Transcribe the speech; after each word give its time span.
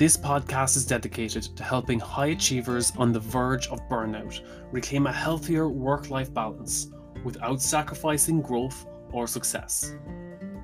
This 0.00 0.16
podcast 0.16 0.78
is 0.78 0.86
dedicated 0.86 1.42
to 1.58 1.62
helping 1.62 2.00
high 2.00 2.28
achievers 2.28 2.90
on 2.96 3.12
the 3.12 3.20
verge 3.20 3.68
of 3.68 3.86
burnout 3.90 4.40
reclaim 4.72 5.06
a 5.06 5.12
healthier 5.12 5.68
work 5.68 6.08
life 6.08 6.32
balance 6.32 6.90
without 7.22 7.60
sacrificing 7.60 8.40
growth 8.40 8.86
or 9.12 9.26
success. 9.26 9.94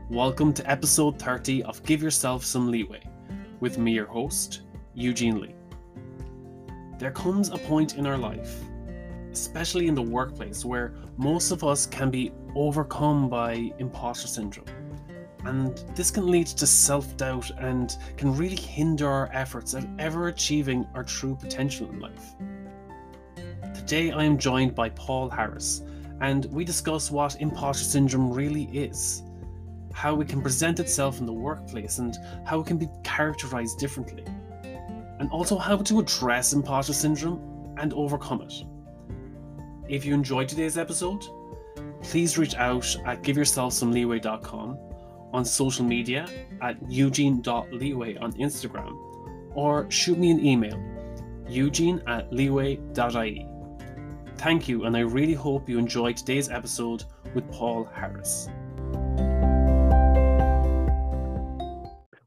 Welcome 0.09 0.54
to 0.54 0.71
episode 0.71 1.18
30 1.21 1.64
of 1.64 1.82
Give 1.82 2.03
Yourself 2.03 2.46
Some 2.46 2.71
Leeway 2.71 3.03
with 3.61 3.77
me, 3.77 3.93
your 3.93 4.07
host, 4.07 4.62
Eugene 4.95 5.39
Lee. 5.39 5.55
There 6.98 7.11
comes 7.11 7.50
a 7.50 7.59
point 7.59 7.98
in 7.98 8.07
our 8.07 8.16
life, 8.16 8.59
especially 9.32 9.87
in 9.87 9.95
the 9.95 10.00
workplace, 10.00 10.64
where 10.64 10.95
most 11.18 11.50
of 11.50 11.62
us 11.62 11.84
can 11.84 12.11
be 12.11 12.32
overcome 12.55 13.29
by 13.29 13.71
imposter 13.79 14.29
syndrome 14.29 14.75
and 15.47 15.77
this 15.95 16.11
can 16.11 16.27
lead 16.27 16.49
to 16.49 16.67
self 16.67 17.17
doubt 17.17 17.50
and 17.59 17.96
can 18.17 18.37
really 18.37 18.57
hinder 18.57 19.09
our 19.09 19.31
efforts 19.32 19.75
at 19.75 19.87
ever 19.99 20.29
achieving 20.29 20.87
our 20.95 21.04
true 21.04 21.37
potential 21.37 21.89
in 21.89 22.00
life. 22.00 22.35
Today, 23.75 24.11
I 24.11 24.25
am 24.25 24.39
joined 24.39 24.75
by 24.75 24.89
Paul 24.90 25.31
Harris, 25.31 25.82
and 26.21 26.46
we 26.46 26.64
discuss 26.64 27.11
what 27.11 27.40
imposter 27.40 27.85
syndrome 27.85 28.32
really 28.32 28.64
is, 28.64 29.23
how 29.93 30.21
it 30.21 30.29
can 30.29 30.43
present 30.43 30.81
itself 30.81 31.21
in 31.21 31.27
the 31.27 31.32
workplace, 31.32 31.99
and 31.99 32.17
how 32.45 32.61
it 32.61 32.67
can 32.67 32.77
be 32.77 32.89
characterized 33.05 33.78
differently, 33.78 34.25
and 35.20 35.31
also 35.31 35.56
how 35.56 35.77
to 35.77 36.01
address 36.01 36.53
imposter 36.55 36.92
syndrome 36.92 37.75
and 37.78 37.92
overcome 37.95 38.42
it. 38.42 38.65
If 39.89 40.05
you 40.05 40.12
enjoyed 40.12 40.48
today's 40.48 40.77
episode, 40.77 41.25
please 42.03 42.37
reach 42.37 42.56
out 42.56 42.97
at 43.05 43.23
giveyourselfsomeleeway.com 43.23 44.86
on 45.36 45.45
social 45.45 45.84
media 45.84 46.27
at 46.62 46.77
eugene.leeway 46.91 48.17
on 48.17 48.33
Instagram 48.33 48.97
or 49.55 49.89
shoot 49.91 50.19
me 50.19 50.31
an 50.31 50.45
email, 50.45 50.81
eugene 51.48 52.03
at 52.06 52.33
leeway.ie. 52.33 53.47
Thank 54.39 54.69
you, 54.69 54.84
and 54.84 54.97
I 54.97 55.01
really 55.01 55.34
hope 55.34 55.69
you 55.69 55.79
enjoyed 55.79 56.17
today's 56.17 56.48
episode 56.48 57.05
with 57.34 57.51
Paul 57.53 57.84
Harris. 57.84 58.48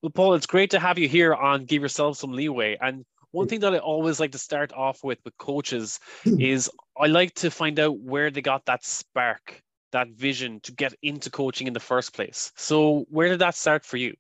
Well, 0.02 0.12
Paul, 0.14 0.36
it's 0.36 0.46
great 0.46 0.70
to 0.72 0.80
have 0.80 0.98
you 0.98 1.10
here 1.10 1.34
on 1.34 1.66
Give 1.66 1.82
Yourself 1.82 2.18
Some 2.18 2.32
Leeway. 2.32 2.78
And 2.80 3.06
one 3.32 3.48
thing 3.48 3.60
that 3.60 3.74
I 3.74 3.80
always 3.80 4.20
like 4.20 4.32
to 4.32 4.38
start 4.38 4.72
off 4.74 5.04
with 5.04 5.20
with 5.26 5.38
coaches 5.38 6.00
is 6.26 6.70
I 7.00 7.08
like 7.08 7.34
to 7.36 7.52
find 7.52 7.80
out 7.80 8.00
where 8.00 8.32
they 8.32 8.42
got 8.42 8.66
that 8.66 8.86
spark 8.86 9.62
that 9.92 10.10
vision 10.10 10.60
to 10.62 10.72
get 10.72 10.94
into 11.02 11.30
coaching 11.30 11.68
in 11.68 11.74
the 11.74 11.80
first 11.80 12.14
place. 12.14 12.52
So 12.56 13.06
where 13.10 13.30
did 13.30 13.40
that 13.40 13.56
start 13.56 13.86
for 13.86 13.98
you? 13.98 14.16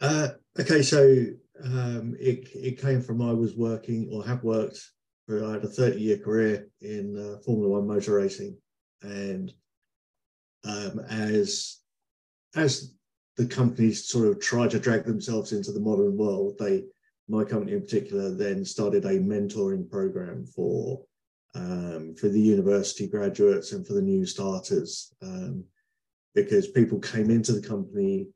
Uh, 0.00 0.28
okay, 0.58 0.82
so 0.82 1.24
um, 1.64 2.14
it 2.20 2.48
it 2.54 2.80
came 2.80 3.02
from 3.02 3.20
I 3.20 3.32
was 3.32 3.56
working 3.56 4.08
or 4.12 4.24
have 4.24 4.44
worked 4.44 4.80
for 5.26 5.44
I 5.44 5.52
had 5.52 5.64
a 5.64 5.68
30 5.68 6.00
year 6.00 6.18
career 6.18 6.68
in 6.80 7.16
uh, 7.18 7.38
Formula 7.44 7.68
One 7.68 7.86
motor 7.86 8.14
racing, 8.14 8.56
and 9.02 9.52
um, 10.64 11.00
as 11.10 11.78
as 12.54 12.94
the 13.36 13.46
companies 13.46 14.08
sort 14.08 14.26
of 14.28 14.40
try 14.40 14.66
to 14.68 14.80
drag 14.80 15.04
themselves 15.04 15.52
into 15.52 15.72
the 15.72 15.80
modern 15.80 16.16
world, 16.16 16.56
they 16.58 16.84
my 17.28 17.44
company 17.44 17.72
in 17.72 17.82
particular 17.82 18.34
then 18.34 18.64
started 18.64 19.04
a 19.04 19.18
mentoring 19.18 19.88
program 19.88 20.46
for 20.46 21.04
um, 21.54 22.14
for 22.14 22.28
the 22.28 22.40
university 22.40 23.06
graduates 23.06 23.72
and 23.72 23.86
for 23.86 23.94
the 23.94 24.02
new 24.02 24.26
starters, 24.26 25.12
um, 25.22 25.64
because 26.34 26.68
people 26.68 26.98
came 26.98 27.30
into 27.30 27.52
the 27.52 27.66
company 27.66 28.28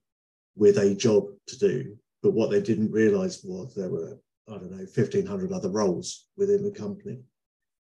with 0.57 0.79
a 0.79 0.95
job 0.95 1.25
to 1.47 1.59
do, 1.59 1.97
but 2.23 2.33
what 2.33 2.51
they 2.51 2.61
didn't 2.61 2.91
realize 2.91 3.43
was 3.45 3.75
there 3.75 3.91
were, 3.91 4.19
I 4.49 4.53
don't 4.53 4.71
know, 4.71 4.79
1,500 4.79 5.53
other 5.53 5.71
roles 5.71 6.27
within 6.37 6.63
the 6.63 6.71
company. 6.71 7.21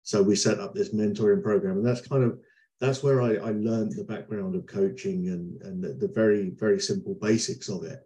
So 0.03 0.22
we 0.22 0.35
set 0.35 0.59
up 0.59 0.73
this 0.73 0.94
mentoring 0.94 1.44
program, 1.44 1.77
and 1.77 1.85
that's 1.85 2.07
kind 2.07 2.23
of 2.23 2.39
that's 2.79 3.03
where 3.03 3.22
I, 3.22 3.35
I 3.35 3.51
learned 3.51 3.95
the 3.95 4.03
background 4.03 4.56
of 4.56 4.66
coaching 4.66 5.29
and, 5.29 5.61
and 5.61 5.83
the, 5.83 5.94
the 5.94 6.11
very, 6.11 6.50
very 6.57 6.79
simple 6.79 7.16
basics 7.22 7.69
of 7.69 7.83
it. 7.83 8.00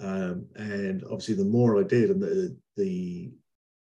Um, 0.00 0.46
and 0.56 1.04
obviously, 1.04 1.34
the 1.34 1.44
more 1.44 1.78
I 1.78 1.82
did 1.82 2.10
and 2.10 2.22
the, 2.22 2.56
the 2.76 3.30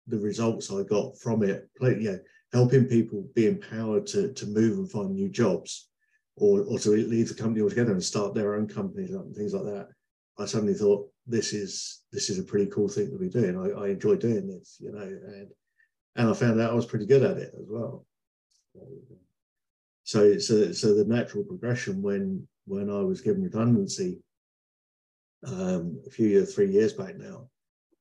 the 0.07 0.19
results 0.19 0.73
I 0.73 0.83
got 0.85 1.19
from 1.19 1.43
it, 1.43 1.69
yeah, 1.81 2.17
helping 2.53 2.87
people 2.87 3.29
be 3.35 3.47
empowered 3.47 4.07
to, 4.07 4.33
to 4.33 4.47
move 4.47 4.79
and 4.79 4.91
find 4.91 5.15
new 5.15 5.29
jobs 5.29 5.91
or, 6.37 6.63
or 6.63 6.79
to 6.79 6.91
leave 6.91 7.29
the 7.29 7.35
company 7.35 7.63
altogether 7.63 7.93
and 7.93 8.03
start 8.03 8.35
their 8.35 8.55
own 8.55 8.67
companies 8.67 9.11
and 9.11 9.35
things 9.35 9.53
like 9.53 9.65
that. 9.65 9.89
I 10.39 10.47
suddenly 10.47 10.75
thought 10.75 11.11
this 11.27 11.53
is 11.53 12.03
this 12.13 12.31
is 12.31 12.39
a 12.39 12.45
pretty 12.45 12.67
cool 12.67 12.89
thing 12.89 13.11
to 13.11 13.19
be 13.19 13.29
doing. 13.29 13.59
I, 13.59 13.83
I 13.83 13.89
enjoy 13.89 14.17
doing 14.17 14.47
this, 14.47 14.77
you 14.81 14.93
know, 14.93 15.01
and 15.01 15.49
and 16.17 16.31
I 16.31 16.33
found 16.33 16.61
out 16.61 16.71
I 16.71 16.75
was 16.75 16.87
pretty 16.87 17.07
good 17.07 17.23
at 17.23 17.39
it 17.39 17.53
as 17.59 17.67
well. 17.69 18.07
So 20.05 20.39
so 20.39 20.73
so 20.73 20.95
the 20.95 21.05
natural 21.05 21.45
progression 21.45 22.01
when 22.03 22.47
when 22.67 22.89
I 22.89 23.01
was 23.01 23.21
given 23.21 23.43
redundancy 23.43 24.21
um, 25.47 26.01
a 26.07 26.11
few 26.11 26.29
years, 26.29 26.55
three 26.55 26.71
years 26.71 26.93
back 26.93 27.17
now, 27.17 27.49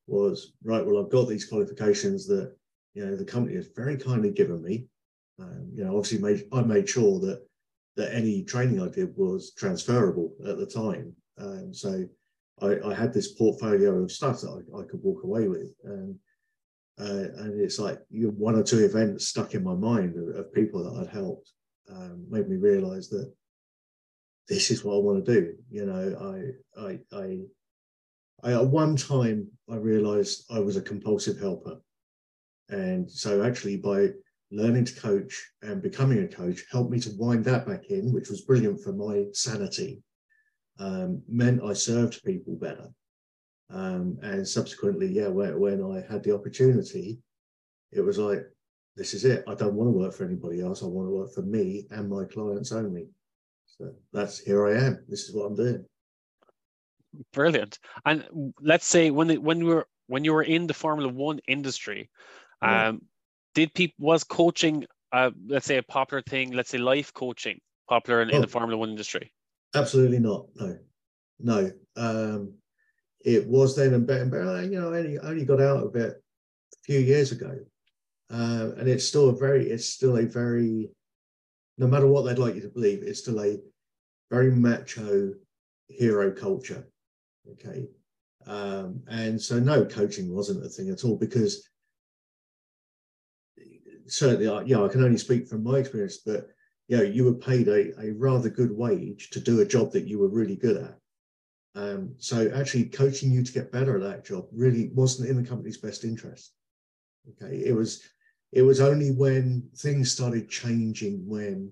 was 0.06 0.52
right. 0.62 0.84
Well, 0.84 1.02
I've 1.02 1.10
got 1.10 1.28
these 1.28 1.44
qualifications 1.44 2.26
that 2.28 2.54
you 2.94 3.04
know, 3.04 3.16
the 3.16 3.24
company 3.24 3.56
has 3.56 3.68
very 3.74 3.96
kindly 3.96 4.30
given 4.30 4.62
me. 4.62 4.86
Um, 5.40 5.70
you 5.74 5.84
know, 5.84 5.96
obviously 5.96 6.18
made 6.18 6.44
I 6.52 6.62
made 6.62 6.88
sure 6.88 7.20
that 7.20 7.46
that 7.96 8.14
any 8.14 8.44
training 8.44 8.80
I 8.80 8.88
did 8.88 9.16
was 9.16 9.52
transferable 9.54 10.32
at 10.46 10.56
the 10.56 10.66
time. 10.66 11.14
Um, 11.38 11.74
so 11.74 12.04
I, 12.60 12.78
I, 12.84 12.94
had 12.94 13.12
this 13.12 13.32
portfolio 13.32 14.02
of 14.02 14.12
stuff 14.12 14.40
that 14.40 14.50
I, 14.50 14.80
I 14.80 14.82
could 14.84 15.02
walk 15.02 15.22
away 15.24 15.48
with. 15.48 15.74
And 15.84 16.16
uh, 17.00 17.28
and 17.42 17.60
it's 17.60 17.78
like 17.78 18.00
you 18.10 18.30
one 18.30 18.56
or 18.56 18.62
two 18.62 18.84
events 18.84 19.28
stuck 19.28 19.54
in 19.54 19.62
my 19.62 19.74
mind 19.74 20.16
of, 20.16 20.36
of 20.36 20.52
people 20.52 20.82
that 20.82 21.00
I'd 21.00 21.14
helped 21.14 21.52
um, 21.90 22.26
made 22.28 22.48
me 22.48 22.56
realize 22.56 23.08
that 23.10 23.32
this 24.48 24.70
is 24.70 24.84
what 24.84 24.94
I 24.94 24.98
want 24.98 25.24
to 25.24 25.32
do. 25.32 25.54
You 25.70 25.86
know, 25.86 26.54
I 26.76 26.82
I 26.82 26.98
I, 27.16 27.38
I 28.42 28.52
at 28.52 28.66
one 28.66 28.96
time 28.96 29.48
I 29.70 29.76
realized 29.76 30.44
I 30.50 30.58
was 30.58 30.76
a 30.76 30.82
compulsive 30.82 31.38
helper. 31.38 31.80
And 32.68 33.10
so 33.10 33.42
actually 33.42 33.76
by 33.76 34.10
learning 34.50 34.84
to 34.86 35.00
coach 35.00 35.52
and 35.62 35.82
becoming 35.82 36.22
a 36.22 36.28
coach 36.28 36.64
helped 36.70 36.90
me 36.90 37.00
to 37.00 37.10
wind 37.16 37.44
that 37.44 37.66
back 37.66 37.86
in, 37.90 38.12
which 38.12 38.30
was 38.30 38.42
brilliant 38.42 38.80
for 38.80 38.92
my 38.92 39.26
sanity. 39.32 40.02
Um, 40.78 41.22
meant 41.28 41.62
I 41.62 41.72
served 41.72 42.22
people 42.24 42.54
better. 42.54 42.88
Um, 43.70 44.18
and 44.22 44.46
subsequently, 44.46 45.08
yeah, 45.08 45.28
when, 45.28 45.58
when 45.58 45.82
I 45.82 46.10
had 46.10 46.22
the 46.22 46.34
opportunity, 46.34 47.18
it 47.92 48.00
was 48.00 48.18
like, 48.18 48.44
this 48.96 49.14
is 49.14 49.24
it. 49.24 49.44
I 49.46 49.54
don't 49.54 49.74
want 49.74 49.88
to 49.88 49.98
work 49.98 50.14
for 50.14 50.24
anybody 50.24 50.60
else. 50.60 50.82
I 50.82 50.86
want 50.86 51.08
to 51.08 51.14
work 51.14 51.32
for 51.32 51.42
me 51.42 51.86
and 51.90 52.08
my 52.08 52.24
clients 52.24 52.72
only. 52.72 53.08
So 53.66 53.92
that's 54.12 54.38
here 54.38 54.66
I 54.66 54.80
am. 54.80 55.04
This 55.08 55.28
is 55.28 55.34
what 55.34 55.44
I'm 55.44 55.54
doing. 55.54 55.84
Brilliant. 57.32 57.78
And 58.04 58.52
let's 58.60 58.86
say 58.86 59.10
when 59.10 59.30
when 59.42 59.60
you 59.60 59.66
were 59.66 59.86
when 60.08 60.24
you 60.24 60.32
were 60.32 60.42
in 60.42 60.66
the 60.66 60.74
Formula 60.74 61.10
One 61.12 61.38
industry, 61.46 62.10
um, 62.62 63.02
did 63.54 63.74
people 63.74 64.06
was 64.06 64.24
coaching, 64.24 64.84
uh, 65.12 65.30
let's 65.46 65.66
say, 65.66 65.78
a 65.78 65.82
popular 65.82 66.22
thing? 66.22 66.52
Let's 66.52 66.70
say 66.70 66.78
life 66.78 67.12
coaching 67.12 67.60
popular 67.88 68.22
in, 68.22 68.30
oh, 68.30 68.36
in 68.36 68.40
the 68.40 68.46
oh. 68.46 68.50
Formula 68.50 68.78
One 68.78 68.90
industry. 68.90 69.32
Absolutely 69.74 70.18
not. 70.18 70.46
No, 70.56 70.78
no. 71.40 71.70
Um, 71.96 72.54
it 73.24 73.46
was 73.46 73.74
then 73.74 73.94
and 73.94 74.06
better, 74.06 74.26
but 74.26 74.64
you 74.64 74.80
know, 74.80 74.94
only 74.94 75.18
only 75.18 75.44
got 75.44 75.60
out 75.60 75.84
of 75.84 75.96
it 75.96 76.12
a 76.12 76.82
few 76.84 77.00
years 77.00 77.32
ago, 77.32 77.58
uh, 78.30 78.70
and 78.78 78.88
it's 78.88 79.04
still 79.04 79.28
a 79.30 79.36
very, 79.36 79.68
it's 79.68 79.88
still 79.88 80.16
a 80.16 80.24
very, 80.24 80.88
no 81.76 81.86
matter 81.86 82.06
what 82.06 82.22
they'd 82.22 82.38
like 82.38 82.54
you 82.54 82.62
to 82.62 82.68
believe, 82.68 83.02
it's 83.02 83.20
still 83.20 83.40
a 83.40 83.58
very 84.30 84.50
macho 84.50 85.34
hero 85.88 86.30
culture. 86.30 86.86
Okay. 87.52 87.88
Um, 88.46 89.02
and 89.08 89.40
so 89.40 89.58
no 89.58 89.84
coaching 89.84 90.34
wasn't 90.34 90.64
a 90.64 90.68
thing 90.68 90.90
at 90.90 91.04
all 91.04 91.16
because 91.16 91.67
certainly, 94.08 94.48
I, 94.48 94.62
yeah, 94.62 94.82
I 94.82 94.88
can 94.88 95.02
only 95.02 95.18
speak 95.18 95.48
from 95.48 95.62
my 95.62 95.78
experience, 95.78 96.18
but 96.18 96.48
you 96.88 96.96
know, 96.96 97.02
you 97.02 97.24
were 97.24 97.34
paid 97.34 97.68
a, 97.68 97.98
a 98.00 98.12
rather 98.12 98.48
good 98.48 98.72
wage 98.72 99.30
to 99.30 99.40
do 99.40 99.60
a 99.60 99.66
job 99.66 99.92
that 99.92 100.06
you 100.06 100.18
were 100.18 100.28
really 100.28 100.56
good 100.56 100.76
at. 100.76 100.98
Um, 101.74 102.14
so 102.18 102.50
actually 102.54 102.86
coaching 102.86 103.30
you 103.30 103.44
to 103.44 103.52
get 103.52 103.70
better 103.70 103.96
at 103.96 104.02
that 104.02 104.24
job 104.24 104.46
really 104.52 104.90
wasn't 104.94 105.28
in 105.28 105.40
the 105.40 105.48
company's 105.48 105.76
best 105.76 106.04
interest. 106.04 106.52
Okay, 107.30 107.56
it 107.58 107.74
was 107.74 108.02
it 108.52 108.62
was 108.62 108.80
only 108.80 109.10
when 109.10 109.68
things 109.76 110.10
started 110.10 110.48
changing 110.48 111.28
when 111.28 111.70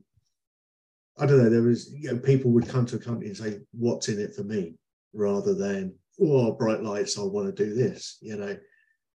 I 1.19 1.25
don't 1.25 1.43
know, 1.43 1.49
there 1.49 1.63
was 1.63 1.93
you 1.95 2.13
know, 2.13 2.19
people 2.19 2.51
would 2.51 2.69
come 2.69 2.85
to 2.87 2.97
a 2.97 3.01
company 3.01 3.29
and 3.29 3.37
say, 3.37 3.61
What's 3.73 4.09
in 4.09 4.21
it 4.21 4.35
for 4.35 4.45
me? 4.45 4.75
rather 5.17 5.55
than, 5.55 5.95
oh 6.21 6.53
bright 6.53 6.83
lights, 6.83 7.19
I 7.19 7.23
want 7.23 7.55
to 7.55 7.65
do 7.65 7.75
this, 7.75 8.19
you 8.21 8.37
know 8.37 8.57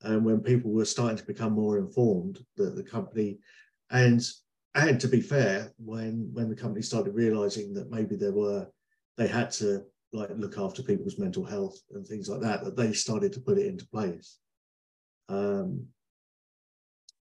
and 0.02 0.24
when 0.24 0.40
people 0.40 0.70
were 0.70 0.84
starting 0.84 1.18
to 1.18 1.26
become 1.26 1.52
more 1.52 1.78
informed 1.78 2.44
that 2.56 2.76
the 2.76 2.82
company 2.82 3.38
and 3.90 4.26
and 4.74 5.00
to 5.00 5.08
be 5.08 5.20
fair 5.20 5.72
when 5.78 6.30
when 6.32 6.48
the 6.48 6.56
company 6.56 6.82
started 6.82 7.14
realizing 7.14 7.74
that 7.74 7.90
maybe 7.90 8.16
there 8.16 8.32
were 8.32 8.66
they 9.16 9.26
had 9.26 9.50
to 9.50 9.84
like 10.12 10.30
look 10.36 10.58
after 10.58 10.82
people's 10.82 11.18
mental 11.18 11.44
health 11.44 11.78
and 11.92 12.06
things 12.06 12.28
like 12.28 12.40
that, 12.40 12.64
that 12.64 12.76
they 12.76 12.92
started 12.92 13.32
to 13.32 13.40
put 13.40 13.58
it 13.58 13.66
into 13.66 13.86
place. 13.88 14.38
Um, 15.28 15.86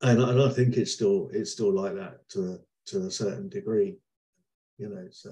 and, 0.03 0.21
and 0.21 0.43
I 0.43 0.51
think 0.51 0.77
it's 0.77 0.93
still 0.93 1.31
it's 1.33 1.53
still 1.53 1.73
like 1.73 1.95
that 1.95 2.29
to 2.31 2.59
to 2.87 3.07
a 3.07 3.11
certain 3.11 3.49
degree, 3.49 3.97
you 4.77 4.89
know. 4.89 5.07
So 5.11 5.31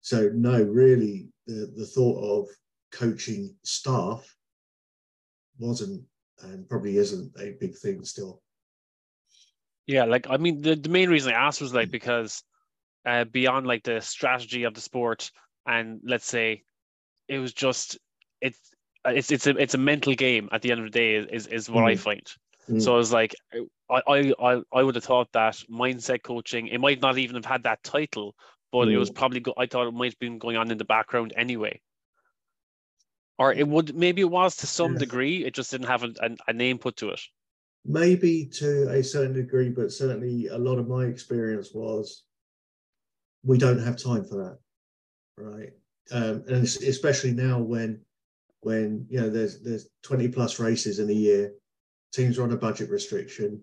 so 0.00 0.30
no, 0.32 0.62
really, 0.62 1.28
the 1.46 1.72
the 1.76 1.86
thought 1.86 2.22
of 2.22 2.48
coaching 2.92 3.54
staff 3.62 4.34
wasn't 5.58 6.02
and 6.42 6.68
probably 6.68 6.96
isn't 6.96 7.32
a 7.38 7.56
big 7.60 7.76
thing 7.76 8.04
still. 8.04 8.42
Yeah, 9.86 10.04
like 10.04 10.26
I 10.30 10.36
mean, 10.36 10.62
the, 10.62 10.76
the 10.76 10.88
main 10.88 11.10
reason 11.10 11.32
I 11.32 11.46
asked 11.46 11.60
was 11.60 11.74
like 11.74 11.90
because 11.90 12.42
uh, 13.06 13.24
beyond 13.24 13.66
like 13.66 13.82
the 13.82 14.00
strategy 14.00 14.64
of 14.64 14.74
the 14.74 14.80
sport, 14.80 15.30
and 15.66 16.00
let's 16.04 16.26
say 16.26 16.62
it 17.28 17.38
was 17.38 17.52
just 17.52 17.98
it's 18.40 18.58
it's 19.04 19.30
it's 19.30 19.46
a 19.46 19.56
it's 19.56 19.74
a 19.74 19.78
mental 19.78 20.14
game 20.14 20.48
at 20.52 20.62
the 20.62 20.70
end 20.70 20.80
of 20.80 20.86
the 20.86 20.98
day 20.98 21.14
is 21.14 21.46
is 21.46 21.70
what 21.70 21.84
mm. 21.84 21.90
I 21.90 21.96
find. 21.96 22.22
Mm. 22.68 22.82
So 22.82 22.94
I 22.94 22.96
was 22.96 23.12
like, 23.12 23.34
I, 23.90 24.32
I 24.38 24.62
I 24.72 24.82
would 24.82 24.94
have 24.94 25.04
thought 25.04 25.32
that 25.32 25.62
mindset 25.70 26.22
coaching 26.22 26.68
it 26.68 26.80
might 26.80 27.00
not 27.00 27.18
even 27.18 27.36
have 27.36 27.44
had 27.44 27.62
that 27.64 27.82
title, 27.82 28.34
but 28.72 28.88
mm. 28.88 28.92
it 28.92 28.98
was 28.98 29.10
probably 29.10 29.40
go, 29.40 29.54
I 29.56 29.66
thought 29.66 29.88
it 29.88 29.94
might 29.94 30.12
have 30.12 30.18
been 30.18 30.38
going 30.38 30.56
on 30.56 30.70
in 30.70 30.78
the 30.78 30.84
background 30.84 31.32
anyway. 31.36 31.80
Or 33.40 33.54
it 33.54 33.66
would 33.66 33.96
maybe 33.96 34.20
it 34.20 34.30
was 34.30 34.54
to 34.56 34.66
some 34.66 34.98
degree, 34.98 35.46
it 35.46 35.54
just 35.54 35.70
didn't 35.70 35.86
have 35.86 36.02
a, 36.02 36.12
a, 36.20 36.36
a 36.48 36.52
name 36.52 36.76
put 36.76 36.96
to 36.98 37.08
it. 37.08 37.20
Maybe 37.86 38.44
to 38.58 38.90
a 38.90 39.02
certain 39.02 39.32
degree, 39.32 39.70
but 39.70 39.90
certainly 39.92 40.48
a 40.48 40.58
lot 40.58 40.78
of 40.78 40.86
my 40.86 41.04
experience 41.06 41.70
was 41.72 42.24
we 43.42 43.56
don't 43.56 43.78
have 43.78 43.96
time 43.96 44.24
for 44.24 44.36
that, 44.44 44.58
right? 45.42 45.70
Um, 46.12 46.44
and 46.48 46.64
especially 46.64 47.32
now 47.32 47.58
when 47.60 48.02
when 48.60 49.06
you 49.08 49.22
know 49.22 49.30
there's 49.30 49.62
there's 49.62 49.88
20 50.02 50.28
plus 50.28 50.60
races 50.60 50.98
in 50.98 51.08
a 51.08 51.14
year, 51.14 51.54
teams 52.12 52.38
are 52.38 52.42
on 52.42 52.52
a 52.52 52.58
budget 52.58 52.90
restriction. 52.90 53.62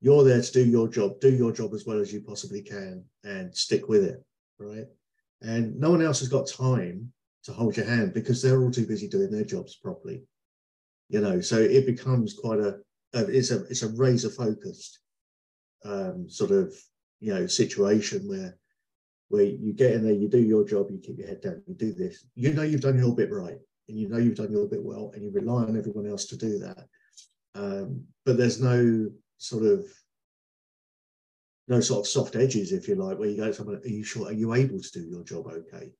You're 0.00 0.22
there 0.22 0.40
to 0.40 0.52
do 0.52 0.64
your 0.64 0.86
job, 0.86 1.18
do 1.18 1.34
your 1.34 1.50
job 1.50 1.74
as 1.74 1.84
well 1.84 1.98
as 1.98 2.12
you 2.12 2.20
possibly 2.20 2.62
can, 2.62 3.04
and 3.24 3.52
stick 3.52 3.88
with 3.88 4.04
it, 4.04 4.24
right? 4.60 4.86
And 5.42 5.80
no 5.80 5.90
one 5.90 6.02
else 6.02 6.20
has 6.20 6.28
got 6.28 6.46
time 6.46 7.12
to 7.46 7.52
hold 7.52 7.76
your 7.76 7.86
hand 7.86 8.12
because 8.12 8.42
they're 8.42 8.60
all 8.60 8.70
too 8.70 8.86
busy 8.86 9.08
doing 9.08 9.30
their 9.30 9.44
jobs 9.44 9.76
properly. 9.76 10.22
You 11.08 11.20
know, 11.20 11.40
so 11.40 11.56
it 11.58 11.86
becomes 11.86 12.34
quite 12.34 12.58
a, 12.58 12.78
a 13.14 13.26
it's 13.26 13.52
a 13.52 13.64
it's 13.66 13.82
a 13.82 13.88
razor 13.88 14.30
focused 14.30 14.98
um, 15.84 16.28
sort 16.28 16.50
of 16.50 16.74
you 17.20 17.32
know 17.32 17.46
situation 17.46 18.28
where 18.28 18.58
where 19.28 19.44
you 19.44 19.72
get 19.72 19.92
in 19.92 20.02
there, 20.04 20.12
you 20.12 20.28
do 20.28 20.42
your 20.42 20.64
job, 20.64 20.88
you 20.90 20.98
keep 20.98 21.18
your 21.18 21.28
head 21.28 21.40
down, 21.40 21.62
you 21.66 21.74
do 21.74 21.92
this. 21.92 22.26
You 22.34 22.52
know 22.52 22.62
you've 22.62 22.80
done 22.80 22.98
your 22.98 23.14
bit 23.14 23.32
right, 23.32 23.58
and 23.88 23.98
you 23.98 24.08
know 24.08 24.18
you've 24.18 24.36
done 24.36 24.52
your 24.52 24.66
bit 24.66 24.82
well, 24.82 25.12
and 25.14 25.22
you 25.22 25.30
rely 25.32 25.62
on 25.62 25.76
everyone 25.76 26.08
else 26.08 26.26
to 26.26 26.36
do 26.36 26.58
that. 26.58 26.86
Um, 27.54 28.04
but 28.24 28.36
there's 28.36 28.60
no 28.60 29.08
sort 29.38 29.64
of 29.64 29.84
no 31.68 31.80
sort 31.80 32.00
of 32.00 32.08
soft 32.08 32.36
edges, 32.36 32.72
if 32.72 32.86
you 32.88 32.94
like, 32.94 33.18
where 33.18 33.28
you 33.28 33.36
go 33.36 33.46
to 33.46 33.54
someone, 33.54 33.76
are 33.76 33.88
you 33.88 34.04
sure? 34.04 34.26
Are 34.26 34.32
you 34.32 34.54
able 34.54 34.80
to 34.80 34.92
do 34.92 35.06
your 35.08 35.24
job 35.24 35.46
okay? 35.46 35.90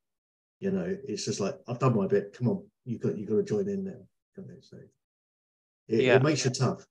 You 0.61 0.70
know, 0.70 0.97
it's 1.05 1.25
just 1.25 1.41
like 1.41 1.55
I've 1.69 1.79
done 1.79 1.97
my 1.97 2.06
bit. 2.06 2.35
Come 2.37 2.49
on, 2.49 2.64
you 2.85 2.99
got 2.99 3.19
you 3.19 3.26
got 3.26 3.37
to 3.37 3.43
join 3.43 3.69
in 3.69 3.85
now. 3.85 4.06
You 4.37 4.43
know, 4.43 4.55
so 4.61 4.76
it, 5.88 6.00
yeah. 6.03 6.17
it 6.17 6.23
makes 6.23 6.44
you 6.44 6.50
tough. 6.50 6.87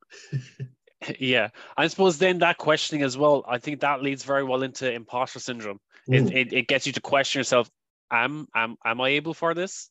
yeah, 1.20 1.50
I 1.76 1.88
suppose 1.88 2.18
then 2.18 2.40
that 2.40 2.58
questioning 2.58 3.04
as 3.04 3.18
well. 3.18 3.44
I 3.48 3.58
think 3.58 3.82
that 3.82 4.04
leads 4.04 4.24
very 4.24 4.44
well 4.44 4.64
into 4.64 4.92
imposter 4.92 5.40
syndrome 5.40 5.80
Mm. 6.10 6.28
It, 6.28 6.36
it, 6.36 6.54
it 6.54 6.68
gets 6.68 6.86
you 6.86 6.94
to 6.94 7.02
question 7.02 7.40
yourself. 7.40 7.70
Am 8.12 8.48
am 8.56 8.78
am 8.86 9.02
I 9.02 9.10
able 9.10 9.34
for 9.34 9.54
this? 9.54 9.90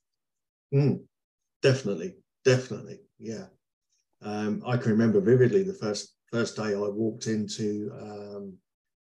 Mm. 0.73 1.01
Definitely, 1.63 2.17
definitely, 2.45 3.01
yeah. 3.19 3.47
Um, 4.23 4.63
I 4.67 4.77
can 4.77 4.93
remember 4.93 5.21
vividly 5.21 5.63
the 5.63 5.75
first 5.75 6.15
first 6.31 6.57
day 6.57 6.75
I 6.75 6.79
walked 6.79 7.27
into 7.27 7.91
um, 8.01 8.55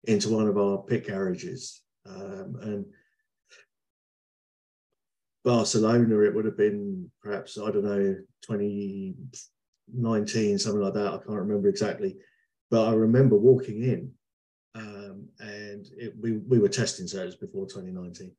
into 0.06 0.30
one 0.30 0.48
of 0.48 0.58
our 0.58 0.80
pit 0.80 1.08
garages, 1.08 1.82
um, 2.06 2.58
and 2.62 2.86
Barcelona. 5.44 6.20
It 6.22 6.36
would 6.36 6.46
have 6.46 6.58
been 6.58 7.10
perhaps 7.22 7.58
I 7.58 7.72
don't 7.72 7.86
know 7.86 8.16
2019, 8.48 10.60
something 10.60 10.82
like 10.82 10.94
that. 10.94 11.08
I 11.08 11.18
can't 11.18 11.30
remember 11.30 11.68
exactly, 11.68 12.16
but 12.70 12.88
I 12.88 12.94
remember 12.94 13.38
walking 13.38 13.84
in 13.84 14.12
um, 14.76 15.28
and 15.40 15.88
it, 15.98 16.14
we 16.20 16.38
we 16.38 16.60
were 16.60 16.70
testing 16.70 17.08
sales 17.08 17.36
before 17.36 17.66
2019. 17.66 18.32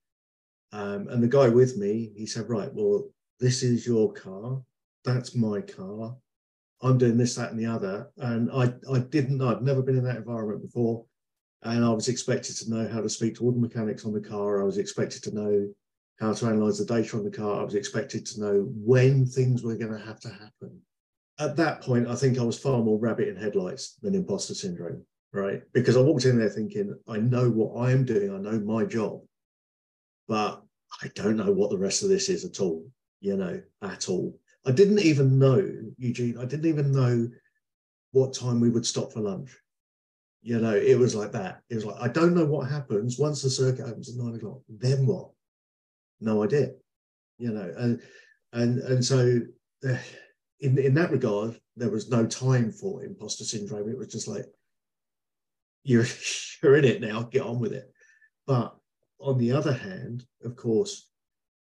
Um, 0.73 1.09
and 1.09 1.23
the 1.23 1.29
guy 1.29 1.49
with 1.49 1.77
me, 1.77 2.13
he 2.17 2.27
said, 2.27 2.49
"Right, 2.49 2.73
well, 2.73 3.09
this 3.41 3.63
is 3.63 3.87
your 3.87 4.13
car. 4.13 4.61
That's 5.05 5.35
my 5.35 5.61
car. 5.61 6.17
I'm 6.83 6.99
doing 6.99 7.19
this, 7.19 7.35
that, 7.35 7.51
and 7.51 7.59
the 7.59 7.67
other." 7.67 8.11
And 8.19 8.51
I 8.53 8.73
I 8.93 9.01
didn't 9.01 9.39
know. 9.39 9.49
I'd 9.49 9.63
never 9.63 9.83
been 9.83 9.99
in 9.99 10.05
that 10.05 10.17
environment 10.17 10.63
before, 10.63 11.05
and 11.63 11.85
I 11.85 11.91
was 11.91 12.09
expected 12.09 12.57
to 12.59 12.71
know 12.71 12.89
how 12.89 13.01
to 13.01 13.09
speak 13.09 13.37
to 13.37 13.45
all 13.45 13.53
the 13.53 13.61
mechanics 13.61 14.05
on 14.05 14.13
the 14.13 14.21
car. 14.21 14.63
I 14.63 14.65
was 14.65 14.79
expected 14.79 15.23
to 15.25 15.35
know 15.35 15.75
how 16.21 16.33
to 16.33 16.47
analyze 16.47 16.79
the 16.79 16.85
data 16.85 17.17
on 17.17 17.25
the 17.25 17.31
car. 17.31 17.61
I 17.61 17.65
was 17.65 17.75
expected 17.75 18.27
to 18.27 18.41
know 18.41 18.69
when 18.75 19.27
things 19.27 19.63
were 19.63 19.77
going 19.77 19.93
to 19.93 20.05
have 20.07 20.21
to 20.21 20.29
happen. 20.29 20.81
At 21.39 21.57
that 21.57 21.81
point, 21.81 22.07
I 22.07 22.15
think 22.15 22.39
I 22.39 22.43
was 22.43 22.59
far 22.59 22.83
more 22.83 22.99
rabbit 22.99 23.29
in 23.29 23.37
headlights 23.37 23.97
than 24.03 24.15
imposter 24.15 24.55
syndrome 24.55 25.05
right? 25.33 25.63
Because 25.73 25.97
I 25.97 26.01
walked 26.01 26.25
in 26.25 26.39
there 26.39 26.49
thinking, 26.49 26.95
I 27.09 27.19
know 27.19 27.51
what 27.51 27.81
I 27.81 27.93
am 27.93 28.05
doing, 28.05 28.35
I 28.35 28.39
know 28.39 28.59
my 28.61 28.85
job, 28.85 29.21
but 30.29 30.63
I 31.03 31.09
don't 31.15 31.37
know 31.37 31.53
what 31.53 31.71
the 31.71 31.79
rest 31.79 32.03
of 32.03 32.09
this 32.09 32.29
is 32.29 32.45
at 32.45 32.61
all, 32.61 32.85
you 33.21 33.37
know, 33.37 33.61
at 33.83 34.09
all. 34.09 34.39
I 34.67 34.73
didn't 34.73 35.01
even 35.01 35.39
know, 35.39 35.67
Eugene, 35.97 36.39
I 36.39 36.45
didn't 36.45 36.67
even 36.67 36.93
know 36.93 37.29
what 38.13 38.35
time 38.35 38.61
we 38.61 38.71
would 38.71 38.87
stop 38.87 39.13
for 39.13 39.21
lunch. 39.21 39.57
You 40.43 40.59
know, 40.59 40.75
it 40.75 40.99
was 40.99 41.15
like 41.15 41.33
that. 41.33 41.61
It 41.69 41.77
was 41.77 41.85
like, 41.85 42.01
I 42.01 42.09
don't 42.09 42.35
know 42.35 42.47
what 42.47 42.69
happens 42.69 43.19
once 43.19 43.43
the 43.43 43.51
circuit 43.51 43.87
opens 43.87 44.09
at 44.09 44.23
nine 44.23 44.35
o'clock. 44.35 44.61
Then 44.69 45.07
what? 45.07 45.31
No 46.21 46.45
idea. 46.45 46.73
You 47.39 47.53
know, 47.53 47.73
and 47.77 48.03
and 48.53 48.79
and 48.81 49.05
so 49.05 49.41
uh, 49.89 49.97
in 50.61 50.79
in 50.79 50.95
that 50.95 51.11
regard, 51.11 51.59
there 51.77 51.91
was 51.91 52.11
no 52.11 52.27
time 52.27 52.71
for 52.71 53.03
imposter 53.03 53.45
syndrome. 53.45 53.89
It 53.89 53.99
was 53.99 54.09
just 54.09 54.29
like, 54.29 54.45
you're 55.85 56.07
you're 56.63 56.77
in 56.77 56.85
it 56.85 57.01
now 57.01 57.23
get 57.23 57.43
on 57.43 57.59
with 57.59 57.73
it 57.73 57.93
but 58.47 58.77
on 59.21 59.39
the 59.39 59.53
other 59.53 59.73
hand 59.73 60.25
of 60.45 60.57
course 60.57 61.09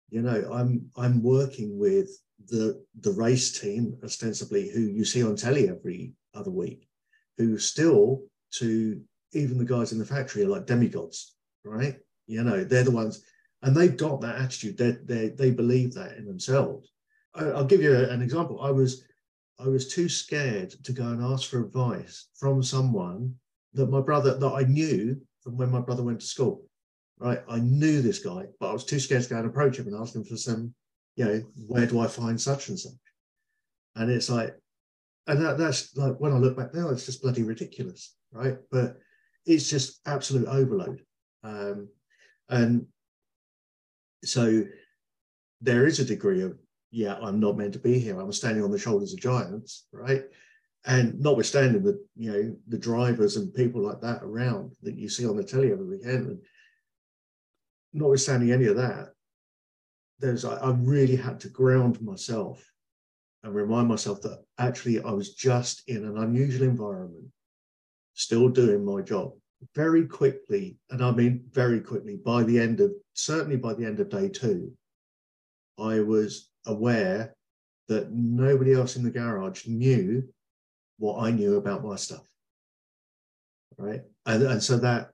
you 0.10 0.22
know 0.22 0.50
i'm 0.54 0.90
i'm 0.98 1.22
working 1.24 1.78
with 1.78 2.10
the 2.48 2.84
the 3.02 3.12
race 3.12 3.60
team 3.60 3.98
ostensibly 4.04 4.70
who 4.70 4.82
you 4.82 5.06
see 5.06 5.24
on 5.24 5.36
telly 5.36 5.70
every 5.70 6.14
other 6.34 6.52
week 6.52 6.88
who 7.38 7.58
still 7.58 8.22
to 8.52 9.02
even 9.34 9.58
the 9.58 9.66
guys 9.66 9.92
in 9.92 10.00
the 10.00 10.06
factory 10.06 10.44
are 10.44 10.50
like 10.50 10.66
demigods 10.66 11.36
right 11.64 11.98
you 12.28 12.44
know 12.44 12.64
they're 12.64 12.84
the 12.84 12.92
ones 12.92 13.24
and 13.64 13.76
they've 13.76 13.98
got 13.98 14.22
that 14.22 14.40
attitude 14.40 14.78
they 14.78 14.92
they 15.04 15.30
they 15.30 15.52
believe 15.52 15.94
that 15.94 16.18
in 16.18 16.26
themselves 16.26 16.92
I, 17.34 17.46
i'll 17.46 17.66
give 17.66 17.82
you 17.82 17.96
an 17.96 18.22
example 18.22 18.62
i 18.62 18.70
was 18.70 19.04
i 19.60 19.68
was 19.68 19.92
too 19.92 20.08
scared 20.08 20.72
to 20.84 20.92
go 20.92 21.04
and 21.04 21.24
ask 21.24 21.50
for 21.50 21.62
advice 21.62 22.28
from 22.36 22.62
someone 22.62 23.36
that 23.74 23.90
my 23.90 24.02
brother 24.02 24.38
that 24.38 24.54
I 24.54 24.64
knew 24.64 25.20
from 25.42 25.58
when 25.58 25.72
my 25.72 25.82
brother 25.82 26.04
went 26.04 26.22
to 26.22 26.26
school. 26.26 26.66
Right, 27.20 27.42
I 27.48 27.60
knew 27.60 28.02
this 28.02 28.20
guy, 28.20 28.46
but 28.60 28.70
I 28.70 28.74
was 28.74 28.84
too 28.84 29.00
scared 29.00 29.24
to 29.24 29.30
go 29.30 29.38
and 29.38 29.46
approach 29.46 29.78
him 29.78 29.88
and 29.88 29.96
ask 29.96 30.16
him 30.16 30.26
for 30.26 30.36
some, 30.36 30.74
you 31.16 31.26
know, 31.26 31.42
where 31.68 31.86
do 31.86 32.00
I 32.00 32.08
find 32.08 32.42
such 32.42 32.70
and 32.70 32.78
such? 32.78 32.92
And 33.96 34.12
it's 34.12 34.30
like, 34.30 34.56
and 35.28 35.40
that, 35.42 35.58
that's 35.58 35.96
like 35.96 36.18
when 36.18 36.34
I 36.34 36.38
look 36.38 36.58
back 36.58 36.74
now, 36.74 36.90
it's 36.90 37.06
just 37.06 37.22
bloody 37.22 37.44
ridiculous, 37.44 38.16
right? 38.34 38.58
But 38.72 38.98
it's 39.46 39.70
just 39.70 40.02
absolute 40.06 40.48
overload. 40.48 41.02
Um, 41.44 41.88
and 42.50 42.88
so 44.24 44.64
there 45.62 45.86
is 45.86 46.00
a 46.00 46.06
degree 46.06 46.42
of, 46.42 46.58
yeah, 46.92 47.16
I'm 47.22 47.40
not 47.40 47.58
meant 47.58 47.74
to 47.74 47.80
be 47.80 48.00
here. 48.00 48.20
I'm 48.20 48.32
standing 48.32 48.64
on 48.64 48.72
the 48.72 48.78
shoulders 48.78 49.14
of 49.14 49.20
giants, 49.20 49.88
right? 49.92 50.24
and 50.86 51.20
notwithstanding 51.20 51.82
the 51.82 52.04
you 52.16 52.32
know 52.32 52.56
the 52.68 52.78
drivers 52.78 53.38
and 53.38 53.54
people 53.54 53.82
like 53.82 54.02
that 54.02 54.22
around 54.22 54.74
that 54.82 54.98
you 54.98 55.08
see 55.08 55.28
on 55.28 55.38
the 55.38 55.44
telly 55.44 55.72
every 55.72 55.86
weekend, 55.86 56.28
and 56.28 56.40
notwithstanding 57.94 58.52
any 58.52 58.66
of 58.66 58.76
that, 58.76 59.10
there's 60.20 60.46
I, 60.46 60.56
I 60.56 60.72
really 60.72 61.16
had 61.16 61.40
to 61.42 61.50
ground 61.50 62.02
myself 62.02 62.64
and 63.44 63.54
remind 63.54 63.88
myself 63.88 64.22
that 64.22 64.44
actually 64.58 65.02
I 65.02 65.12
was 65.12 65.34
just 65.34 65.84
in 65.88 66.06
an 66.06 66.18
unusual 66.18 66.68
environment, 66.68 67.26
still 68.14 68.50
doing 68.50 68.86
my 68.86 69.02
job 69.02 69.34
very 69.76 70.06
quickly, 70.06 70.78
and 70.90 71.04
I 71.04 71.12
mean 71.12 71.46
very 71.52 71.80
quickly. 71.80 72.18
By 72.18 72.44
the 72.44 72.60
end 72.60 72.80
of 72.80 72.92
certainly 73.14 73.58
by 73.58 73.74
the 73.74 73.86
end 73.86 74.00
of 74.00 74.10
day 74.10 74.30
two, 74.30 74.72
I 75.80 76.00
was 76.00 76.50
aware 76.66 77.36
that 77.88 78.12
nobody 78.12 78.74
else 78.74 78.96
in 78.96 79.04
the 79.04 79.10
garage 79.12 79.68
knew 79.68 80.24
what 80.98 81.24
I 81.24 81.32
knew 81.32 81.58
about 81.58 81.84
my 81.84 81.96
stuff. 81.96 82.26
Right. 83.78 84.02
And, 84.26 84.44
and 84.44 84.64
so 84.64 84.78
that 84.78 85.12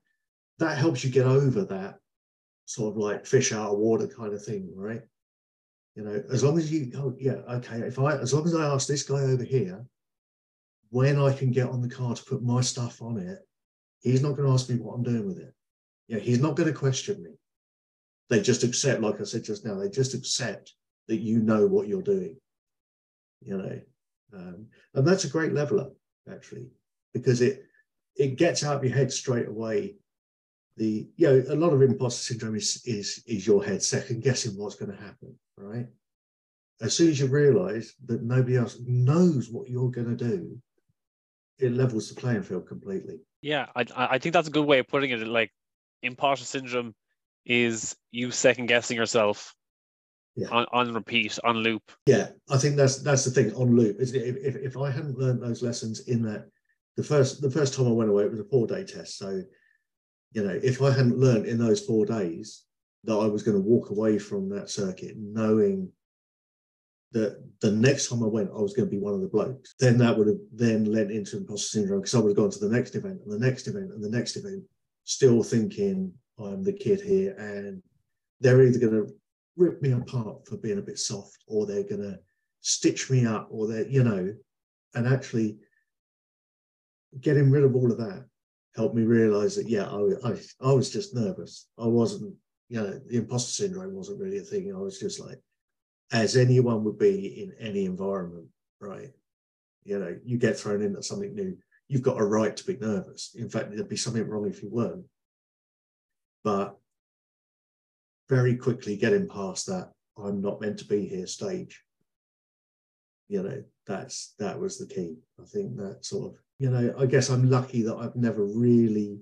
that 0.59 0.77
helps 0.77 1.03
you 1.03 1.09
get 1.09 1.25
over 1.25 1.63
that 1.65 1.99
sort 2.65 2.91
of 2.93 2.97
like 2.97 3.25
fish 3.25 3.51
out 3.51 3.71
of 3.71 3.79
water 3.79 4.07
kind 4.07 4.33
of 4.33 4.43
thing, 4.43 4.69
right? 4.75 5.01
You 5.95 6.03
know, 6.03 6.23
as 6.31 6.43
long 6.43 6.57
as 6.57 6.71
you, 6.71 6.91
oh 6.97 7.15
yeah, 7.19 7.41
okay. 7.49 7.79
If 7.79 7.97
I, 7.97 8.17
as 8.17 8.33
long 8.33 8.45
as 8.45 8.55
I 8.55 8.65
ask 8.65 8.87
this 8.87 9.03
guy 9.03 9.21
over 9.21 9.43
here 9.43 9.83
when 10.91 11.19
I 11.19 11.33
can 11.33 11.51
get 11.51 11.67
on 11.67 11.81
the 11.81 11.89
car 11.89 12.15
to 12.15 12.23
put 12.23 12.43
my 12.43 12.61
stuff 12.61 13.01
on 13.01 13.17
it, 13.17 13.39
he's 14.01 14.21
not 14.21 14.35
going 14.35 14.47
to 14.47 14.53
ask 14.53 14.69
me 14.69 14.75
what 14.75 14.93
I'm 14.93 15.03
doing 15.03 15.27
with 15.27 15.39
it. 15.39 15.53
Yeah, 16.07 16.19
he's 16.19 16.39
not 16.39 16.55
going 16.55 16.71
to 16.71 16.77
question 16.77 17.21
me. 17.23 17.31
They 18.29 18.41
just 18.41 18.63
accept, 18.63 19.01
like 19.01 19.19
I 19.19 19.23
said 19.23 19.43
just 19.43 19.65
now, 19.65 19.75
they 19.75 19.89
just 19.89 20.13
accept 20.13 20.73
that 21.07 21.17
you 21.17 21.39
know 21.39 21.65
what 21.65 21.87
you're 21.87 22.01
doing. 22.01 22.37
You 23.41 23.57
know, 23.57 23.81
um, 24.33 24.67
and 24.93 25.07
that's 25.07 25.23
a 25.23 25.29
great 25.29 25.53
leveler 25.53 25.89
actually, 26.31 26.67
because 27.13 27.41
it 27.41 27.63
it 28.15 28.37
gets 28.37 28.63
out 28.63 28.77
of 28.77 28.83
your 28.83 28.93
head 28.93 29.11
straight 29.11 29.47
away. 29.47 29.95
The 30.77 31.09
you 31.15 31.27
know 31.27 31.43
a 31.49 31.55
lot 31.55 31.73
of 31.73 31.81
imposter 31.81 32.33
syndrome 32.33 32.55
is 32.55 32.81
is 32.85 33.23
is 33.25 33.47
your 33.47 33.63
head 33.63 33.81
second 33.81 34.23
guessing 34.23 34.57
what's 34.57 34.75
going 34.75 34.91
to 34.91 35.03
happen, 35.03 35.35
right? 35.57 35.87
As 36.81 36.93
soon 36.93 37.09
as 37.09 37.19
you 37.19 37.27
realise 37.27 37.95
that 38.05 38.23
nobody 38.23 38.57
else 38.57 38.77
knows 38.85 39.49
what 39.49 39.69
you're 39.69 39.91
going 39.91 40.15
to 40.15 40.29
do, 40.29 40.57
it 41.57 41.73
levels 41.73 42.09
the 42.09 42.19
playing 42.19 42.43
field 42.43 42.67
completely. 42.67 43.19
Yeah, 43.41 43.67
I 43.75 43.85
I 43.95 44.17
think 44.19 44.33
that's 44.33 44.47
a 44.47 44.51
good 44.51 44.65
way 44.65 44.79
of 44.79 44.87
putting 44.87 45.11
it. 45.11 45.25
Like 45.25 45.51
imposter 46.01 46.45
syndrome 46.45 46.93
is 47.45 47.95
you 48.11 48.31
second 48.31 48.67
guessing 48.67 48.97
yourself 48.97 49.53
yeah. 50.35 50.47
on, 50.49 50.65
on 50.71 50.93
repeat, 50.93 51.37
on 51.43 51.57
loop. 51.57 51.83
Yeah, 52.05 52.29
I 52.49 52.57
think 52.57 52.75
that's 52.75 52.97
that's 52.97 53.25
the 53.25 53.31
thing 53.31 53.53
on 53.55 53.75
loop. 53.75 53.99
Is 53.99 54.13
if, 54.13 54.37
if 54.37 54.55
if 54.55 54.77
I 54.77 54.91
hadn't 54.91 55.17
learned 55.17 55.41
those 55.41 55.61
lessons 55.61 56.07
in 56.07 56.21
that 56.23 56.49
the 56.97 57.03
first 57.03 57.41
the 57.41 57.51
first 57.51 57.73
time 57.73 57.87
I 57.87 57.91
went 57.91 58.09
away, 58.09 58.23
it 58.23 58.31
was 58.31 58.39
a 58.39 58.45
four 58.45 58.67
day 58.67 58.83
test. 58.83 59.17
So, 59.17 59.41
you 60.33 60.43
know, 60.43 60.59
if 60.63 60.81
I 60.81 60.91
hadn't 60.91 61.17
learned 61.17 61.45
in 61.45 61.57
those 61.57 61.85
four 61.85 62.05
days 62.05 62.63
that 63.05 63.15
I 63.15 63.25
was 63.27 63.43
going 63.43 63.55
to 63.55 63.63
walk 63.63 63.89
away 63.89 64.19
from 64.19 64.49
that 64.49 64.69
circuit 64.69 65.15
knowing 65.17 65.91
that 67.11 67.43
the 67.61 67.71
next 67.71 68.09
time 68.09 68.23
I 68.23 68.27
went, 68.27 68.51
I 68.55 68.61
was 68.61 68.73
going 68.73 68.87
to 68.87 68.95
be 68.95 69.01
one 69.01 69.13
of 69.13 69.21
the 69.21 69.27
blokes. 69.27 69.75
Then 69.79 69.97
that 69.97 70.17
would 70.17 70.27
have 70.27 70.37
then 70.53 70.85
led 70.85 71.09
into 71.09 71.37
imposter 71.37 71.79
syndrome 71.79 72.01
because 72.01 72.15
I 72.15 72.19
would 72.19 72.29
have 72.29 72.37
gone 72.37 72.51
to 72.51 72.59
the 72.59 72.69
next 72.69 72.95
event 72.95 73.21
and 73.23 73.31
the 73.31 73.45
next 73.45 73.67
event 73.67 73.91
and 73.91 74.03
the 74.03 74.09
next 74.09 74.35
event, 74.35 74.63
still 75.05 75.41
thinking 75.41 76.13
I'm 76.37 76.63
the 76.63 76.73
kid 76.73 77.01
here, 77.01 77.35
and 77.37 77.81
they're 78.39 78.61
either 78.61 78.79
going 78.79 78.93
to 78.93 79.13
rip 79.57 79.81
me 79.81 79.91
apart 79.91 80.47
for 80.47 80.57
being 80.57 80.77
a 80.77 80.83
bit 80.83 80.99
soft, 80.99 81.43
or 81.47 81.65
they're 81.65 81.83
going 81.83 82.01
to 82.01 82.19
stitch 82.61 83.09
me 83.09 83.25
up, 83.25 83.47
or 83.51 83.67
they're 83.67 83.87
you 83.87 84.03
know, 84.03 84.33
and 84.95 85.07
actually 85.07 85.57
getting 87.19 87.49
rid 87.49 87.63
of 87.63 87.75
all 87.75 87.91
of 87.91 87.97
that 87.97 88.25
helped 88.75 88.95
me 88.95 89.03
realize 89.03 89.55
that 89.55 89.67
yeah, 89.67 89.89
I, 89.89 90.29
I, 90.29 90.39
I 90.61 90.73
was 90.73 90.89
just 90.89 91.15
nervous. 91.15 91.67
I 91.77 91.87
wasn't, 91.87 92.35
you 92.69 92.81
know, 92.81 92.99
the 93.07 93.17
imposter 93.17 93.51
syndrome 93.51 93.93
wasn't 93.93 94.19
really 94.19 94.37
a 94.37 94.41
thing. 94.41 94.73
I 94.73 94.79
was 94.79 94.99
just 94.99 95.19
like 95.19 95.39
as 96.11 96.35
anyone 96.35 96.83
would 96.83 96.97
be 96.97 97.43
in 97.43 97.53
any 97.59 97.85
environment, 97.85 98.47
right? 98.79 99.11
You 99.83 99.99
know, 99.99 100.17
you 100.23 100.37
get 100.37 100.57
thrown 100.57 100.81
into 100.81 101.03
something 101.03 101.33
new, 101.33 101.57
you've 101.87 102.01
got 102.01 102.19
a 102.19 102.25
right 102.25 102.55
to 102.55 102.65
be 102.65 102.77
nervous. 102.77 103.35
In 103.35 103.49
fact, 103.49 103.71
there'd 103.71 103.89
be 103.89 103.97
something 103.97 104.27
wrong 104.27 104.47
if 104.47 104.61
you 104.63 104.69
weren't. 104.69 105.05
But 106.43 106.77
very 108.29 108.55
quickly 108.55 108.95
getting 108.95 109.27
past 109.27 109.67
that, 109.67 109.91
I'm 110.17 110.41
not 110.41 110.61
meant 110.61 110.77
to 110.79 110.85
be 110.85 111.07
here 111.07 111.27
stage. 111.27 111.83
You 113.27 113.43
know, 113.43 113.63
that's 113.85 114.33
that 114.39 114.59
was 114.59 114.77
the 114.77 114.87
key. 114.87 115.15
I 115.39 115.45
think 115.45 115.75
that 115.77 116.05
sort 116.05 116.33
of, 116.33 116.39
you 116.57 116.69
know, 116.69 116.93
I 116.97 117.05
guess 117.05 117.29
I'm 117.29 117.49
lucky 117.49 117.83
that 117.83 117.95
I've 117.95 118.15
never 118.15 118.43
really 118.43 119.19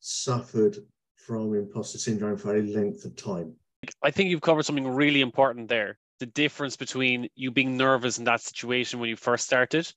suffered 0.00 0.76
from 1.16 1.54
imposter 1.54 1.98
syndrome 1.98 2.36
for 2.36 2.54
any 2.54 2.74
length 2.74 3.04
of 3.04 3.16
time. 3.16 3.54
I 4.02 4.10
think 4.10 4.30
you've 4.30 4.40
covered 4.40 4.64
something 4.64 4.86
really 4.86 5.20
important 5.20 5.68
there. 5.68 5.98
The 6.20 6.26
difference 6.26 6.76
between 6.76 7.28
you 7.34 7.50
being 7.50 7.76
nervous 7.76 8.18
in 8.18 8.24
that 8.24 8.40
situation 8.40 9.00
when 9.00 9.08
you 9.08 9.16
first 9.16 9.46
started 9.46 9.92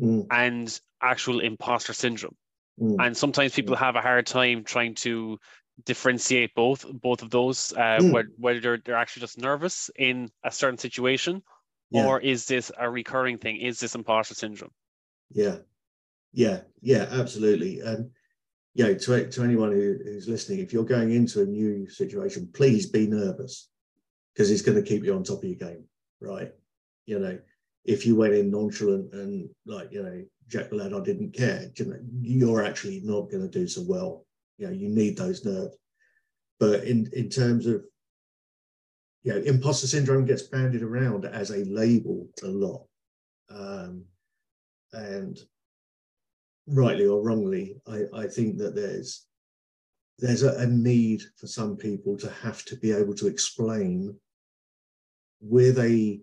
mm. 0.00 0.26
and 0.30 0.80
actual 1.02 1.40
imposter 1.40 1.92
syndrome. 1.92 2.36
Mm. 2.80 2.96
And 3.04 3.16
sometimes 3.16 3.54
people 3.54 3.76
mm. 3.76 3.80
have 3.80 3.96
a 3.96 4.00
hard 4.00 4.26
time 4.26 4.64
trying 4.64 4.94
to 4.96 5.38
differentiate 5.84 6.54
both 6.54 6.86
both 6.92 7.22
of 7.22 7.30
those, 7.30 7.72
uh, 7.72 7.98
mm. 8.00 8.12
whether, 8.12 8.28
whether 8.36 8.78
they're 8.78 8.96
actually 8.96 9.20
just 9.20 9.38
nervous 9.38 9.90
in 9.96 10.30
a 10.44 10.50
certain 10.50 10.78
situation, 10.78 11.42
yeah. 11.90 12.06
or 12.06 12.20
is 12.20 12.46
this 12.46 12.70
a 12.78 12.88
recurring 12.88 13.38
thing? 13.38 13.60
Is 13.60 13.80
this 13.80 13.94
imposter 13.94 14.34
syndrome? 14.34 14.70
Yeah, 15.32 15.58
yeah, 16.32 16.60
yeah, 16.80 17.08
absolutely. 17.10 17.80
And 17.80 18.10
you 18.74 18.84
know, 18.84 18.94
to, 18.94 19.30
to 19.30 19.44
anyone 19.44 19.70
who, 19.70 19.96
who's 20.04 20.28
listening, 20.28 20.58
if 20.58 20.72
you're 20.72 20.84
going 20.84 21.12
into 21.12 21.42
a 21.42 21.46
new 21.46 21.88
situation, 21.88 22.50
please 22.52 22.86
be 22.86 23.06
nervous 23.06 23.70
because 24.34 24.50
it's 24.50 24.62
going 24.62 24.76
to 24.76 24.88
keep 24.88 25.04
you 25.04 25.14
on 25.14 25.22
top 25.22 25.38
of 25.38 25.44
your 25.44 25.54
game, 25.54 25.84
right? 26.20 26.52
You 27.06 27.20
know, 27.20 27.38
if 27.84 28.04
you 28.04 28.16
went 28.16 28.34
in 28.34 28.50
nonchalant 28.50 29.12
and 29.12 29.48
like, 29.64 29.92
you 29.92 30.02
know, 30.02 30.24
Jack 30.48 30.70
the 30.70 30.76
lad, 30.76 30.92
I 30.92 31.00
didn't 31.00 31.32
care, 31.32 31.70
you 31.76 31.84
know, 31.86 31.98
you're 32.20 32.64
actually 32.64 33.00
not 33.04 33.30
going 33.30 33.42
to 33.42 33.48
do 33.48 33.68
so 33.68 33.82
well. 33.86 34.26
You 34.58 34.66
know, 34.66 34.72
you 34.72 34.88
need 34.88 35.16
those 35.16 35.44
nerves. 35.44 35.76
But 36.58 36.84
in, 36.84 37.08
in 37.12 37.28
terms 37.28 37.66
of, 37.66 37.84
you 39.22 39.32
know, 39.32 39.38
imposter 39.38 39.86
syndrome 39.86 40.26
gets 40.26 40.42
bandied 40.42 40.82
around 40.82 41.24
as 41.24 41.50
a 41.50 41.64
label 41.64 42.28
a 42.42 42.48
lot. 42.48 42.86
Um, 43.50 44.04
and 44.92 45.38
rightly 46.66 47.06
or 47.06 47.22
wrongly, 47.22 47.76
I, 47.86 48.04
I 48.14 48.26
think 48.26 48.58
that 48.58 48.74
there's 48.74 49.26
there's 50.18 50.44
a, 50.44 50.56
a, 50.60 50.66
need 50.66 51.22
for 51.36 51.48
some 51.48 51.76
people 51.76 52.16
to 52.16 52.30
have 52.30 52.64
to 52.66 52.76
be 52.76 52.92
able 52.92 53.14
to 53.14 53.26
explain 53.26 54.14
with 55.40 55.76
a 55.80 56.20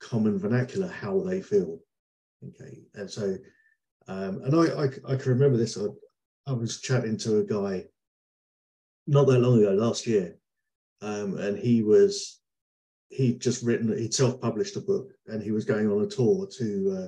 common 0.00 0.38
vernacular 0.38 0.88
how 0.88 1.20
they 1.20 1.42
feel. 1.42 1.78
Okay, 2.48 2.80
and 2.94 3.10
so 3.10 3.36
um, 4.08 4.40
and 4.44 4.54
I, 4.54 4.84
I, 4.84 5.12
I 5.12 5.16
can 5.16 5.32
remember 5.32 5.56
this. 5.56 5.76
I, 5.76 5.86
I 6.46 6.52
was 6.52 6.80
chatting 6.80 7.18
to 7.18 7.38
a 7.38 7.44
guy 7.44 7.84
not 9.06 9.26
that 9.26 9.40
long 9.40 9.58
ago, 9.58 9.72
last 9.72 10.06
year, 10.06 10.36
um, 11.02 11.38
and 11.38 11.58
he 11.58 11.82
was 11.82 12.40
he'd 13.10 13.40
just 13.40 13.62
written 13.62 13.96
he'd 13.96 14.14
self-published 14.14 14.76
a 14.76 14.80
book 14.80 15.12
and 15.28 15.40
he 15.40 15.52
was 15.52 15.64
going 15.64 15.88
on 15.88 16.02
a 16.02 16.06
tour 16.06 16.48
to 16.58 16.98
uh, 16.98 17.06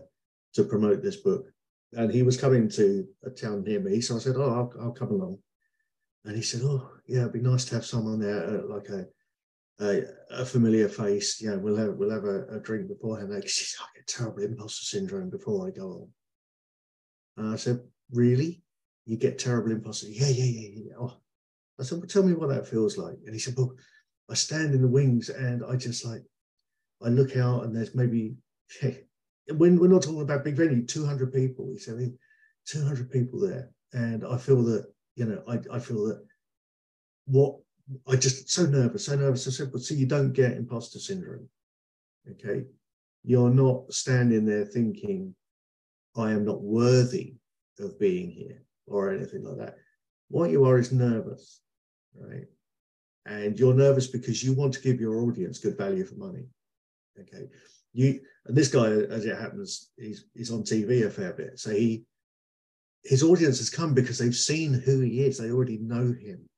to 0.55 0.63
promote 0.63 1.03
this 1.03 1.17
book 1.17 1.47
and 1.95 2.13
he 2.13 2.23
was 2.23 2.41
coming 2.41 2.69
to 2.71 3.07
a 3.25 3.31
town 3.31 3.63
near 3.63 3.81
me. 3.81 4.01
So 4.01 4.17
I 4.17 4.19
said, 4.19 4.37
"Oh, 4.37 4.51
I'll, 4.51 4.73
I'll 4.83 4.93
come 4.93 5.11
along." 5.11 5.39
And 6.25 6.37
he 6.37 6.43
said, 6.43 6.61
"Oh, 6.65 6.91
yeah, 7.07 7.21
it'd 7.21 7.33
be 7.33 7.41
nice 7.41 7.65
to 7.67 7.75
have 7.77 7.87
someone 7.87 8.21
there, 8.21 8.45
uh, 8.45 8.67
like 8.69 8.89
a, 8.89 9.07
a, 9.81 10.03
a 10.43 10.45
familiar 10.45 10.89
face. 10.89 11.41
Yeah, 11.41 11.57
we'll 11.57 11.77
have 11.77 11.95
we'll 11.95 12.11
have 12.11 12.25
a, 12.25 12.47
a 12.57 12.61
drink 12.61 12.89
beforehand." 12.89 13.31
Like, 13.31 13.45
I 13.81 13.87
get 13.97 14.07
terrible 14.07 14.43
imposter 14.43 14.85
syndrome 14.85 15.31
before 15.31 15.67
I 15.67 15.71
go 15.71 15.87
on. 17.37 17.45
And 17.45 17.55
I 17.55 17.57
said, 17.57 17.81
"Really? 18.13 18.63
You 19.07 19.17
get 19.17 19.39
terrible 19.39 19.73
imposter? 19.73 20.09
Yeah, 20.09 20.29
yeah, 20.29 20.45
yeah, 20.45 20.69
yeah." 20.75 20.93
Oh. 21.01 21.17
I 21.81 21.85
said, 21.85 21.99
well, 21.99 22.09
"Tell 22.09 22.25
me 22.25 22.35
what 22.35 22.49
that 22.51 22.67
feels 22.67 22.99
like." 22.99 23.19
And 23.25 23.35
he 23.35 23.39
said, 23.39 23.55
"Well, 23.57 23.75
I 24.29 24.35
stand 24.35 24.75
in 24.75 24.83
the 24.83 24.89
wings 24.89 25.31
and 25.31 25.65
I 25.65 25.77
just 25.77 26.05
like 26.05 26.23
I 27.03 27.09
look 27.09 27.37
out 27.37 27.65
and 27.65 27.75
there's 27.75 27.95
maybe 27.95 28.35
when 29.57 29.79
we're 29.79 29.89
not 29.89 30.03
talking 30.03 30.21
about 30.21 30.45
big 30.45 30.57
venue, 30.57 30.85
200 30.85 31.33
people, 31.33 31.71
he 31.73 31.79
said, 31.79 32.13
200 32.67 33.11
people 33.11 33.41
there. 33.41 33.71
And 33.93 34.25
I 34.27 34.37
feel 34.37 34.63
that, 34.65 34.87
you 35.17 35.25
know, 35.25 35.43
I, 35.49 35.59
I 35.77 35.79
feel 35.79 36.05
that 36.07 36.23
what 37.27 37.57
I 38.07 38.17
just 38.17 38.51
so 38.51 38.67
nervous, 38.67 39.07
so 39.07 39.17
nervous. 39.17 39.49
I 39.49 39.51
said, 39.51 39.73
but 39.73 39.81
see, 39.81 39.95
you 39.95 40.07
don't 40.07 40.33
get 40.33 40.53
imposter 40.53 40.99
syndrome. 40.99 41.49
Okay. 42.31 42.65
You're 43.25 43.51
not 43.51 43.93
standing 43.93 44.45
there 44.45 44.65
thinking, 44.65 45.35
I 46.17 46.33
am 46.33 46.45
not 46.45 46.63
worthy 46.63 47.35
of 47.81 47.99
being 47.99 48.31
here 48.31 48.63
or 48.87 49.13
anything 49.13 49.45
like 49.45 49.59
that. 49.59 49.77
What 50.29 50.51
you 50.51 50.65
are 50.65 50.79
is 50.79 50.93
nervous, 50.93 51.63
right? 52.15 52.47
And 53.25 53.59
you're 53.59 53.75
nervous 53.75 54.07
because 54.07 54.43
you 54.43 54.53
want 54.53 54.75
to 54.75 54.81
give 54.81 55.01
your 55.01 55.21
audience 55.23 55.59
good 55.59 55.79
value 55.79 56.05
for 56.05 56.17
money. 56.17 56.45
Okay 57.19 57.49
you 57.99 58.21
and 58.47 58.57
this 58.57 58.69
guy, 58.69 58.87
as 58.87 59.25
it 59.25 59.37
happens, 59.37 59.91
he's 59.97 60.27
he's 60.35 60.53
on 60.53 60.63
TV 60.63 61.05
a 61.05 61.11
fair 61.11 61.33
bit. 61.33 61.59
So 61.59 61.71
he 61.71 62.05
his 63.03 63.25
audience 63.25 63.59
has 63.59 63.71
come 63.71 63.93
because 63.93 64.19
they've 64.19 64.35
seen 64.35 64.73
who 64.73 65.01
he 65.01 65.23
is. 65.25 65.37
They 65.37 65.51
already 65.51 65.79
know 65.79 66.15
him, 66.21 66.49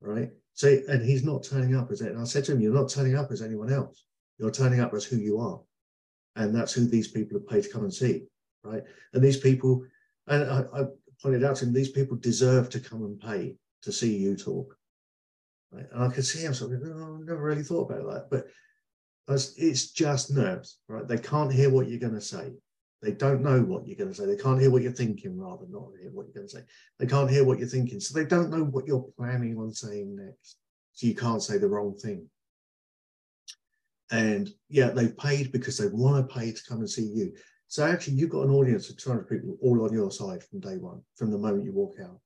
right? 0.00 0.30
So 0.54 0.76
and 0.88 1.00
he's 1.04 1.22
not 1.22 1.44
turning 1.44 1.76
up 1.76 1.92
as. 1.92 2.00
And 2.00 2.18
I 2.18 2.24
said 2.24 2.44
to 2.46 2.52
him, 2.52 2.60
"You're 2.60 2.74
not 2.74 2.90
turning 2.90 3.14
up 3.14 3.30
as 3.30 3.40
anyone 3.40 3.72
else. 3.72 4.04
You're 4.38 4.50
turning 4.50 4.80
up 4.80 4.92
as 4.94 5.04
who 5.04 5.16
you 5.16 5.38
are, 5.38 5.60
and 6.34 6.52
that's 6.52 6.72
who 6.72 6.86
these 6.86 7.08
people 7.08 7.38
have 7.38 7.48
paid 7.48 7.62
to 7.62 7.70
come 7.70 7.84
and 7.84 7.94
see, 7.94 8.24
right? 8.64 8.82
And 9.12 9.22
these 9.22 9.38
people, 9.38 9.84
and 10.26 10.42
I, 10.42 10.64
I 10.74 10.84
pointed 11.22 11.44
out 11.44 11.56
to 11.56 11.66
him, 11.66 11.72
these 11.72 11.92
people 11.92 12.16
deserve 12.16 12.68
to 12.70 12.80
come 12.80 13.04
and 13.04 13.20
pay 13.20 13.54
to 13.82 13.92
see 13.92 14.16
you 14.16 14.36
talk, 14.36 14.76
right? 15.70 15.86
And 15.92 16.02
I 16.02 16.08
could 16.08 16.26
see 16.26 16.40
him 16.40 16.52
something. 16.52 16.82
Oh, 16.84 17.20
I 17.20 17.24
never 17.24 17.42
really 17.42 17.62
thought 17.62 17.88
about 17.90 18.12
that, 18.12 18.28
but 18.28 18.48
it's 19.28 19.90
just 19.90 20.30
nerves, 20.30 20.78
right? 20.88 21.06
They 21.06 21.18
can't 21.18 21.52
hear 21.52 21.70
what 21.70 21.88
you're 21.88 22.00
going 22.00 22.14
to 22.14 22.20
say. 22.20 22.52
They 23.02 23.12
don't 23.12 23.42
know 23.42 23.60
what 23.60 23.86
you're 23.86 23.96
going 23.96 24.10
to 24.10 24.14
say. 24.14 24.26
They 24.26 24.36
can't 24.36 24.60
hear 24.60 24.70
what 24.70 24.82
you're 24.82 24.92
thinking, 24.92 25.38
rather, 25.38 25.66
not 25.68 25.90
hear 26.00 26.10
what 26.10 26.26
you're 26.26 26.34
going 26.34 26.48
to 26.48 26.56
say. 26.56 26.62
They 26.98 27.06
can't 27.06 27.30
hear 27.30 27.44
what 27.44 27.58
you're 27.58 27.68
thinking. 27.68 28.00
So 28.00 28.18
they 28.18 28.26
don't 28.26 28.50
know 28.50 28.64
what 28.64 28.86
you're 28.86 29.06
planning 29.18 29.58
on 29.58 29.72
saying 29.72 30.16
next. 30.16 30.56
so 30.92 31.06
you 31.06 31.14
can't 31.14 31.42
say 31.42 31.58
the 31.58 31.68
wrong 31.68 31.94
thing. 31.94 32.26
And 34.10 34.50
yeah, 34.68 34.90
they've 34.90 35.16
paid 35.16 35.52
because 35.52 35.76
they 35.76 35.86
want 35.88 36.28
to 36.28 36.34
pay 36.34 36.52
to 36.52 36.62
come 36.68 36.78
and 36.78 36.88
see 36.88 37.10
you. 37.14 37.32
So 37.68 37.84
actually, 37.84 38.14
you've 38.14 38.30
got 38.30 38.46
an 38.46 38.54
audience 38.54 38.88
of 38.88 38.96
200 38.98 39.28
people 39.28 39.56
all 39.60 39.84
on 39.84 39.92
your 39.92 40.10
side 40.10 40.42
from 40.44 40.60
day 40.60 40.76
one, 40.76 41.02
from 41.16 41.30
the 41.30 41.38
moment 41.38 41.64
you 41.64 41.72
walk 41.72 41.96
out. 42.02 42.20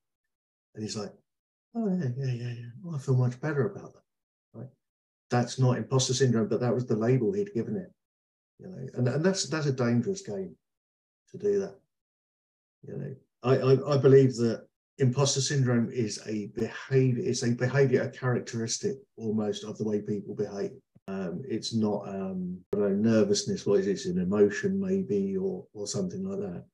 And 0.75 0.85
he's 0.85 0.97
like, 0.97 1.12
oh, 1.75 1.88
yeah, 1.88 2.09
yeah, 2.17 2.33
yeah, 2.33 2.52
yeah. 2.52 2.71
Well, 2.83 2.97
I 2.97 2.99
feel 2.99 3.17
much 3.17 3.40
better 3.40 3.67
about 3.67 3.95
that. 3.95 4.02
That's 5.30 5.58
not 5.58 5.76
imposter 5.76 6.14
syndrome, 6.14 6.49
but 6.49 6.61
that 6.61 6.75
was 6.75 6.87
the 6.87 6.97
label 6.97 7.32
he'd 7.32 7.54
given 7.54 7.76
it. 7.76 7.92
You 8.58 8.68
know, 8.68 8.88
and, 8.94 9.08
and 9.08 9.25
that's 9.25 9.49
that's 9.49 9.66
a 9.66 9.73
dangerous 9.73 10.23
game 10.23 10.56
to 11.30 11.38
do 11.38 11.61
that. 11.61 11.75
You 12.87 12.97
know, 12.97 13.14
I, 13.42 13.56
I, 13.56 13.94
I 13.94 13.97
believe 13.99 14.37
that 14.37 14.66
imposter 14.99 15.40
syndrome 15.40 15.90
is 15.92 16.20
a 16.26 16.47
behavior, 16.54 17.25
it's 17.25 17.42
a 17.42 17.50
behavior, 17.50 18.02
a 18.02 18.11
characteristic 18.11 18.97
almost 19.16 19.64
of 19.64 19.78
the 19.78 19.85
way 19.85 20.00
people 20.00 20.35
behave. 20.35 20.73
Um, 21.06 21.42
it's 21.49 21.75
not 21.75 22.06
um, 22.08 22.58
know, 22.75 22.88
nervousness, 22.88 23.64
what 23.64 23.80
is 23.80 23.87
it? 23.87 23.92
It's 23.92 24.06
an 24.06 24.18
emotion 24.18 24.80
maybe, 24.80 25.37
or 25.37 25.64
or 25.73 25.87
something 25.87 26.25
like 26.25 26.40
that. 26.40 26.64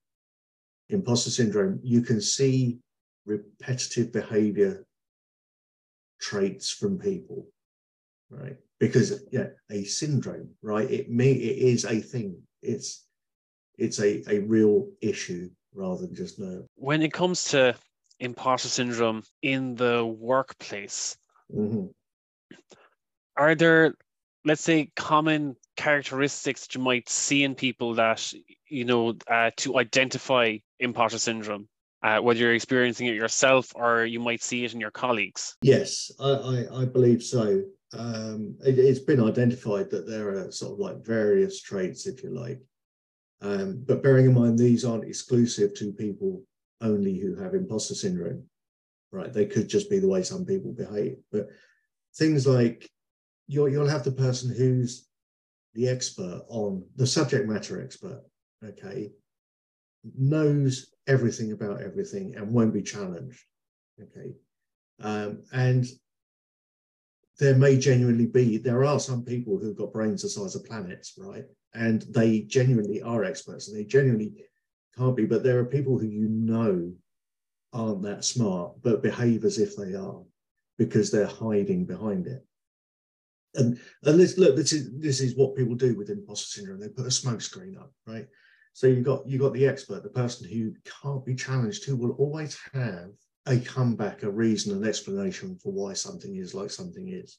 Imposter 0.89 1.31
syndrome, 1.31 1.81
you 1.83 2.03
can 2.03 2.21
see 2.21 2.79
repetitive 3.27 4.13
behavior 4.13 4.85
traits 6.21 6.71
from 6.71 6.99
people, 6.99 7.47
right? 8.31 8.57
Because 8.81 9.25
yeah, 9.31 9.49
a 9.71 9.85
syndrome, 9.85 10.51
right? 10.63 10.91
It 10.91 11.11
may 11.11 11.33
it 11.33 11.59
is 11.59 11.85
a 11.85 12.01
thing. 12.01 12.41
It's 12.63 13.07
it's 13.79 13.99
a, 14.01 14.23
a 14.31 14.41
real 14.41 14.89
issue 15.01 15.51
rather 15.75 16.03
than 16.07 16.15
just 16.15 16.39
nerve. 16.39 16.65
When 16.77 17.03
it 17.03 17.13
comes 17.13 17.45
to 17.47 17.75
imposter 18.21 18.69
syndrome 18.69 19.23
in 19.43 19.75
the 19.75 20.05
workplace, 20.07 21.17
mm-hmm. 21.55 21.87
are 23.37 23.55
there, 23.55 23.95
let's 24.45 24.63
say, 24.63 24.91
common 24.97 25.57
characteristics 25.77 26.67
that 26.67 26.75
you 26.75 26.81
might 26.81 27.09
see 27.09 27.43
in 27.43 27.55
people 27.55 27.95
that, 27.95 28.33
you 28.69 28.85
know, 28.85 29.15
uh, 29.31 29.51
to 29.59 29.79
identify 29.79 30.57
imposter 30.79 31.19
syndrome? 31.19 31.69
Uh, 32.03 32.21
whether 32.21 32.39
you're 32.39 32.55
experiencing 32.55 33.07
it 33.07 33.15
yourself 33.15 33.73
or 33.75 34.05
you 34.05 34.21
might 34.21 34.43
see 34.43 34.63
it 34.63 34.75
in 34.75 34.79
your 34.79 34.91
colleagues? 34.91 35.57
Yes, 35.63 36.13
I, 36.21 36.31
I, 36.31 36.83
I 36.83 36.85
believe 36.85 37.23
so. 37.23 37.63
Um, 37.97 38.57
it, 38.65 38.77
has 38.77 38.99
been 38.99 39.23
identified 39.23 39.91
that 39.91 40.07
there 40.07 40.31
are 40.31 40.51
sort 40.51 40.73
of 40.73 40.79
like 40.79 41.05
various 41.05 41.63
traits, 41.63 42.07
if 42.07 42.23
you 42.23 42.31
like, 42.31 42.61
um, 43.41 43.83
but 43.87 44.03
bearing 44.03 44.27
in 44.27 44.35
mind, 44.35 44.59
these 44.59 44.85
aren't 44.85 45.05
exclusive 45.05 45.75
to 45.75 45.93
people 45.93 46.43
only 46.81 47.19
who 47.19 47.37
have 47.37 47.55
imposter 47.55 47.95
syndrome, 47.95 48.45
right? 49.13 49.33
They 49.33 49.47
could 49.47 49.69
just 49.69 49.91
be 49.91 49.99
the 49.99 50.09
way 50.09 50.23
some 50.23 50.45
people 50.45 50.73
behave. 50.73 51.19
But 51.31 51.49
things 52.17 52.47
like 52.47 52.91
you'll, 53.47 53.69
you'll 53.69 53.89
have 53.89 54.05
the 54.05 54.13
person 54.13 54.55
who's 54.55 55.07
the 55.75 55.89
expert 55.89 56.43
on 56.49 56.85
the 56.97 57.07
subject 57.07 57.49
matter 57.49 57.83
expert, 57.83 58.23
okay, 58.65 59.11
knows 60.19 60.93
everything 61.07 61.53
about 61.53 61.83
everything 61.83 62.35
and 62.37 62.53
won't 62.53 62.75
be 62.75 62.83
challenged, 62.83 63.41
okay. 64.01 64.35
Um, 65.03 65.43
and 65.53 65.87
there 67.39 67.57
may 67.57 67.77
genuinely 67.77 68.27
be, 68.27 68.59
there 68.59 68.85
are 68.85 69.01
some 69.01 69.25
people 69.25 69.59
who've 69.59 69.77
got 69.77 69.93
brains 69.93 70.23
the 70.23 70.29
size 70.29 70.55
of 70.55 70.65
planets, 70.65 71.15
right? 71.19 71.45
and 71.75 72.03
they 72.03 72.41
genuinely 72.41 73.03
are 73.03 73.25
experts 73.25 73.69
and 73.69 73.77
they 73.77 73.85
genuinely 73.85 74.33
can't 74.97 75.17
be 75.17 75.27
but 75.27 75.43
there 75.43 75.59
are 75.59 75.65
people 75.65 75.99
who 75.99 76.07
you 76.07 76.29
know 76.29 76.93
aren't 77.73 78.03
that 78.03 78.25
smart 78.25 78.73
but 78.83 79.03
behave 79.03 79.45
as 79.45 79.59
if 79.59 79.77
they 79.77 79.95
are 79.95 80.23
because 80.79 81.11
they're 81.11 81.27
hiding 81.27 81.85
behind 81.85 82.27
it. 82.27 82.45
And 83.57 83.79
and 84.05 84.19
this 84.19 84.39
look 84.39 84.57
this 84.57 84.73
is 84.73 84.91
this 84.99 85.21
is 85.21 85.37
what 85.37 85.57
people 85.57 85.75
do 85.75 85.97
with 85.97 86.11
imposter 86.11 86.47
syndrome. 86.49 86.81
They 86.81 86.89
put 86.89 87.07
a 87.07 87.11
smoke 87.11 87.41
screen 87.41 87.77
up 87.77 87.93
right? 88.07 88.27
So 88.73 88.87
you've 88.87 89.05
got 89.05 89.29
you've 89.29 89.41
got 89.41 89.53
the 89.53 89.67
expert 89.67 90.03
the 90.03 90.09
person 90.09 90.49
who 90.49 90.73
can't 91.03 91.25
be 91.25 91.35
challenged 91.35 91.85
who 91.85 91.97
will 91.97 92.13
always 92.13 92.59
have 92.73 93.11
a 93.47 93.59
comeback 93.59 94.23
a 94.23 94.31
reason 94.31 94.77
an 94.77 94.89
explanation 94.89 95.57
for 95.57 95.73
why 95.73 95.93
something 95.93 96.37
is 96.37 96.55
like 96.55 96.71
something 96.71 97.09
is 97.09 97.39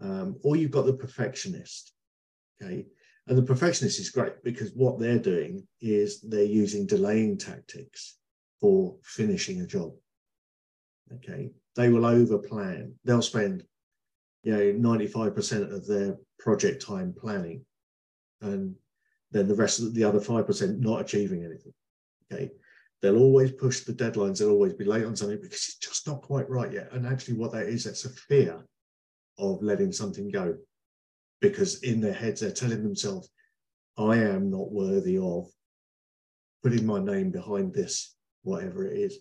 um, 0.00 0.36
or 0.42 0.56
you've 0.56 0.70
got 0.70 0.86
the 0.86 0.92
perfectionist 0.92 1.92
Okay. 2.62 2.86
And 3.28 3.38
the 3.38 3.42
perfectionist 3.42 4.00
is 4.00 4.10
great 4.10 4.42
because 4.42 4.72
what 4.74 4.98
they're 4.98 5.18
doing 5.18 5.66
is 5.80 6.20
they're 6.20 6.42
using 6.42 6.86
delaying 6.86 7.38
tactics 7.38 8.18
for 8.60 8.96
finishing 9.04 9.60
a 9.60 9.66
job. 9.66 9.92
Okay. 11.14 11.50
They 11.76 11.88
will 11.88 12.04
over 12.04 12.38
plan. 12.38 12.94
They'll 13.04 13.22
spend, 13.22 13.64
you 14.42 14.52
know, 14.52 14.96
95% 14.96 15.72
of 15.72 15.86
their 15.86 16.16
project 16.38 16.84
time 16.84 17.14
planning 17.16 17.64
and 18.40 18.74
then 19.30 19.46
the 19.46 19.54
rest 19.54 19.78
of 19.78 19.94
the 19.94 20.04
other 20.04 20.18
5% 20.20 20.78
not 20.80 21.00
achieving 21.00 21.44
anything. 21.44 21.72
Okay. 22.30 22.50
They'll 23.02 23.18
always 23.18 23.50
push 23.52 23.80
the 23.80 23.92
deadlines. 23.92 24.38
They'll 24.38 24.50
always 24.50 24.74
be 24.74 24.84
late 24.84 25.04
on 25.04 25.16
something 25.16 25.40
because 25.40 25.58
it's 25.58 25.78
just 25.78 26.06
not 26.06 26.22
quite 26.22 26.48
right 26.48 26.72
yet. 26.72 26.92
And 26.92 27.04
actually, 27.04 27.34
what 27.34 27.52
that 27.52 27.66
is, 27.66 27.84
that's 27.84 28.04
a 28.04 28.10
fear 28.10 28.64
of 29.38 29.62
letting 29.62 29.90
something 29.90 30.30
go 30.30 30.56
because 31.40 31.82
in 31.82 32.00
their 32.00 32.12
heads 32.12 32.40
they're 32.40 32.52
telling 32.52 32.82
themselves, 32.84 33.28
I 33.98 34.16
am 34.18 34.50
not 34.50 34.70
worthy 34.70 35.18
of 35.18 35.48
putting 36.62 36.86
my 36.86 37.00
name 37.00 37.32
behind 37.32 37.74
this, 37.74 38.14
whatever 38.42 38.86
it 38.86 38.96
is. 38.96 39.18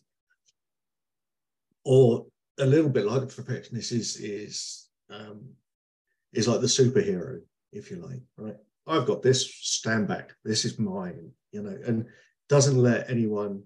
Or 1.83 2.27
a 2.59 2.65
little 2.65 2.89
bit 2.89 3.07
like 3.07 3.21
the 3.21 3.35
perfectionist 3.35 3.91
is 3.91 4.17
is 4.17 4.87
um, 5.09 5.49
is 6.31 6.47
like 6.47 6.61
the 6.61 6.67
superhero, 6.67 7.41
if 7.71 7.89
you 7.89 7.97
like, 7.97 8.21
right? 8.37 8.55
I've 8.87 9.07
got 9.07 9.23
this, 9.23 9.51
stand 9.53 10.07
back, 10.07 10.33
this 10.43 10.65
is 10.65 10.79
mine, 10.79 11.31
you 11.51 11.63
know, 11.63 11.77
and 11.85 12.05
doesn't 12.49 12.77
let 12.77 13.09
anyone 13.09 13.63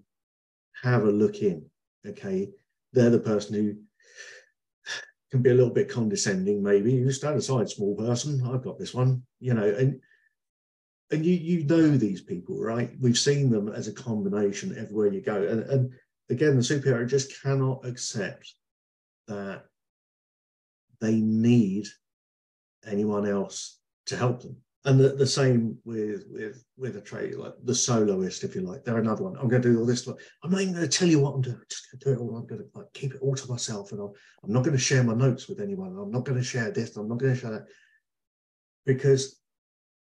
have 0.82 1.04
a 1.04 1.10
look 1.10 1.42
in. 1.42 1.64
Okay. 2.06 2.50
They're 2.92 3.10
the 3.10 3.18
person 3.18 3.54
who 3.54 3.74
can 5.30 5.42
be 5.42 5.50
a 5.50 5.54
little 5.54 5.72
bit 5.72 5.90
condescending, 5.90 6.62
maybe. 6.62 6.92
You 6.92 7.10
stand 7.10 7.36
aside, 7.36 7.68
small 7.68 7.96
person. 7.96 8.46
I've 8.46 8.62
got 8.62 8.78
this 8.78 8.94
one, 8.94 9.22
you 9.40 9.54
know, 9.54 9.66
and 9.66 10.00
and 11.10 11.24
you 11.24 11.34
you 11.34 11.64
know 11.64 11.96
these 11.96 12.20
people, 12.20 12.60
right? 12.60 12.90
We've 13.00 13.18
seen 13.18 13.50
them 13.50 13.68
as 13.68 13.88
a 13.88 13.92
combination 13.92 14.76
everywhere 14.76 15.12
you 15.12 15.20
go. 15.20 15.42
And 15.42 15.60
and 15.62 15.92
again, 16.30 16.56
the 16.56 16.62
superhero 16.62 17.08
just 17.08 17.40
cannot 17.42 17.84
accept 17.84 18.54
that 19.28 19.64
they 21.00 21.16
need 21.16 21.86
anyone 22.86 23.26
else 23.26 23.78
to 24.06 24.16
help 24.16 24.42
them 24.42 24.56
and 24.86 25.00
the, 25.00 25.08
the 25.08 25.26
same 25.26 25.76
with 25.84 26.24
with 26.30 26.64
with 26.78 26.96
a 26.96 27.00
trade 27.00 27.34
like 27.34 27.54
the 27.64 27.74
soloist 27.74 28.44
if 28.44 28.54
you 28.54 28.60
like. 28.60 28.84
They're 28.84 28.98
another 28.98 29.24
one. 29.24 29.36
I'm 29.36 29.48
going 29.48 29.60
to 29.60 29.72
do 29.72 29.80
all 29.80 29.84
this 29.86 30.06
i'm 30.06 30.50
not 30.50 30.60
even 30.60 30.74
going 30.74 30.88
to 30.88 30.98
tell 30.98 31.08
you 31.08 31.18
what 31.18 31.34
i'm 31.34 31.40
doing. 31.42 31.56
I'm 31.56 31.66
just 31.68 31.90
going 31.90 31.98
to 31.98 32.04
do 32.04 32.12
it 32.12 32.24
all. 32.24 32.36
I'm 32.36 32.46
going 32.46 32.62
to 32.62 32.68
like 32.74 32.92
keep 32.94 33.12
it 33.12 33.20
all 33.20 33.34
to 33.34 33.50
myself 33.50 33.90
and 33.90 34.00
I'm, 34.00 34.12
I'm 34.44 34.52
not 34.52 34.62
going 34.64 34.76
to 34.76 34.82
share 34.82 35.02
my 35.02 35.14
notes 35.14 35.48
with 35.48 35.60
anyone. 35.60 35.88
I'm 35.98 36.12
not 36.12 36.24
going 36.24 36.38
to 36.38 36.44
share 36.44 36.70
this. 36.70 36.96
I'm 36.96 37.08
not 37.08 37.18
going 37.18 37.34
to 37.34 37.40
share 37.40 37.50
that. 37.50 37.66
Because 38.86 39.40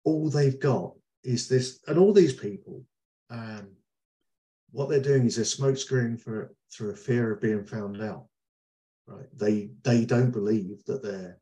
all 0.06 0.30
they've 0.30 0.60
got 0.60 0.94
is 1.24 1.50
this 1.50 1.80
and 1.88 1.98
all 1.98 2.14
these 2.14 2.34
people 2.34 2.84
um, 3.30 3.68
what 4.72 4.88
they're 4.88 5.02
doing 5.02 5.26
is 5.26 5.36
they're 5.36 5.46
smokescreen 5.46 6.20
for 6.20 6.54
through 6.74 6.92
a 6.92 6.96
fear 6.96 7.34
of 7.34 7.42
being 7.42 7.66
found 7.66 8.02
out 8.02 8.26
right? 9.06 9.28
They 9.36 9.72
they 9.84 10.06
don't 10.06 10.32
believe 10.32 10.86
that 10.86 11.04
they're 11.04 11.41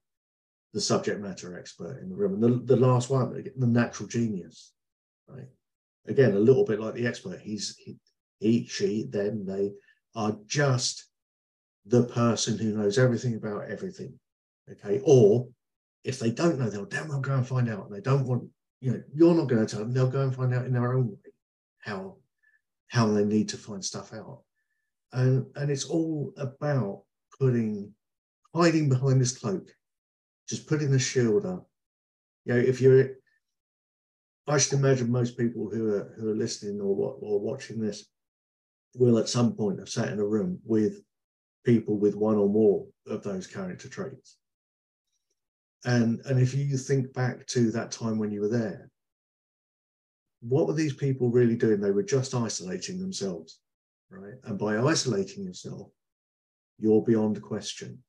the 0.73 0.81
subject 0.81 1.19
matter 1.21 1.57
expert 1.57 1.99
in 2.01 2.09
the 2.09 2.15
room. 2.15 2.35
And 2.35 2.43
the, 2.43 2.75
the 2.75 2.79
last 2.79 3.09
one, 3.09 3.31
the 3.55 3.67
natural 3.67 4.07
genius, 4.07 4.73
right? 5.27 5.47
Again, 6.07 6.33
a 6.35 6.39
little 6.39 6.65
bit 6.65 6.79
like 6.79 6.93
the 6.93 7.07
expert. 7.07 7.39
He's 7.39 7.75
he, 7.77 7.97
he, 8.39 8.65
she, 8.65 9.03
them, 9.03 9.45
they 9.45 9.71
are 10.15 10.37
just 10.45 11.05
the 11.85 12.03
person 12.03 12.57
who 12.57 12.77
knows 12.77 12.97
everything 12.97 13.35
about 13.35 13.69
everything. 13.69 14.17
Okay. 14.71 15.01
Or 15.03 15.47
if 16.03 16.19
they 16.19 16.31
don't 16.31 16.59
know, 16.59 16.69
they'll 16.69 16.85
damn 16.85 17.07
well 17.07 17.19
go 17.19 17.33
and 17.33 17.47
find 17.47 17.69
out. 17.69 17.87
And 17.87 17.95
they 17.95 18.01
don't 18.01 18.25
want, 18.25 18.43
you 18.79 18.91
know, 18.91 19.03
you're 19.13 19.35
not 19.35 19.47
going 19.47 19.65
to 19.65 19.71
tell 19.71 19.83
them, 19.83 19.93
they'll 19.93 20.09
go 20.09 20.21
and 20.21 20.35
find 20.35 20.53
out 20.53 20.65
in 20.65 20.73
their 20.73 20.93
own 20.93 21.09
way 21.09 21.31
how 21.79 22.17
how 22.87 23.07
they 23.07 23.23
need 23.23 23.49
to 23.49 23.57
find 23.57 23.83
stuff 23.83 24.13
out. 24.13 24.41
And 25.13 25.45
and 25.55 25.71
it's 25.71 25.85
all 25.85 26.33
about 26.37 27.03
putting 27.39 27.93
hiding 28.53 28.89
behind 28.89 29.21
this 29.21 29.37
cloak 29.37 29.69
just 30.49 30.67
putting 30.67 30.91
the 30.91 30.99
shield 30.99 31.45
up. 31.45 31.67
You 32.45 32.53
know, 32.55 32.59
if 32.59 32.81
you're, 32.81 33.11
I 34.47 34.57
should 34.57 34.79
imagine 34.79 35.11
most 35.11 35.37
people 35.37 35.69
who 35.69 35.93
are 35.93 36.13
who 36.17 36.29
are 36.29 36.35
listening 36.35 36.81
or 36.81 37.17
or 37.21 37.39
watching 37.39 37.79
this 37.79 38.05
will 38.95 39.19
at 39.19 39.29
some 39.29 39.53
point 39.53 39.79
have 39.79 39.89
sat 39.89 40.09
in 40.09 40.19
a 40.19 40.25
room 40.25 40.59
with 40.65 41.03
people 41.63 41.97
with 41.97 42.15
one 42.15 42.35
or 42.35 42.49
more 42.49 42.87
of 43.07 43.21
those 43.21 43.45
character 43.45 43.87
traits. 43.87 44.37
And 45.85 46.21
and 46.25 46.39
if 46.39 46.55
you 46.55 46.77
think 46.77 47.13
back 47.13 47.45
to 47.47 47.71
that 47.71 47.91
time 47.91 48.17
when 48.17 48.31
you 48.31 48.41
were 48.41 48.49
there, 48.49 48.89
what 50.41 50.65
were 50.65 50.73
these 50.73 50.95
people 50.95 51.29
really 51.29 51.55
doing? 51.55 51.79
They 51.79 51.91
were 51.91 52.03
just 52.03 52.33
isolating 52.33 52.99
themselves, 52.99 53.59
right? 54.09 54.33
And 54.45 54.57
by 54.57 54.79
isolating 54.79 55.43
yourself, 55.43 55.91
you're 56.79 57.03
beyond 57.03 57.39
question 57.41 58.01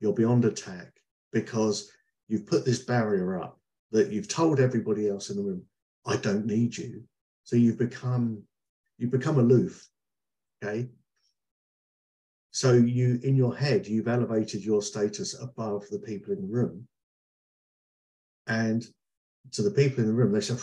you're 0.00 0.12
beyond 0.12 0.44
attack 0.44 0.92
because 1.34 1.90
you've 2.28 2.46
put 2.46 2.64
this 2.64 2.78
barrier 2.78 3.38
up 3.42 3.60
that 3.90 4.10
you've 4.10 4.28
told 4.28 4.58
everybody 4.58 5.08
else 5.10 5.28
in 5.28 5.36
the 5.36 5.42
room, 5.42 5.62
I 6.06 6.16
don't 6.16 6.46
need 6.46 6.76
you. 6.76 7.02
So 7.42 7.56
you've 7.56 7.78
become 7.78 8.42
you 8.96 9.08
become 9.08 9.38
aloof. 9.38 9.86
Okay. 10.62 10.88
So 12.52 12.72
you 12.72 13.20
in 13.22 13.36
your 13.36 13.54
head, 13.54 13.86
you've 13.86 14.08
elevated 14.08 14.64
your 14.64 14.80
status 14.80 15.40
above 15.42 15.84
the 15.90 15.98
people 15.98 16.32
in 16.32 16.40
the 16.40 16.54
room. 16.54 16.86
And 18.46 18.84
to 19.52 19.62
the 19.62 19.70
people 19.70 20.00
in 20.00 20.06
the 20.06 20.12
room, 20.14 20.32
they 20.32 20.40
say, 20.40 20.54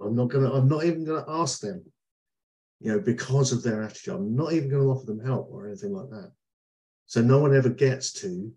I'm 0.00 0.16
not 0.16 0.28
gonna, 0.28 0.52
I'm 0.52 0.68
not 0.68 0.84
even 0.84 1.04
gonna 1.04 1.24
ask 1.28 1.60
them, 1.60 1.84
you 2.80 2.92
know, 2.92 3.00
because 3.00 3.52
of 3.52 3.62
their 3.62 3.82
attitude. 3.82 4.14
I'm 4.14 4.34
not 4.34 4.52
even 4.52 4.70
gonna 4.70 4.88
offer 4.88 5.06
them 5.06 5.24
help 5.24 5.48
or 5.50 5.66
anything 5.66 5.92
like 5.92 6.10
that. 6.10 6.32
So 7.06 7.20
no 7.20 7.38
one 7.38 7.54
ever 7.54 7.68
gets 7.68 8.12
to 8.14 8.52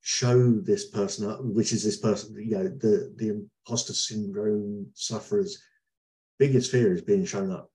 show 0.00 0.52
this 0.60 0.88
person 0.90 1.28
which 1.54 1.72
is 1.72 1.84
this 1.84 1.98
person, 1.98 2.34
you 2.36 2.56
know, 2.56 2.64
the, 2.64 3.12
the 3.16 3.28
imposter 3.28 3.92
syndrome 3.92 4.86
sufferers' 4.94 5.62
biggest 6.38 6.70
fear 6.70 6.92
is 6.92 7.02
being 7.02 7.24
shown 7.24 7.50
up. 7.50 7.70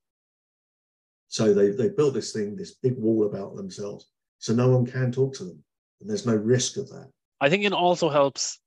So 1.27 1.53
they, 1.53 1.71
they 1.71 1.89
built 1.89 2.13
this 2.13 2.31
thing, 2.31 2.55
this 2.55 2.75
big 2.75 2.97
wall 2.97 3.25
about 3.25 3.55
themselves. 3.55 4.09
So 4.39 4.53
no 4.53 4.69
one 4.69 4.85
can 4.85 5.11
talk 5.11 5.33
to 5.35 5.45
them. 5.45 5.63
And 5.99 6.09
there's 6.09 6.25
no 6.25 6.35
risk 6.35 6.77
of 6.77 6.89
that. 6.89 7.09
I 7.41 7.49
think 7.49 7.65
it 7.65 7.73
also 7.73 8.09
helps 8.09 8.59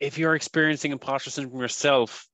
if 0.00 0.18
you're 0.18 0.34
experiencing 0.34 0.92
imposter 0.92 1.30
syndrome 1.30 1.60
yourself 1.60 2.26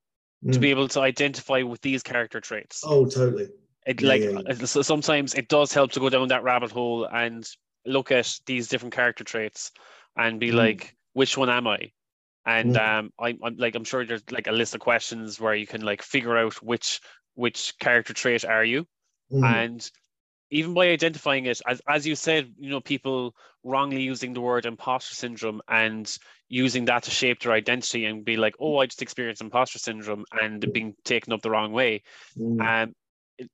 mm. 0.45 0.53
to 0.53 0.59
be 0.59 0.71
able 0.71 0.89
to 0.89 1.01
identify 1.01 1.63
with 1.63 1.81
these 1.81 2.03
character 2.03 2.41
traits. 2.41 2.83
Oh, 2.85 3.07
totally. 3.07 3.49
It 3.87 4.01
yeah, 4.01 4.09
like 4.09 4.23
yeah, 4.23 4.41
yeah. 4.47 4.65
sometimes 4.65 5.35
it 5.35 5.49
does 5.49 5.73
help 5.73 5.93
to 5.93 6.01
go 6.01 6.09
down 6.09 6.29
that 6.29 6.43
rabbit 6.43 6.73
hole 6.73 7.05
and 7.05 7.49
look 7.85 8.11
at 8.11 8.35
these 8.47 8.69
different 8.69 8.95
character 8.95 9.25
traits 9.25 9.71
and 10.17 10.41
be 10.41 10.51
mm. 10.51 10.55
like, 10.55 10.97
which 11.13 11.37
one 11.37 11.51
am 11.51 11.67
I? 11.67 11.93
And 12.45 12.77
mm. 12.77 12.99
um, 12.99 13.13
I, 13.19 13.37
I'm 13.43 13.57
like, 13.57 13.75
I'm 13.75 13.85
sure 13.85 14.05
there's 14.05 14.23
like 14.31 14.47
a 14.47 14.53
list 14.53 14.75
of 14.75 14.81
questions 14.81 15.41
where 15.41 15.55
you 15.55 15.67
can 15.67 15.83
like 15.83 16.03
figure 16.03 16.37
out 16.37 16.55
which 16.63 17.01
which 17.35 17.75
character 17.79 18.15
trait 18.15 18.45
are 18.45 18.65
you, 18.65 18.87
mm. 19.31 19.45
and 19.45 19.91
even 20.51 20.75
by 20.75 20.89
identifying 20.89 21.47
it, 21.47 21.61
as 21.67 21.83
as 21.89 22.07
you 22.07 22.15
said, 22.15 22.53
you 22.59 22.71
know, 22.71 22.81
people 22.81 23.35
wrongly 23.65 24.03
using 24.03 24.33
the 24.33 24.41
word 24.41 24.65
imposter 24.65 25.15
syndrome 25.15 25.61
and 25.69 26.19
using 26.49 26.85
that 26.85 27.03
to 27.03 27.11
shape 27.11 27.41
their 27.41 27.53
identity 27.53 28.05
and 28.05 28.25
be 28.25 28.37
like, 28.37 28.55
oh, 28.61 28.79
I 28.79 28.87
just 28.87 29.03
experienced 29.03 29.43
imposter 29.43 29.81
syndrome 29.81 30.25
and 30.41 30.63
mm. 30.63 30.73
being 30.73 30.95
taken 31.05 31.33
up 31.33 31.43
the 31.43 31.51
wrong 31.51 31.73
way. 31.73 32.03
Mm. 32.39 32.61
Um, 32.85 32.95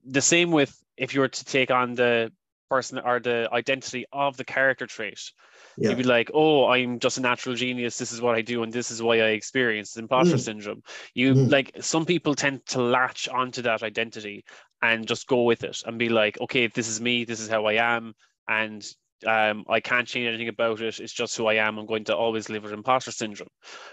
the 0.05 0.20
same 0.20 0.51
with 0.51 0.79
if 0.96 1.14
you 1.14 1.20
were 1.20 1.29
to 1.29 1.44
take 1.44 1.70
on 1.70 1.94
the 1.94 2.31
person 2.68 2.98
or 2.98 3.20
the 3.20 3.48
identity 3.53 4.05
of 4.12 4.37
the 4.37 4.44
character 4.44 4.87
trait. 4.87 5.33
Yeah. 5.77 5.91
You'd 5.91 5.99
be 5.99 6.05
like, 6.05 6.31
oh, 6.35 6.67
I'm 6.67 6.99
just 6.99 7.19
a 7.19 7.21
natural 7.21 7.55
genius. 7.55 7.99
This 7.99 8.13
is 8.13 8.21
what 8.21 8.35
I 8.35 8.43
do, 8.43 8.63
and 8.63 8.73
this 8.73 8.91
is 8.91 9.03
why 9.03 9.21
I 9.21 9.29
experience 9.29 9.97
imposter 9.97 10.37
mm. 10.37 10.41
syndrome. 10.41 10.83
You 11.15 11.35
mm. 11.35 11.51
like 11.51 11.73
some 11.81 12.05
people 12.05 12.35
tend 12.35 12.67
to 12.67 12.83
latch 12.83 13.29
onto 13.29 13.63
that 13.63 13.83
identity 13.83 14.45
and 14.83 15.07
just 15.07 15.27
go 15.27 15.43
with 15.45 15.65
it 15.65 15.83
and 15.87 15.99
be 15.99 16.09
like, 16.09 16.41
okay, 16.41 16.67
this 16.67 16.89
is 16.89 17.01
me, 17.01 17.25
this 17.25 17.41
is 17.41 17.49
how 17.49 17.67
I 17.67 17.75
am, 17.75 18.15
and 18.49 18.85
um, 19.27 19.65
I 19.69 19.81
can't 19.81 20.09
change 20.09 20.27
anything 20.27 20.49
about 20.49 20.81
it. 20.81 21.01
It's 21.01 21.13
just 21.13 21.37
who 21.37 21.47
I 21.47 21.55
am. 21.55 21.79
I'm 21.79 21.87
going 21.87 22.05
to 22.05 22.17
always 22.17 22.49
live 22.49 22.65
with 22.65 22.73
imposter 22.73 23.13
syndrome. 23.13 23.49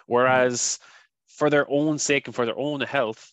Whereas, 0.08 0.80
mm. 0.82 1.38
for 1.38 1.50
their 1.50 1.70
own 1.70 1.98
sake 1.98 2.28
and 2.28 2.36
for 2.36 2.46
their 2.46 2.58
own 2.58 2.82
health, 2.82 3.32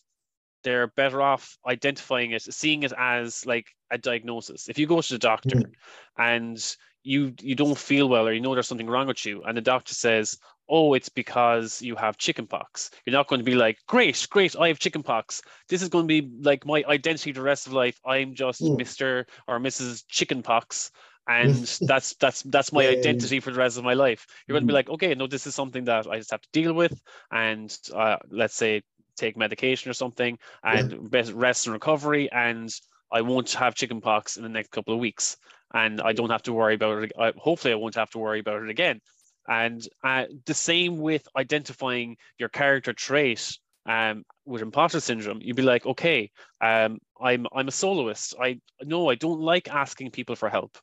they're 0.63 0.87
better 0.87 1.21
off 1.21 1.57
identifying 1.67 2.31
it, 2.31 2.41
seeing 2.41 2.83
it 2.83 2.93
as 2.97 3.45
like 3.45 3.67
a 3.91 3.97
diagnosis. 3.97 4.69
If 4.69 4.77
you 4.77 4.87
go 4.87 5.01
to 5.01 5.13
the 5.13 5.19
doctor 5.19 5.57
mm. 5.57 5.71
and 6.17 6.75
you 7.03 7.33
you 7.41 7.55
don't 7.55 7.77
feel 7.77 8.09
well 8.09 8.27
or 8.27 8.33
you 8.33 8.41
know 8.41 8.53
there's 8.53 8.67
something 8.67 8.89
wrong 8.89 9.07
with 9.07 9.25
you, 9.25 9.43
and 9.43 9.55
the 9.55 9.61
doctor 9.61 9.93
says, 9.93 10.37
"Oh, 10.67 10.93
it's 10.93 11.09
because 11.09 11.81
you 11.81 11.95
have 11.95 12.17
chickenpox," 12.17 12.91
you're 13.05 13.13
not 13.13 13.27
going 13.27 13.39
to 13.39 13.45
be 13.45 13.55
like, 13.55 13.77
"Great, 13.87 14.27
great, 14.29 14.55
I 14.59 14.67
have 14.67 14.79
chickenpox. 14.79 15.41
This 15.69 15.81
is 15.81 15.89
going 15.89 16.07
to 16.07 16.21
be 16.21 16.29
like 16.41 16.65
my 16.65 16.83
identity 16.87 17.31
the 17.31 17.41
rest 17.41 17.67
of 17.67 17.73
life. 17.73 17.99
I'm 18.05 18.35
just 18.35 18.61
mm. 18.61 18.77
Mister 18.77 19.25
or 19.47 19.59
Mrs. 19.59 20.03
Chickenpox." 20.07 20.91
and 21.29 21.53
that's 21.81 22.15
that's 22.15 22.41
that's 22.43 22.71
my 22.71 22.87
identity 22.87 23.39
for 23.39 23.51
the 23.51 23.59
rest 23.59 23.77
of 23.77 23.83
my 23.83 23.93
life. 23.93 24.25
You're 24.47 24.55
going 24.55 24.63
to 24.63 24.67
be 24.67 24.71
mm. 24.71 24.75
like, 24.75 24.89
okay, 24.89 25.13
no, 25.13 25.27
this 25.27 25.47
is 25.47 25.55
something 25.55 25.85
that 25.85 26.07
I 26.07 26.17
just 26.17 26.31
have 26.31 26.41
to 26.41 26.49
deal 26.53 26.73
with, 26.73 26.99
and 27.31 27.75
uh, 27.93 28.17
let's 28.31 28.55
say 28.55 28.81
take 29.17 29.37
medication 29.37 29.89
or 29.89 29.93
something 29.93 30.37
and 30.63 30.91
yeah. 31.11 31.31
rest 31.33 31.65
and 31.65 31.73
recovery 31.73 32.31
and 32.31 32.73
I 33.11 33.21
won't 33.21 33.51
have 33.53 33.75
chickenpox 33.75 34.37
in 34.37 34.43
the 34.43 34.49
next 34.49 34.71
couple 34.71 34.93
of 34.93 34.99
weeks 34.99 35.37
and 35.73 36.01
I 36.01 36.13
don't 36.13 36.29
have 36.29 36.43
to 36.43 36.53
worry 36.53 36.75
about 36.75 37.03
it. 37.03 37.11
I, 37.19 37.33
hopefully, 37.37 37.73
I 37.73 37.77
won't 37.77 37.95
have 37.95 38.09
to 38.11 38.19
worry 38.19 38.39
about 38.39 38.63
it 38.63 38.69
again. 38.69 39.01
And 39.47 39.85
uh, 40.03 40.25
the 40.45 40.53
same 40.53 40.97
with 40.97 41.27
identifying 41.35 42.17
your 42.37 42.49
character 42.49 42.93
trait 42.93 43.57
um, 43.85 44.25
with 44.45 44.61
imposter 44.61 44.99
syndrome. 44.99 45.39
You'd 45.41 45.55
be 45.55 45.63
like, 45.63 45.85
okay, 45.85 46.31
um, 46.61 46.99
I'm 47.21 47.47
I'm 47.55 47.69
a 47.69 47.71
soloist. 47.71 48.35
I 48.39 48.59
no, 48.83 49.09
I 49.09 49.15
don't 49.15 49.39
like 49.39 49.69
asking 49.69 50.11
people 50.11 50.35
for 50.35 50.49
help. 50.49 50.77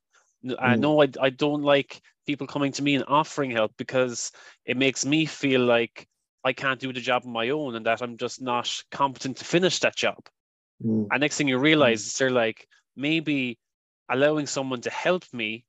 Uh, 0.47 0.55
mm. 0.55 0.79
No, 0.79 1.03
I, 1.03 1.09
I 1.21 1.31
don't 1.31 1.63
like 1.63 2.01
people 2.27 2.47
coming 2.47 2.73
to 2.73 2.83
me 2.83 2.95
and 2.95 3.05
offering 3.07 3.51
help 3.51 3.73
because 3.77 4.33
it 4.65 4.77
makes 4.77 5.05
me 5.05 5.27
feel 5.27 5.61
like 5.61 6.09
I 6.45 6.53
can't 6.53 6.81
do 6.81 6.93
the 6.93 7.01
job 7.01 7.23
on 7.25 7.33
my 7.33 7.51
own 7.51 7.75
and 7.75 7.87
that 7.87 8.03
I'm 8.03 8.17
just 8.17 8.43
not 8.43 8.71
competent 8.91 9.39
to 9.39 9.45
finish 9.45 9.79
that 9.81 9.97
job. 9.97 10.27
Mm. 10.85 11.09
And 11.11 11.21
next 11.21 11.37
thing 11.37 11.49
you 11.49 11.59
realize 11.59 12.03
mm. 12.03 12.07
is 12.07 12.19
they're 12.19 12.31
like, 12.31 12.69
maybe 12.97 13.59
allowing 14.09 14.47
someone 14.47 14.81
to 14.83 14.91
help 14.91 15.25
me 15.33 15.65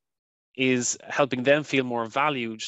is 0.56 0.98
helping 1.08 1.44
them 1.44 1.64
feel 1.64 1.84
more 1.84 2.06
valued 2.06 2.64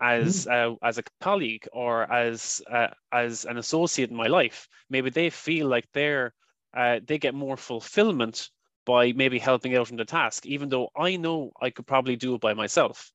as 0.00 0.46
mm. 0.46 0.72
uh, 0.72 0.76
as 0.82 0.98
a 0.98 1.02
colleague 1.20 1.66
or 1.72 2.10
as 2.12 2.62
uh, 2.70 2.88
as 3.12 3.44
an 3.44 3.58
associate 3.58 4.10
in 4.10 4.16
my 4.16 4.26
life. 4.26 4.68
Maybe 4.88 5.10
they 5.10 5.30
feel 5.30 5.68
like 5.68 5.86
they're 5.92 6.32
uh, 6.76 7.00
they 7.04 7.18
get 7.18 7.34
more 7.34 7.56
fulfillment 7.56 8.48
by 8.86 9.12
maybe 9.12 9.38
helping 9.38 9.76
out 9.76 9.90
in 9.90 9.96
the 9.96 10.04
task, 10.04 10.46
even 10.46 10.68
though 10.68 10.88
I 10.96 11.16
know 11.16 11.52
I 11.60 11.70
could 11.70 11.86
probably 11.86 12.16
do 12.16 12.34
it 12.34 12.40
by 12.40 12.54
myself. 12.54 13.10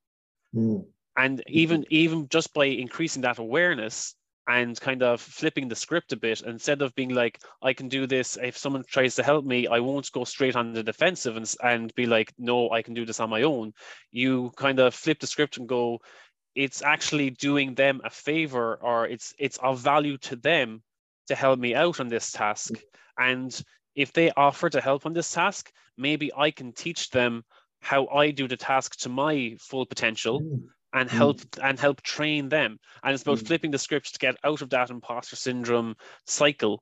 Mm. 0.54 0.86
And 1.18 1.44
even 1.48 1.86
even 1.90 2.28
just 2.30 2.54
by 2.54 2.66
increasing 2.66 3.24
that 3.24 3.40
awareness, 3.40 4.16
and 4.48 4.80
kind 4.80 5.02
of 5.02 5.20
flipping 5.22 5.68
the 5.68 5.76
script 5.76 6.14
a 6.14 6.18
bit 6.18 6.42
instead 6.42 6.82
of 6.82 6.94
being 6.96 7.10
like 7.10 7.40
i 7.64 7.74
can 7.74 7.88
do 7.88 8.06
this. 8.06 8.38
If 8.42 8.58
someone 8.58 8.84
tries 8.88 9.16
to 9.16 9.24
help 9.24 9.46
me 9.46 9.68
i 9.68 9.80
won't 9.80 10.12
go 10.12 10.24
straight 10.24 10.56
on 10.56 10.74
the 10.74 10.84
defensive 10.84 11.38
and, 11.38 11.52
and 11.64 11.94
be 11.96 12.06
like 12.06 12.34
no 12.38 12.70
i 12.72 12.82
can 12.82 12.94
do 12.94 13.06
this 13.06 13.20
on 13.20 13.30
my 13.30 13.44
own 13.44 13.74
you 14.12 14.52
kind 14.56 14.80
of 14.80 14.94
flip 14.94 15.20
the 15.20 15.28
script 15.28 15.58
and 15.58 15.68
go 15.68 16.00
it's 16.54 16.82
actually 16.82 17.30
doing 17.32 17.74
them 17.76 18.02
a 18.04 18.10
favor 18.10 18.76
or 18.82 19.08
it's 19.08 19.34
it's 19.40 19.58
of 19.58 19.80
value 19.80 20.18
to 20.20 20.36
them 20.36 20.82
to 21.28 21.36
help 21.36 21.60
me 21.60 21.74
out 21.74 22.00
on 22.00 22.08
this 22.08 22.32
task. 22.32 22.72
And 23.18 23.60
if 23.96 24.14
they 24.14 24.32
offer 24.38 24.70
to 24.70 24.80
help 24.80 25.06
on 25.06 25.14
this 25.14 25.32
task 25.32 25.72
maybe 25.98 26.32
i 26.38 26.52
can 26.52 26.74
teach 26.74 27.10
them 27.10 27.44
how 27.80 28.08
i 28.08 28.32
do 28.32 28.48
the 28.48 28.58
task 28.58 28.98
to 28.98 29.10
my 29.10 29.56
full 29.60 29.86
potential 29.86 30.42
mm 30.42 30.64
and 30.96 31.10
mm. 31.10 31.14
help 31.14 31.38
mm. 31.38 31.70
and 31.70 31.80
help 31.80 32.02
train 32.02 32.50
them. 32.50 32.80
And 33.04 33.14
it's 33.14 33.22
about 33.22 33.40
mm. 33.40 33.48
flipping 33.48 33.72
the 33.72 33.78
script 33.78 34.14
to 34.14 34.20
get 34.20 34.38
out 34.44 34.62
of 34.62 34.72
that 34.72 34.90
imposter 34.90 35.36
syndrome 35.36 35.96
cycle 36.26 36.82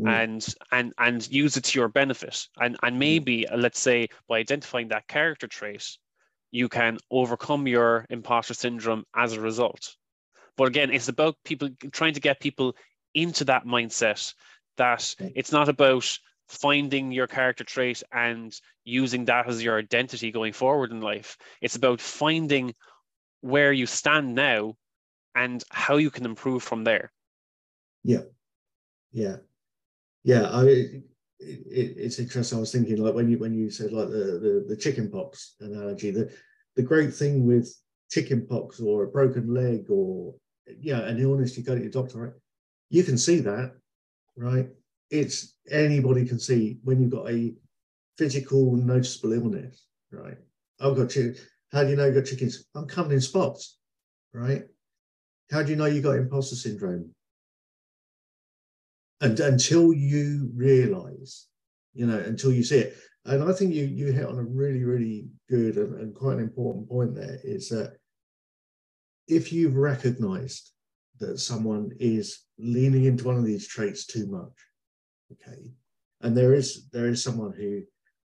mm. 0.00 0.08
and 0.08 0.46
and 0.72 0.94
and 0.98 1.28
use 1.30 1.56
it 1.58 1.64
to 1.64 1.78
your 1.78 1.88
benefit. 1.88 2.46
And 2.58 2.76
and 2.82 2.96
mm. 2.96 3.00
maybe 3.00 3.46
uh, 3.46 3.58
let's 3.58 3.80
say 3.80 4.08
by 4.28 4.38
identifying 4.38 4.88
that 4.88 5.08
character 5.08 5.48
trait, 5.48 5.86
you 6.52 6.68
can 6.68 6.96
overcome 7.10 7.66
your 7.66 8.06
imposter 8.08 8.54
syndrome 8.54 9.04
as 9.14 9.34
a 9.34 9.40
result. 9.40 9.96
But 10.56 10.68
again, 10.68 10.92
it's 10.92 11.08
about 11.08 11.34
people 11.44 11.68
trying 11.92 12.14
to 12.14 12.20
get 12.20 12.40
people 12.40 12.76
into 13.14 13.44
that 13.46 13.66
mindset 13.66 14.32
that 14.76 15.14
it's 15.34 15.52
not 15.52 15.68
about 15.68 16.18
finding 16.48 17.10
your 17.10 17.26
character 17.26 17.64
trait 17.64 18.02
and 18.12 18.54
using 18.84 19.24
that 19.24 19.48
as 19.48 19.62
your 19.62 19.78
identity 19.78 20.30
going 20.30 20.52
forward 20.52 20.90
in 20.90 21.00
life. 21.00 21.36
It's 21.60 21.76
about 21.76 22.00
finding 22.00 22.74
where 23.44 23.74
you 23.74 23.84
stand 23.84 24.34
now 24.34 24.74
and 25.34 25.62
how 25.70 25.96
you 25.98 26.10
can 26.10 26.24
improve 26.24 26.62
from 26.62 26.82
there. 26.82 27.12
Yeah, 28.02 28.22
yeah, 29.12 29.36
yeah. 30.22 30.48
I 30.48 30.62
it, 30.64 31.02
it, 31.38 31.94
it's 31.98 32.18
interesting. 32.18 32.56
I 32.56 32.60
was 32.60 32.72
thinking 32.72 32.96
like 32.96 33.14
when 33.14 33.28
you 33.28 33.38
when 33.38 33.54
you 33.54 33.68
said 33.70 33.92
like 33.92 34.08
the 34.08 34.40
the, 34.44 34.64
the 34.68 34.76
chicken 34.76 35.10
pox 35.10 35.56
analogy. 35.60 36.10
The 36.10 36.32
the 36.76 36.82
great 36.82 37.12
thing 37.12 37.46
with 37.46 37.70
chicken 38.10 38.46
pox 38.46 38.80
or 38.80 39.04
a 39.04 39.08
broken 39.08 39.52
leg 39.52 39.90
or 39.90 40.34
yeah, 40.80 41.00
an 41.00 41.20
illness, 41.20 41.56
you 41.58 41.64
go 41.64 41.74
to 41.74 41.82
your 41.82 41.90
doctor, 41.90 42.18
right? 42.18 42.32
You 42.88 43.02
can 43.02 43.18
see 43.18 43.40
that, 43.40 43.72
right? 44.36 44.68
It's 45.10 45.54
anybody 45.70 46.24
can 46.26 46.40
see 46.40 46.78
when 46.82 47.00
you've 47.00 47.10
got 47.10 47.30
a 47.30 47.54
physical 48.16 48.74
noticeable 48.74 49.34
illness, 49.34 49.86
right? 50.10 50.38
I've 50.80 50.96
got 50.96 51.10
chicken 51.10 51.36
how 51.74 51.82
do 51.82 51.90
you 51.90 51.96
know 51.96 52.06
you 52.06 52.14
got 52.14 52.24
chickens? 52.24 52.64
I'm 52.76 52.86
coming 52.86 53.12
in 53.12 53.20
spots, 53.20 53.78
right? 54.32 54.62
How 55.50 55.62
do 55.62 55.70
you 55.70 55.76
know 55.76 55.86
you 55.86 56.00
got 56.00 56.16
imposter 56.16 56.54
syndrome? 56.54 57.10
And 59.20 59.38
until 59.40 59.92
you 59.92 60.50
realize, 60.54 61.46
you 61.92 62.06
know, 62.06 62.18
until 62.18 62.52
you 62.52 62.62
see 62.62 62.78
it. 62.78 62.96
And 63.24 63.42
I 63.42 63.52
think 63.52 63.74
you 63.74 63.86
you 63.86 64.12
hit 64.12 64.26
on 64.26 64.38
a 64.38 64.42
really, 64.42 64.84
really 64.84 65.26
good 65.48 65.76
and, 65.76 65.98
and 65.98 66.14
quite 66.14 66.34
an 66.34 66.44
important 66.44 66.88
point 66.88 67.14
there 67.14 67.38
is 67.42 67.68
that 67.70 67.96
if 69.26 69.52
you've 69.52 69.76
recognized 69.76 70.70
that 71.18 71.38
someone 71.38 71.90
is 71.98 72.44
leaning 72.58 73.04
into 73.04 73.24
one 73.24 73.36
of 73.36 73.44
these 73.44 73.66
traits 73.66 74.06
too 74.06 74.26
much, 74.26 74.52
okay, 75.32 75.72
and 76.20 76.36
there 76.36 76.54
is 76.54 76.88
there 76.90 77.06
is 77.06 77.22
someone 77.22 77.52
who, 77.52 77.82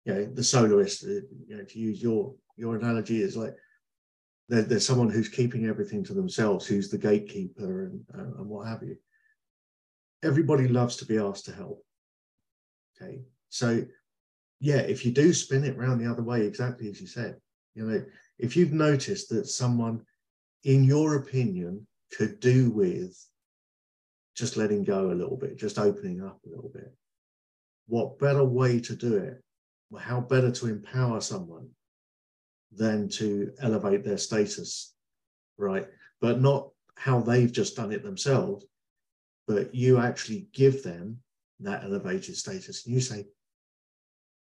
you 0.06 0.14
know, 0.14 0.26
the 0.26 0.44
soloist, 0.44 1.04
uh, 1.06 1.22
you 1.48 1.58
know, 1.58 1.64
to 1.64 1.80
use 1.80 2.02
your 2.02 2.34
your 2.60 2.76
analogy, 2.76 3.22
is 3.22 3.38
like 3.38 3.56
there, 4.50 4.64
there's 4.64 4.86
someone 4.86 5.10
who's 5.10 5.30
keeping 5.30 5.66
everything 5.66 6.04
to 6.04 6.14
themselves, 6.14 6.68
who's 6.68 6.90
the 6.90 6.98
gatekeeper 6.98 7.86
and 7.86 8.02
uh, 8.14 8.40
and 8.40 8.50
what 8.50 8.68
have 8.68 8.84
you. 8.84 8.98
Everybody 10.24 10.68
loves 10.68 10.98
to 10.98 11.06
be 11.06 11.18
asked 11.18 11.46
to 11.46 11.54
help. 11.54 11.84
Okay, 13.02 13.22
so 13.50 13.84
yeah, 14.60 14.80
if 14.80 15.06
you 15.06 15.12
do 15.12 15.34
spin 15.34 15.64
it 15.64 15.78
round 15.78 16.02
the 16.02 16.12
other 16.12 16.24
way, 16.24 16.46
exactly 16.46 16.90
as 16.90 17.00
you 17.00 17.08
said, 17.08 17.38
you 17.76 17.86
know, 17.86 18.04
if 18.38 18.58
you've 18.58 18.74
noticed 18.74 19.30
that 19.30 19.48
someone, 19.48 20.02
in 20.66 20.84
your 20.84 21.16
opinion, 21.16 21.88
could 22.12 22.42
do 22.42 22.70
with 22.72 23.18
just 24.36 24.58
letting 24.58 24.84
go 24.84 25.12
a 25.12 25.14
little 25.14 25.38
bit, 25.38 25.58
just 25.58 25.80
opening 25.80 26.22
up 26.22 26.40
a 26.46 26.50
little 26.50 26.72
bit, 26.74 26.94
what 27.88 28.20
better 28.20 28.44
way 28.44 28.80
to 28.82 28.96
do 28.96 29.16
it? 29.16 29.42
How 29.98 30.20
better 30.20 30.52
to 30.52 30.68
empower 30.68 31.22
someone 31.22 31.70
than 32.72 33.10
to 33.10 33.52
elevate 33.62 34.04
their 34.04 34.18
status, 34.18 34.94
right? 35.58 35.88
But 36.22 36.42
not 36.42 36.70
how 36.96 37.22
they've 37.22 37.52
just 37.52 37.76
done 37.76 37.92
it 37.92 38.04
themselves, 38.04 38.66
but 39.48 39.74
you 39.74 39.98
actually 39.98 40.48
give 40.54 40.84
them 40.84 41.18
that 41.62 41.84
elevated 41.84 42.36
status. 42.36 42.86
And 42.86 42.94
you 42.94 43.02
say, 43.02 43.26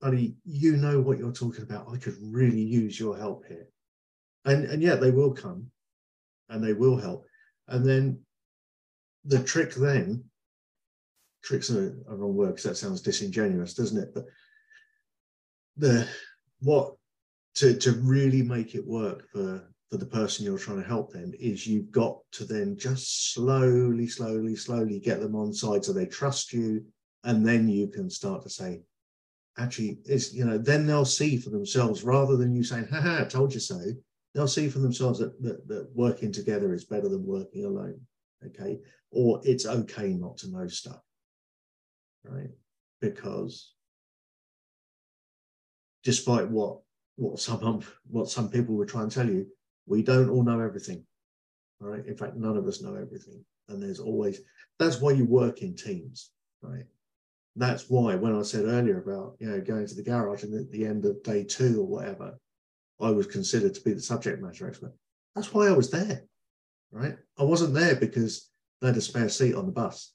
buddy, 0.01 0.35
you 0.43 0.77
know 0.77 1.01
what 1.01 1.17
you're 1.17 1.31
talking 1.31 1.63
about. 1.63 1.87
I 1.93 1.97
could 1.97 2.15
really 2.21 2.61
use 2.61 2.99
your 2.99 3.17
help 3.17 3.45
here. 3.47 3.67
And, 4.45 4.65
and 4.65 4.81
yet 4.81 5.01
they 5.01 5.11
will 5.11 5.33
come 5.33 5.67
and 6.49 6.63
they 6.63 6.73
will 6.73 6.97
help. 6.97 7.25
And 7.67 7.85
then 7.85 8.19
the 9.25 9.43
trick 9.43 9.73
then, 9.73 10.23
trick's 11.43 11.69
a, 11.69 11.93
a 12.09 12.15
wrong 12.15 12.35
word 12.35 12.49
because 12.49 12.63
that 12.63 12.77
sounds 12.77 13.01
disingenuous, 13.01 13.73
doesn't 13.73 14.01
it? 14.01 14.13
But 14.13 14.25
the 15.77 16.07
what 16.59 16.95
to, 17.57 17.75
to 17.75 17.91
really 17.93 18.41
make 18.41 18.75
it 18.75 18.85
work 18.85 19.27
for, 19.31 19.67
for 19.89 19.97
the 19.97 20.05
person 20.05 20.45
you're 20.45 20.59
trying 20.59 20.81
to 20.81 20.87
help 20.87 21.11
then 21.11 21.33
is 21.39 21.65
you've 21.65 21.91
got 21.91 22.19
to 22.33 22.45
then 22.45 22.77
just 22.77 23.33
slowly, 23.33 24.07
slowly, 24.07 24.55
slowly 24.55 24.99
get 24.99 25.19
them 25.19 25.35
on 25.35 25.53
side 25.53 25.83
so 25.83 25.91
they 25.91 26.05
trust 26.05 26.53
you. 26.53 26.85
And 27.23 27.45
then 27.45 27.67
you 27.67 27.87
can 27.87 28.09
start 28.09 28.43
to 28.43 28.49
say, 28.49 28.81
actually 29.59 29.97
is 30.05 30.35
you 30.35 30.45
know 30.45 30.55
then 30.55 30.85
they'll 30.85 31.03
see 31.03 31.35
for 31.35 31.49
themselves 31.49 32.03
rather 32.03 32.37
than 32.37 32.53
you 32.53 32.63
saying 32.63 32.87
ha 32.91 33.21
I 33.21 33.25
told 33.25 33.53
you 33.53 33.59
so. 33.59 33.79
They'll 34.35 34.47
see 34.47 34.69
for 34.69 34.77
themselves 34.77 35.17
that, 35.17 35.41
that, 35.41 35.67
that 35.67 35.89
working 35.95 36.31
together 36.31 36.75
is 36.75 36.85
better 36.85 37.09
than 37.09 37.25
working 37.25 37.65
alone 37.65 37.99
okay? 38.45 38.79
Or 39.09 39.41
it's 39.43 39.65
okay 39.65 40.13
not 40.13 40.37
to 40.37 40.51
know 40.51 40.67
stuff 40.67 41.01
right? 42.23 42.51
Because 43.01 43.73
despite 46.03 46.49
what 46.49 46.79
what 47.17 47.39
some 47.39 47.81
what 48.09 48.29
some 48.29 48.49
people 48.49 48.75
were 48.75 48.85
try 48.85 49.01
and 49.01 49.11
tell 49.11 49.27
you 49.27 49.45
we 49.85 50.01
don't 50.01 50.29
all 50.29 50.43
know 50.43 50.59
everything 50.59 51.03
right 51.79 52.05
in 52.05 52.15
fact 52.15 52.35
none 52.35 52.57
of 52.57 52.65
us 52.65 52.81
know 52.81 52.95
everything 52.95 53.43
and 53.69 53.81
there's 53.81 53.99
always 53.99 54.41
that's 54.79 55.01
why 55.01 55.11
you 55.11 55.25
work 55.25 55.61
in 55.61 55.75
teams 55.75 56.31
right 56.61 56.85
that's 57.57 57.89
why 57.89 58.15
when 58.15 58.35
I 58.35 58.43
said 58.43 58.65
earlier 58.65 58.99
about 58.99 59.35
you 59.39 59.49
know 59.49 59.59
going 59.59 59.87
to 59.87 59.95
the 59.95 60.03
garage 60.03 60.43
and 60.43 60.53
at 60.53 60.71
the 60.71 60.85
end 60.85 61.05
of 61.05 61.21
day 61.23 61.43
two 61.43 61.81
or 61.81 61.87
whatever, 61.87 62.39
I 63.01 63.09
was 63.09 63.25
considered 63.25 63.73
to 63.73 63.81
be 63.81 63.93
the 63.93 64.01
subject 64.01 64.41
matter 64.41 64.67
expert. 64.67 64.93
That's 65.35 65.51
why 65.53 65.67
I 65.67 65.71
was 65.71 65.89
there, 65.89 66.23
right? 66.91 67.17
I 67.37 67.43
wasn't 67.43 67.73
there 67.73 67.95
because 67.95 68.49
they 68.79 68.87
had 68.87 68.97
a 68.97 69.01
spare 69.01 69.29
seat 69.29 69.55
on 69.55 69.65
the 69.65 69.71
bus, 69.71 70.13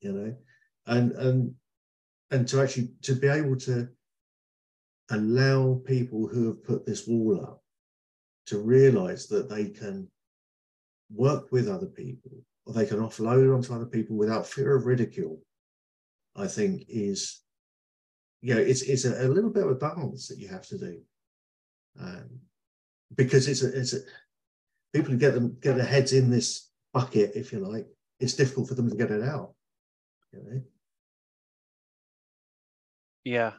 you 0.00 0.12
know, 0.12 0.34
and 0.86 1.12
and 1.12 1.54
and 2.30 2.46
to 2.48 2.60
actually 2.60 2.90
to 3.02 3.14
be 3.14 3.28
able 3.28 3.56
to 3.60 3.88
allow 5.10 5.80
people 5.84 6.26
who 6.26 6.46
have 6.46 6.64
put 6.64 6.86
this 6.86 7.06
wall 7.06 7.40
up 7.42 7.62
to 8.46 8.58
realize 8.58 9.26
that 9.26 9.48
they 9.48 9.68
can 9.68 10.08
work 11.14 11.52
with 11.52 11.68
other 11.68 11.86
people 11.86 12.30
or 12.66 12.72
they 12.72 12.86
can 12.86 12.98
offload 12.98 13.54
onto 13.54 13.74
other 13.74 13.86
people 13.86 14.16
without 14.16 14.46
fear 14.46 14.76
of 14.76 14.86
ridicule 14.86 15.38
I 16.36 16.46
think 16.46 16.84
is, 16.88 17.42
you 18.42 18.54
know, 18.54 18.60
it's 18.60 18.82
it's 18.82 19.04
a, 19.04 19.26
a 19.26 19.28
little 19.28 19.50
bit 19.50 19.64
of 19.64 19.70
a 19.70 19.76
balance 19.76 20.28
that 20.28 20.38
you 20.38 20.48
have 20.48 20.66
to 20.68 20.78
do, 20.78 21.00
um, 22.00 22.40
because 23.14 23.46
it's 23.48 23.62
a 23.62 23.78
it's 23.78 23.94
a 23.94 23.98
people 24.92 25.12
who 25.12 25.18
get 25.18 25.34
them 25.34 25.56
get 25.60 25.76
their 25.76 25.86
heads 25.86 26.12
in 26.12 26.30
this 26.30 26.70
bucket, 26.92 27.32
if 27.34 27.52
you 27.52 27.60
like, 27.60 27.86
it's 28.18 28.34
difficult 28.34 28.68
for 28.68 28.74
them 28.74 28.90
to 28.90 28.96
get 28.96 29.10
it 29.10 29.22
out. 29.22 29.54
You 30.32 30.42
know? 30.42 30.62
Yeah. 33.24 33.52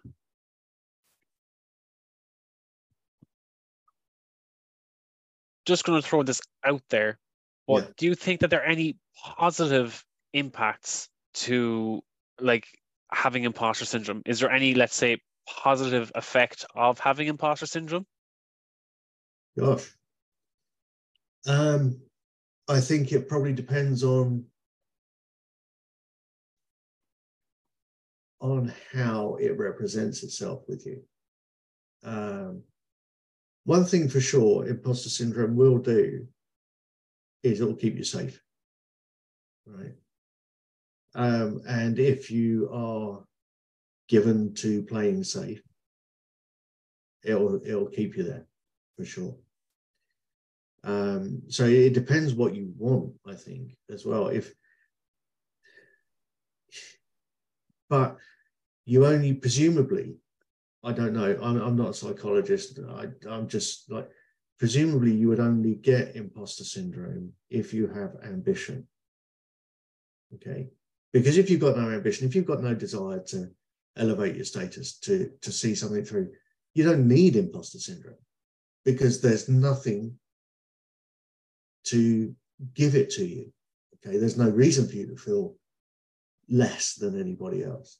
Just 5.66 5.84
going 5.84 6.02
to 6.02 6.08
throw 6.08 6.24
this 6.24 6.42
out 6.64 6.82
there. 6.90 7.20
What 7.66 7.84
yeah. 7.84 7.90
do 7.98 8.06
you 8.08 8.16
think 8.16 8.42
that 8.42 8.50
there 8.50 8.62
are 8.62 8.66
any 8.66 8.98
positive 9.38 10.04
impacts 10.34 11.10
to 11.34 12.02
like 12.40 12.68
having 13.12 13.44
imposter 13.44 13.86
syndrome? 13.86 14.22
Is 14.26 14.40
there 14.40 14.52
any, 14.52 14.76
let's 14.76 14.96
say, 14.96 15.18
positive 15.48 16.12
effect 16.16 16.66
of 16.76 17.00
having 17.00 17.28
imposter 17.28 17.66
syndrome? 17.66 18.06
Gosh. 19.58 19.92
Um, 21.48 22.02
I 22.68 22.80
think 22.80 23.12
it 23.12 23.28
probably 23.28 23.54
depends 23.54 24.04
on 24.04 24.46
on 28.42 28.72
how 28.94 29.38
it 29.40 29.58
represents 29.58 30.24
itself 30.24 30.64
with 30.68 30.86
you. 30.86 31.02
Um, 32.04 32.64
one 33.66 33.84
thing 33.84 34.08
for 34.08 34.22
sure, 34.22 34.68
imposter 34.68 35.10
syndrome 35.10 35.56
will 35.56 35.80
do 35.80 36.28
is 37.44 37.60
it 37.60 37.66
will 37.66 37.76
keep 37.76 37.96
you 37.98 38.04
safe, 38.04 38.42
right? 39.66 39.96
Um, 41.16 41.62
and 41.68 41.98
if 42.00 42.30
you 42.30 42.70
are 42.72 43.24
given 44.08 44.54
to 44.56 44.84
playing 44.84 45.24
safe, 45.24 45.62
it'll 47.24 47.60
it'll 47.66 47.88
keep 47.88 48.16
you 48.16 48.24
there 48.24 48.46
for 48.98 49.06
sure. 49.06 49.36
Um, 50.84 51.42
so 51.48 51.66
it 51.66 51.94
depends 51.94 52.36
what 52.36 52.54
you 52.54 52.72
want, 52.78 53.14
I 53.26 53.34
think, 53.34 53.76
as 53.90 54.06
well. 54.06 54.28
If 54.28 54.54
but 57.90 58.18
you 58.86 59.06
only 59.08 59.34
presumably, 59.34 60.18
I 60.86 60.92
don't 60.92 61.14
know, 61.14 61.38
I'm, 61.42 61.60
I'm 61.60 61.76
not 61.76 61.90
a 61.90 61.94
psychologist. 61.94 62.80
I, 62.88 63.08
I'm 63.28 63.48
just 63.48 63.92
like, 63.92 64.08
presumably 64.60 65.12
you 65.12 65.28
would 65.30 65.40
only 65.40 65.76
get 65.76 66.16
imposter 66.16 66.64
syndrome 66.64 67.34
if 67.50 67.74
you 67.74 67.88
have 67.88 68.16
ambition. 68.24 68.88
Okay. 70.36 70.70
Because 71.12 71.38
if 71.38 71.50
you've 71.50 71.62
got 71.62 71.78
no 71.78 71.90
ambition, 71.90 72.28
if 72.28 72.36
you've 72.36 72.46
got 72.46 72.62
no 72.62 72.76
desire 72.76 73.20
to 73.28 73.50
elevate 73.98 74.36
your 74.36 74.46
status, 74.46 75.00
to, 75.00 75.32
to 75.42 75.52
see 75.52 75.74
something 75.74 76.06
through, 76.06 76.30
you 76.76 76.84
don't 76.84 77.08
need 77.08 77.36
imposter 77.36 77.80
syndrome 77.80 78.16
because 78.84 79.22
there's 79.22 79.50
nothing 79.50 80.14
to 81.86 82.36
give 82.76 82.96
it 82.96 83.10
to 83.12 83.26
you. 83.26 83.52
Okay, 83.96 84.18
there's 84.18 84.38
no 84.38 84.50
reason 84.50 84.88
for 84.88 84.96
you 84.96 85.08
to 85.08 85.16
feel 85.16 85.56
less 86.48 86.94
than 86.94 87.20
anybody 87.20 87.64
else. 87.64 87.98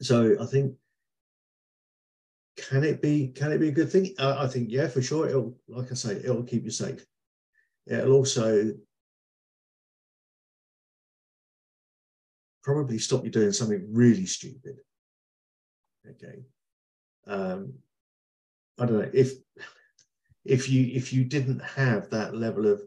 So 0.00 0.36
I 0.40 0.46
think 0.46 0.74
can 2.58 2.84
it 2.84 3.00
be 3.00 3.28
can 3.28 3.52
it 3.52 3.58
be 3.58 3.68
a 3.68 3.72
good 3.72 3.90
thing? 3.90 4.14
Uh, 4.18 4.36
I 4.38 4.46
think 4.46 4.68
yeah, 4.70 4.88
for 4.88 5.00
sure. 5.00 5.28
It'll 5.28 5.56
like 5.68 5.90
I 5.90 5.94
say, 5.94 6.16
it'll 6.16 6.42
keep 6.42 6.64
you 6.64 6.70
safe. 6.70 7.04
It'll 7.86 8.12
also 8.12 8.72
probably 12.62 12.98
stop 12.98 13.24
you 13.24 13.30
doing 13.30 13.52
something 13.52 13.86
really 13.90 14.26
stupid. 14.26 14.78
Okay. 16.10 16.42
Um, 17.26 17.74
I 18.78 18.86
don't 18.86 18.98
know 18.98 19.10
if 19.12 19.32
if 20.44 20.68
you 20.68 20.90
if 20.94 21.12
you 21.12 21.24
didn't 21.24 21.60
have 21.60 22.10
that 22.10 22.34
level 22.34 22.66
of 22.66 22.82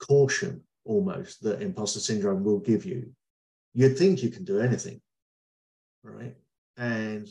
caution 0.00 0.62
almost 0.84 1.42
that 1.42 1.60
imposter 1.60 2.00
syndrome 2.00 2.42
will 2.42 2.60
give 2.60 2.84
you, 2.84 3.10
you'd 3.74 3.98
think 3.98 4.22
you 4.22 4.30
can 4.30 4.44
do 4.44 4.60
anything, 4.60 5.00
right? 6.02 6.34
And 6.76 7.28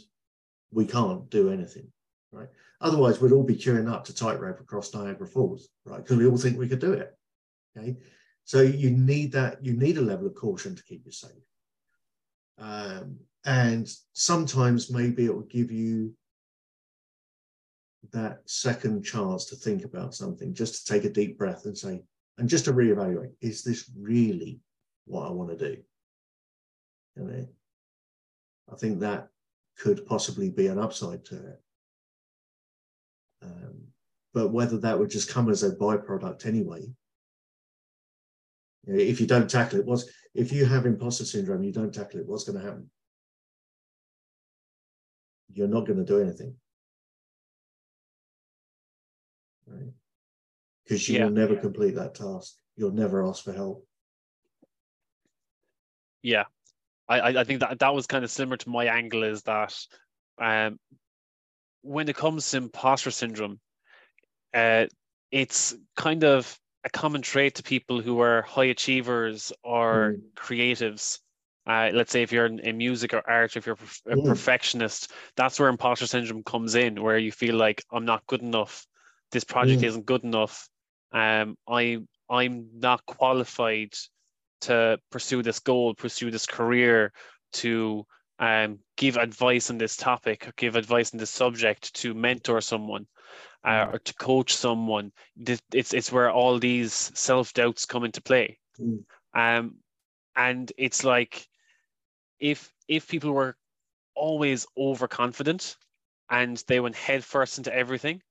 we 0.72 0.86
can't 0.86 1.30
do 1.30 1.52
anything, 1.52 1.92
right? 2.32 2.50
Otherwise, 2.82 3.20
we'd 3.20 3.32
all 3.32 3.44
be 3.44 3.56
queuing 3.56 3.92
up 3.92 4.06
to 4.06 4.14
tightrope 4.14 4.60
across 4.60 4.94
Niagara 4.94 5.28
Falls, 5.28 5.70
right? 5.86 6.04
Because 6.04 6.18
we 6.18 6.28
all 6.28 6.38
think 6.38 6.58
we 6.58 6.68
could 6.68 6.80
do 6.80 6.94
it. 6.94 7.18
Okay. 7.78 7.98
So 8.44 8.62
you 8.62 8.92
need 8.92 9.32
that, 9.34 9.64
you 9.64 9.74
need 9.74 9.98
a 9.98 10.02
level 10.02 10.28
of 10.28 10.36
caution 10.36 10.76
to 10.76 10.84
keep 10.84 11.04
you 11.06 11.12
safe. 11.12 11.32
Um, 12.60 13.18
and 13.46 13.90
sometimes 14.14 14.92
maybe 14.92 15.26
it 15.26 15.34
will 15.34 15.42
give 15.44 15.72
you 15.72 16.14
that 18.12 18.42
second 18.46 19.04
chance 19.04 19.46
to 19.46 19.56
think 19.56 19.84
about 19.84 20.16
something, 20.16 20.54
just 20.54 20.86
to 20.86 20.94
take 20.94 21.04
a 21.04 21.10
deep 21.10 21.38
breath 21.38 21.66
and 21.66 21.78
say, 21.78 22.02
and 22.38 22.48
just 22.48 22.66
to 22.66 22.74
reevaluate, 22.74 23.32
is 23.42 23.64
this 23.64 23.90
really 24.00 24.60
what 25.06 25.28
I 25.28 25.32
want 25.32 25.58
to 25.58 25.76
do? 25.76 25.82
You 27.16 27.24
know, 27.24 27.48
I 28.72 28.76
think 28.76 29.00
that 29.00 29.30
could 29.78 30.06
possibly 30.06 30.50
be 30.50 30.68
an 30.68 30.80
upside 30.80 31.24
to 31.26 31.36
it. 31.36 31.62
Um, 33.44 33.88
but 34.34 34.50
whether 34.50 34.78
that 34.80 34.98
would 34.98 35.10
just 35.10 35.30
come 35.30 35.50
as 35.50 35.64
a 35.64 35.76
byproduct 35.76 36.46
anyway, 36.46 36.82
you 38.86 38.94
know, 38.94 39.00
if 39.00 39.20
you 39.22 39.28
don't 39.28 39.50
tackle 39.50 39.80
it, 39.80 39.86
what's 39.86 40.06
if 40.34 40.52
you 40.52 40.66
have 40.66 40.86
imposter 40.86 41.26
syndrome, 41.26 41.64
you 41.64 41.72
don't 41.72 41.94
tackle 41.94 42.20
it, 42.20 42.28
what's 42.28 42.44
going 42.44 42.60
to 42.60 42.66
happen? 42.66 42.90
You're 45.54 45.68
not 45.68 45.86
going 45.86 46.00
to 46.00 46.06
do 46.06 46.22
anything. 46.22 46.56
Right? 49.66 49.94
Because 50.84 51.08
you 51.10 51.18
Yeah. 51.18 51.26
will 51.26 51.32
never 51.32 51.56
complete 51.56 51.96
that 51.96 52.16
task. 52.16 52.56
You'll 52.76 52.92
never 52.92 53.26
ask 53.26 53.44
for 53.44 53.54
help. 53.54 53.86
Yeah, 56.22 56.46
I 57.10 57.40
I 57.40 57.44
think 57.44 57.62
that 57.62 57.80
that 57.80 57.94
was 57.94 58.08
kind 58.08 58.24
of 58.24 58.32
similar 58.32 58.58
to 58.58 58.70
my 58.70 58.86
angle 58.86 59.24
is 59.24 59.44
that 59.44 59.76
um, 60.40 60.80
when 61.82 62.10
it 62.10 62.16
comes 62.16 62.50
to 62.52 62.58
imposter 62.58 63.12
syndrome, 63.12 63.60
uh, 64.54 64.88
it's 65.32 65.76
kind 65.96 66.24
of 66.24 66.60
a 66.84 66.90
common 66.90 67.22
trait 67.22 67.56
to 67.56 67.64
people 67.64 68.02
who 68.02 68.20
are 68.22 68.42
high 68.44 68.66
achievers 68.66 69.52
or 69.64 70.18
Mm. 70.18 70.22
creatives. 70.36 71.20
Uh, 71.66 71.92
let's 71.94 72.12
say 72.12 72.24
if 72.24 72.32
you're 72.32 72.46
in, 72.46 72.60
in 72.60 72.78
music 72.78 73.14
or 73.14 73.28
art, 73.30 73.58
if 73.58 73.66
you're 73.66 73.78
a 74.08 74.14
a 74.14 74.18
Mm. 74.18 74.24
perfectionist, 74.28 75.12
that's 75.36 75.60
where 75.60 75.70
imposter 75.70 76.08
syndrome 76.08 76.44
comes 76.44 76.76
in, 76.76 77.02
where 77.02 77.18
you 77.18 77.32
feel 77.32 77.56
like 77.56 77.84
I'm 77.92 78.06
not 78.06 78.26
good 78.28 78.42
enough, 78.42 78.88
this 79.32 79.44
project 79.44 79.84
Mm. 79.84 79.84
isn't 79.84 80.06
good 80.06 80.24
enough, 80.24 80.70
um, 81.12 81.58
I 81.68 82.00
I'm 82.30 82.70
not 82.80 83.06
qualified 83.06 83.94
to 84.62 85.00
pursue 85.12 85.42
this 85.44 85.60
goal, 85.60 85.94
pursue 85.94 86.32
this 86.32 86.46
career, 86.46 87.14
to 87.54 88.06
um, 88.40 88.80
give 88.98 89.18
advice 89.18 89.70
on 89.70 89.78
this 89.78 89.96
topic, 89.96 90.52
give 90.58 90.76
advice 90.76 91.14
on 91.14 91.20
this 91.20 91.32
subject, 91.32 91.94
to 91.96 92.14
mentor 92.14 92.62
someone, 92.62 93.08
uh, 93.64 93.86
Mm. 93.88 93.94
or 93.94 94.00
to 94.00 94.14
coach 94.14 94.56
someone. 94.56 95.12
It's 95.74 95.94
it's 95.94 96.12
where 96.12 96.32
all 96.32 96.60
these 96.60 96.94
self 96.94 97.54
doubts 97.54 97.86
come 97.86 98.04
into 98.06 98.22
play, 98.22 98.60
Mm. 98.80 99.06
um, 99.34 99.76
and 100.36 100.72
it's 100.78 101.04
like 101.04 101.48
if 102.40 102.72
if 102.88 103.08
people 103.08 103.32
were 103.32 103.58
always 104.14 104.68
overconfident 104.78 105.78
and 106.30 106.64
they 106.68 106.80
went 106.80 106.96
headfirst 106.96 107.58
into 107.58 107.74
everything, 107.74 108.22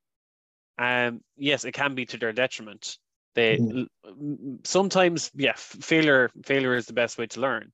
um, 0.79 1.21
yes, 1.37 1.65
it 1.65 1.73
can 1.73 1.95
be 1.95 2.07
to 2.07 2.19
their 2.19 2.33
detriment. 2.33 2.99
They 3.37 3.59
Mm. 3.59 4.66
sometimes, 4.66 5.31
yeah, 5.35 5.55
failure 5.57 6.31
failure 6.44 6.75
is 6.77 6.87
the 6.87 6.94
best 6.94 7.18
way 7.18 7.29
to 7.29 7.40
learn. 7.40 7.72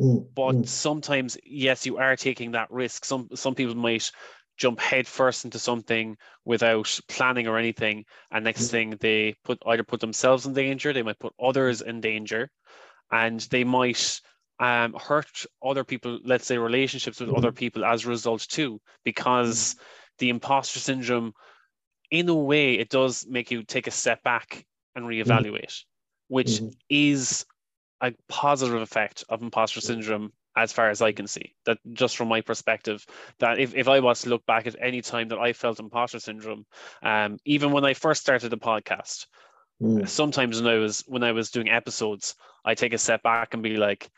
Mm, 0.00 0.26
but 0.34 0.56
mm, 0.56 0.66
sometimes 0.66 1.38
yes 1.44 1.86
you 1.86 1.98
are 1.98 2.16
taking 2.16 2.52
that 2.52 2.70
risk. 2.70 3.04
Some 3.04 3.28
some 3.34 3.54
people 3.54 3.76
might 3.76 4.10
jump 4.58 4.80
head 4.80 5.06
first 5.08 5.44
into 5.44 5.58
something 5.58 6.16
without 6.44 7.00
planning 7.08 7.48
or 7.48 7.58
anything 7.58 8.04
and 8.30 8.44
next 8.44 8.68
Mm. 8.68 8.70
thing 8.70 8.90
they 9.00 9.34
put 9.44 9.58
either 9.66 9.84
put 9.84 10.00
themselves 10.00 10.46
in 10.46 10.52
danger 10.54 10.92
they 10.92 11.02
might 11.02 11.18
put 11.18 11.34
others 11.42 11.80
in 11.82 12.00
danger 12.00 12.50
and 13.10 13.40
they 13.50 13.64
might 13.64 14.20
um, 14.60 14.94
hurt 14.94 15.46
other 15.62 15.84
people 15.84 16.20
let's 16.24 16.46
say 16.46 16.58
relationships 16.58 17.20
with 17.20 17.30
other 17.30 17.52
people 17.52 17.84
as 17.84 18.04
a 18.06 18.08
result 18.08 18.46
too 18.48 18.80
because 19.04 19.76
the 20.18 20.30
imposter 20.30 20.78
syndrome 20.80 21.32
in 22.10 22.28
a 22.28 22.34
way 22.34 22.74
it 22.74 22.90
does 22.90 23.26
make 23.28 23.50
you 23.50 23.64
take 23.64 23.88
a 23.88 23.90
step 23.92 24.22
back 24.22 24.64
and 24.94 25.04
reevaluate 25.04 25.84
which 26.28 26.60
mhm. 26.60 26.74
is 26.88 27.44
a 28.00 28.12
positive 28.28 28.80
effect 28.80 29.24
of 29.28 29.42
imposter 29.42 29.80
syndrome 29.80 30.32
as 30.56 30.72
far 30.72 30.90
as 30.90 31.02
I 31.02 31.12
can 31.12 31.26
see. 31.26 31.54
That 31.66 31.78
just 31.92 32.16
from 32.16 32.28
my 32.28 32.40
perspective, 32.40 33.04
that 33.40 33.58
if, 33.58 33.74
if 33.74 33.88
I 33.88 34.00
was 34.00 34.22
to 34.22 34.30
look 34.30 34.46
back 34.46 34.66
at 34.66 34.76
any 34.80 35.02
time 35.02 35.28
that 35.28 35.38
I 35.38 35.52
felt 35.52 35.80
imposter 35.80 36.20
syndrome, 36.20 36.66
um, 37.02 37.38
even 37.44 37.72
when 37.72 37.84
I 37.84 37.94
first 37.94 38.22
started 38.22 38.50
the 38.50 38.58
podcast, 38.58 39.26
Mm, 39.82 40.08
sometimes 40.08 40.60
when 40.60 40.72
I 40.72 40.78
was 40.78 41.02
when 41.06 41.22
I 41.24 41.32
was 41.32 41.50
doing 41.50 41.68
episodes, 41.68 42.34
I 42.64 42.74
take 42.74 42.92
a 42.92 42.98
step 42.98 43.22
back 43.22 43.54
and 43.54 43.62
be 43.62 43.76
like, 43.76 44.10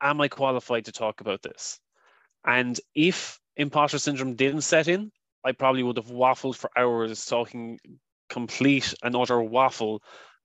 Am 0.00 0.20
I 0.20 0.28
qualified 0.28 0.86
to 0.86 0.92
talk 0.92 1.20
about 1.20 1.42
this? 1.42 1.80
And 2.44 2.78
if 2.94 3.40
imposter 3.56 3.98
syndrome 3.98 4.34
didn't 4.36 4.62
set 4.62 4.88
in, 4.88 5.10
I 5.44 5.52
probably 5.52 5.82
would 5.82 5.96
have 5.96 6.06
waffled 6.06 6.56
for 6.56 6.70
hours 6.76 7.26
talking 7.26 7.78
complete 8.30 8.94
another 9.02 9.40
waffle 9.42 10.02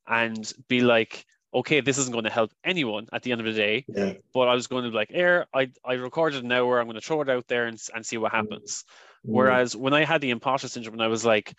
and 0.08 0.52
be 0.70 0.82
like, 0.82 1.26
okay, 1.54 1.82
this 1.82 2.00
isn't 2.00 2.14
going 2.14 2.26
to 2.26 2.32
help 2.32 2.52
anyone 2.66 3.08
at 3.14 3.24
the 3.24 3.32
end 3.34 3.42
of 3.42 3.48
the 3.48 3.54
day. 3.54 3.88
yeah. 3.88 4.14
But 4.34 4.50
I 4.50 4.56
was 4.56 4.68
going 4.68 4.84
to 4.86 4.92
be 4.92 4.96
like, 4.98 5.12
air, 5.14 5.48
I, 5.54 5.72
I 5.86 5.94
recorded 5.96 6.44
an 6.44 6.52
hour, 6.52 6.80
I'm 6.80 6.88
going 6.88 6.96
to 6.96 7.02
throw 7.02 7.22
it 7.22 7.30
out 7.30 7.48
there 7.48 7.68
and, 7.68 7.82
and 7.96 8.06
see 8.06 8.18
what 8.18 8.34
happens. 8.34 8.86
mm, 9.26 9.32
Whereas 9.32 9.76
when 9.78 9.94
I 9.94 10.06
had 10.06 10.22
the 10.22 10.32
imposter 10.32 10.68
syndrome 10.70 10.96
and 10.96 11.04
I 11.04 11.08
was 11.10 11.26
like, 11.26 11.56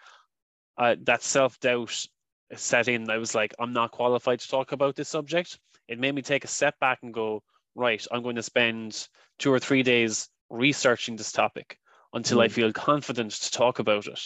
uh, 0.78 0.96
that 1.04 1.22
self 1.22 1.58
doubt 1.60 2.06
set 2.54 2.88
in, 2.88 3.10
I 3.10 3.18
was 3.18 3.34
like, 3.34 3.54
I'm 3.58 3.72
not 3.72 3.92
qualified 3.92 4.40
to 4.40 4.48
talk 4.48 4.72
about 4.72 4.96
this 4.96 5.08
subject. 5.08 5.58
It 5.88 5.98
made 5.98 6.14
me 6.14 6.22
take 6.22 6.44
a 6.44 6.48
step 6.48 6.78
back 6.80 7.00
and 7.02 7.14
go, 7.14 7.42
right, 7.74 8.04
I'm 8.12 8.22
going 8.22 8.36
to 8.36 8.42
spend 8.42 9.08
two 9.38 9.52
or 9.52 9.58
three 9.60 9.82
days 9.82 10.28
researching 10.50 11.16
this 11.16 11.32
topic 11.32 11.78
until 12.12 12.40
I 12.40 12.48
Mm. 12.48 12.50
feel 12.50 12.72
confident 12.72 13.32
to 13.32 13.50
talk 13.50 13.78
about 13.78 14.06
it. 14.06 14.20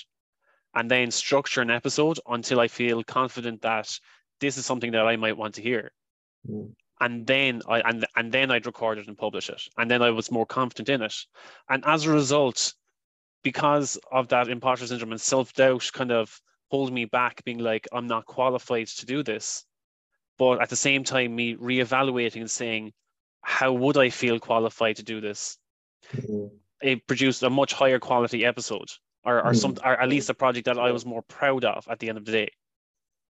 And 0.75 0.91
then 0.91 1.11
structure 1.11 1.61
an 1.63 1.71
episode 1.71 2.19
until 2.27 2.61
I 2.61 2.69
feel 2.69 3.03
confident 3.05 3.63
that 3.63 3.99
this 4.41 4.57
is 4.57 4.67
something 4.67 4.93
that 4.93 5.07
I 5.07 5.17
might 5.17 5.37
want 5.37 5.55
to 5.57 5.63
hear. 5.63 5.93
Mm, 6.49 6.75
and 7.01 7.27
then 7.27 7.63
I 7.69 7.81
and 7.81 8.07
and 8.17 8.33
then 8.33 8.51
I'd 8.51 8.67
record 8.67 8.99
it 8.99 9.09
and 9.09 9.17
publish 9.19 9.49
it, 9.51 9.63
and 9.77 9.91
then 9.91 10.03
I 10.03 10.11
was 10.11 10.31
more 10.31 10.47
confident 10.47 10.89
in 10.89 11.03
it, 11.03 11.15
and 11.69 11.83
as 11.87 12.05
a 12.07 12.11
result, 12.13 12.75
because 13.43 13.99
of 14.13 14.29
that 14.29 14.49
imposter 14.49 14.87
syndrome 14.87 15.13
and 15.13 15.21
self 15.21 15.53
doubt, 15.55 15.91
kind 15.93 16.13
of 16.13 16.41
hold 16.71 16.93
me 16.93 17.05
back, 17.07 17.43
being 17.45 17.59
like 17.59 17.89
I'm 17.93 18.07
not 18.07 18.27
qualified 18.27 18.87
to 18.89 19.07
do 19.07 19.23
this, 19.23 19.65
but 20.39 20.61
at 20.63 20.69
the 20.71 20.77
same 20.77 21.05
time, 21.05 21.35
me 21.37 21.57
reevaluating 21.57 22.41
and 22.41 22.51
saying, 22.51 22.93
how 23.43 23.73
would 23.73 23.97
I 23.97 24.11
feel 24.11 24.39
qualified 24.41 24.97
to 24.97 25.03
do 25.03 25.21
this? 25.21 25.59
mm, 26.15 26.51
It 26.83 27.07
produced 27.07 27.43
a 27.43 27.49
much 27.49 27.73
higher 27.73 27.99
quality 27.99 28.45
episode, 28.45 28.91
or 29.25 29.45
or 29.45 29.53
Mm. 29.53 29.57
some, 29.57 29.77
or 29.85 30.01
at 30.01 30.09
least 30.09 30.31
a 30.31 30.35
project 30.35 30.67
that 30.67 30.79
I 30.79 30.93
was 30.93 31.05
more 31.05 31.23
proud 31.23 31.65
of 31.65 31.87
at 31.89 31.99
the 31.99 32.09
end 32.09 32.19
of 32.19 32.25
the 32.25 32.33
day. 32.33 32.51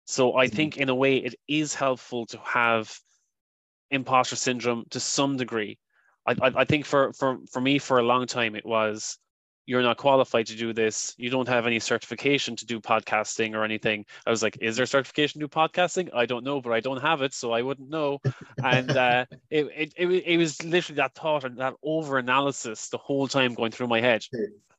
So 0.05 0.37
I 0.37 0.47
Mm. 0.47 0.53
think 0.53 0.77
in 0.77 0.89
a 0.89 0.95
way 0.95 1.17
it 1.17 1.35
is 1.47 1.73
helpful 1.73 2.25
to 2.27 2.39
have 2.39 2.97
imposter 3.91 4.35
syndrome 4.35 4.85
to 4.91 4.99
some 4.99 5.37
degree. 5.37 5.77
I, 6.25 6.31
I, 6.41 6.51
I 6.61 6.65
think 6.65 6.85
for, 6.85 7.13
for, 7.13 7.39
for 7.51 7.61
me 7.61 7.79
for 7.79 7.99
a 7.99 8.03
long 8.03 8.25
time 8.25 8.55
it 8.55 8.65
was 8.65 9.17
you're 9.65 9.81
not 9.81 9.97
qualified 9.97 10.47
to 10.47 10.55
do 10.55 10.73
this. 10.73 11.13
You 11.17 11.29
don't 11.29 11.47
have 11.47 11.65
any 11.67 11.79
certification 11.79 12.55
to 12.57 12.65
do 12.65 12.79
podcasting 12.79 13.53
or 13.55 13.63
anything. 13.63 14.05
I 14.25 14.29
was 14.29 14.43
like, 14.43 14.57
is 14.61 14.75
there 14.77 14.85
certification 14.85 15.41
to 15.41 15.47
do 15.47 15.49
podcasting? 15.49 16.09
I 16.13 16.25
don't 16.25 16.43
know, 16.43 16.61
but 16.61 16.73
I 16.73 16.79
don't 16.79 17.01
have 17.01 17.21
it, 17.21 17.33
so 17.33 17.51
I 17.51 17.61
wouldn't 17.61 17.89
know. 17.89 18.19
And 18.63 18.95
uh, 18.95 19.25
it, 19.49 19.67
it, 19.75 19.93
it, 19.97 20.07
it 20.25 20.37
was 20.37 20.63
literally 20.63 20.97
that 20.97 21.15
thought 21.15 21.43
and 21.43 21.57
that 21.57 21.73
over 21.83 22.17
analysis 22.17 22.89
the 22.89 22.97
whole 22.97 23.27
time 23.27 23.53
going 23.53 23.71
through 23.71 23.87
my 23.87 24.01
head. 24.01 24.23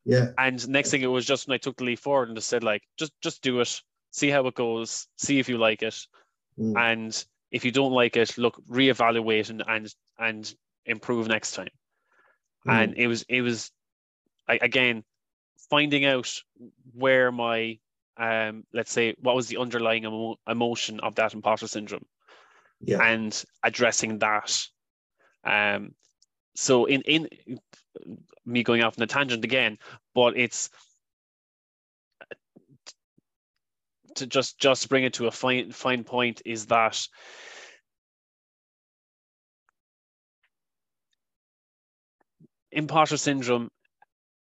yeah. 0.05 0.29
And 0.39 0.67
next 0.69 0.91
thing 0.91 1.03
it 1.03 1.07
was 1.07 1.27
just 1.27 1.47
when 1.49 1.55
I 1.55 1.59
took 1.59 1.77
the 1.77 1.85
leap 1.85 1.99
forward 1.99 2.29
and 2.29 2.37
just 2.37 2.49
said 2.49 2.63
like, 2.65 2.83
just 2.97 3.13
just 3.23 3.43
do 3.43 3.61
it, 3.61 3.81
see 4.11 4.31
how 4.31 4.47
it 4.47 4.55
goes, 4.55 5.09
see 5.17 5.39
if 5.39 5.49
you 5.49 5.59
like 5.59 5.83
it, 5.83 5.97
mm, 6.59 6.75
and 6.77 7.25
if 7.51 7.65
you 7.65 7.73
don't 7.73 7.93
like 7.93 8.17
it, 8.17 8.37
look, 8.39 8.61
reevaluate 8.69 9.51
and 9.51 9.63
and 9.67 9.95
and 10.19 10.55
improve 10.85 11.29
next 11.29 11.53
time. 11.53 11.69
mm, 12.67 12.73
And 12.73 12.95
it 12.97 13.07
was 13.09 13.25
it 13.29 13.43
was 13.43 13.71
I, 14.49 14.59
again 14.61 15.05
finding 15.71 16.05
out 16.05 16.33
where 16.95 17.33
my 17.33 17.79
um 18.17 18.65
let's 18.73 18.93
say 18.93 19.15
what 19.21 19.37
was 19.37 19.49
the 19.49 19.59
underlying 19.59 20.05
emo- 20.05 20.39
emotion 20.49 21.01
of 21.01 21.15
that 21.17 21.35
imposter 21.35 21.69
syndrome 21.69 22.07
yeah. 22.81 23.03
and 23.03 23.45
addressing 23.63 24.19
that. 24.19 24.67
Um, 25.45 25.95
so 26.55 26.87
in 26.87 27.03
in 27.03 27.29
me 28.45 28.63
going 28.63 28.83
off 28.83 28.99
on 28.99 29.03
a 29.03 29.07
tangent 29.07 29.45
again, 29.45 29.79
but 30.15 30.37
it's 30.37 30.71
to 34.17 34.27
just 34.27 34.59
just 34.59 34.89
bring 34.89 35.05
it 35.05 35.15
to 35.15 35.27
a 35.27 35.31
fine 35.31 35.73
fine 35.73 36.05
point 36.05 36.43
is 36.45 36.67
that 36.67 37.07
imposter 42.73 43.17
syndrome 43.17 43.71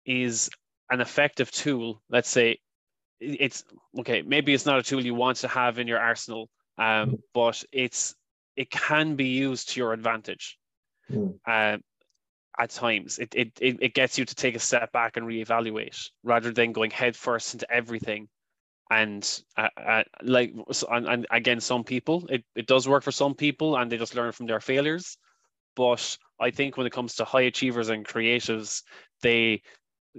is 0.06 0.50
an 0.90 1.02
effective 1.02 1.52
tool. 1.52 2.02
Let's 2.10 2.30
say 2.30 2.60
it's 3.20 3.64
okay. 4.00 4.22
Maybe 4.22 4.54
it's 4.54 4.66
not 4.66 4.80
a 4.80 4.84
tool 4.84 5.04
you 5.04 5.16
want 5.16 5.38
to 5.38 5.48
have 5.48 5.80
in 5.80 5.88
your 5.88 6.00
arsenal, 6.00 6.50
um, 6.78 7.20
but 7.34 7.64
it's 7.72 8.16
it 8.56 8.70
can 8.70 9.16
be 9.16 9.28
used 9.28 9.70
to 9.70 9.80
your 9.80 9.94
advantage. 9.94 10.58
Mm. 11.12 11.38
Uh, 11.48 11.78
at 12.60 12.70
times. 12.70 13.20
It, 13.20 13.34
it 13.36 13.52
it 13.60 13.78
it 13.82 13.94
gets 13.94 14.18
you 14.18 14.26
to 14.26 14.36
take 14.36 14.56
a 14.56 14.60
step 14.60 14.92
back 14.92 15.18
and 15.18 15.26
reevaluate 15.26 16.10
rather 16.24 16.52
than 16.52 16.72
going 16.72 16.92
headfirst 16.92 17.54
into 17.54 17.72
everything. 17.72 18.28
And 18.92 19.28
uh, 19.58 19.70
uh, 19.78 20.04
like 20.22 20.54
and, 20.92 21.08
and 21.08 21.28
again, 21.32 21.60
some 21.60 21.84
people 21.84 22.28
it, 22.30 22.44
it 22.56 22.68
does 22.68 22.88
work 22.88 23.04
for 23.04 23.12
some 23.12 23.34
people, 23.34 23.76
and 23.76 23.92
they 23.92 23.98
just 23.98 24.16
learn 24.16 24.32
from 24.32 24.46
their 24.46 24.60
failures. 24.60 25.18
But 25.76 26.18
I 26.40 26.52
think 26.52 26.78
when 26.78 26.86
it 26.86 26.94
comes 26.94 27.16
to 27.16 27.26
high 27.26 27.42
achievers 27.42 27.90
and 27.90 28.06
creatives, 28.06 28.84
they 29.22 29.64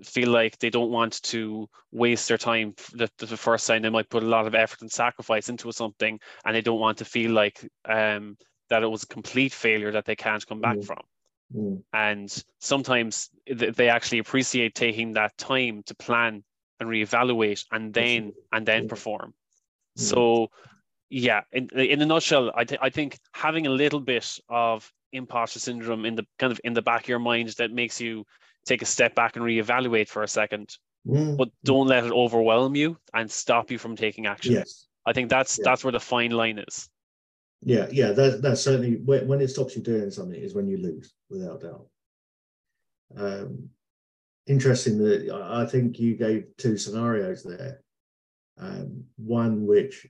feel 0.03 0.31
like 0.31 0.59
they 0.59 0.71
don't 0.71 0.91
want 0.91 1.23
to 1.23 1.69
waste 1.93 2.29
their 2.29 2.39
time 2.39 2.75
the, 2.95 3.09
the 3.19 3.37
first 3.37 3.67
time 3.67 3.83
they 3.83 3.91
might 3.91 4.09
put 4.09 4.23
a 4.23 4.29
lot 4.29 4.47
of 4.47 4.55
effort 4.55 4.81
and 4.81 4.91
sacrifice 4.91 5.49
into 5.49 5.71
something 5.71 6.19
and 6.45 6.57
they 6.57 6.61
don't 6.61 6.81
want 6.81 6.99
to 6.99 7.05
feel 7.05 7.31
like 7.31 7.69
um, 7.89 8.37
that 8.71 8.83
it 8.83 8.91
was 8.91 9.05
a 9.05 9.09
complete 9.09 9.53
failure 9.53 9.93
that 9.93 10.05
they 10.05 10.17
can't 10.17 10.47
come 10.47 10.61
back 10.61 10.79
mm. 10.79 10.85
from 10.85 11.01
mm. 11.55 11.83
and 11.93 12.45
sometimes 12.59 13.31
they 13.47 13.89
actually 13.89 14.19
appreciate 14.19 14.75
taking 14.75 15.13
that 15.13 15.37
time 15.39 15.83
to 15.87 15.95
plan 15.95 16.43
and 16.81 16.89
reevaluate 16.89 17.65
and 17.71 17.95
then 17.95 18.33
and 18.53 18.67
then 18.67 18.89
perform 18.89 19.33
mm. 19.97 20.03
so 20.03 20.49
yeah 21.09 21.43
in, 21.53 21.69
in 21.79 22.03
a 22.03 22.07
nutshell 22.07 22.51
I, 22.57 22.65
th- 22.65 22.81
I 22.83 22.91
think 22.91 23.19
having 23.33 23.69
a 23.69 23.71
little 23.71 24.01
bit 24.01 24.39
of 24.49 24.91
imposter 25.13 25.61
syndrome 25.61 26.05
in 26.05 26.17
the 26.17 26.27
kind 26.41 26.51
of 26.51 26.61
in 26.65 26.75
the 26.75 26.83
back 26.83 27.03
of 27.03 27.09
your 27.09 27.21
mind 27.21 27.51
that 27.59 27.71
makes 27.71 28.01
you 28.01 28.25
take 28.65 28.83
a 28.83 28.87
step 28.87 29.15
back 29.15 29.37
and 29.37 29.45
reevaluate 29.45 30.09
for 30.09 30.23
a 30.23 30.29
second, 30.29 30.77
mm. 31.07 31.37
but 31.37 31.49
don't 31.65 31.87
let 31.87 32.05
it 32.05 32.13
overwhelm 32.13 32.75
you 32.75 32.97
and 33.13 33.31
stop 33.31 33.71
you 33.71 33.79
from 33.79 33.97
taking 33.97 34.27
action. 34.27 34.55
Yes. 34.55 34.87
I 35.07 35.13
think 35.13 35.31
that's 35.31 35.59
yeah. 35.59 35.65
that's 35.65 35.85
where 35.85 35.93
the 35.93 36.01
fine 36.01 36.31
line 36.31 36.59
is. 36.59 36.89
Yeah, 37.63 37.87
yeah, 37.91 38.13
that, 38.13 38.43
that's 38.43 38.61
certainly 38.61 38.97
when, 38.97 39.27
when 39.27 39.41
it 39.41 39.49
stops 39.49 39.75
you 39.75 39.83
doing 39.83 40.11
something 40.11 40.39
is 40.39 40.55
when 40.55 40.69
you 40.69 40.77
lose, 40.77 41.15
without 41.31 41.63
doubt. 41.63 41.87
Um, 43.17 43.71
interesting 44.47 44.99
that 44.99 45.31
I 45.31 45.65
think 45.65 45.99
you 45.99 46.15
gave 46.15 46.45
two 46.59 46.77
scenarios 46.77 47.43
there. 47.43 47.81
Um, 48.59 49.05
one 49.17 49.67
which 49.67 50.07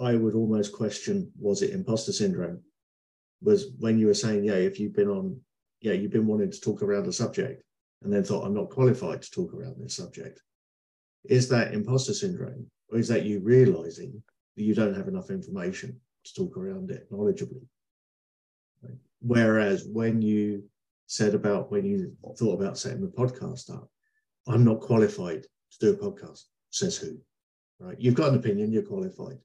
I 0.00 0.14
would 0.14 0.34
almost 0.34 0.72
question 0.72 1.32
was 1.38 1.62
it 1.62 1.70
imposter 1.70 2.12
syndrome? 2.12 2.60
Was 3.42 3.66
when 3.78 3.98
you 3.98 4.06
were 4.06 4.14
saying, 4.14 4.44
yeah, 4.44 4.54
if 4.54 4.78
you've 4.78 4.94
been 4.94 5.08
on 5.08 5.40
yeah, 5.82 5.92
you've 5.92 6.12
been 6.12 6.26
wanting 6.26 6.50
to 6.50 6.60
talk 6.60 6.82
around 6.82 7.06
a 7.06 7.12
subject 7.12 7.62
and 8.02 8.12
then 8.12 8.24
thought, 8.24 8.46
I'm 8.46 8.54
not 8.54 8.70
qualified 8.70 9.20
to 9.22 9.30
talk 9.30 9.52
around 9.52 9.76
this 9.78 9.96
subject. 9.96 10.40
Is 11.24 11.48
that 11.48 11.74
imposter 11.74 12.14
syndrome? 12.14 12.70
Or 12.90 12.98
is 12.98 13.08
that 13.08 13.24
you 13.24 13.40
realizing 13.40 14.22
that 14.56 14.62
you 14.62 14.74
don't 14.74 14.94
have 14.94 15.08
enough 15.08 15.30
information 15.30 16.00
to 16.24 16.34
talk 16.34 16.56
around 16.56 16.90
it 16.90 17.10
knowledgeably? 17.10 17.66
Right? 18.82 18.98
Whereas 19.20 19.84
when 19.84 20.22
you 20.22 20.64
said 21.06 21.34
about 21.34 21.70
when 21.70 21.84
you 21.84 22.16
thought 22.38 22.60
about 22.60 22.78
setting 22.78 23.00
the 23.00 23.08
podcast 23.08 23.74
up, 23.74 23.88
I'm 24.46 24.64
not 24.64 24.80
qualified 24.80 25.42
to 25.42 25.78
do 25.80 25.92
a 25.92 25.96
podcast, 25.96 26.42
says 26.70 26.96
who? 26.96 27.18
Right? 27.78 27.96
You've 27.98 28.14
got 28.14 28.30
an 28.30 28.38
opinion, 28.38 28.72
you're 28.72 28.82
qualified. 28.82 29.38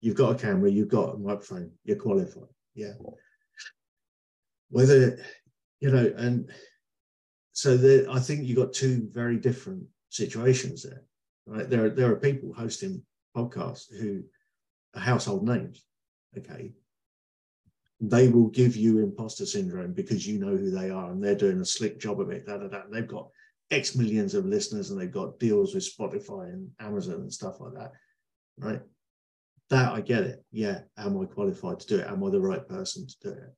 You've 0.00 0.16
got 0.16 0.36
a 0.36 0.38
camera, 0.38 0.70
you've 0.70 0.88
got 0.88 1.14
a 1.14 1.18
microphone, 1.18 1.72
you're 1.84 1.96
qualified. 1.96 2.48
Yeah. 2.74 2.92
Whether 4.70 5.18
you 5.80 5.90
know, 5.90 6.12
and 6.16 6.50
so 7.52 7.76
there, 7.76 8.10
I 8.10 8.20
think 8.20 8.44
you 8.44 8.54
got 8.54 8.72
two 8.72 9.08
very 9.12 9.36
different 9.36 9.84
situations 10.10 10.82
there. 10.82 11.02
Right? 11.46 11.68
There, 11.68 11.90
there 11.90 12.10
are 12.10 12.16
people 12.16 12.52
hosting 12.52 13.02
podcasts 13.36 13.92
who 13.92 14.22
are 14.94 15.00
household 15.00 15.46
names. 15.46 15.84
Okay, 16.36 16.72
they 18.00 18.28
will 18.28 18.48
give 18.48 18.76
you 18.76 18.98
imposter 18.98 19.44
syndrome 19.44 19.92
because 19.92 20.26
you 20.26 20.38
know 20.38 20.56
who 20.56 20.70
they 20.70 20.90
are 20.90 21.10
and 21.10 21.22
they're 21.22 21.34
doing 21.34 21.60
a 21.60 21.64
slick 21.64 21.98
job 21.98 22.20
of 22.20 22.30
it. 22.30 22.46
Da, 22.46 22.58
da, 22.58 22.68
da. 22.68 22.82
They've 22.90 23.08
got 23.08 23.28
X 23.70 23.96
millions 23.96 24.34
of 24.34 24.46
listeners 24.46 24.90
and 24.90 25.00
they've 25.00 25.10
got 25.10 25.38
deals 25.38 25.74
with 25.74 25.84
Spotify 25.84 26.52
and 26.52 26.70
Amazon 26.80 27.16
and 27.16 27.32
stuff 27.32 27.60
like 27.60 27.74
that. 27.74 27.92
Right. 28.56 28.80
That 29.70 29.92
I 29.92 30.00
get 30.00 30.22
it. 30.22 30.44
Yeah. 30.52 30.80
Am 30.96 31.20
I 31.20 31.24
qualified 31.24 31.80
to 31.80 31.86
do 31.86 31.98
it? 31.98 32.06
Am 32.06 32.22
I 32.22 32.30
the 32.30 32.40
right 32.40 32.66
person 32.68 33.06
to 33.06 33.16
do 33.22 33.30
it? 33.30 33.54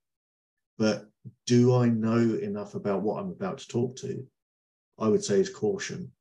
But 0.79 1.05
do 1.47 1.75
I 1.75 1.89
know 1.89 2.18
enough 2.18 2.75
about 2.75 3.03
what 3.03 3.21
I'm 3.21 3.31
about 3.31 3.59
to 3.59 3.68
talk 3.68 3.97
to? 3.97 4.27
I 4.99 5.09
would 5.09 5.25
say 5.25 5.41
is 5.41 5.51
caution 5.51 6.12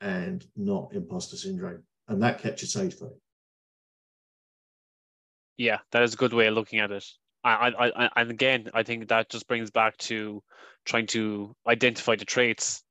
and 0.00 0.44
not 0.56 0.94
imposter 0.94 1.36
syndrome. 1.36 1.82
And 2.08 2.22
that 2.22 2.40
kept 2.40 2.62
you 2.62 2.68
safe 2.68 2.98
though. 2.98 3.16
Yeah, 5.56 5.78
that 5.92 6.02
is 6.02 6.14
a 6.14 6.16
good 6.16 6.32
way 6.32 6.46
of 6.46 6.54
looking 6.54 6.80
at 6.80 6.90
it. 6.90 7.04
I, 7.44 7.68
I, 7.68 8.04
I, 8.04 8.10
and 8.16 8.30
again, 8.30 8.70
I 8.72 8.82
think 8.82 9.08
that 9.08 9.28
just 9.28 9.48
brings 9.48 9.70
back 9.70 9.96
to 9.98 10.42
trying 10.84 11.06
to 11.08 11.54
identify 11.66 12.16
the 12.16 12.24
traits. 12.24 12.82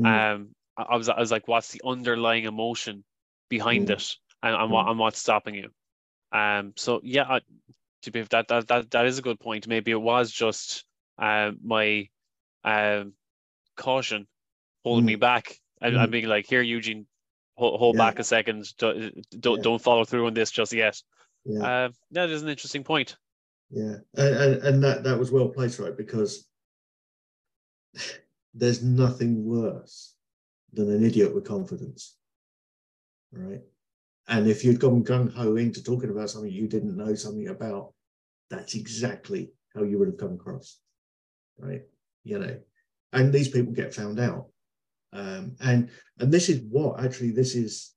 Mm. 0.00 0.34
Um, 0.34 0.48
I 0.76 0.96
was, 0.96 1.08
I 1.08 1.18
was 1.18 1.30
like, 1.30 1.48
what's 1.48 1.70
the 1.70 1.80
underlying 1.84 2.44
emotion 2.44 3.04
behind 3.48 3.88
mm. 3.88 3.92
it, 3.92 4.12
and, 4.42 4.54
and 4.54 4.68
mm. 4.68 4.70
what, 4.70 4.88
and 4.88 4.98
what's 4.98 5.20
stopping 5.20 5.54
you? 5.54 5.70
Um, 6.32 6.72
so 6.76 7.00
yeah, 7.02 7.24
I, 7.28 7.40
to 8.06 8.10
be 8.10 8.22
that 8.22 8.48
that 8.48 8.68
that, 8.68 8.90
that 8.92 9.06
is 9.06 9.18
a 9.18 9.22
good 9.22 9.38
point. 9.38 9.68
Maybe 9.68 9.90
it 9.90 10.00
was 10.00 10.32
just 10.32 10.84
uh, 11.18 11.52
my 11.62 12.08
um, 12.64 13.12
caution 13.76 14.26
holding 14.84 15.04
mm. 15.04 15.08
me 15.08 15.14
back 15.16 15.54
and, 15.80 15.94
mm. 15.94 16.02
and, 16.02 16.12
being 16.12 16.26
like, 16.26 16.46
"Here, 16.46 16.62
Eugene, 16.62 17.06
hold, 17.54 17.78
hold 17.78 17.96
yeah. 17.96 18.04
back 18.04 18.18
a 18.18 18.24
second. 18.24 18.66
Don't 18.78 19.12
don't, 19.38 19.58
yeah. 19.58 19.62
don't 19.62 19.82
follow 19.82 20.04
through 20.04 20.26
on 20.26 20.34
this 20.34 20.50
just 20.50 20.72
yet." 20.72 21.00
Yeah. 21.44 21.62
Uh, 21.62 21.88
that 22.12 22.30
is 22.30 22.42
an 22.42 22.48
interesting 22.48 22.82
point. 22.82 23.16
Yeah, 23.70 23.96
and, 24.14 24.36
and, 24.36 24.62
and 24.62 24.84
that 24.84 25.04
that 25.04 25.18
was 25.18 25.30
well 25.30 25.48
placed, 25.48 25.78
right? 25.78 25.96
Because 25.96 26.46
there's 28.54 28.82
nothing 28.82 29.44
worse 29.44 30.14
than 30.72 30.90
an 30.90 31.04
idiot 31.04 31.34
with 31.34 31.44
confidence, 31.44 32.16
right? 33.32 33.62
And 34.28 34.48
if 34.48 34.64
you'd 34.64 34.80
gone 34.80 35.04
gung 35.04 35.32
ho 35.32 35.56
into 35.56 35.82
talking 35.82 36.10
about 36.10 36.30
something 36.30 36.50
you 36.50 36.66
didn't 36.66 36.96
know 36.96 37.14
something 37.14 37.48
about, 37.48 37.92
that's 38.50 38.74
exactly 38.74 39.50
how 39.74 39.82
you 39.82 39.98
would 39.98 40.08
have 40.08 40.18
come 40.18 40.34
across, 40.34 40.78
right? 41.58 41.82
You 42.24 42.38
know, 42.38 42.58
and 43.12 43.32
these 43.32 43.48
people 43.48 43.72
get 43.72 43.94
found 43.94 44.18
out, 44.20 44.46
um, 45.12 45.56
and 45.60 45.90
and 46.18 46.32
this 46.32 46.48
is 46.48 46.60
what 46.70 47.04
actually 47.04 47.30
this 47.30 47.54
is. 47.54 47.92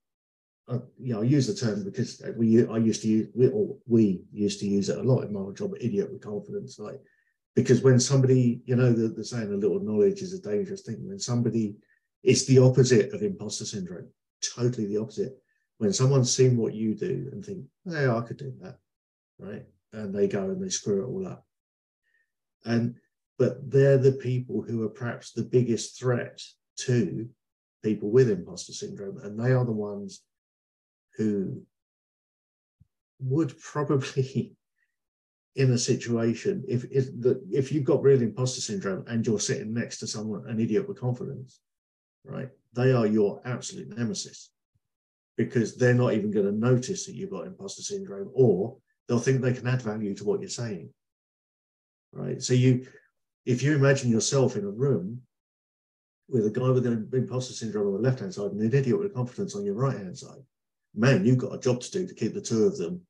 Uh, 0.68 0.78
you 1.00 1.12
know, 1.12 1.20
I 1.20 1.24
use 1.24 1.48
the 1.48 1.54
term 1.54 1.82
because 1.82 2.22
we 2.36 2.64
I 2.68 2.76
used 2.76 3.02
to 3.02 3.08
use 3.08 3.28
we, 3.34 3.48
or 3.48 3.76
we 3.88 4.22
used 4.32 4.60
to 4.60 4.66
use 4.66 4.88
it 4.88 4.98
a 4.98 5.02
lot 5.02 5.22
in 5.24 5.32
my 5.32 5.52
job, 5.52 5.72
idiot 5.80 6.12
with 6.12 6.22
confidence, 6.22 6.78
like 6.78 7.00
because 7.56 7.82
when 7.82 7.98
somebody, 7.98 8.62
you 8.64 8.76
know, 8.76 8.92
the, 8.92 9.08
the 9.08 9.24
saying 9.24 9.52
a 9.52 9.56
little 9.56 9.80
knowledge 9.80 10.22
is 10.22 10.32
a 10.32 10.40
dangerous 10.40 10.82
thing. 10.82 11.06
When 11.06 11.18
somebody, 11.18 11.74
it's 12.22 12.46
the 12.46 12.58
opposite 12.58 13.12
of 13.12 13.22
imposter 13.22 13.64
syndrome, 13.64 14.08
totally 14.40 14.86
the 14.86 14.98
opposite. 14.98 15.36
When 15.78 15.92
someone's 15.92 16.34
seen 16.34 16.56
what 16.56 16.74
you 16.74 16.94
do 16.94 17.28
and 17.32 17.44
think, 17.44 17.64
yeah, 17.84 18.16
I 18.16 18.20
could 18.20 18.36
do 18.36 18.52
that, 18.60 18.78
right? 19.38 19.64
And 19.92 20.14
they 20.14 20.28
go 20.28 20.44
and 20.44 20.62
they 20.62 20.68
screw 20.68 21.02
it 21.02 21.06
all 21.06 21.26
up. 21.26 21.44
And 22.64 22.96
but 23.38 23.70
they're 23.70 23.98
the 23.98 24.12
people 24.12 24.62
who 24.62 24.82
are 24.82 24.90
perhaps 24.90 25.32
the 25.32 25.42
biggest 25.42 25.98
threat 25.98 26.40
to 26.80 27.28
people 27.82 28.10
with 28.10 28.28
imposter 28.28 28.72
syndrome, 28.72 29.18
and 29.22 29.38
they 29.38 29.52
are 29.52 29.64
the 29.64 29.72
ones 29.72 30.22
who 31.16 31.62
would 33.20 33.58
probably 33.60 34.54
in 35.56 35.72
a 35.72 35.78
situation 35.78 36.64
if 36.68 36.84
if 36.92 37.06
the, 37.20 37.42
if 37.50 37.72
you've 37.72 37.84
got 37.84 38.02
real 38.02 38.22
imposter 38.22 38.60
syndrome 38.60 39.04
and 39.08 39.26
you're 39.26 39.40
sitting 39.40 39.74
next 39.74 39.98
to 39.98 40.06
someone 40.06 40.48
an 40.48 40.60
idiot 40.60 40.86
with 40.88 41.00
confidence 41.00 41.60
right 42.24 42.48
they 42.72 42.92
are 42.92 43.06
your 43.06 43.42
absolute 43.44 43.88
nemesis 43.88 44.50
because 45.36 45.76
they're 45.76 45.92
not 45.92 46.12
even 46.14 46.30
going 46.30 46.46
to 46.46 46.52
notice 46.52 47.04
that 47.04 47.16
you've 47.16 47.30
got 47.30 47.46
imposter 47.46 47.82
syndrome 47.82 48.30
or 48.32 48.76
they'll 49.10 49.18
think 49.18 49.40
they 49.40 49.52
can 49.52 49.66
add 49.66 49.82
value 49.82 50.14
to 50.14 50.24
what 50.24 50.40
you're 50.40 50.48
saying. 50.48 50.88
Right. 52.12 52.40
So 52.40 52.54
you, 52.54 52.86
if 53.44 53.60
you 53.60 53.74
imagine 53.74 54.08
yourself 54.08 54.54
in 54.54 54.64
a 54.64 54.70
room 54.70 55.20
with 56.28 56.46
a 56.46 56.50
guy 56.50 56.70
with 56.70 56.86
an 56.86 57.08
imposter 57.12 57.52
syndrome 57.52 57.88
on 57.88 57.94
the 57.94 58.08
left 58.08 58.20
hand 58.20 58.32
side 58.32 58.52
and 58.52 58.60
an 58.60 58.72
idiot 58.72 58.96
with 58.96 59.12
confidence 59.12 59.56
on 59.56 59.64
your 59.64 59.74
right 59.74 59.96
hand 59.96 60.16
side, 60.16 60.38
man, 60.94 61.26
you've 61.26 61.38
got 61.38 61.52
a 61.52 61.58
job 61.58 61.80
to 61.80 61.90
do 61.90 62.06
to 62.06 62.14
keep 62.14 62.34
the 62.34 62.40
two 62.40 62.62
of 62.66 62.78
them 62.78 63.00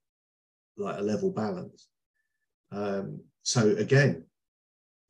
like 0.79 0.99
a 0.99 1.03
level 1.03 1.31
balance. 1.31 1.89
Um, 2.73 3.21
so 3.43 3.77
again, 3.77 4.25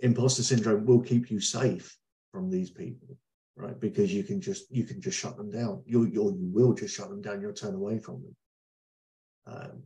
imposter 0.01 0.43
syndrome 0.43 0.87
will 0.87 1.03
keep 1.03 1.31
you 1.31 1.39
safe 1.41 1.97
from 2.33 2.51
these 2.51 2.71
people, 2.71 3.17
right? 3.55 3.79
Because 3.79 4.13
you 4.13 4.25
can 4.25 4.41
just 4.41 4.69
you 4.75 4.83
can 4.83 5.01
just 5.01 5.21
shut 5.21 5.37
them 5.37 5.53
down. 5.53 5.85
You 5.87 6.07
you 6.07 6.37
you 6.37 6.51
will 6.53 6.73
just 6.75 6.97
shut 6.97 7.11
them 7.11 7.23
down. 7.23 7.41
You'll 7.41 7.53
turn 7.53 7.77
away 7.77 8.01
from 8.01 8.23
them. 8.23 8.37
Um, 9.47 9.83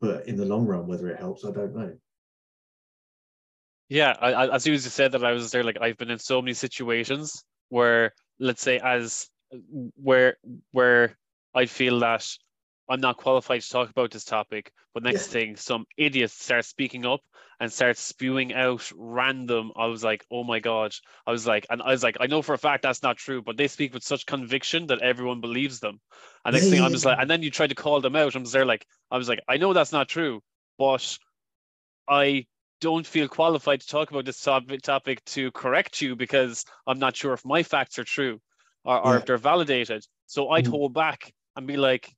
but 0.00 0.26
in 0.26 0.36
the 0.36 0.44
long 0.44 0.66
run, 0.66 0.86
whether 0.86 1.08
it 1.08 1.18
helps, 1.18 1.44
I 1.44 1.50
don't 1.50 1.74
know. 1.74 1.92
Yeah, 3.88 4.14
I, 4.20 4.32
I 4.32 4.54
as 4.54 4.66
you 4.66 4.76
said 4.78 5.12
that 5.12 5.24
I 5.24 5.32
was 5.32 5.50
there, 5.50 5.64
like 5.64 5.78
I've 5.80 5.96
been 5.96 6.10
in 6.10 6.18
so 6.18 6.42
many 6.42 6.54
situations 6.54 7.44
where, 7.70 8.12
let's 8.38 8.62
say, 8.62 8.78
as 8.78 9.28
where 9.96 10.36
where 10.72 11.16
I 11.54 11.66
feel 11.66 11.98
that 12.00 12.26
I'm 12.88 13.00
not 13.00 13.16
qualified 13.18 13.60
to 13.60 13.68
talk 13.68 13.90
about 13.90 14.10
this 14.10 14.24
topic. 14.24 14.72
But 14.94 15.02
next 15.02 15.26
Yeah. 15.26 15.32
thing, 15.32 15.56
some 15.56 15.86
idiot 15.96 16.30
starts 16.30 16.68
speaking 16.68 17.04
up 17.06 17.20
and 17.60 17.72
starts 17.72 18.00
spewing 18.00 18.54
out 18.54 18.90
random. 18.96 19.72
I 19.76 19.86
was 19.86 20.02
like, 20.02 20.24
oh 20.30 20.44
my 20.44 20.60
god. 20.60 20.94
I 21.26 21.32
was 21.32 21.46
like, 21.46 21.66
and 21.70 21.82
I 21.82 21.90
was 21.90 22.02
like, 22.02 22.16
I 22.20 22.26
know 22.26 22.42
for 22.42 22.54
a 22.54 22.58
fact 22.58 22.82
that's 22.82 23.02
not 23.02 23.16
true, 23.18 23.42
but 23.42 23.56
they 23.56 23.68
speak 23.68 23.92
with 23.94 24.02
such 24.02 24.26
conviction 24.26 24.86
that 24.86 25.02
everyone 25.02 25.40
believes 25.40 25.80
them. 25.80 26.00
And 26.44 26.54
next 26.54 26.68
thing, 26.68 26.80
I'm 26.80 26.92
just 26.92 27.04
like, 27.04 27.18
and 27.20 27.28
then 27.30 27.42
you 27.42 27.50
try 27.50 27.66
to 27.66 27.74
call 27.74 28.00
them 28.00 28.16
out. 28.16 28.34
I'm 28.34 28.44
just 28.44 28.52
there 28.54 28.64
like, 28.64 28.86
I 29.10 29.18
was 29.18 29.28
like, 29.28 29.40
I 29.48 29.56
know 29.58 29.72
that's 29.72 29.92
not 29.92 30.08
true, 30.08 30.42
but 30.78 31.18
I 32.08 32.46
don't 32.80 33.06
feel 33.06 33.28
qualified 33.28 33.80
to 33.80 33.86
talk 33.86 34.10
about 34.10 34.24
this 34.24 34.40
topic, 34.40 34.82
topic 34.82 35.24
to 35.26 35.50
correct 35.52 36.00
you 36.00 36.16
because 36.16 36.64
I'm 36.86 36.98
not 36.98 37.16
sure 37.16 37.32
if 37.32 37.44
my 37.44 37.62
facts 37.62 37.98
are 37.98 38.04
true 38.04 38.40
or, 38.84 38.98
or 39.00 39.14
Yeah. 39.14 39.16
if 39.16 39.24
they're 39.24 39.36
validated. 39.38 40.06
So 40.26 40.50
I'd 40.50 40.66
Mm. 40.66 40.70
hold 40.70 40.94
back 40.94 41.32
and 41.56 41.66
be 41.66 41.76
like, 41.76 42.14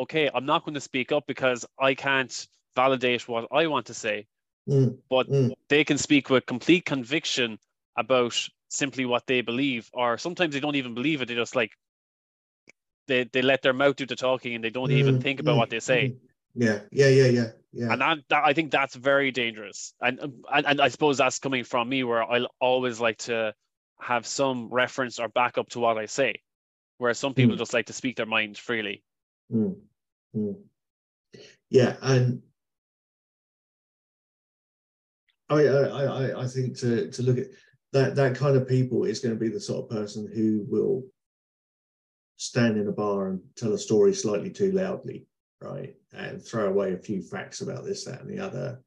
okay, 0.00 0.30
I'm 0.34 0.46
not 0.46 0.64
going 0.64 0.74
to 0.74 0.80
speak 0.80 1.12
up 1.12 1.26
because 1.26 1.64
I 1.78 1.94
can't 1.94 2.48
validate 2.74 3.28
what 3.28 3.48
I 3.52 3.66
want 3.66 3.86
to 3.86 3.94
say. 3.94 4.26
Mm, 4.68 4.98
But 5.08 5.28
mm. 5.28 5.52
they 5.68 5.84
can 5.84 5.98
speak 5.98 6.30
with 6.30 6.46
complete 6.46 6.84
conviction 6.84 7.58
about 7.96 8.36
simply 8.68 9.04
what 9.04 9.26
they 9.26 9.40
believe, 9.40 9.90
or 9.92 10.18
sometimes 10.18 10.54
they 10.54 10.60
don't 10.60 10.76
even 10.76 10.94
believe 10.94 11.22
it. 11.22 11.28
They 11.28 11.34
just 11.34 11.56
like 11.56 11.72
they, 13.08 13.24
they 13.24 13.42
let 13.42 13.62
their 13.62 13.72
mouth 13.72 13.96
do 13.96 14.06
the 14.06 14.16
talking 14.16 14.54
and 14.54 14.64
they 14.64 14.70
don't 14.70 14.92
even 14.92 15.18
Mm, 15.18 15.22
think 15.22 15.40
about 15.40 15.54
mm, 15.54 15.58
what 15.58 15.70
they 15.70 15.80
say. 15.80 16.14
mm. 16.14 16.16
Yeah, 16.54 16.80
yeah, 16.92 17.08
yeah, 17.08 17.26
yeah, 17.26 17.50
yeah. 17.72 17.92
And 17.92 18.00
that, 18.00 18.18
that 18.28 18.44
I 18.44 18.52
think 18.52 18.70
that's 18.70 18.94
very 18.94 19.30
dangerous. 19.32 19.94
And, 20.00 20.20
um, 20.20 20.44
and 20.52 20.66
and 20.66 20.80
I 20.80 20.88
suppose 20.88 21.18
that's 21.18 21.38
coming 21.38 21.64
from 21.64 21.88
me 21.88 22.04
where 22.04 22.22
I'll 22.22 22.48
always 22.60 23.00
like 23.00 23.18
to 23.18 23.54
have 24.00 24.26
some 24.26 24.68
reference 24.68 25.18
or 25.18 25.28
backup 25.28 25.68
to 25.70 25.80
what 25.80 25.98
I 25.98 26.06
say. 26.06 26.40
Whereas 26.98 27.18
some 27.18 27.34
people 27.34 27.56
Mm. 27.56 27.58
just 27.58 27.74
like 27.74 27.86
to 27.86 27.92
speak 27.92 28.16
their 28.16 28.26
mind 28.26 28.58
freely. 28.58 29.02
Mm, 29.52 29.76
mm. 30.34 30.56
Yeah, 31.70 31.96
and 32.02 32.42
I, 35.48 35.66
I, 35.66 36.02
I, 36.04 36.42
I 36.42 36.46
think 36.46 36.78
to 36.78 37.10
to 37.10 37.22
look 37.22 37.38
at 37.38 37.46
that 37.92 38.14
that 38.16 38.36
kind 38.36 38.56
of 38.56 38.68
people 38.68 39.04
is 39.04 39.20
going 39.20 39.34
to 39.34 39.40
be 39.40 39.48
the 39.48 39.60
sort 39.60 39.84
of 39.84 39.90
person 39.90 40.30
who 40.32 40.64
will 40.68 41.04
stand 42.36 42.78
in 42.78 42.88
a 42.88 42.92
bar 42.92 43.28
and 43.28 43.40
tell 43.56 43.72
a 43.72 43.78
story 43.78 44.14
slightly 44.14 44.50
too 44.50 44.72
loudly, 44.72 45.26
right, 45.60 45.94
and 46.12 46.42
throw 46.42 46.68
away 46.68 46.92
a 46.92 46.98
few 46.98 47.20
facts 47.22 47.60
about 47.60 47.84
this, 47.84 48.04
that, 48.04 48.20
and 48.20 48.30
the 48.30 48.42
other, 48.42 48.80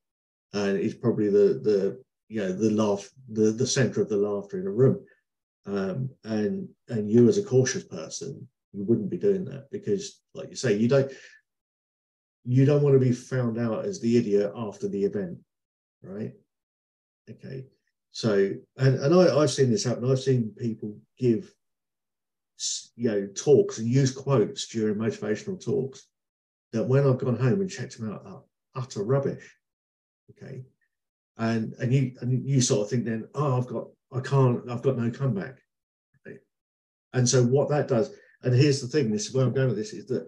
and 0.53 0.77
it's 0.77 0.95
probably 0.95 1.29
the 1.29 1.59
the 1.63 2.03
you 2.27 2.41
know 2.41 2.51
the 2.51 2.71
laugh 2.71 3.09
the 3.31 3.51
the 3.51 3.67
center 3.67 4.01
of 4.01 4.09
the 4.09 4.17
laughter 4.17 4.59
in 4.59 4.67
a 4.67 4.71
room, 4.71 4.99
um, 5.65 6.09
and 6.23 6.67
and 6.89 7.09
you 7.09 7.27
as 7.27 7.37
a 7.37 7.43
cautious 7.43 7.83
person 7.83 8.47
you 8.73 8.83
wouldn't 8.83 9.09
be 9.09 9.17
doing 9.17 9.45
that 9.45 9.69
because 9.71 10.21
like 10.33 10.49
you 10.49 10.55
say 10.55 10.75
you 10.75 10.87
don't 10.87 11.11
you 12.45 12.65
don't 12.65 12.81
want 12.81 12.93
to 12.93 12.99
be 12.99 13.11
found 13.11 13.57
out 13.57 13.85
as 13.85 14.01
the 14.01 14.17
idiot 14.17 14.51
after 14.55 14.87
the 14.87 15.03
event 15.03 15.37
right? 16.03 16.33
Okay. 17.29 17.65
So 18.11 18.51
and, 18.77 18.99
and 18.99 19.15
I, 19.15 19.37
i've 19.37 19.51
seen 19.51 19.71
this 19.71 19.83
happen. 19.83 20.09
I've 20.09 20.19
seen 20.19 20.53
people 20.57 20.97
give 21.17 21.51
you 22.95 23.09
know 23.09 23.27
talks 23.35 23.79
and 23.79 23.87
use 23.87 24.11
quotes 24.11 24.67
during 24.67 24.95
motivational 24.95 25.61
talks 25.61 26.07
that 26.71 26.83
when 26.83 27.05
i've 27.05 27.17
gone 27.17 27.35
home 27.35 27.59
and 27.59 27.69
checked 27.69 27.97
them 27.97 28.11
out 28.11 28.23
are 28.25 28.43
utter 28.75 29.03
rubbish. 29.03 29.55
Okay. 30.31 30.63
And 31.37 31.73
and 31.79 31.91
you 31.91 32.11
and 32.21 32.47
you 32.47 32.61
sort 32.61 32.81
of 32.81 32.89
think 32.89 33.05
then 33.05 33.27
oh 33.33 33.57
i've 33.57 33.67
got 33.67 33.87
i 34.11 34.19
can't 34.19 34.69
i've 34.69 34.83
got 34.83 34.97
no 34.97 35.09
comeback. 35.09 35.59
And 37.15 37.29
so 37.29 37.43
what 37.43 37.69
that 37.69 37.87
does 37.87 38.09
and 38.43 38.53
here's 38.53 38.81
the 38.81 38.87
thing 38.87 39.11
this 39.11 39.27
is 39.27 39.33
where 39.33 39.45
i'm 39.45 39.53
going 39.53 39.67
with 39.67 39.77
this 39.77 39.93
is 39.93 40.05
that 40.05 40.27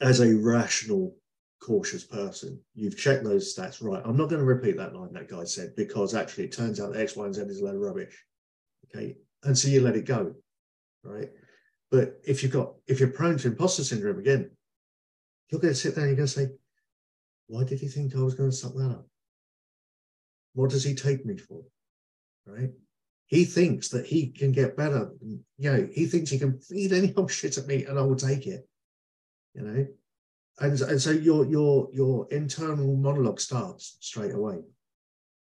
as 0.00 0.20
a 0.20 0.36
rational 0.36 1.14
cautious 1.60 2.04
person 2.04 2.60
you've 2.74 2.96
checked 2.96 3.24
those 3.24 3.54
stats 3.54 3.82
right 3.82 4.02
i'm 4.04 4.16
not 4.16 4.28
going 4.28 4.40
to 4.40 4.44
repeat 4.44 4.76
that 4.76 4.94
line 4.94 5.12
that 5.12 5.28
guy 5.28 5.44
said 5.44 5.74
because 5.76 6.14
actually 6.14 6.44
it 6.44 6.52
turns 6.52 6.80
out 6.80 6.96
x 6.96 7.16
y 7.16 7.24
and 7.24 7.34
z 7.34 7.42
is 7.42 7.60
a 7.60 7.64
load 7.64 7.74
of 7.74 7.80
rubbish 7.80 8.24
okay? 8.86 9.16
And 9.44 9.56
so 9.56 9.68
you 9.68 9.80
let 9.80 9.96
it 9.96 10.06
go 10.06 10.34
right? 11.04 11.30
But 11.90 12.20
if 12.24 12.42
you've 12.42 12.52
got 12.52 12.74
if 12.86 13.00
you're 13.00 13.10
prone 13.10 13.38
to 13.38 13.48
imposter 13.48 13.84
syndrome 13.84 14.18
again 14.18 14.50
you're 15.50 15.60
going 15.60 15.74
to 15.74 15.78
sit 15.78 15.94
there 15.94 16.04
and 16.04 16.10
you're 16.10 16.16
going 16.16 16.28
to 16.28 16.32
say 16.32 16.48
why 17.46 17.64
did 17.64 17.80
he 17.80 17.88
think 17.88 18.14
i 18.14 18.20
was 18.20 18.34
going 18.34 18.50
to 18.50 18.56
suck 18.56 18.74
that 18.74 18.90
up? 18.90 19.06
What 20.54 20.70
does 20.70 20.84
he 20.84 20.94
take 20.94 21.24
me 21.24 21.36
for? 21.38 21.62
Right 22.46 22.70
he 23.28 23.44
thinks 23.44 23.88
that 23.90 24.06
he 24.06 24.28
can 24.28 24.52
get 24.52 24.76
better. 24.76 25.12
You 25.20 25.42
know, 25.58 25.88
he 25.92 26.06
thinks 26.06 26.30
he 26.30 26.38
can 26.38 26.58
feed 26.60 26.92
any 26.92 27.14
old 27.14 27.30
shit 27.30 27.58
at 27.58 27.66
me 27.66 27.84
and 27.84 27.98
I 27.98 28.02
will 28.02 28.16
take 28.16 28.46
it. 28.46 28.66
You 29.54 29.62
know, 29.62 29.86
and, 30.60 30.80
and 30.80 31.00
so 31.00 31.10
your 31.10 31.44
your 31.46 31.88
your 31.92 32.26
internal 32.30 32.96
monologue 32.96 33.40
starts 33.40 33.98
straight 34.00 34.34
away, 34.34 34.60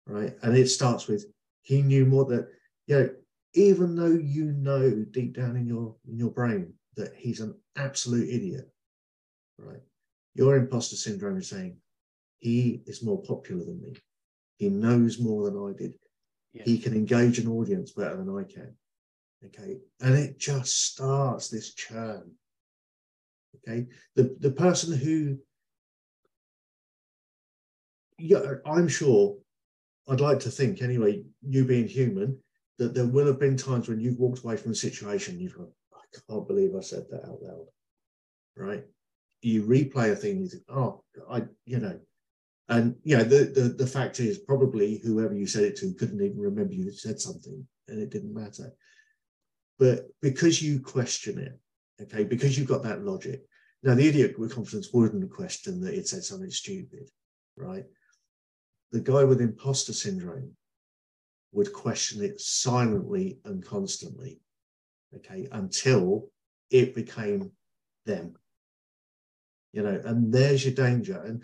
right? 0.06 0.34
And 0.42 0.56
it 0.56 0.68
starts 0.68 1.08
with 1.08 1.26
he 1.62 1.82
knew 1.82 2.06
more 2.06 2.24
that 2.26 2.48
you 2.86 2.98
know, 2.98 3.10
even 3.54 3.96
though 3.96 4.06
you 4.06 4.52
know 4.52 5.04
deep 5.10 5.36
down 5.36 5.56
in 5.56 5.66
your 5.66 5.96
in 6.08 6.18
your 6.18 6.30
brain 6.30 6.72
that 6.96 7.14
he's 7.16 7.40
an 7.40 7.54
absolute 7.76 8.28
idiot, 8.28 8.70
right? 9.58 9.80
Your 10.34 10.56
imposter 10.56 10.96
syndrome 10.96 11.38
is 11.38 11.48
saying 11.48 11.78
he 12.38 12.82
is 12.86 13.02
more 13.02 13.20
popular 13.22 13.64
than 13.64 13.80
me. 13.82 13.94
He 14.56 14.68
knows 14.68 15.18
more 15.18 15.50
than 15.50 15.58
I 15.58 15.76
did 15.76 15.94
Yeah. 16.52 16.64
he 16.64 16.78
can 16.78 16.94
engage 16.94 17.38
an 17.38 17.48
audience 17.48 17.92
better 17.92 18.16
than 18.16 18.36
I 18.36 18.44
can. 18.44 18.74
Okay. 19.46 19.78
And 20.00 20.14
it 20.14 20.38
just 20.38 20.92
starts 20.92 21.48
this 21.48 21.74
churn. 21.74 22.30
Okay. 23.56 23.86
The 24.16 24.36
the 24.40 24.50
person 24.50 24.96
who 24.96 25.38
yeah, 28.18 28.54
I'm 28.66 28.88
sure 28.88 29.36
I'd 30.08 30.20
like 30.20 30.40
to 30.40 30.50
think 30.50 30.82
anyway, 30.82 31.24
you 31.46 31.64
being 31.64 31.88
human, 31.88 32.38
that 32.78 32.94
there 32.94 33.06
will 33.06 33.26
have 33.26 33.40
been 33.40 33.56
times 33.56 33.88
when 33.88 34.00
you've 34.00 34.18
walked 34.18 34.44
away 34.44 34.56
from 34.56 34.72
a 34.72 34.76
situation, 34.76 35.40
you've 35.40 35.56
gone, 35.56 35.72
I 35.92 36.20
can't 36.30 36.46
believe 36.46 36.74
I 36.76 36.80
said 36.80 37.06
that 37.10 37.24
out 37.24 37.42
loud. 37.42 37.66
Right. 38.56 38.84
You 39.40 39.64
replay 39.64 40.12
a 40.12 40.16
thing, 40.16 40.40
you 40.40 40.48
think, 40.48 40.62
oh, 40.68 41.02
I, 41.30 41.42
you 41.64 41.78
know, 41.78 41.98
and 42.68 42.96
you 43.02 43.16
know, 43.16 43.24
the, 43.24 43.44
the 43.44 43.74
the 43.78 43.86
fact 43.86 44.20
is 44.20 44.38
probably 44.38 45.00
whoever 45.04 45.34
you 45.34 45.46
said 45.46 45.64
it 45.64 45.76
to 45.76 45.92
couldn't 45.94 46.22
even 46.22 46.38
remember 46.38 46.72
you 46.72 46.90
said 46.92 47.20
something 47.20 47.66
and 47.88 48.00
it 48.00 48.10
didn't 48.10 48.34
matter. 48.34 48.72
But 49.78 50.06
because 50.20 50.62
you 50.62 50.80
question 50.80 51.38
it, 51.38 51.58
okay, 52.02 52.24
because 52.24 52.56
you've 52.56 52.68
got 52.68 52.82
that 52.84 53.04
logic. 53.04 53.42
Now 53.82 53.94
the 53.94 54.06
idiot 54.06 54.38
with 54.38 54.54
confidence 54.54 54.90
wouldn't 54.92 55.30
question 55.30 55.80
that 55.80 55.94
it 55.94 56.06
said 56.06 56.22
something 56.22 56.50
stupid, 56.50 57.10
right? 57.56 57.84
The 58.92 59.00
guy 59.00 59.24
with 59.24 59.40
imposter 59.40 59.92
syndrome 59.92 60.52
would 61.52 61.72
question 61.72 62.22
it 62.22 62.40
silently 62.40 63.40
and 63.44 63.64
constantly, 63.64 64.40
okay, 65.16 65.48
until 65.50 66.30
it 66.70 66.94
became 66.94 67.50
them. 68.06 68.34
You 69.72 69.82
know, 69.82 70.00
and 70.04 70.32
there's 70.32 70.64
your 70.64 70.74
danger. 70.74 71.20
And 71.20 71.42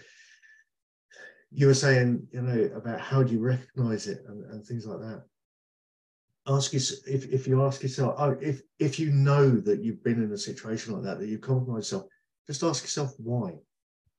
you 1.51 1.67
were 1.67 1.75
saying, 1.75 2.27
you 2.33 2.43
know, 2.43 2.71
about 2.75 3.01
how 3.01 3.23
do 3.23 3.33
you 3.33 3.41
recognize 3.41 4.07
it 4.07 4.23
and, 4.29 4.45
and 4.51 4.65
things 4.65 4.87
like 4.87 5.01
that. 5.01 5.23
Ask 6.47 6.73
you 6.73 6.81
if, 7.07 7.27
if 7.27 7.47
you 7.47 7.65
ask 7.65 7.83
yourself, 7.83 8.15
oh, 8.19 8.37
if 8.41 8.63
if 8.79 8.99
you 8.99 9.11
know 9.13 9.51
that 9.51 9.83
you've 9.83 10.03
been 10.03 10.23
in 10.23 10.33
a 10.33 10.39
situation 10.39 10.95
like 10.95 11.03
that, 11.05 11.19
that 11.19 11.29
you 11.29 11.39
compromise 11.39 11.93
yourself, 11.93 12.07
just 12.47 12.63
ask 12.63 12.83
yourself 12.83 13.13
why. 13.19 13.53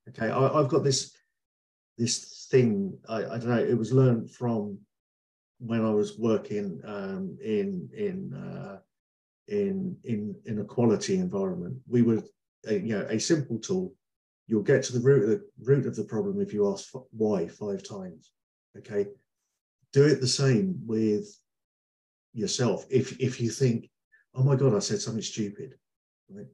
Okay, 0.09 0.29
I, 0.29 0.59
I've 0.59 0.67
got 0.67 0.83
this 0.83 1.15
this 1.97 2.47
thing. 2.51 2.97
I, 3.07 3.17
I 3.17 3.37
don't 3.37 3.49
know. 3.49 3.63
It 3.63 3.77
was 3.77 3.91
learned 3.91 4.29
from 4.31 4.77
when 5.59 5.83
I 5.83 5.89
was 5.89 6.19
working 6.19 6.81
um, 6.85 7.35
in 7.43 7.89
in 7.95 8.33
uh, 8.33 8.77
in 9.47 9.97
in 10.03 10.35
in 10.45 10.59
a 10.59 10.63
quality 10.63 11.15
environment. 11.15 11.77
We 11.87 12.03
were 12.03 12.21
uh, 12.67 12.73
you 12.73 12.97
know, 12.97 13.07
a 13.09 13.19
simple 13.19 13.57
tool 13.57 13.93
you'll 14.49 14.63
get 14.63 14.83
to 14.83 14.93
the 14.93 14.99
root 14.99 15.23
of 15.23 15.29
the 15.29 15.43
root 15.63 15.85
of 15.85 15.95
the 15.95 16.03
problem 16.03 16.41
if 16.41 16.51
you 16.53 16.71
ask 16.71 16.91
why 17.11 17.47
five 17.47 17.87
times 17.87 18.31
okay? 18.77 19.07
Do 19.93 20.05
it 20.05 20.19
the 20.19 20.27
same 20.27 20.79
with 20.85 21.27
yourself. 22.33 22.85
If 22.89 23.19
if 23.19 23.39
you 23.39 23.51
think 23.51 23.89
oh 24.35 24.43
my 24.43 24.55
god 24.55 24.75
i 24.75 24.79
said 24.79 25.01
something 25.01 25.21
stupid 25.21 25.75
right? 26.29 26.47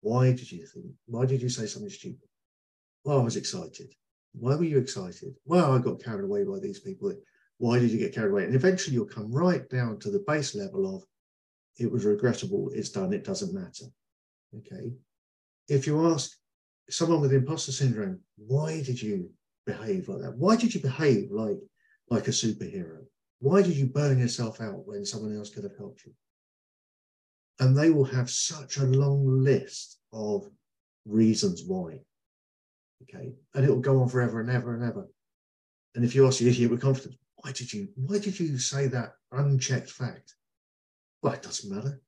Why 0.00 0.32
did 0.32 0.50
you 0.50 0.64
think 0.66 0.86
why 1.06 1.26
did 1.26 1.42
you 1.42 1.48
say 1.48 1.66
something 1.66 1.90
stupid? 1.90 2.28
Well 3.04 3.20
i 3.20 3.24
was 3.24 3.36
excited. 3.36 3.92
Why 4.32 4.54
were 4.54 4.64
you 4.64 4.78
excited? 4.78 5.34
Well 5.44 5.72
i 5.72 5.78
got 5.78 6.02
carried 6.02 6.24
away 6.24 6.44
by 6.44 6.60
these 6.60 6.80
people. 6.80 7.12
Why 7.58 7.78
did 7.78 7.90
you 7.90 7.98
get 7.98 8.14
carried 8.14 8.30
away? 8.30 8.44
And 8.44 8.54
eventually 8.54 8.94
you'll 8.94 9.06
come 9.06 9.30
right 9.32 9.68
down 9.68 9.98
to 10.00 10.10
the 10.10 10.24
base 10.26 10.54
level 10.54 10.96
of 10.96 11.02
it 11.78 11.90
was 11.90 12.04
regrettable. 12.04 12.70
It's 12.74 12.90
done. 12.90 13.12
It 13.12 13.24
doesn't 13.24 13.54
matter. 13.54 13.86
Okay? 14.56 14.92
If 15.68 15.86
you 15.86 16.06
ask 16.12 16.39
someone 16.90 17.20
with 17.20 17.32
imposter 17.32 17.72
syndrome, 17.72 18.20
why 18.36 18.82
did 18.82 19.00
you 19.00 19.30
behave 19.66 20.08
like 20.08 20.22
that? 20.22 20.36
Why 20.36 20.56
did 20.56 20.74
you 20.74 20.80
behave 20.80 21.30
like 21.30 21.58
like 22.08 22.28
a 22.28 22.32
superhero? 22.32 23.04
Why 23.38 23.62
did 23.62 23.76
you 23.76 23.86
burn 23.86 24.18
yourself 24.18 24.60
out 24.60 24.86
when 24.86 25.04
someone 25.04 25.36
else 25.36 25.50
could 25.50 25.64
have 25.64 25.76
helped 25.78 26.04
you? 26.04 26.12
And 27.58 27.76
they 27.76 27.90
will 27.90 28.04
have 28.04 28.30
such 28.30 28.78
a 28.78 28.84
long 28.84 29.42
list 29.42 29.98
of 30.12 30.48
reasons 31.06 31.62
why. 31.66 32.00
Okay. 33.02 33.32
And 33.54 33.64
it 33.64 33.70
will 33.70 33.80
go 33.80 34.02
on 34.02 34.08
forever 34.08 34.40
and 34.40 34.50
ever 34.50 34.74
and 34.74 34.84
ever. 34.84 35.08
And 35.94 36.04
if 36.04 36.14
you 36.14 36.26
ask 36.26 36.38
the 36.38 36.48
idiot 36.48 36.70
with 36.70 36.82
confidence, 36.82 37.16
why 37.36 37.52
did 37.52 37.72
you 37.72 37.88
why 37.96 38.18
did 38.18 38.38
you 38.38 38.58
say 38.58 38.86
that 38.88 39.14
unchecked 39.32 39.90
fact? 39.90 40.34
Well, 41.22 41.32
it 41.32 41.42
doesn't 41.42 41.74
matter. 41.74 42.00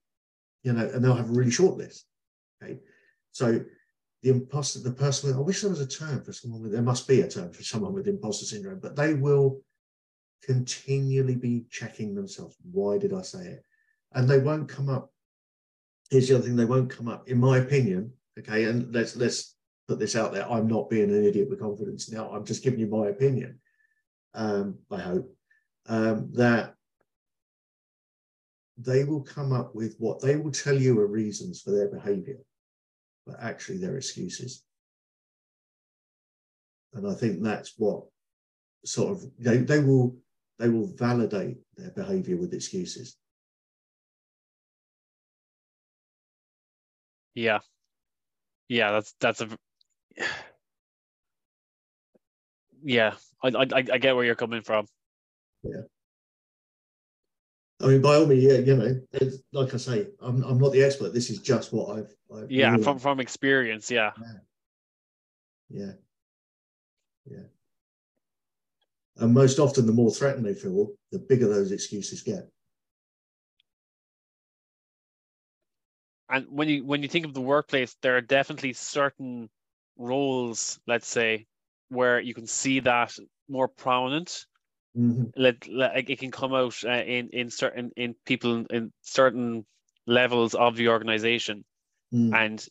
You 0.63 0.75
know, 0.75 0.89
and 0.89 1.05
they'll 1.05 1.17
have 1.17 1.31
a 1.31 1.33
really 1.33 1.51
short 1.51 1.77
list. 1.77 2.07
Okay. 2.63 2.79
So 3.33 3.65
the 4.23 4.31
imposter, 4.31 4.79
the 4.81 4.93
person 4.93 5.29
with, 5.29 5.37
I 5.37 5.41
wish 5.41 5.61
there 5.61 5.71
was 5.71 5.81
a 5.81 5.87
term 5.87 6.23
for 6.23 6.33
someone 6.33 6.63
with, 6.63 6.73
there 6.73 6.83
must 6.83 7.09
be 7.09 7.21
a 7.21 7.29
term 7.29 7.53
for 7.53 7.63
someone 7.63 7.93
with 7.93 8.09
imposter 8.09 8.47
syndrome, 8.47 8.79
but 8.81 8.95
they 8.95 9.15
will 9.15 9.61
continually 10.45 11.35
be 11.35 11.65
checking 11.71 12.15
themselves. 12.15 12.57
Why 12.71 12.99
did 12.99 13.13
I 13.13 13.23
say 13.23 13.47
it? 13.47 13.65
And 14.13 14.29
they 14.29 14.39
won't 14.39 14.69
come 14.69 14.89
up. 14.89 15.11
Here's 16.11 16.29
the 16.29 16.37
other 16.37 16.45
thing, 16.45 16.57
they 16.57 16.65
won't 16.65 16.91
come 16.91 17.09
up, 17.09 17.29
in 17.29 17.39
my 17.39 17.59
opinion. 17.59 18.13
Okay, 18.39 18.65
and 18.65 18.95
let's 18.95 19.15
let's 19.17 19.57
put 19.89 19.99
this 19.99 20.17
out 20.17 20.33
there. 20.33 20.51
I'm 20.51 20.67
not 20.67 20.89
being 20.89 21.11
an 21.11 21.25
idiot 21.25 21.51
with 21.51 21.61
confidence 21.61 22.11
now. 22.11 22.31
I'm 22.31 22.45
just 22.45 22.63
giving 22.63 22.81
you 22.81 22.87
my 22.87 23.09
opinion. 23.09 23.61
Um, 24.35 24.79
I 24.91 24.99
hope 24.99 25.35
um, 25.87 26.31
that 26.35 26.75
they 28.79 29.05
will 29.05 29.23
come 29.23 29.53
up 29.53 29.75
with 29.75 29.97
what 29.99 30.21
they 30.21 30.37
will 30.37 30.51
tell 30.51 30.75
you 30.75 30.99
are 30.99 31.07
reasons 31.07 31.61
for 31.61 31.73
their 31.73 31.89
behavior, 31.89 32.39
but 33.27 33.37
actually 33.41 33.79
they're 33.79 33.97
excuses. 33.97 34.65
And 36.95 37.09
I 37.09 37.15
think 37.15 37.43
that's 37.43 37.75
what 37.79 38.05
sort 38.85 39.13
of 39.13 39.25
they, 39.39 39.59
they 39.59 39.79
will 39.81 40.17
they 40.59 40.69
will 40.69 40.87
validate 40.87 41.59
their 41.77 41.91
behavior 41.91 42.37
with 42.37 42.53
excuses. 42.53 43.17
Yeah. 47.35 47.61
Yeah, 48.69 48.93
that's 48.93 49.15
that's 49.21 49.41
a 49.41 49.49
yeah, 52.83 53.15
I, 53.43 53.49
I 53.49 53.67
I 53.71 53.99
get 53.99 54.15
where 54.17 54.25
you're 54.25 54.35
coming 54.35 54.63
from. 54.63 54.87
Yeah. 55.63 55.83
I 57.83 57.87
mean, 57.87 58.01
by 58.01 58.15
all 58.15 58.27
means, 58.27 58.45
yeah, 58.45 58.59
you 58.59 58.77
know, 58.77 59.01
it's, 59.13 59.39
like 59.53 59.75
I 59.75 59.77
say, 59.77 60.07
I'm, 60.21 60.43
I'm 60.45 60.59
not 60.59 60.73
the 60.73 60.83
expert. 60.83 61.13
This 61.13 61.31
is 61.31 61.41
just 61.41 61.73
what 61.73 61.99
I've. 61.99 62.15
I've 62.35 62.51
yeah, 62.51 62.77
from 62.77 62.99
from 62.99 63.21
experience, 63.21 63.91
yeah. 63.91 64.13
yeah. 64.21 64.33
Yeah. 65.69 65.93
Yeah. 67.29 67.45
And 69.17 69.35
most 69.35 69.59
often, 69.59 69.87
the 69.87 69.93
more 69.93 70.11
threatened 70.11 70.45
they 70.45 70.55
feel, 70.55 70.93
the 71.11 71.19
bigger 71.19 71.49
those 71.49 71.73
excuses 71.73 72.23
get. 72.23 72.49
And 76.29 76.47
when 76.49 76.69
you 76.69 76.85
when 76.85 77.03
you 77.03 77.09
think 77.09 77.27
of 77.27 77.35
the 77.35 77.41
workplace, 77.41 77.97
there 78.01 78.17
are 78.17 78.23
definitely 78.23 78.73
certain 78.73 79.51
roles, 79.97 80.81
let's 80.87 81.07
say, 81.07 81.47
where 81.89 82.21
you 82.21 82.35
can 82.35 82.47
see 82.47 82.81
that 82.81 83.17
more 83.49 83.69
prominent. 83.69 84.47
Mm-hmm. 84.97 85.31
It 85.37 86.19
can 86.19 86.31
come 86.31 86.55
out 86.55 86.85
uh, 86.85 86.91
in 86.91 87.31
in 87.31 87.51
certain 87.51 87.93
in 87.97 88.15
people 88.27 88.67
in 88.67 88.93
certain 89.03 89.65
levels 90.07 90.55
of 90.55 90.77
the 90.77 90.89
organization, 90.89 91.65
Mm. 92.13 92.35
and 92.35 92.69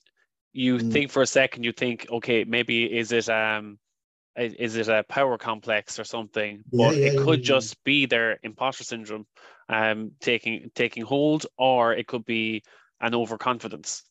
you 0.53 0.77
Mm. 0.77 0.91
think 0.91 1.11
for 1.11 1.21
a 1.21 1.27
second, 1.27 1.63
you 1.63 1.71
think, 1.71 2.07
okay, 2.09 2.43
maybe 2.43 2.85
is 2.85 3.11
it 3.11 3.29
um 3.29 3.79
is 4.37 4.53
is 4.55 4.75
it 4.77 4.87
a 4.87 5.03
power 5.03 5.37
complex 5.37 5.99
or 5.99 6.03
something? 6.03 6.63
Yeah, 6.71 6.85
But 6.85 6.95
yeah, 6.95 7.05
it 7.07 7.17
could 7.17 7.39
yeah. 7.39 7.57
just 7.57 7.83
be 7.83 8.05
their 8.05 8.39
imposter 8.43 8.83
syndrome 8.83 9.25
um 9.69 10.11
taking 10.19 10.71
taking 10.75 11.03
hold, 11.03 11.47
or 11.57 11.93
it 11.93 12.07
could 12.07 12.25
be 12.25 12.63
an 12.99 13.15
overconfidence. 13.15 14.03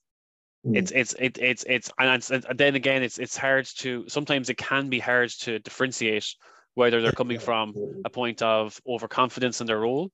Mm. 0.66 0.76
It's 0.76 0.90
it's 0.90 1.14
it, 1.14 1.38
it's 1.38 1.64
it's 1.68 1.90
and, 1.98 2.10
it's, 2.16 2.30
and 2.30 2.58
then 2.58 2.74
again 2.74 3.02
it's 3.02 3.18
it's 3.18 3.36
hard 3.36 3.66
to 3.78 4.04
sometimes 4.08 4.48
it 4.50 4.56
can 4.56 4.88
be 4.88 4.98
hard 4.98 5.30
to 5.40 5.58
differentiate 5.60 6.34
whether 6.74 7.00
they're 7.02 7.12
coming 7.12 7.38
from 7.38 7.74
a 8.04 8.10
point 8.10 8.42
of 8.42 8.80
overconfidence 8.86 9.60
in 9.60 9.66
their 9.66 9.78
role 9.78 10.10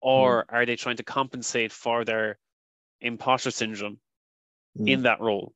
or 0.00 0.44
are 0.48 0.66
they 0.66 0.76
trying 0.76 0.96
to 0.96 1.04
compensate 1.04 1.72
for 1.72 2.04
their 2.04 2.38
imposter 3.00 3.50
syndrome 3.50 3.98
Mm. 4.78 4.88
in 4.88 5.02
that 5.02 5.20
role 5.20 5.54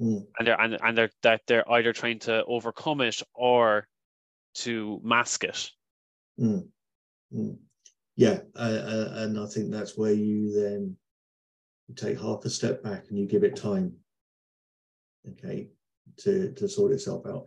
Mm. 0.00 0.26
and 0.38 0.46
they're 0.46 0.60
and, 0.60 0.78
and 0.82 0.96
they're 0.98 1.10
that 1.22 1.42
they're 1.46 1.70
either 1.72 1.92
trying 1.92 2.18
to 2.20 2.44
overcome 2.46 3.00
it 3.02 3.22
or 3.34 3.86
to 4.54 5.00
mask 5.04 5.44
it 5.44 5.70
Mm. 6.38 6.68
Mm. 7.32 7.58
Yeah, 8.16 8.40
uh, 8.54 8.58
uh, 8.58 9.10
and 9.16 9.38
I 9.38 9.46
think 9.46 9.70
that's 9.70 9.96
where 9.96 10.12
you 10.12 10.52
then 10.58 10.96
take 11.94 12.18
half 12.18 12.44
a 12.44 12.50
step 12.50 12.82
back 12.82 13.04
and 13.08 13.18
you 13.18 13.26
give 13.26 13.44
it 13.44 13.56
time, 13.56 13.94
okay, 15.32 15.68
to 16.18 16.52
to 16.52 16.68
sort 16.68 16.92
itself 16.92 17.26
out. 17.26 17.46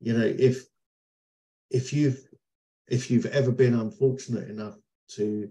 You 0.00 0.12
know, 0.16 0.24
if 0.24 0.64
if 1.74 1.92
you've 1.92 2.20
if 2.88 3.10
you've 3.10 3.26
ever 3.26 3.50
been 3.50 3.74
unfortunate 3.74 4.48
enough 4.48 4.76
to 5.08 5.48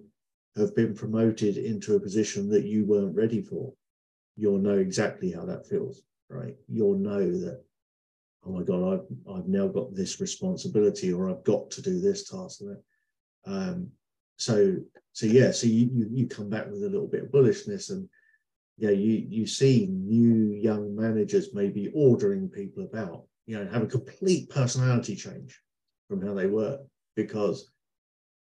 have 0.55 0.74
been 0.76 0.93
promoted 0.95 1.57
into 1.57 1.95
a 1.95 1.99
position 1.99 2.47
that 2.49 2.63
you 2.63 2.86
weren't 2.86 3.15
ready 3.15 3.41
for, 3.41 3.74
you'll 4.38 4.59
know 4.59 4.78
exactly 4.78 5.32
how 5.32 5.43
that 5.45 5.67
feels, 5.67 6.03
right? 6.30 6.55
You'll 6.69 6.97
know 6.97 7.19
that 7.19 7.63
oh 8.45 8.51
my 8.51 8.63
god 8.63 8.93
i've 8.93 9.36
i've 9.36 9.47
now 9.47 9.67
got 9.67 9.95
this 9.95 10.19
responsibility 10.19 11.13
or 11.13 11.30
i've 11.30 11.43
got 11.45 11.71
to 11.71 11.82
do 11.82 12.01
this 12.01 12.30
task 12.30 12.59
and 12.61 12.78
um 13.45 13.88
so 14.36 14.76
so 15.13 15.26
yeah 15.26 15.49
so 15.49 15.65
you, 15.65 15.89
you 15.93 16.09
you 16.11 16.28
come 16.28 16.49
back 16.49 16.65
with 16.65 16.84
a 16.84 16.89
little 16.89 17.07
bit 17.07 17.24
of 17.24 17.32
bullishness 17.32 17.89
and 17.89 18.09
yeah 18.78 18.89
you 18.89 19.26
you 19.30 19.47
see 19.47 19.88
new 19.89 20.51
young 20.51 20.93
managers 20.93 21.53
maybe 21.53 21.89
ordering 21.95 22.49
people 22.49 22.84
about 22.84 23.24
you 23.45 23.57
know 23.57 23.65
have 23.71 23.84
a 23.84 23.88
complete 23.88 24.49
personality 24.49 25.15
change 25.15 25.61
from 26.08 26.26
how 26.26 26.34
they 26.34 26.47
were 26.47 26.80
because 27.16 27.72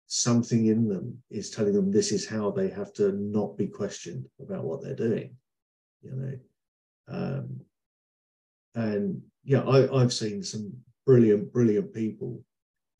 something 0.07 0.65
in 0.65 0.87
them 0.87 1.17
is 1.29 1.49
telling 1.49 1.73
them 1.73 1.91
this 1.91 2.11
is 2.11 2.27
how 2.27 2.49
they 2.49 2.69
have 2.69 2.91
to 2.93 3.11
not 3.13 3.57
be 3.57 3.67
questioned 3.67 4.25
about 4.41 4.63
what 4.63 4.81
they're 4.81 4.95
doing 4.95 5.35
you 6.01 6.11
know 6.11 7.15
um 7.15 7.59
and 8.75 9.21
yeah, 9.43 9.61
I, 9.61 10.01
I've 10.01 10.13
seen 10.13 10.43
some 10.43 10.73
brilliant, 11.05 11.51
brilliant 11.51 11.93
people 11.93 12.43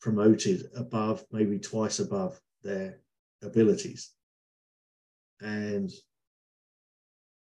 promoted 0.00 0.64
above, 0.76 1.24
maybe 1.30 1.58
twice 1.58 1.98
above 1.98 2.40
their 2.62 2.98
abilities. 3.42 4.10
And 5.40 5.90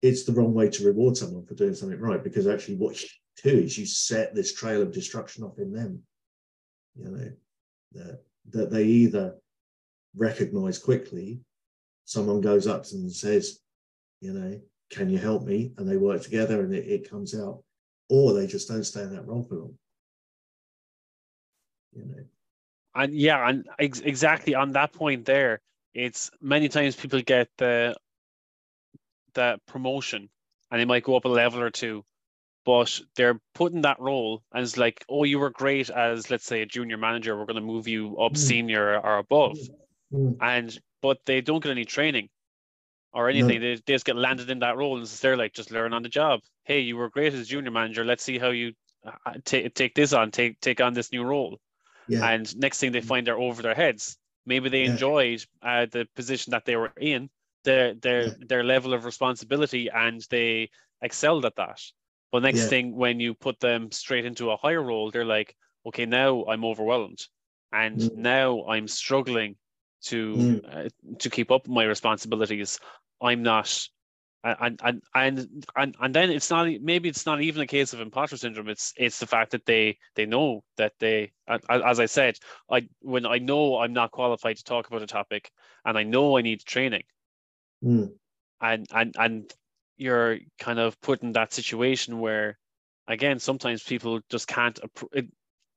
it's 0.02 0.24
the 0.24 0.34
wrong 0.34 0.54
way 0.54 0.70
to 0.70 0.86
reward 0.86 1.18
someone 1.18 1.46
for 1.46 1.56
doing 1.56 1.76
something 1.76 2.00
right 2.00 2.24
because 2.24 2.48
actually 2.48 2.76
what 2.76 3.02
you 3.02 3.08
do 3.44 3.50
is 3.50 3.78
you 3.78 3.86
set 3.86 4.34
this 4.34 4.54
trail 4.54 4.82
of 4.82 4.92
destruction 4.92 5.44
off 5.44 5.60
in 5.60 5.72
them. 5.72 6.02
You 6.96 7.06
know, 7.06 7.32
that 7.94 8.22
that 8.50 8.72
they 8.72 8.84
either 8.84 9.36
recognize 10.16 10.78
quickly, 10.78 11.40
someone 12.06 12.42
goes 12.42 12.68
up 12.68 12.84
to 12.84 12.94
them 12.96 13.04
and 13.04 13.12
says, 13.12 13.60
you 14.20 14.34
know, 14.34 14.60
can 14.90 15.10
you 15.10 15.18
help 15.18 15.44
me? 15.44 15.72
And 15.78 15.88
they 15.88 15.98
work 15.98 16.22
together 16.22 16.62
and 16.62 16.74
it, 16.74 16.88
it 16.88 17.10
comes 17.10 17.34
out 17.34 17.64
or 18.10 18.34
they 18.34 18.46
just 18.46 18.68
don't 18.68 18.84
stay 18.84 19.02
in 19.02 19.16
that 19.16 19.26
role 19.26 19.44
for 19.44 19.56
long. 19.56 19.78
You 21.94 22.06
know. 22.06 22.24
and 22.96 23.14
yeah 23.14 23.50
and 23.50 23.68
ex- 23.78 24.00
exactly 24.00 24.56
on 24.56 24.72
that 24.72 24.94
point 24.94 25.26
there 25.26 25.60
it's 25.94 26.32
many 26.40 26.70
times 26.70 26.96
people 26.96 27.22
get 27.22 27.50
the 27.58 27.94
the 29.34 29.60
promotion 29.68 30.30
and 30.70 30.80
they 30.80 30.86
might 30.86 31.04
go 31.04 31.18
up 31.18 31.26
a 31.26 31.28
level 31.28 31.62
or 31.62 31.70
two 31.70 32.06
but 32.66 33.00
they're 33.16 33.40
put 33.54 33.74
in 33.74 33.82
that 33.82 34.00
role 34.00 34.44
and 34.54 34.64
it's 34.64 34.78
like 34.78 35.04
oh 35.10 35.24
you 35.24 35.40
were 35.40 35.50
great 35.50 35.90
as 35.90 36.30
let's 36.30 36.46
say 36.46 36.62
a 36.62 36.66
junior 36.66 36.98
manager 36.98 37.38
we're 37.38 37.46
going 37.46 37.56
to 37.56 37.62
move 37.62 37.88
you 37.88 38.18
up 38.20 38.36
Mm. 38.36 38.38
senior 38.38 39.00
or 39.00 39.18
above 39.18 39.58
Mm, 40.12 40.40
and 40.40 40.80
but 41.02 41.20
they 41.26 41.42
don't 41.42 41.64
get 41.64 41.72
any 41.72 41.86
training 41.86 42.30
or 43.14 43.30
anything. 43.30 43.60
They, 43.62 43.76
they 43.76 43.94
just 43.94 44.06
get 44.06 44.16
landed 44.16 44.50
in 44.50 44.60
that 44.60 44.78
role, 44.78 44.98
and 44.98 45.06
they're 45.08 45.38
like 45.38 45.54
just 45.54 45.72
learn 45.72 45.94
on 45.94 46.04
the 46.04 46.10
job. 46.10 46.42
Hey, 46.64 46.80
you 46.82 46.98
were 46.98 47.10
great 47.10 47.34
as 47.34 47.48
junior 47.48 47.72
manager. 47.72 48.04
Let's 48.06 48.24
see 48.24 48.38
how 48.40 48.50
you 48.50 48.74
uh, 49.06 49.34
take 49.44 49.74
take 49.76 49.96
this 49.96 50.14
on, 50.14 50.32
take 50.32 50.60
take 50.62 50.82
on 50.82 50.94
this 50.94 51.12
new 51.12 51.24
role. 51.24 51.60
Yeah. 52.08 52.30
And 52.30 52.56
next 52.58 52.80
thing 52.80 52.92
they 52.92 53.02
find 53.02 53.26
they're 53.28 53.38
over 53.40 53.62
their 53.62 53.76
heads. 53.76 54.18
Maybe 54.46 54.70
they 54.70 54.86
Yeah. 54.86 54.86
enjoyed 54.86 55.46
uh, 55.62 55.88
the 55.92 56.08
position 56.16 56.52
that 56.52 56.66
they 56.66 56.76
were 56.78 56.92
in, 56.92 57.20
their 57.64 57.84
their 57.86 58.20
Yeah. 58.20 58.34
their 58.40 58.64
level 58.64 58.94
of 58.94 59.06
responsibility, 59.06 59.90
and 59.90 60.22
they 60.30 60.70
excelled 61.02 61.46
at 61.46 61.56
that. 61.56 61.82
But 62.32 62.44
next 62.44 62.68
Yeah. 62.68 62.70
thing, 62.70 62.96
when 62.96 63.20
you 63.20 63.34
put 63.34 63.60
them 63.60 63.92
straight 63.92 64.26
into 64.26 64.52
a 64.52 64.58
higher 64.58 64.82
role, 64.82 65.12
they're 65.12 65.26
like, 65.26 65.56
okay, 65.88 66.06
now 66.06 66.44
I'm 66.46 66.64
overwhelmed, 66.66 67.28
and 67.72 68.02
Mm. 68.02 68.12
now 68.14 68.66
I'm 68.68 68.88
struggling 68.88 69.58
to 70.04 70.52
Mm. 70.52 70.66
uh, 70.68 70.90
to 71.20 71.30
keep 71.30 71.52
up 71.52 71.68
my 71.68 71.84
responsibilities. 71.84 72.80
I'm 73.22 73.44
not, 73.44 73.88
and 74.44 74.80
and 74.84 75.04
and 75.14 75.66
and 75.76 75.96
and 76.00 76.16
then 76.16 76.32
it's 76.32 76.50
not 76.50 76.68
maybe 76.82 77.10
it's 77.10 77.26
not 77.26 77.42
even 77.42 77.62
a 77.62 77.68
case 77.68 77.94
of 77.94 78.02
imposter 78.02 78.38
syndrome. 78.38 78.70
It's 78.70 78.94
it's 78.98 79.20
the 79.20 79.28
fact 79.28 79.52
that 79.52 79.66
they 79.66 79.98
they 80.16 80.26
know 80.26 80.64
that 80.78 80.94
they, 81.00 81.32
as 81.70 82.00
I 82.00 82.06
said, 82.06 82.38
I 82.70 82.88
when 83.02 83.26
I 83.26 83.38
know 83.40 83.80
I'm 83.80 83.94
not 83.94 84.12
qualified 84.12 84.58
to 84.58 84.64
talk 84.64 84.88
about 84.88 85.02
a 85.04 85.08
topic, 85.08 85.52
and 85.86 85.98
I 85.98 86.04
know 86.04 86.38
I 86.38 86.42
need 86.42 86.62
training, 86.66 87.04
mm, 87.84 88.12
and 88.62 88.88
and 88.94 89.16
and 89.18 89.54
you're 90.02 90.40
kind 90.60 90.80
of 90.80 91.00
put 91.02 91.22
in 91.22 91.32
that 91.34 91.54
situation 91.54 92.20
where 92.20 92.58
again 93.08 93.38
sometimes 93.40 93.84
people 93.84 94.20
just 94.30 94.48
can't 94.48 94.80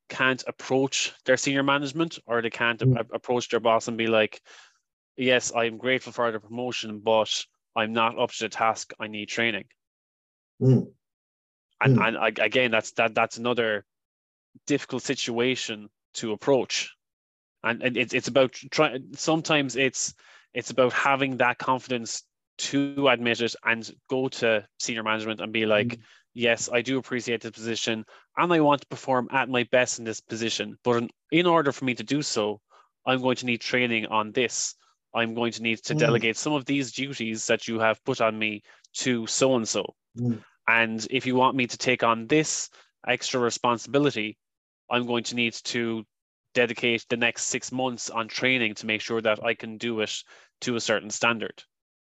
can't 0.09 0.45
approach 0.47 1.12
their 1.27 1.37
senior 1.37 1.62
management 1.62 2.18
or 2.27 2.41
they 2.41 2.51
can't 2.51 2.81
mm. 2.81 2.97
a- 2.97 3.14
approach 3.14 3.51
their 3.51 3.61
boss 3.61 3.87
and 3.87 3.99
be 3.99 4.07
like 4.07 4.41
yes 5.16 5.53
i'm 5.55 5.77
grateful 5.77 6.12
for 6.12 6.33
the 6.33 6.41
promotion 6.41 7.01
but 7.01 7.45
i'm 7.77 7.93
not 7.93 8.18
up 8.18 8.31
to 8.31 8.45
the 8.45 8.49
task 8.49 8.93
i 8.99 9.07
need 9.07 9.29
training 9.29 9.64
mm. 10.61 10.87
and 11.83 11.99
mm. 11.99 12.09
and 12.09 12.16
I, 12.16 12.29
again 12.43 12.70
that's 12.70 12.93
that 12.93 13.14
that's 13.14 13.37
another 13.37 13.85
difficult 14.66 15.03
situation 15.03 15.89
to 16.14 16.33
approach 16.33 16.95
and, 17.62 17.83
and 17.83 17.97
it's, 17.97 18.14
it's 18.14 18.29
about 18.29 18.53
trying 18.70 19.05
sometimes 19.12 19.77
it's 19.77 20.14
it's 20.55 20.70
about 20.70 20.93
having 20.95 21.37
that 21.39 21.59
confidence 21.59 22.22
to 22.57 23.09
admit 23.09 23.40
it 23.40 23.55
and 23.64 23.90
go 24.09 24.28
to 24.28 24.66
senior 24.78 25.02
management 25.02 25.40
and 25.40 25.52
be 25.52 25.66
like, 25.66 25.88
mm. 25.88 25.98
yes, 26.34 26.68
I 26.72 26.82
do 26.82 26.98
appreciate 26.98 27.40
this 27.40 27.50
position 27.50 28.05
and 28.36 28.52
I 28.52 28.61
want 28.61 28.82
to 28.82 28.86
perform 28.86 29.28
at 29.32 29.48
my 29.48 29.66
best 29.70 29.98
in 29.98 30.05
this 30.05 30.20
position. 30.20 30.78
But 30.84 30.96
in, 30.96 31.11
in 31.32 31.46
order 31.46 31.72
for 31.72 31.84
me 31.84 31.94
to 31.94 32.02
do 32.05 32.22
so, 32.22 32.61
I'm 33.07 33.20
going 33.20 33.36
to 33.36 33.46
need 33.46 33.61
training 33.61 34.07
on 34.07 34.32
this. 34.32 34.74
I'm 35.14 35.34
going 35.34 35.52
to 35.52 35.62
need 35.62 35.82
to 35.84 35.94
mm. 35.94 35.98
delegate 35.98 36.36
some 36.36 36.52
of 36.52 36.64
these 36.64 36.92
duties 36.92 37.46
that 37.46 37.68
you 37.68 37.78
have 37.80 38.05
put 38.05 38.20
on 38.20 38.38
me 38.38 38.62
to 38.94 39.26
so 39.26 39.57
and 39.57 39.68
so. 39.68 39.94
And 40.66 41.07
if 41.11 41.26
you 41.26 41.34
want 41.34 41.57
me 41.57 41.66
to 41.66 41.76
take 41.76 42.02
on 42.02 42.26
this 42.26 42.70
extra 43.07 43.40
responsibility, 43.40 44.38
I'm 44.90 45.07
going 45.07 45.24
to 45.24 45.34
need 45.34 45.55
to 45.64 46.05
dedicate 46.55 47.05
the 47.09 47.16
next 47.16 47.44
six 47.46 47.72
months 47.72 48.11
on 48.11 48.28
training 48.28 48.74
to 48.76 48.86
make 48.86 49.00
sure 49.00 49.20
that 49.20 49.44
I 49.44 49.55
can 49.55 49.76
do 49.76 50.00
it 50.00 50.14
to 50.62 50.76
a 50.76 50.80
certain 50.80 51.11
standard. 51.11 51.62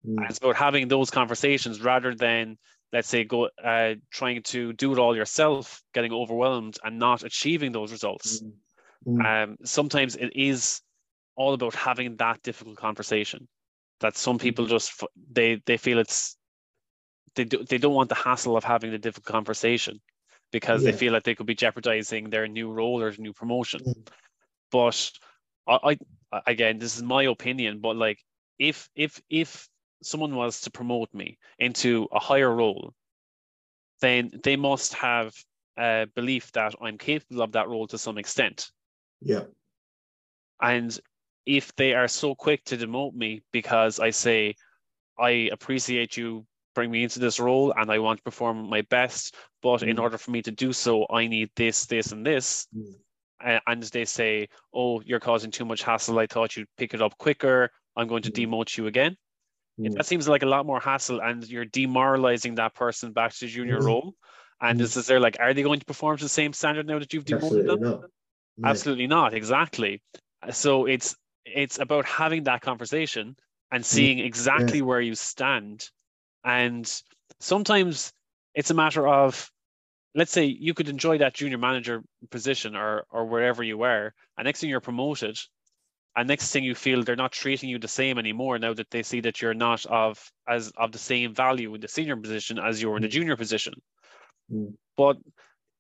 Mm. 0.07 0.29
it's 0.29 0.39
about 0.39 0.57
having 0.57 0.89
those 0.89 1.11
conversations 1.11 1.81
rather 1.81 2.15
than, 2.15 2.57
let's 2.93 3.09
say, 3.09 3.25
go 3.25 3.49
uh, 3.65 3.95
trying 4.13 4.43
to 4.45 4.73
do 4.73 4.93
it 4.93 4.99
all 4.99 5.17
yourself, 5.17 5.83
getting 5.93 6.13
overwhelmed 6.13 6.79
and 6.85 6.99
not 6.99 7.25
achieving 7.25 7.73
those 7.73 7.93
results. 7.93 8.43
Mm. 8.43 8.53
Mm. 9.07 9.45
Um, 9.45 9.57
sometimes 9.65 10.17
it 10.17 10.33
is 10.35 10.81
all 11.37 11.55
about 11.55 11.75
having 11.75 12.17
that 12.17 12.43
difficult 12.43 12.77
conversation. 12.77 13.49
That 14.01 14.17
some 14.17 14.39
people 14.39 14.67
mm. 14.67 14.71
just 14.71 15.03
they 15.33 15.61
they 15.67 15.77
feel 15.77 15.99
it's 15.99 16.37
they 17.35 17.45
do, 17.45 17.65
they 17.65 17.79
don't 17.79 17.95
want 17.95 18.09
the 18.09 18.15
hassle 18.15 18.57
of 18.57 18.65
having 18.65 18.91
the 18.91 18.99
difficult 18.99 19.33
conversation 19.33 20.01
because 20.53 20.83
yeah. 20.83 20.91
they 20.91 20.97
feel 20.97 21.13
like 21.13 21.25
they 21.25 21.35
could 21.35 21.47
be 21.47 21.55
jeopardizing 21.55 22.31
their 22.31 22.47
new 22.47 22.71
role 22.71 23.03
or 23.03 23.13
new 23.19 23.33
promotion. 23.33 23.81
Mm. 23.81 24.09
But 24.71 25.11
I, 25.67 25.99
I 26.33 26.41
again, 26.47 26.79
this 26.79 26.97
is 26.97 27.03
my 27.03 27.25
opinion, 27.25 27.81
but 27.81 27.97
like 27.97 28.19
if 28.59 28.89
if 28.95 29.21
if 29.29 29.69
someone 30.03 30.35
was 30.35 30.61
to 30.63 30.71
promote 30.71 31.13
me 31.13 31.39
into 31.59 32.09
a 32.13 32.19
higher 32.19 32.55
role, 32.55 32.95
then 34.01 34.31
they 34.43 34.57
must 34.57 34.95
have 34.95 35.35
a 35.79 36.07
belief 36.15 36.53
that 36.53 36.75
I'm 36.81 36.99
capable 36.99 37.43
of 37.43 37.53
that 37.53 37.69
role 37.69 37.87
to 37.89 37.99
some 37.99 38.19
extent. 38.19 38.71
Yeah. 39.21 39.45
And 40.61 40.99
if 41.47 41.75
they 41.77 41.95
are 41.95 42.09
so 42.09 42.35
quick 42.35 42.65
to 42.65 42.77
demote 42.77 43.15
me 43.15 43.43
because 43.53 44.01
I 44.01 44.11
say, 44.11 44.55
I 45.19 45.49
appreciate 45.53 46.17
you 46.17 46.47
bring 46.75 46.91
me 46.91 47.03
into 47.03 47.19
this 47.19 47.41
role 47.41 47.73
and 47.77 47.91
I 47.91 47.99
want 47.99 48.19
to 48.19 48.23
perform 48.23 48.69
my 48.69 48.83
best, 48.83 49.35
but 49.63 49.81
mm. 49.81 49.89
in 49.89 49.99
order 49.99 50.19
for 50.19 50.31
me 50.31 50.43
to 50.43 50.51
do 50.51 50.73
so, 50.73 51.07
I 51.11 51.27
need 51.27 51.51
this, 51.57 51.87
this, 51.87 52.13
and 52.13 52.25
this. 52.25 52.67
Mm. 52.77 53.61
And 53.67 53.83
they 53.85 54.05
say, 54.05 54.49
Oh, 54.75 55.01
you're 55.03 55.21
causing 55.21 55.51
too 55.51 55.65
much 55.65 55.83
hassle. 55.83 56.19
I 56.19 56.27
thought 56.27 56.57
you'd 56.57 56.69
pick 56.77 56.93
it 56.93 57.03
up 57.03 57.17
quicker. 57.19 57.71
I'm 57.97 58.09
going 58.09 58.23
to 58.23 58.31
mm. 58.31 58.47
demote 58.47 58.77
you 58.77 58.87
again. 58.87 59.17
Mm. 59.79 59.95
That 59.95 60.07
seems 60.07 60.29
like 60.29 60.43
a 60.43 60.47
lot 60.47 60.67
more 60.67 60.81
hassle, 60.81 61.21
and 61.21 61.47
you're 61.49 61.65
demoralizing 61.65 62.57
that 62.57 62.75
person 62.75 63.13
back 63.13 63.35
to 63.37 63.47
junior 63.47 63.79
mm. 63.79 63.85
role. 63.85 64.15
And 64.61 64.81
mm. 64.81 64.83
is, 64.83 64.97
is 64.97 65.07
there 65.07 65.21
like, 65.21 65.37
are 65.39 65.55
they 65.55 65.63
going 65.63 65.79
to 65.81 65.87
perform 65.87 66.17
to 66.17 66.25
the 66.25 66.29
same 66.29 66.53
standard 66.53 66.87
now 66.87 66.99
that 66.99 67.13
you've 67.13 67.25
demoted 67.25 67.69
Absolutely 67.69 67.85
them? 67.85 68.01
Not. 68.57 68.71
Absolutely 68.71 69.07
not. 69.07 69.35
Exactly. 69.35 70.03
So 70.51 70.87
it's 70.87 71.15
it's 71.45 71.79
about 71.79 72.05
having 72.05 72.45
that 72.45 72.61
conversation 72.61 73.37
and 73.71 73.85
mm. 73.85 73.87
seeing 73.87 74.19
exactly 74.19 74.79
yeah. 74.79 74.85
where 74.85 75.01
you 75.01 75.15
stand. 75.15 75.89
And 76.45 76.91
sometimes 77.41 78.13
it's 78.55 78.71
a 78.71 78.75
matter 78.75 79.07
of, 79.07 79.51
let's 80.15 80.33
say 80.33 80.45
you 80.45 80.75
could 80.75 80.89
enjoy 80.89 81.19
that 81.19 81.35
junior 81.35 81.59
manager 81.59 82.03
position 82.31 82.75
or 82.75 83.05
or 83.11 83.27
wherever 83.27 83.63
you 83.63 83.79
were, 83.79 84.13
and 84.37 84.45
next 84.45 84.61
thing 84.61 84.71
you're 84.71 84.81
promoted, 84.81 85.39
and 86.17 86.29
next 86.29 86.51
thing 86.51 86.65
you 86.65 86.75
feel 86.75 87.03
they're 87.03 87.17
not 87.17 87.33
treating 87.33 87.69
you 87.69 87.79
the 87.79 87.89
same 87.89 88.19
anymore 88.19 88.59
now 88.59 88.75
that 88.75 88.91
they 88.91 89.03
see 89.03 89.21
that 89.21 89.41
you're 89.41 89.55
not 89.55 89.85
of 89.87 90.31
as 90.49 90.73
of 90.77 90.93
the 90.93 90.99
same 90.99 91.35
value 91.35 91.75
in 91.75 91.81
the 91.81 91.89
senior 91.89 92.17
position 92.17 92.59
as 92.59 92.83
you 92.83 92.91
are 92.93 92.97
in 92.97 93.03
the 93.03 93.09
mm. 93.09 93.13
junior 93.13 93.37
position 93.37 93.75
mm. 94.53 94.73
but 94.97 95.17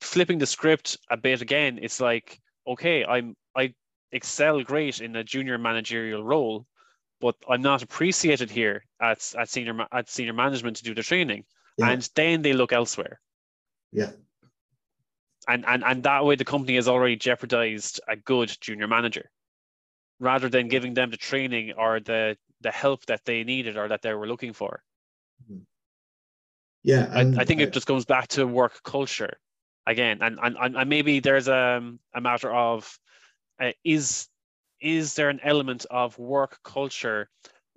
flipping 0.01 0.39
the 0.39 0.47
script 0.47 0.97
a 1.11 1.17
bit 1.17 1.43
again 1.43 1.79
it's 1.83 2.01
like 2.01 2.39
okay 2.67 3.05
i'm 3.05 3.35
i 3.57 3.73
excel 4.13 4.63
great 4.63 5.01
in 5.01 5.17
a 5.17 5.25
junior 5.25 5.59
managerial 5.59 6.23
role 6.23 6.67
but 7.21 7.35
i'm 7.49 7.63
not 7.63 7.83
appreciated 7.83 8.51
here 8.51 8.85
at, 9.03 9.33
at 9.39 9.49
senior 9.49 9.87
at 9.93 10.09
senior 10.09 10.33
management 10.33 10.77
to 10.77 10.85
do 10.85 10.95
the 10.95 11.03
training 11.03 11.45
yeah. 11.79 11.91
and 11.91 12.09
then 12.15 12.43
they 12.43 12.53
look 12.53 12.73
elsewhere 12.73 13.21
yeah 13.93 14.11
and, 15.49 15.65
and 15.67 15.83
and 15.85 16.03
that 16.03 16.25
way 16.25 16.37
the 16.37 16.45
company 16.45 16.77
has 16.77 16.87
already 16.89 17.17
jeopardized 17.17 18.01
a 18.09 18.17
good 18.17 18.55
junior 18.61 18.87
manager 18.87 19.31
rather 20.21 20.49
than 20.49 20.69
giving 20.69 20.95
them 20.95 21.11
the 21.11 21.17
training 21.17 21.73
or 21.77 22.01
the 22.01 22.37
the 22.61 22.71
help 22.71 23.07
that 23.07 23.25
they 23.25 23.45
needed 23.45 23.77
or 23.77 23.89
that 23.89 24.03
they 24.03 24.13
were 24.15 24.27
looking 24.27 24.53
for. 24.53 24.83
Mm-hmm. 25.45 25.63
Yeah, 26.83 27.09
I, 27.13 27.21
I, 27.21 27.45
think 27.45 27.61
it 27.61 27.73
just 27.73 27.87
comes 27.87 28.05
back 28.05 28.29
to 28.29 28.47
work 28.47 28.83
culture 28.83 29.39
again, 29.87 30.19
and 30.23 30.39
and, 30.43 30.77
and 30.77 30.89
maybe 30.89 31.21
there's 31.21 31.49
a 31.49 31.83
a 32.15 32.21
matter 32.21 32.53
of 32.53 32.99
uh, 33.61 33.73
is 33.85 34.29
is 34.81 35.15
there 35.15 35.29
an 35.29 35.41
element 35.43 35.87
of 35.91 36.19
work 36.19 36.59
culture 36.63 37.29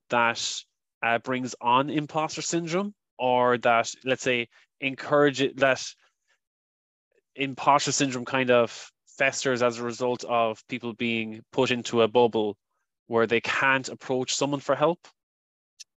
that 0.09 0.63
uh, 1.03 1.17
brings 1.19 1.55
on 1.61 1.89
imposter 1.89 2.41
syndrome, 2.41 2.93
or 3.17 3.57
that 3.59 3.91
let's 4.05 4.23
say 4.23 4.47
encourage 4.79 5.41
it 5.41 5.57
that 5.57 5.83
imposter 7.35 7.91
syndrome 7.91 8.25
kind 8.25 8.51
of 8.51 8.91
festers 9.18 9.62
as 9.62 9.78
a 9.78 9.84
result 9.84 10.24
of 10.26 10.66
people 10.68 10.93
being 10.93 11.41
put 11.51 11.72
into 11.72 12.01
a 12.01 12.07
bubble 12.07 12.57
where 13.07 13.28
they 13.28 13.41
can't 13.41 13.89
approach 13.89 14.34
someone 14.36 14.59
for 14.59 14.76
help 14.76 15.07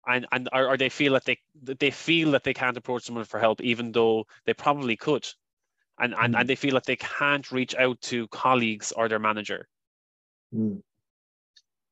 and 0.07 0.25
and 0.31 0.49
or, 0.51 0.69
or 0.69 0.77
they 0.77 0.89
feel 0.89 1.13
that 1.13 1.25
they 1.25 1.37
they 1.79 1.91
feel 1.91 2.31
that 2.31 2.43
they 2.43 2.53
can't 2.53 2.77
approach 2.77 3.03
someone 3.03 3.23
for 3.23 3.39
help 3.39 3.61
even 3.61 3.91
though 3.91 4.25
they 4.45 4.53
probably 4.53 4.95
could 4.95 5.25
and 5.99 6.13
and, 6.19 6.33
mm. 6.33 6.39
and 6.39 6.49
they 6.49 6.55
feel 6.55 6.73
that 6.73 6.85
they 6.85 6.95
can't 6.95 7.51
reach 7.51 7.75
out 7.75 7.99
to 8.01 8.27
colleagues 8.27 8.91
or 8.91 9.07
their 9.07 9.19
manager 9.19 9.67
mm. 10.53 10.81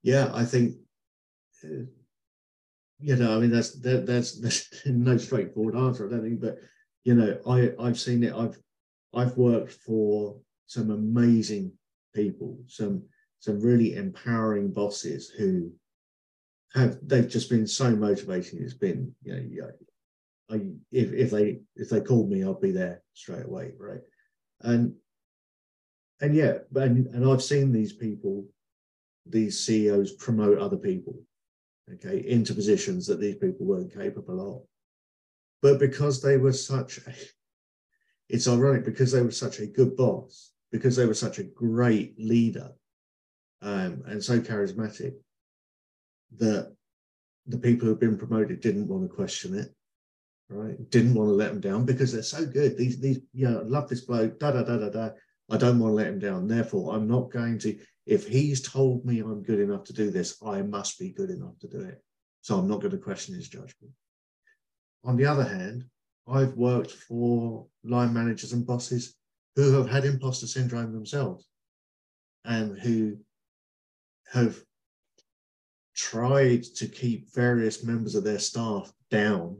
yeah 0.03 0.29
i 0.33 0.43
think 0.43 0.75
uh, 1.63 1.85
you 2.99 3.15
know 3.15 3.35
i 3.35 3.39
mean 3.39 3.51
that's 3.51 3.79
that, 3.81 4.05
that's 4.05 4.39
that's 4.39 4.69
no 4.85 5.17
straightforward 5.17 5.75
answer 5.75 6.07
i 6.07 6.11
don't 6.11 6.23
think 6.23 6.41
but 6.41 6.57
you 7.03 7.13
know 7.13 7.37
i 7.47 7.71
i've 7.85 7.99
seen 7.99 8.23
it 8.23 8.33
i've 8.33 8.57
i've 9.13 9.37
worked 9.37 9.71
for 9.71 10.35
some 10.71 10.89
amazing 10.89 11.69
people, 12.15 12.57
some 12.67 13.03
some 13.39 13.59
really 13.59 13.95
empowering 13.95 14.71
bosses 14.71 15.27
who 15.29 15.69
have 16.73 16.97
they've 17.05 17.27
just 17.27 17.49
been 17.49 17.67
so 17.67 17.93
motivating. 17.93 18.63
It's 18.63 18.73
been 18.73 19.13
you 19.21 19.33
know, 19.33 19.69
I, 20.49 20.61
if 20.93 21.11
if 21.11 21.29
they 21.29 21.59
if 21.75 21.89
they 21.89 21.99
called 21.99 22.29
me, 22.29 22.45
I'd 22.45 22.61
be 22.61 22.71
there 22.71 23.03
straight 23.13 23.45
away, 23.45 23.73
right? 23.77 23.99
And 24.61 24.95
and 26.21 26.33
yeah, 26.33 26.59
and 26.75 27.07
and 27.07 27.29
I've 27.29 27.43
seen 27.43 27.73
these 27.73 27.91
people, 27.91 28.45
these 29.25 29.59
CEOs 29.65 30.13
promote 30.13 30.57
other 30.57 30.77
people, 30.77 31.15
okay, 31.95 32.25
into 32.25 32.53
positions 32.53 33.07
that 33.07 33.19
these 33.19 33.35
people 33.35 33.65
weren't 33.65 33.93
capable 33.93 34.39
of. 34.39 34.61
But 35.61 35.79
because 35.79 36.21
they 36.21 36.37
were 36.37 36.53
such 36.53 36.99
a, 36.99 37.13
it's 38.29 38.47
ironic 38.47 38.85
because 38.85 39.11
they 39.11 39.21
were 39.21 39.31
such 39.31 39.59
a 39.59 39.67
good 39.67 39.97
boss, 39.97 40.50
because 40.71 40.95
they 40.95 41.05
were 41.05 41.13
such 41.13 41.39
a 41.39 41.43
great 41.43 42.19
leader 42.19 42.71
um, 43.61 44.03
and 44.07 44.23
so 44.23 44.39
charismatic 44.39 45.13
that 46.37 46.73
the 47.45 47.57
people 47.57 47.87
who've 47.87 47.99
been 47.99 48.17
promoted 48.17 48.59
didn't 48.61 48.87
want 48.87 49.03
to 49.03 49.15
question 49.15 49.55
it, 49.55 49.73
right? 50.49 50.89
Didn't 50.89 51.13
want 51.13 51.29
to 51.29 51.33
let 51.33 51.49
them 51.49 51.61
down 51.61 51.85
because 51.85 52.11
they're 52.11 52.23
so 52.23 52.45
good. 52.45 52.77
These, 52.77 52.99
these, 52.99 53.19
you 53.33 53.49
know, 53.49 53.59
I 53.59 53.63
love 53.63 53.89
this 53.89 54.01
bloke, 54.01 54.39
da 54.39 54.51
da 54.51 54.63
da 54.63 54.77
da 54.77 54.89
da. 54.89 55.09
I 55.49 55.57
don't 55.57 55.79
want 55.79 55.91
to 55.91 55.95
let 55.95 56.07
him 56.07 56.19
down. 56.19 56.47
Therefore, 56.47 56.95
I'm 56.95 57.07
not 57.07 57.31
going 57.31 57.59
to. 57.59 57.77
If 58.05 58.27
he's 58.27 58.61
told 58.61 59.05
me 59.05 59.19
I'm 59.19 59.43
good 59.43 59.59
enough 59.59 59.83
to 59.85 59.93
do 59.93 60.09
this, 60.09 60.41
I 60.45 60.61
must 60.61 60.97
be 60.97 61.11
good 61.11 61.29
enough 61.29 61.59
to 61.59 61.67
do 61.67 61.81
it. 61.81 62.01
So 62.41 62.57
I'm 62.57 62.67
not 62.67 62.79
going 62.79 62.91
to 62.91 62.97
question 62.97 63.35
his 63.35 63.49
judgment. 63.49 63.93
On 65.03 65.17
the 65.17 65.25
other 65.25 65.43
hand, 65.43 65.85
I've 66.27 66.53
worked 66.53 66.91
for 66.91 67.67
line 67.83 68.13
managers 68.13 68.53
and 68.53 68.65
bosses 68.65 69.15
who 69.55 69.73
have 69.73 69.89
had 69.89 70.05
imposter 70.05 70.47
syndrome 70.47 70.93
themselves 70.93 71.47
and 72.45 72.79
who 72.79 73.17
have 74.31 74.57
tried 75.95 76.63
to 76.63 76.87
keep 76.87 77.33
various 77.33 77.83
members 77.83 78.15
of 78.15 78.23
their 78.23 78.39
staff 78.39 78.91
down 79.09 79.57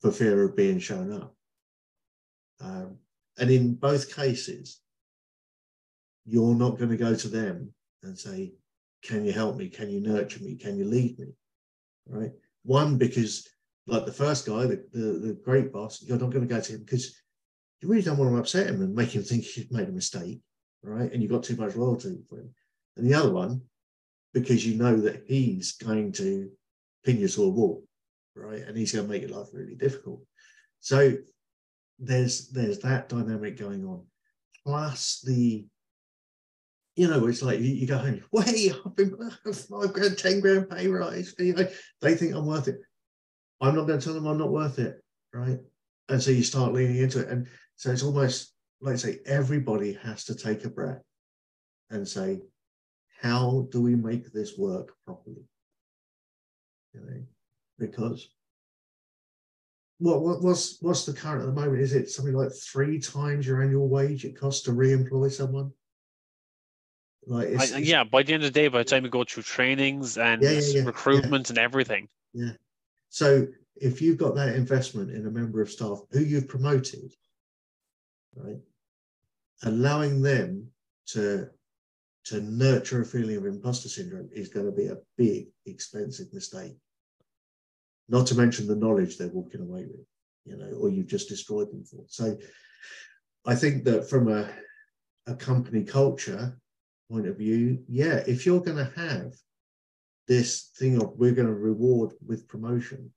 for 0.00 0.10
fear 0.10 0.44
of 0.44 0.56
being 0.56 0.78
shown 0.78 1.12
up. 1.12 1.34
Um, 2.60 2.96
and 3.38 3.50
in 3.50 3.74
both 3.74 4.14
cases, 4.14 4.80
you're 6.24 6.54
not 6.54 6.78
going 6.78 6.90
to 6.90 6.96
go 6.96 7.14
to 7.14 7.28
them 7.28 7.72
and 8.02 8.18
say, 8.18 8.54
Can 9.02 9.24
you 9.24 9.32
help 9.32 9.56
me? 9.56 9.68
Can 9.68 9.90
you 9.90 10.00
nurture 10.00 10.42
me? 10.42 10.56
Can 10.56 10.76
you 10.76 10.84
lead 10.84 11.18
me? 11.18 11.26
Right. 12.08 12.32
One, 12.62 12.96
because 12.96 13.48
like 13.86 14.06
the 14.06 14.12
first 14.12 14.46
guy, 14.46 14.66
the, 14.66 14.84
the, 14.92 14.98
the 15.28 15.38
great 15.44 15.72
boss, 15.72 16.02
you're 16.02 16.18
not 16.18 16.30
going 16.30 16.46
to 16.46 16.54
go 16.54 16.60
to 16.60 16.72
him 16.72 16.80
because 16.80 17.14
you 17.80 17.88
really 17.88 18.02
don't 18.02 18.18
want 18.18 18.32
to 18.32 18.38
upset 18.38 18.68
him 18.68 18.82
and 18.82 18.94
make 18.94 19.14
him 19.14 19.22
think 19.22 19.56
you've 19.56 19.70
made 19.72 19.88
a 19.88 19.92
mistake. 19.92 20.40
Right. 20.82 21.12
And 21.12 21.20
you've 21.20 21.32
got 21.32 21.42
too 21.42 21.56
much 21.56 21.74
loyalty 21.74 22.18
for 22.28 22.38
him. 22.38 22.54
And 22.96 23.06
the 23.06 23.14
other 23.14 23.30
one, 23.30 23.62
because 24.32 24.64
you 24.64 24.76
know 24.76 24.96
that 24.98 25.24
he's 25.26 25.72
going 25.72 26.12
to 26.12 26.48
pin 27.04 27.18
you 27.18 27.26
to 27.26 27.42
a 27.42 27.48
wall, 27.48 27.84
right? 28.36 28.62
And 28.62 28.76
he's 28.76 28.92
going 28.92 29.06
to 29.06 29.12
make 29.12 29.22
your 29.22 29.36
life 29.36 29.48
really 29.52 29.74
difficult. 29.74 30.20
So 30.80 31.14
there's 31.98 32.50
there's 32.50 32.78
that 32.80 33.08
dynamic 33.08 33.58
going 33.58 33.84
on, 33.84 34.04
plus 34.64 35.22
the, 35.26 35.66
you 36.94 37.08
know, 37.08 37.26
it's 37.26 37.42
like 37.42 37.58
you, 37.58 37.72
you 37.72 37.86
go 37.86 37.98
home, 37.98 38.22
wait, 38.30 38.72
I've 38.84 38.94
been 38.94 39.16
five 39.52 39.92
grand, 39.92 40.18
ten 40.18 40.40
grand 40.40 40.70
pay 40.70 40.86
rise. 40.86 41.34
You 41.38 41.54
know, 41.54 41.66
they 42.00 42.14
think 42.14 42.34
I'm 42.34 42.46
worth 42.46 42.68
it. 42.68 42.78
I'm 43.60 43.74
not 43.74 43.86
going 43.86 43.98
to 43.98 44.04
tell 44.04 44.14
them 44.14 44.26
I'm 44.26 44.38
not 44.38 44.52
worth 44.52 44.78
it, 44.78 45.02
right? 45.32 45.58
And 46.08 46.22
so 46.22 46.30
you 46.30 46.44
start 46.44 46.74
leaning 46.74 46.98
into 46.98 47.20
it, 47.20 47.28
and 47.28 47.48
so 47.76 47.90
it's 47.90 48.02
almost 48.02 48.52
like 48.80 48.94
I 48.94 48.96
say 48.96 49.18
everybody 49.26 49.94
has 50.02 50.24
to 50.24 50.34
take 50.34 50.64
a 50.64 50.70
breath 50.70 51.02
and 51.90 52.06
say, 52.06 52.40
how 53.20 53.68
do 53.70 53.80
we 53.80 53.94
make 53.94 54.32
this 54.32 54.58
work 54.58 54.94
properly? 55.06 55.44
You 56.94 57.00
know, 57.00 57.22
because 57.78 58.28
what, 59.98 60.22
what 60.22 60.42
what's 60.42 60.78
what's 60.80 61.06
the 61.06 61.12
current 61.12 61.42
at 61.42 61.46
the 61.46 61.60
moment? 61.60 61.82
Is 61.82 61.94
it 61.94 62.10
something 62.10 62.34
like 62.34 62.52
three 62.52 62.98
times 62.98 63.46
your 63.46 63.62
annual 63.62 63.88
wage 63.88 64.24
it 64.24 64.38
costs 64.38 64.62
to 64.64 64.72
re-employ 64.72 65.28
someone? 65.28 65.72
Like 67.26 67.48
it's, 67.48 67.72
I, 67.72 67.78
yeah, 67.78 68.04
by 68.04 68.22
the 68.22 68.34
end 68.34 68.44
of 68.44 68.52
the 68.52 68.60
day, 68.60 68.68
by 68.68 68.78
the 68.78 68.84
time 68.84 69.04
you 69.04 69.10
go 69.10 69.24
through 69.24 69.42
trainings 69.42 70.16
and 70.16 70.42
yeah, 70.42 70.50
yeah, 70.50 70.60
yeah, 70.60 70.84
recruitment 70.84 71.50
and 71.50 71.58
everything. 71.58 72.08
Yeah. 72.32 72.52
So 73.08 73.46
if 73.74 74.00
you've 74.00 74.18
got 74.18 74.34
that 74.36 74.54
investment 74.54 75.10
in 75.10 75.26
a 75.26 75.30
member 75.30 75.60
of 75.60 75.70
staff 75.70 76.00
who 76.10 76.20
you've 76.20 76.48
promoted, 76.48 77.12
right, 78.36 78.58
allowing 79.64 80.22
them 80.22 80.68
to 81.06 81.48
to 82.26 82.40
nurture 82.40 83.02
a 83.02 83.04
feeling 83.04 83.36
of 83.36 83.46
imposter 83.46 83.88
syndrome 83.88 84.28
is 84.32 84.48
going 84.48 84.66
to 84.66 84.72
be 84.72 84.88
a 84.88 84.98
big, 85.16 85.46
expensive 85.64 86.26
mistake. 86.32 86.74
Not 88.08 88.26
to 88.26 88.34
mention 88.34 88.66
the 88.66 88.74
knowledge 88.74 89.16
they're 89.16 89.28
walking 89.28 89.60
away 89.60 89.86
with, 89.86 90.04
you 90.44 90.56
know, 90.56 90.76
or 90.76 90.90
you've 90.90 91.06
just 91.06 91.28
destroyed 91.28 91.70
them 91.70 91.84
for. 91.84 92.04
So 92.08 92.36
I 93.46 93.54
think 93.54 93.84
that 93.84 94.10
from 94.10 94.26
a, 94.28 94.50
a 95.28 95.36
company 95.36 95.84
culture 95.84 96.58
point 97.08 97.28
of 97.28 97.38
view, 97.38 97.84
yeah, 97.88 98.24
if 98.26 98.44
you're 98.44 98.60
going 98.60 98.78
to 98.78 98.92
have 98.96 99.32
this 100.26 100.72
thing 100.76 101.00
of 101.00 101.12
we're 101.16 101.30
going 101.30 101.46
to 101.46 101.54
reward 101.54 102.10
with 102.26 102.48
promotion, 102.48 103.12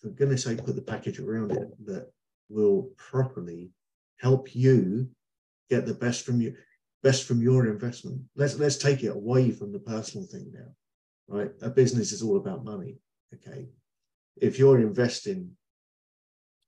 for 0.00 0.08
goodness 0.08 0.42
sake, 0.42 0.64
put 0.64 0.74
the 0.74 0.82
package 0.82 1.20
around 1.20 1.52
it 1.52 1.68
that 1.86 2.10
will 2.50 2.90
properly 2.96 3.70
help 4.18 4.54
you 4.54 5.08
get 5.70 5.86
the 5.86 5.94
best 5.94 6.26
from 6.26 6.40
you 6.40 6.54
best 7.02 7.24
from 7.24 7.40
your 7.40 7.66
investment. 7.66 8.20
Let's 8.36 8.58
let's 8.58 8.76
take 8.76 9.02
it 9.02 9.16
away 9.16 9.50
from 9.52 9.72
the 9.72 9.78
personal 9.78 10.26
thing 10.26 10.52
now, 10.52 10.70
right? 11.28 11.50
A 11.62 11.70
business 11.70 12.12
is 12.12 12.22
all 12.22 12.36
about 12.36 12.64
money. 12.64 12.98
Okay, 13.32 13.68
if 14.36 14.58
you're 14.58 14.80
investing, 14.80 15.52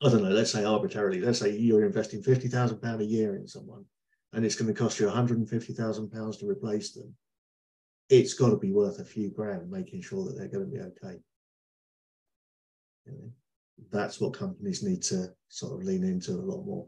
I 0.03 0.09
don't 0.09 0.23
know, 0.23 0.31
let's 0.31 0.53
say 0.53 0.65
arbitrarily, 0.65 1.21
let's 1.21 1.41
say 1.41 1.51
you're 1.51 1.85
investing 1.85 2.23
fifty 2.23 2.49
thousand 2.49 2.81
pound 2.81 3.03
a 3.03 3.05
year 3.05 3.35
in 3.37 3.47
someone, 3.47 3.85
and 4.33 4.45
it's 4.45 4.55
going 4.55 4.73
to 4.73 4.81
cost 4.81 5.01
you 5.01 5.07
one 5.07 5.15
hundred 5.15 5.39
and 5.39 5.51
fifty 5.51 5.73
thousand 5.73 6.11
pounds 6.11 6.37
to 6.39 6.49
replace 6.49 6.93
them. 6.93 7.15
It's 8.09 8.35
got 8.35 8.51
to 8.51 8.57
be 8.57 8.73
worth 8.73 9.01
a 9.01 9.05
few 9.05 9.31
grand, 9.31 9.71
making 9.71 10.03
sure 10.03 10.25
that 10.25 10.37
they're 10.37 10.49
going 10.49 10.71
to 10.71 10.71
be 10.71 10.81
okay. 10.81 11.21
You 13.07 13.13
know, 13.13 13.33
that's 13.91 14.21
what 14.21 14.35
companies 14.35 14.83
need 14.83 15.03
to 15.03 15.33
sort 15.49 15.81
of 15.81 15.87
lean 15.87 16.05
into 16.05 16.33
a 16.33 16.43
lot 16.43 16.65
more. 16.65 16.87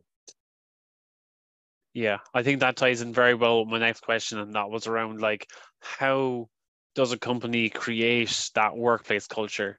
Yeah, 1.92 2.18
I 2.34 2.42
think 2.42 2.60
that 2.60 2.76
ties 2.76 3.02
in 3.02 3.12
very 3.12 3.34
well 3.34 3.60
with 3.60 3.68
my 3.68 3.78
next 3.78 4.00
question, 4.00 4.38
and 4.38 4.54
that 4.54 4.68
was 4.68 4.86
around 4.86 5.20
like 5.20 5.46
how 5.80 6.48
does 6.94 7.12
a 7.12 7.18
company 7.18 7.68
create 7.68 8.50
that 8.54 8.76
workplace 8.76 9.26
culture 9.26 9.78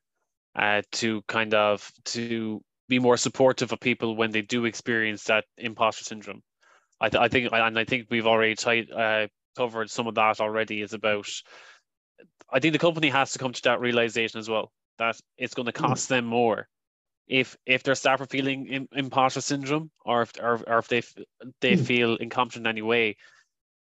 uh, 0.56 0.82
to 0.94 1.22
kind 1.28 1.54
of 1.54 1.92
to 2.06 2.62
be 2.88 3.00
more 3.00 3.18
supportive 3.18 3.72
of 3.72 3.80
people 3.80 4.16
when 4.16 4.32
they 4.32 4.42
do 4.42 4.66
experience 4.66 5.26
that 5.26 5.44
imposter 5.58 6.06
syndrome. 6.06 6.42
I, 7.02 7.10
th- 7.10 7.22
I 7.22 7.28
think, 7.28 7.52
and 7.52 7.80
I 7.80 7.84
think 7.84 8.08
we've 8.10 8.28
already 8.28 8.56
tied, 8.56 8.90
uh, 8.92 9.28
covered 9.58 9.90
some 9.90 10.08
of 10.08 10.16
that 10.16 10.40
already. 10.40 10.82
Is 10.82 10.94
about. 10.94 11.28
I 12.50 12.60
think 12.60 12.72
the 12.72 12.80
company 12.80 13.10
has 13.10 13.34
to 13.34 13.40
come 13.40 13.52
to 13.52 13.62
that 13.64 13.82
realization 13.82 14.40
as 14.40 14.48
well 14.48 14.72
that 15.00 15.20
it's 15.38 15.54
going 15.54 15.70
to 15.70 15.78
hmm. 15.78 15.86
cost 15.86 16.08
them 16.08 16.26
more 16.26 16.70
if 17.28 17.58
if 17.66 17.84
their 17.84 17.96
staff 17.96 18.22
are 18.22 18.28
feeling 18.28 18.68
in, 18.68 18.88
imposter 18.94 19.42
syndrome 19.42 19.90
or 20.06 20.24
if 20.24 20.32
or, 20.40 20.62
or 20.68 20.80
if 20.80 20.88
they 20.88 21.02
they 21.62 21.74
mm. 21.74 21.86
feel 21.86 22.16
incompetent 22.16 22.66
in 22.66 22.70
any 22.70 22.82
way, 22.82 23.18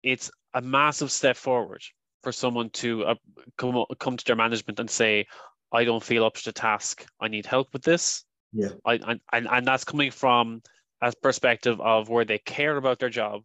it's 0.02 0.30
a 0.54 0.60
massive 0.60 1.10
step 1.10 1.36
forward 1.36 1.82
for 2.22 2.32
someone 2.32 2.70
to 2.70 3.04
uh, 3.04 3.14
come 3.58 3.84
come 3.98 4.16
to 4.16 4.24
their 4.24 4.36
management 4.36 4.78
and 4.78 4.88
say, 4.88 5.26
"I 5.72 5.84
don't 5.84 6.02
feel 6.02 6.24
up 6.24 6.34
to 6.34 6.44
the 6.44 6.52
task. 6.52 7.04
I 7.20 7.28
need 7.28 7.46
help 7.46 7.72
with 7.72 7.82
this." 7.82 8.24
Yeah, 8.52 8.68
I, 8.84 9.18
and 9.32 9.48
and 9.48 9.66
that's 9.66 9.84
coming 9.84 10.10
from 10.10 10.62
a 11.00 11.12
perspective 11.20 11.80
of 11.80 12.08
where 12.08 12.24
they 12.24 12.38
care 12.38 12.76
about 12.76 13.00
their 13.00 13.10
job, 13.10 13.42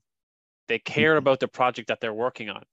they 0.68 0.80
care 0.80 1.16
mm. 1.16 1.20
about 1.20 1.40
the 1.40 1.48
project 1.48 1.88
that 1.88 2.02
they're 2.02 2.14
working 2.14 2.50
on, 2.50 2.64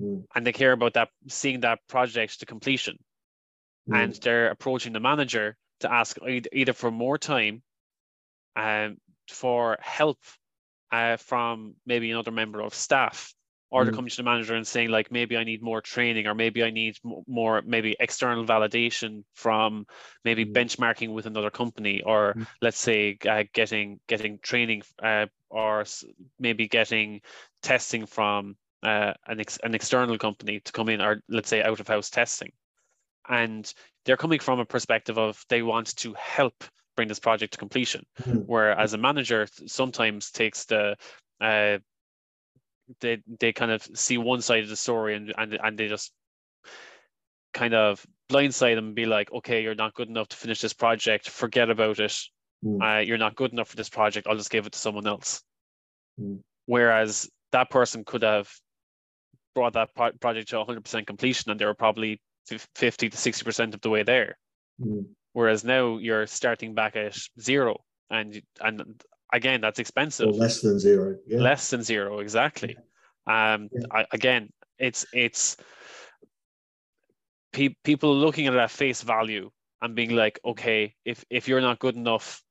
mm. 0.00 0.24
and 0.36 0.46
they 0.46 0.52
care 0.52 0.72
about 0.72 0.94
that 0.94 1.08
seeing 1.28 1.60
that 1.60 1.80
project 1.88 2.38
to 2.38 2.46
completion, 2.46 2.96
and 3.92 4.14
they're 4.14 4.50
approaching 4.50 4.92
the 4.92 5.00
manager 5.00 5.56
to 5.84 5.92
ask 5.92 6.18
either 6.52 6.72
for 6.72 6.90
more 6.90 7.18
time 7.18 7.62
um, 8.56 8.96
for 9.30 9.78
help 9.80 10.18
uh, 10.90 11.16
from 11.16 11.74
maybe 11.86 12.10
another 12.10 12.30
member 12.30 12.60
of 12.60 12.74
staff 12.74 13.34
or 13.70 13.82
mm. 13.82 13.86
to 13.86 13.92
come 13.92 14.06
to 14.06 14.16
the 14.16 14.22
manager 14.22 14.54
and 14.54 14.66
saying 14.66 14.88
like 14.88 15.10
maybe 15.10 15.36
I 15.36 15.44
need 15.44 15.62
more 15.62 15.80
training 15.80 16.26
or 16.26 16.34
maybe 16.34 16.62
I 16.62 16.70
need 16.70 16.96
more 17.26 17.62
maybe 17.66 17.96
external 17.98 18.44
validation 18.44 19.24
from 19.34 19.86
maybe 20.24 20.44
mm. 20.44 20.52
benchmarking 20.52 21.12
with 21.12 21.26
another 21.26 21.50
company 21.50 22.02
or 22.02 22.34
mm. 22.34 22.46
let's 22.62 22.78
say 22.78 23.18
uh, 23.28 23.44
getting 23.52 24.00
getting 24.06 24.38
training 24.38 24.82
uh, 25.02 25.26
or 25.50 25.84
maybe 26.38 26.68
getting 26.68 27.20
testing 27.62 28.06
from 28.06 28.56
uh, 28.82 29.14
an, 29.26 29.40
ex- 29.40 29.58
an 29.62 29.74
external 29.74 30.18
company 30.18 30.60
to 30.60 30.72
come 30.72 30.88
in 30.88 31.00
or 31.00 31.20
let's 31.28 31.48
say 31.48 31.62
out 31.62 31.80
of 31.80 31.88
house 31.88 32.10
testing 32.10 32.52
and 33.28 33.72
they're 34.04 34.16
coming 34.16 34.40
from 34.40 34.60
a 34.60 34.64
perspective 34.64 35.18
of 35.18 35.42
they 35.48 35.62
want 35.62 35.96
to 35.96 36.14
help 36.14 36.64
bring 36.96 37.08
this 37.08 37.20
project 37.20 37.54
to 37.54 37.58
completion. 37.58 38.04
Mm-hmm. 38.22 38.38
Where 38.40 38.78
as 38.78 38.92
a 38.92 38.98
manager, 38.98 39.46
sometimes 39.66 40.30
takes 40.30 40.64
the 40.66 40.96
uh, 41.40 41.78
they 43.00 43.22
they 43.40 43.52
kind 43.52 43.70
of 43.70 43.82
see 43.94 44.18
one 44.18 44.42
side 44.42 44.62
of 44.62 44.68
the 44.68 44.76
story 44.76 45.16
and 45.16 45.32
and 45.36 45.58
and 45.62 45.78
they 45.78 45.88
just 45.88 46.12
kind 47.52 47.74
of 47.74 48.04
blindside 48.30 48.74
them 48.74 48.86
and 48.86 48.94
be 48.94 49.06
like, 49.06 49.32
okay, 49.32 49.62
you're 49.62 49.74
not 49.74 49.94
good 49.94 50.08
enough 50.08 50.28
to 50.28 50.36
finish 50.36 50.60
this 50.60 50.72
project. 50.72 51.28
Forget 51.28 51.70
about 51.70 52.00
it. 52.00 52.16
Mm. 52.64 52.98
Uh, 52.98 53.00
you're 53.00 53.18
not 53.18 53.36
good 53.36 53.52
enough 53.52 53.68
for 53.68 53.76
this 53.76 53.88
project. 53.88 54.26
I'll 54.26 54.36
just 54.36 54.50
give 54.50 54.66
it 54.66 54.72
to 54.72 54.78
someone 54.78 55.06
else. 55.06 55.42
Mm. 56.20 56.40
Whereas 56.66 57.28
that 57.52 57.70
person 57.70 58.04
could 58.04 58.22
have 58.22 58.50
brought 59.54 59.74
that 59.74 59.94
pro- 59.94 60.12
project 60.12 60.48
to 60.48 60.56
100% 60.56 61.06
completion 61.06 61.50
and 61.50 61.60
they 61.60 61.66
were 61.66 61.74
probably 61.74 62.20
50 62.46 63.10
to 63.10 63.16
60% 63.16 63.74
of 63.74 63.80
the 63.80 63.90
way 63.90 64.02
there. 64.02 64.38
Mm. 64.80 65.06
Whereas 65.32 65.64
now 65.64 65.98
you're 65.98 66.26
starting 66.26 66.74
back 66.74 66.96
at 66.96 67.16
zero. 67.40 67.82
And 68.10 68.40
and 68.60 69.02
again, 69.32 69.60
that's 69.60 69.78
expensive. 69.78 70.28
Or 70.28 70.32
less 70.32 70.60
than 70.60 70.78
zero. 70.78 71.16
Yeah. 71.26 71.40
Less 71.40 71.70
than 71.70 71.82
zero, 71.82 72.20
exactly. 72.20 72.76
Um, 73.26 73.68
yeah. 73.72 73.86
I, 73.90 74.06
again, 74.12 74.50
it's 74.78 75.06
it's 75.12 75.56
pe- 77.52 77.76
people 77.82 78.14
looking 78.14 78.46
at 78.46 78.54
it 78.54 78.58
at 78.58 78.70
face 78.70 79.02
value 79.02 79.50
and 79.82 79.94
being 79.94 80.10
like, 80.10 80.38
okay, 80.44 80.94
if 81.04 81.24
if 81.30 81.48
you're 81.48 81.60
not 81.60 81.78
good 81.78 81.96
enough 81.96 82.42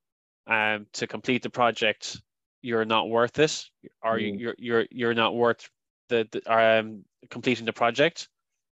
um, 0.48 0.88
to 0.94 1.08
complete 1.08 1.44
the 1.44 1.50
project, 1.50 2.20
you're 2.62 2.86
not 2.86 3.10
worth 3.10 3.40
it, 3.40 3.64
or 4.02 4.18
mm. 4.18 4.40
you're 4.40 4.56
you're 4.58 4.86
you're 4.92 5.14
not 5.14 5.36
worth 5.36 5.70
the, 6.10 6.28
the 6.32 6.42
um 6.52 7.06
completing 7.30 7.66
the 7.66 7.74
project, 7.74 8.28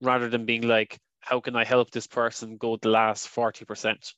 rather 0.01 0.29
than 0.29 0.45
being 0.45 0.63
like, 0.63 0.97
how 1.19 1.39
can 1.39 1.55
I 1.55 1.63
help 1.63 1.91
this 1.91 2.07
person 2.07 2.57
go 2.57 2.77
the 2.77 2.89
last 2.89 3.27
40%? 3.27 3.65
Mm. 3.65 4.13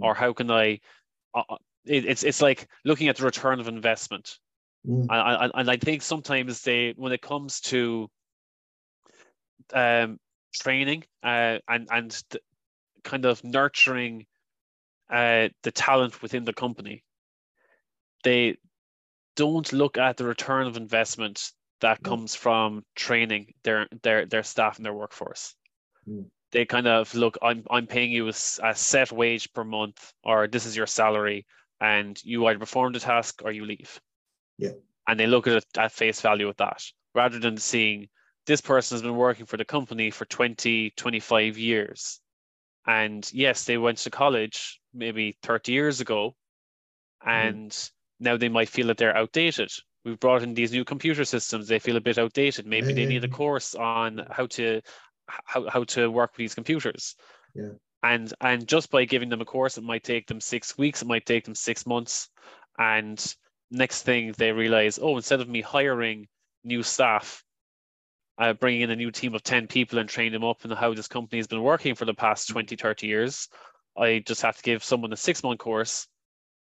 Or 0.00 0.14
how 0.14 0.32
can 0.32 0.50
I, 0.50 0.80
uh, 1.34 1.42
uh, 1.48 1.56
it, 1.84 2.06
it's, 2.06 2.22
it's 2.22 2.42
like 2.42 2.68
looking 2.84 3.08
at 3.08 3.16
the 3.16 3.24
return 3.24 3.60
of 3.60 3.68
investment. 3.68 4.38
Mm. 4.86 5.02
And, 5.02 5.12
I, 5.12 5.50
and 5.54 5.70
I 5.70 5.76
think 5.76 6.02
sometimes 6.02 6.62
they, 6.62 6.94
when 6.96 7.12
it 7.12 7.22
comes 7.22 7.60
to 7.62 8.08
um, 9.72 10.18
training 10.54 11.04
uh, 11.22 11.58
and, 11.68 11.88
and 11.90 12.22
kind 13.04 13.24
of 13.24 13.42
nurturing 13.44 14.26
uh, 15.10 15.48
the 15.62 15.72
talent 15.72 16.22
within 16.22 16.44
the 16.44 16.52
company. 16.52 17.04
They 18.22 18.58
don't 19.36 19.72
look 19.72 19.98
at 19.98 20.16
the 20.16 20.24
return 20.24 20.66
of 20.66 20.76
investment 20.76 21.50
that 21.80 22.02
comes 22.02 22.34
from 22.34 22.84
training 22.94 23.54
their 23.64 23.88
their 24.02 24.26
their 24.26 24.42
staff 24.42 24.76
and 24.76 24.84
their 24.84 24.94
workforce. 24.94 25.54
Mm. 26.08 26.26
They 26.52 26.64
kind 26.64 26.86
of 26.86 27.14
look, 27.14 27.38
I'm 27.42 27.64
I'm 27.70 27.86
paying 27.86 28.10
you 28.10 28.28
a 28.28 28.32
set 28.32 29.12
wage 29.12 29.52
per 29.52 29.64
month, 29.64 30.12
or 30.24 30.48
this 30.48 30.66
is 30.66 30.76
your 30.76 30.86
salary, 30.86 31.46
and 31.80 32.20
you 32.24 32.46
either 32.46 32.58
perform 32.58 32.92
the 32.92 33.00
task 33.00 33.42
or 33.44 33.52
you 33.52 33.64
leave. 33.64 34.00
Yeah. 34.58 34.72
And 35.06 35.18
they 35.18 35.26
look 35.26 35.46
at 35.46 35.54
it 35.54 35.66
at 35.78 35.92
face 35.92 36.20
value 36.20 36.46
with 36.46 36.58
that, 36.58 36.82
rather 37.14 37.38
than 37.38 37.56
seeing 37.56 38.08
this 38.46 38.60
person 38.60 38.96
has 38.96 39.02
been 39.02 39.16
working 39.16 39.46
for 39.46 39.56
the 39.56 39.64
company 39.64 40.10
for 40.10 40.24
20, 40.24 40.90
25 40.96 41.58
years. 41.58 42.20
And 42.86 43.28
yes, 43.32 43.64
they 43.64 43.78
went 43.78 43.98
to 43.98 44.10
college 44.10 44.80
maybe 44.92 45.36
30 45.42 45.72
years 45.72 46.00
ago, 46.00 46.34
and 47.24 47.76
now 48.18 48.36
they 48.36 48.48
might 48.48 48.68
feel 48.68 48.88
that 48.88 48.96
they're 48.96 49.16
outdated. 49.16 49.70
We've 50.04 50.18
brought 50.18 50.42
in 50.42 50.54
these 50.54 50.72
new 50.72 50.84
computer 50.84 51.24
systems, 51.24 51.68
they 51.68 51.78
feel 51.78 51.96
a 51.96 52.00
bit 52.00 52.18
outdated. 52.18 52.66
Maybe 52.66 52.92
they 52.92 53.06
need 53.06 53.24
a 53.24 53.28
course 53.28 53.74
on 53.74 54.26
how 54.30 54.46
to 54.46 54.80
how, 55.26 55.68
how 55.68 55.84
to 55.84 56.10
work 56.10 56.32
with 56.32 56.38
these 56.38 56.54
computers. 56.54 57.16
Yeah. 57.54 57.72
And 58.02 58.32
and 58.40 58.66
just 58.66 58.90
by 58.90 59.04
giving 59.04 59.28
them 59.28 59.42
a 59.42 59.44
course, 59.44 59.76
it 59.76 59.84
might 59.84 60.04
take 60.04 60.26
them 60.26 60.40
six 60.40 60.78
weeks, 60.78 61.02
it 61.02 61.08
might 61.08 61.26
take 61.26 61.44
them 61.44 61.54
six 61.54 61.86
months. 61.86 62.28
And 62.78 63.22
next 63.70 64.02
thing 64.02 64.32
they 64.38 64.52
realize, 64.52 64.98
oh, 65.00 65.16
instead 65.16 65.40
of 65.40 65.48
me 65.48 65.60
hiring 65.60 66.28
new 66.64 66.82
staff, 66.82 67.44
uh, 68.38 68.54
bringing 68.54 68.80
in 68.80 68.90
a 68.90 68.96
new 68.96 69.10
team 69.10 69.34
of 69.34 69.42
10 69.42 69.66
people 69.66 69.98
and 69.98 70.08
train 70.08 70.32
them 70.32 70.44
up 70.44 70.64
in 70.64 70.70
how 70.70 70.94
this 70.94 71.08
company 71.08 71.38
has 71.38 71.46
been 71.46 71.62
working 71.62 71.94
for 71.94 72.06
the 72.06 72.14
past 72.14 72.48
20, 72.48 72.74
30 72.74 73.06
years, 73.06 73.48
I 73.98 74.22
just 74.26 74.40
have 74.42 74.56
to 74.56 74.62
give 74.62 74.82
someone 74.82 75.12
a 75.12 75.16
six 75.16 75.42
month 75.42 75.58
course 75.58 76.08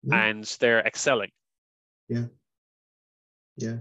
Mm. 0.05 0.13
and 0.13 0.43
they're 0.59 0.85
excelling. 0.85 1.31
Yeah, 2.07 2.25
yeah, 3.57 3.77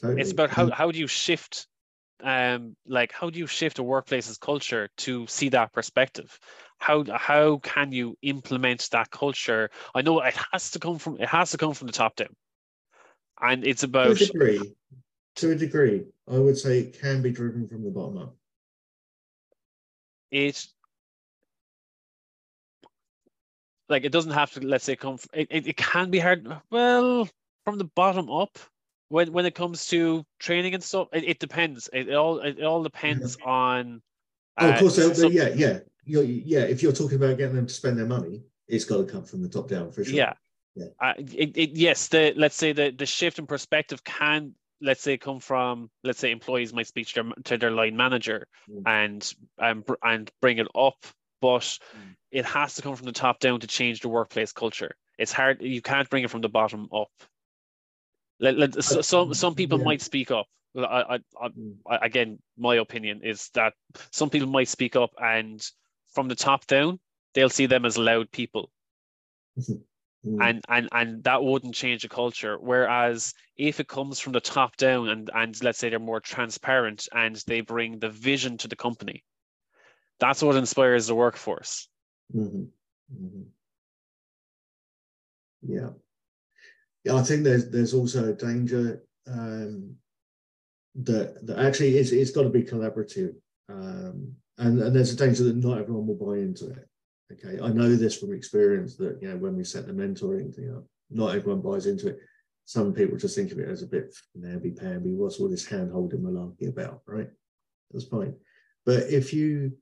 totally. 0.00 0.20
It's 0.20 0.32
about 0.32 0.50
how, 0.50 0.70
how 0.70 0.90
do 0.90 0.98
you 0.98 1.06
shift 1.06 1.66
um 2.20 2.74
like 2.84 3.12
how 3.12 3.30
do 3.30 3.38
you 3.38 3.46
shift 3.46 3.78
a 3.78 3.82
workplace's 3.84 4.38
culture 4.38 4.88
to 4.98 5.26
see 5.26 5.50
that 5.50 5.72
perspective? 5.72 6.38
How 6.78 7.04
how 7.16 7.58
can 7.58 7.92
you 7.92 8.16
implement 8.22 8.88
that 8.90 9.10
culture? 9.10 9.70
I 9.94 10.02
know 10.02 10.20
it 10.20 10.34
has 10.52 10.72
to 10.72 10.78
come 10.78 10.98
from 10.98 11.20
it 11.20 11.28
has 11.28 11.52
to 11.52 11.58
come 11.58 11.74
from 11.74 11.86
the 11.86 11.92
top 11.92 12.16
down. 12.16 12.34
And 13.40 13.64
it's 13.64 13.84
about 13.84 14.16
to 14.16 14.24
a 14.24 14.26
degree, 14.26 14.74
to 15.36 15.52
a 15.52 15.54
degree, 15.54 16.06
I 16.26 16.38
would 16.38 16.58
say 16.58 16.80
it 16.80 17.00
can 17.00 17.22
be 17.22 17.30
driven 17.30 17.68
from 17.68 17.84
the 17.84 17.90
bottom 17.90 18.18
up. 18.18 18.34
it 20.30 20.66
like 23.88 24.04
it 24.04 24.12
doesn't 24.12 24.32
have 24.32 24.52
to 24.52 24.60
let's 24.60 24.84
say 24.84 24.96
come 24.96 25.16
from, 25.16 25.30
it, 25.32 25.48
it, 25.50 25.66
it 25.68 25.76
can 25.76 26.10
be 26.10 26.18
hard 26.18 26.46
well 26.70 27.28
from 27.68 27.78
the 27.78 27.84
bottom 27.84 28.30
up 28.30 28.58
when 29.08 29.32
when 29.32 29.44
it 29.46 29.54
comes 29.54 29.86
to 29.86 30.24
training 30.40 30.74
and 30.74 30.82
stuff 30.82 31.08
it, 31.12 31.24
it 31.24 31.38
depends 31.38 31.88
it, 31.92 32.08
it 32.08 32.14
all 32.14 32.38
it, 32.40 32.62
all 32.62 32.82
depends 32.82 33.36
on 33.44 34.00
Oh, 34.60 34.68
of 34.70 34.74
uh, 34.74 34.78
course, 34.80 34.98
yeah, 35.32 35.50
yeah, 35.54 35.78
you're, 36.04 36.24
yeah. 36.24 36.60
If 36.60 36.82
you're 36.82 36.92
talking 36.92 37.16
about 37.16 37.38
getting 37.38 37.54
them 37.54 37.68
to 37.68 37.72
spend 37.72 37.96
their 37.96 38.06
money, 38.06 38.42
it's 38.66 38.84
got 38.84 38.96
to 38.96 39.04
come 39.04 39.22
from 39.22 39.40
the 39.40 39.48
top 39.48 39.68
down 39.68 39.92
for 39.92 40.04
sure. 40.04 40.14
Yeah. 40.14 40.32
Yeah. 40.74 40.86
Uh, 41.00 41.12
it, 41.16 41.56
it, 41.56 41.70
yes, 41.76 42.08
the 42.08 42.32
let's 42.36 42.56
say 42.56 42.72
the 42.72 42.90
the 42.90 43.06
shift 43.06 43.38
in 43.38 43.46
perspective 43.46 44.02
can 44.02 44.54
let's 44.80 45.02
say 45.02 45.16
come 45.16 45.40
from 45.40 45.90
let's 46.04 46.18
say 46.18 46.30
employees 46.30 46.72
might 46.72 46.86
speak 46.86 47.06
to 47.08 47.22
their 47.22 47.32
to 47.44 47.58
their 47.58 47.70
line 47.70 47.96
manager 47.96 48.46
Mm. 48.68 48.82
and 49.60 49.86
br- 49.86 49.94
and 50.02 50.30
bring 50.40 50.58
it 50.58 50.68
up, 50.74 50.96
but 51.40 51.62
Mm. 51.62 52.16
it 52.32 52.44
has 52.44 52.74
to 52.76 52.82
come 52.82 52.96
from 52.96 53.06
the 53.06 53.12
top 53.12 53.38
down 53.40 53.60
to 53.60 53.66
change 53.66 54.00
the 54.00 54.08
workplace 54.08 54.52
culture. 54.52 54.96
It's 55.18 55.32
hard. 55.32 55.62
You 55.62 55.82
can't 55.82 56.08
bring 56.10 56.24
it 56.24 56.30
from 56.30 56.42
the 56.42 56.48
bottom 56.48 56.88
up. 56.92 57.10
Let, 58.40 58.56
let, 58.56 58.84
so, 58.84 59.00
some 59.00 59.34
some 59.34 59.54
people 59.54 59.78
yeah. 59.78 59.84
might 59.84 60.02
speak 60.02 60.30
up. 60.30 60.46
I, 60.76 61.18
I, 61.40 61.48
I. 61.86 61.98
Again, 62.02 62.38
my 62.56 62.76
opinion 62.76 63.22
is 63.24 63.50
that 63.54 63.74
some 64.12 64.30
people 64.30 64.48
might 64.48 64.68
speak 64.68 64.96
up, 64.96 65.10
and 65.18 65.64
from 66.12 66.28
the 66.28 66.36
top 66.36 66.66
down, 66.66 67.00
they'll 67.34 67.50
see 67.50 67.66
them 67.66 67.84
as 67.84 67.98
loud 67.98 68.30
people 68.30 68.70
Mm. 70.26 70.48
and 70.48 70.64
and 70.68 70.88
and 70.92 71.24
that 71.24 71.42
wouldn't 71.44 71.74
change 71.74 72.02
the 72.02 72.08
culture 72.08 72.58
whereas 72.58 73.34
if 73.56 73.78
it 73.78 73.86
comes 73.86 74.18
from 74.18 74.32
the 74.32 74.40
top 74.40 74.76
down 74.76 75.08
and 75.08 75.30
and 75.32 75.62
let's 75.62 75.78
say 75.78 75.88
they're 75.88 76.00
more 76.00 76.20
transparent 76.20 77.08
and 77.12 77.36
they 77.46 77.60
bring 77.60 77.98
the 78.00 78.08
vision 78.10 78.58
to 78.58 78.66
the 78.66 78.74
company 78.74 79.24
that's 80.18 80.42
what 80.42 80.56
inspires 80.56 81.06
the 81.06 81.14
workforce 81.14 81.88
Mhm, 82.34 82.68
mhm. 83.14 83.44
Yeah. 85.62 85.90
Yeah, 87.04 87.16
I 87.16 87.22
think 87.22 87.44
there's 87.44 87.70
there's 87.70 87.94
also 87.94 88.30
a 88.30 88.34
danger 88.34 89.02
um, 89.26 89.94
that 90.96 91.46
that 91.46 91.58
actually 91.58 91.96
it's 91.96 92.10
it's 92.10 92.30
got 92.30 92.42
to 92.42 92.50
be 92.50 92.62
collaborative, 92.62 93.34
um, 93.68 94.34
and 94.58 94.80
and 94.80 94.94
there's 94.94 95.12
a 95.12 95.16
danger 95.16 95.44
that 95.44 95.56
not 95.56 95.78
everyone 95.78 96.06
will 96.06 96.14
buy 96.14 96.38
into 96.38 96.70
it. 96.70 96.88
Okay, 97.32 97.60
I 97.62 97.68
know 97.68 97.94
this 97.94 98.18
from 98.18 98.32
experience 98.32 98.96
that 98.96 99.18
you 99.22 99.28
know 99.28 99.36
when 99.36 99.56
we 99.56 99.64
set 99.64 99.86
the 99.86 99.92
mentoring 99.92 100.54
thing 100.54 100.74
up, 100.74 100.84
not 101.10 101.34
everyone 101.34 101.60
buys 101.60 101.86
into 101.86 102.08
it. 102.08 102.18
Some 102.64 102.92
people 102.92 103.16
just 103.16 103.34
think 103.34 103.52
of 103.52 103.58
it 103.58 103.68
as 103.68 103.82
a 103.82 103.86
bit 103.86 104.14
namby 104.34 104.72
pamby. 104.72 105.14
What's 105.14 105.38
all 105.38 105.48
this 105.48 105.66
hand 105.66 105.90
holding 105.92 106.20
malarkey 106.20 106.68
about, 106.68 107.02
right? 107.06 107.30
That's 107.92 108.06
fine, 108.06 108.34
but 108.84 109.04
if 109.04 109.32
you 109.32 109.72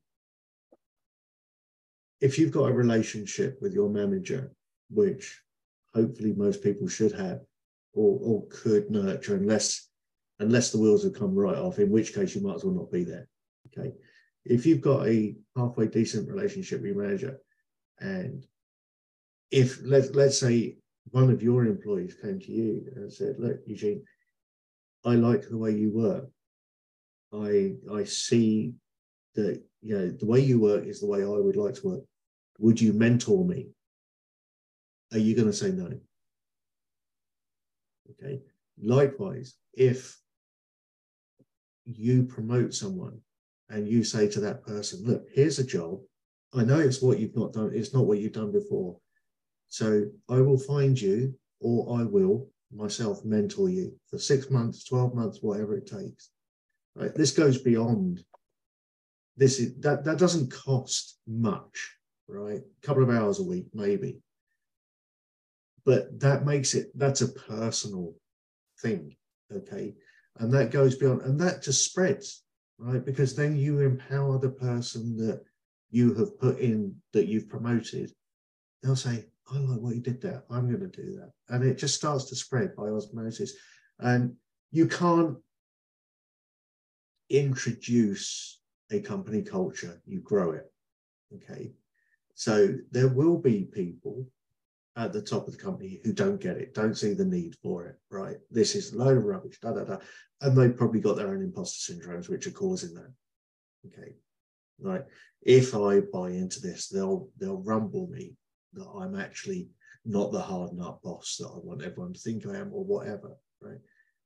if 2.21 2.39
you've 2.39 2.53
got 2.53 2.71
a 2.71 2.73
relationship 2.73 3.59
with 3.61 3.75
your 3.75 3.89
manager, 3.89 4.53
which 4.91 5.41
hopefully 5.97 6.34
most 6.36 6.62
people 6.62 6.86
should 6.86 7.12
have 7.12 7.40
or, 7.94 8.18
or 8.22 8.47
could 8.51 8.90
nurture 8.90 9.34
unless 9.34 9.88
unless 10.38 10.70
the 10.70 10.78
wheels 10.78 11.03
have 11.03 11.14
come 11.14 11.34
right 11.34 11.57
off, 11.57 11.78
in 11.78 11.90
which 11.90 12.14
case 12.14 12.34
you 12.34 12.42
might 12.42 12.57
as 12.57 12.64
well 12.64 12.74
not 12.74 12.92
be 12.92 13.05
there. 13.05 13.26
Okay. 13.68 13.92
If 14.44 14.66
you've 14.66 14.82
got 14.82 15.09
a 15.09 15.34
halfway 15.57 15.86
decent 15.86 16.28
relationship 16.28 16.82
with 16.82 16.92
your 16.92 17.03
manager, 17.03 17.38
and 17.99 18.44
if 19.51 19.80
let's 19.82 20.11
let's 20.11 20.38
say 20.38 20.76
one 21.11 21.30
of 21.30 21.42
your 21.42 21.64
employees 21.64 22.16
came 22.22 22.38
to 22.40 22.53
you 22.53 22.92
and 22.97 23.11
said, 23.11 23.36
Look, 23.38 23.61
Eugene, 23.66 24.05
I 25.05 25.14
like 25.14 25.49
the 25.49 25.57
way 25.57 25.72
you 25.72 25.90
work. 25.90 26.28
I 27.32 27.74
I 27.92 28.05
see 28.05 28.74
that 29.34 29.62
you 29.80 29.99
know 29.99 30.11
the 30.11 30.26
way 30.26 30.40
you 30.40 30.61
work 30.61 30.84
is 30.84 31.01
the 31.01 31.07
way 31.07 31.22
I 31.22 31.26
would 31.26 31.57
like 31.57 31.74
to 31.76 31.88
work. 31.88 32.05
Would 32.59 32.80
you 32.80 32.92
mentor 32.92 33.44
me? 33.44 33.68
Are 35.12 35.18
you 35.18 35.34
going 35.34 35.46
to 35.46 35.52
say 35.52 35.70
no? 35.70 35.90
Okay. 38.11 38.40
Likewise, 38.80 39.54
if 39.74 40.18
you 41.84 42.24
promote 42.24 42.74
someone 42.74 43.20
and 43.68 43.88
you 43.88 44.04
say 44.04 44.28
to 44.28 44.40
that 44.40 44.64
person, 44.64 45.04
look, 45.04 45.26
here's 45.32 45.59
a 45.59 45.64
job. 45.64 46.00
I 46.54 46.64
know 46.64 46.78
it's 46.78 47.02
what 47.02 47.18
you've 47.18 47.36
not 47.36 47.52
done, 47.52 47.70
it's 47.74 47.94
not 47.94 48.07
what 48.07 48.18
you've 48.18 48.32
done 48.32 48.52
before. 48.52 48.96
So 49.68 50.07
I 50.28 50.40
will 50.40 50.59
find 50.59 51.00
you, 51.00 51.34
or 51.61 52.00
I 52.00 52.04
will 52.04 52.48
myself 52.74 53.24
mentor 53.24 53.68
you 53.68 53.92
for 54.09 54.18
six 54.18 54.50
months, 54.50 54.84
12 54.84 55.14
months, 55.14 55.38
whatever 55.40 55.76
it 55.76 55.86
takes. 55.86 56.30
Right. 56.94 57.14
This 57.14 57.32
goes 57.32 57.59
beyond 57.59 58.24
this 59.36 59.61
is 59.61 59.78
that 59.80 60.04
that 60.04 60.18
doesn't 60.18 60.50
cost 60.50 61.18
much, 61.26 61.96
right? 62.26 62.61
A 62.61 62.86
couple 62.86 63.02
of 63.02 63.11
hours 63.11 63.38
a 63.38 63.44
week, 63.44 63.66
maybe. 63.74 64.18
But 65.87 66.20
that 66.20 66.45
makes 66.45 66.74
it 66.74 66.91
that's 66.95 67.22
a 67.22 67.28
personal 67.28 68.14
thing, 68.82 69.16
okay? 69.51 69.95
And 70.39 70.53
that 70.53 70.72
goes 70.72 70.97
beyond, 70.97 71.22
and 71.22 71.41
that 71.41 71.62
just 71.62 71.84
spreads, 71.84 72.43
right? 72.76 73.03
Because 73.03 73.34
then 73.34 73.57
you 73.57 73.80
empower 73.80 74.39
the 74.39 74.51
person 74.51 75.16
that 75.18 75.43
you 75.91 76.12
have 76.14 76.39
put 76.39 76.59
in 76.59 76.95
that 77.12 77.28
you've 77.28 77.49
promoted. 77.49 78.12
They'll 78.82 78.97
say, 78.97 79.26
I 79.51 79.59
like 79.59 79.80
what 79.80 79.95
you 79.95 80.03
did 80.03 80.20
there. 80.20 80.43
I'm 80.51 80.68
going 80.68 80.91
to 80.91 81.03
do 81.03 81.14
that. 81.16 81.30
And 81.49 81.64
it 81.64 81.78
just 81.78 81.95
starts 81.95 82.24
to 82.26 82.37
spread 82.37 82.74
by 82.74 82.89
osmosis. 82.89 83.55
And 84.01 84.34
you 84.72 84.89
can't 84.89 85.39
introduce 87.30 88.61
a 88.91 89.01
company 89.01 89.43
culture, 89.43 90.01
you 90.05 90.20
grow 90.20 90.51
it. 90.51 90.70
Okay. 91.34 91.72
So 92.34 92.74
there 92.91 93.09
will 93.09 93.39
be 93.39 93.68
people 93.72 94.26
at 94.97 95.12
the 95.12 95.20
top 95.20 95.47
of 95.47 95.53
the 95.53 95.62
company 95.62 96.01
who 96.05 96.12
don't 96.12 96.40
get 96.40 96.57
it, 96.57 96.74
don't 96.74 96.97
see 96.97 97.12
the 97.12 97.24
need 97.24 97.55
for 97.62 97.84
it, 97.86 97.97
right? 98.11 98.36
This 98.51 98.74
is 98.74 98.92
a 98.92 98.99
load 98.99 99.18
of 99.18 99.24
rubbish, 99.24 99.59
da 99.61 99.72
da 99.72 99.84
da. 99.84 99.99
And 100.40 100.57
they've 100.57 100.76
probably 100.76 101.01
got 101.01 101.16
their 101.16 101.28
own 101.28 101.42
imposter 101.42 101.92
syndromes 101.92 102.28
which 102.28 102.47
are 102.47 102.53
causing 102.53 102.94
that. 102.94 103.12
Okay. 103.86 104.14
Right. 104.80 105.05
If 105.42 105.74
I 105.74 106.01
buy 106.01 106.30
into 106.30 106.61
this, 106.61 106.88
they'll 106.88 107.28
they'll 107.38 107.62
rumble 107.62 108.09
me 108.09 108.36
that 108.74 108.86
I'm 108.86 109.18
actually 109.18 109.68
not 110.05 110.32
the 110.32 110.40
hard 110.40 110.72
nut 110.72 110.99
boss 111.03 111.36
that 111.38 111.49
I 111.49 111.59
want 111.59 111.82
everyone 111.82 112.12
to 112.12 112.20
think 112.20 112.47
I 112.47 112.57
am 112.57 112.72
or 112.72 112.84
whatever. 112.84 113.36
Right. 113.61 113.78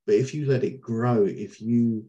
But 0.07 0.17
if 0.17 0.35
you 0.35 0.47
let 0.47 0.65
it 0.65 0.81
grow, 0.81 1.25
if 1.25 1.61
you 1.61 2.07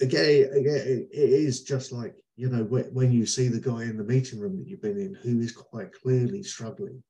again, 0.00 0.50
again, 0.52 1.08
it 1.12 1.30
is 1.30 1.62
just 1.62 1.92
like 1.92 2.14
you 2.36 2.48
know 2.48 2.64
when 2.64 3.12
you 3.12 3.26
see 3.26 3.48
the 3.48 3.60
guy 3.60 3.82
in 3.82 3.96
the 3.96 4.04
meeting 4.04 4.40
room 4.40 4.56
that 4.58 4.66
you've 4.66 4.82
been 4.82 4.98
in 4.98 5.14
who 5.14 5.40
is 5.40 5.52
quite 5.52 5.92
clearly 5.92 6.42
struggling. 6.42 7.02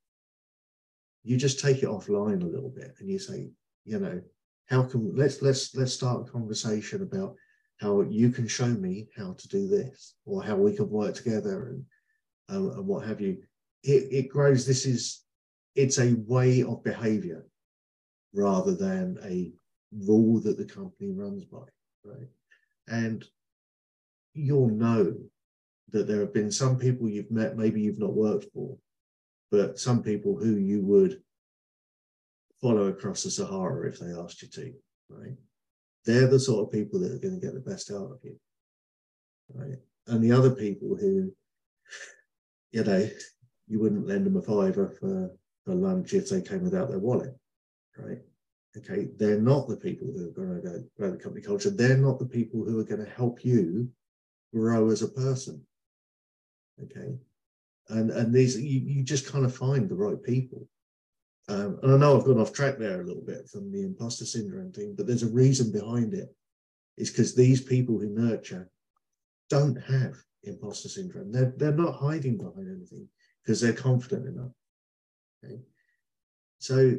You 1.22 1.36
just 1.36 1.60
take 1.60 1.82
it 1.82 1.88
offline 1.88 2.42
a 2.42 2.46
little 2.46 2.70
bit 2.70 2.94
and 2.98 3.08
you 3.08 3.18
say, 3.18 3.50
you 3.84 3.98
know, 3.98 4.20
how 4.68 4.84
can 4.84 5.14
let's 5.14 5.42
let's 5.42 5.74
let's 5.74 5.92
start 5.92 6.26
a 6.26 6.30
conversation 6.30 7.02
about 7.02 7.34
how 7.80 8.02
you 8.02 8.30
can 8.30 8.46
show 8.46 8.66
me 8.66 9.08
how 9.16 9.34
to 9.34 9.48
do 9.48 9.68
this 9.68 10.14
or 10.24 10.42
how 10.42 10.56
we 10.56 10.74
can 10.74 10.88
work 10.90 11.14
together 11.14 11.68
and 11.68 11.84
um, 12.48 12.70
and 12.70 12.86
what 12.86 13.06
have 13.06 13.20
you. 13.20 13.38
It, 13.82 14.08
it 14.10 14.28
grows. 14.28 14.66
This 14.66 14.84
is 14.86 15.22
it's 15.74 15.98
a 15.98 16.14
way 16.26 16.62
of 16.62 16.84
behavior 16.84 17.46
rather 18.34 18.74
than 18.74 19.18
a 19.24 19.52
rule 19.92 20.40
that 20.40 20.56
the 20.56 20.64
company 20.64 21.10
runs 21.10 21.44
by, 21.44 21.64
right? 22.04 22.28
And 22.90 23.24
you'll 24.34 24.68
know 24.68 25.16
that 25.92 26.06
there 26.06 26.20
have 26.20 26.34
been 26.34 26.50
some 26.50 26.78
people 26.78 27.08
you've 27.08 27.30
met, 27.30 27.56
maybe 27.56 27.80
you've 27.80 27.98
not 27.98 28.12
worked 28.12 28.46
for, 28.52 28.76
but 29.50 29.78
some 29.78 30.02
people 30.02 30.36
who 30.36 30.56
you 30.56 30.82
would 30.82 31.22
follow 32.60 32.88
across 32.88 33.22
the 33.22 33.30
Sahara 33.30 33.88
if 33.88 33.98
they 33.98 34.12
asked 34.12 34.42
you 34.42 34.48
to, 34.48 34.72
right? 35.08 35.36
They're 36.04 36.28
the 36.28 36.38
sort 36.38 36.66
of 36.66 36.72
people 36.72 37.00
that 37.00 37.12
are 37.12 37.18
going 37.18 37.38
to 37.38 37.44
get 37.44 37.54
the 37.54 37.60
best 37.60 37.90
out 37.90 38.10
of 38.10 38.18
you, 38.22 38.36
right? 39.54 39.78
And 40.06 40.22
the 40.22 40.32
other 40.32 40.50
people 40.50 40.96
who, 40.96 41.32
you 42.72 42.84
know, 42.84 43.08
you 43.68 43.80
wouldn't 43.80 44.06
lend 44.06 44.26
them 44.26 44.36
a 44.36 44.42
fiver 44.42 44.96
for, 45.00 45.30
for 45.64 45.74
lunch 45.74 46.12
if 46.12 46.28
they 46.28 46.42
came 46.42 46.62
without 46.62 46.88
their 46.88 46.98
wallet, 46.98 47.36
right? 47.96 48.18
Okay, 48.76 49.08
they're 49.16 49.40
not 49.40 49.68
the 49.68 49.76
people 49.76 50.12
who 50.12 50.28
are 50.28 50.32
going 50.32 50.54
to 50.54 50.68
go 50.68 50.84
grow 50.96 51.10
the 51.10 51.16
company 51.16 51.42
culture. 51.42 51.70
They're 51.70 51.96
not 51.96 52.20
the 52.20 52.26
people 52.26 52.64
who 52.64 52.78
are 52.78 52.84
going 52.84 53.04
to 53.04 53.10
help 53.10 53.44
you 53.44 53.88
grow 54.54 54.90
as 54.90 55.02
a 55.02 55.08
person. 55.08 55.60
Okay, 56.84 57.16
and 57.88 58.10
and 58.10 58.32
these 58.32 58.60
you, 58.60 58.80
you 58.80 59.02
just 59.02 59.30
kind 59.30 59.44
of 59.44 59.56
find 59.56 59.88
the 59.88 59.96
right 59.96 60.22
people. 60.22 60.68
Um, 61.48 61.80
and 61.82 61.92
I 61.92 61.96
know 61.96 62.16
I've 62.16 62.24
gone 62.24 62.40
off 62.40 62.52
track 62.52 62.78
there 62.78 63.00
a 63.00 63.04
little 63.04 63.24
bit 63.24 63.48
from 63.48 63.72
the 63.72 63.82
imposter 63.82 64.24
syndrome 64.24 64.70
thing, 64.70 64.94
but 64.96 65.06
there's 65.06 65.24
a 65.24 65.32
reason 65.32 65.72
behind. 65.72 66.14
It's 66.96 67.10
because 67.10 67.34
these 67.34 67.60
people 67.60 67.98
who 67.98 68.08
nurture 68.10 68.70
don't 69.48 69.76
have 69.82 70.14
imposter 70.44 70.88
syndrome. 70.88 71.32
They're 71.32 71.52
they're 71.56 71.72
not 71.72 71.96
hiding 71.96 72.38
behind 72.38 72.68
anything 72.68 73.08
because 73.42 73.60
they're 73.60 73.72
confident 73.72 74.28
enough. 74.28 74.52
Okay, 75.44 75.60
so 76.58 76.96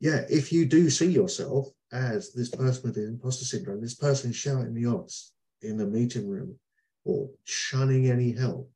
yeah, 0.00 0.24
if 0.28 0.52
you 0.52 0.66
do 0.66 0.90
see 0.90 1.06
yourself 1.06 1.68
as 1.92 2.32
this 2.32 2.50
person 2.50 2.82
with 2.84 2.94
the 2.94 3.06
imposter 3.06 3.44
syndrome, 3.44 3.80
this 3.80 3.94
person 3.94 4.32
shouting 4.32 4.74
the 4.74 4.86
odds 4.86 5.32
in 5.62 5.76
the 5.76 5.86
meeting 5.86 6.28
room 6.28 6.58
or 7.04 7.30
shunning 7.44 8.10
any 8.10 8.32
help, 8.32 8.70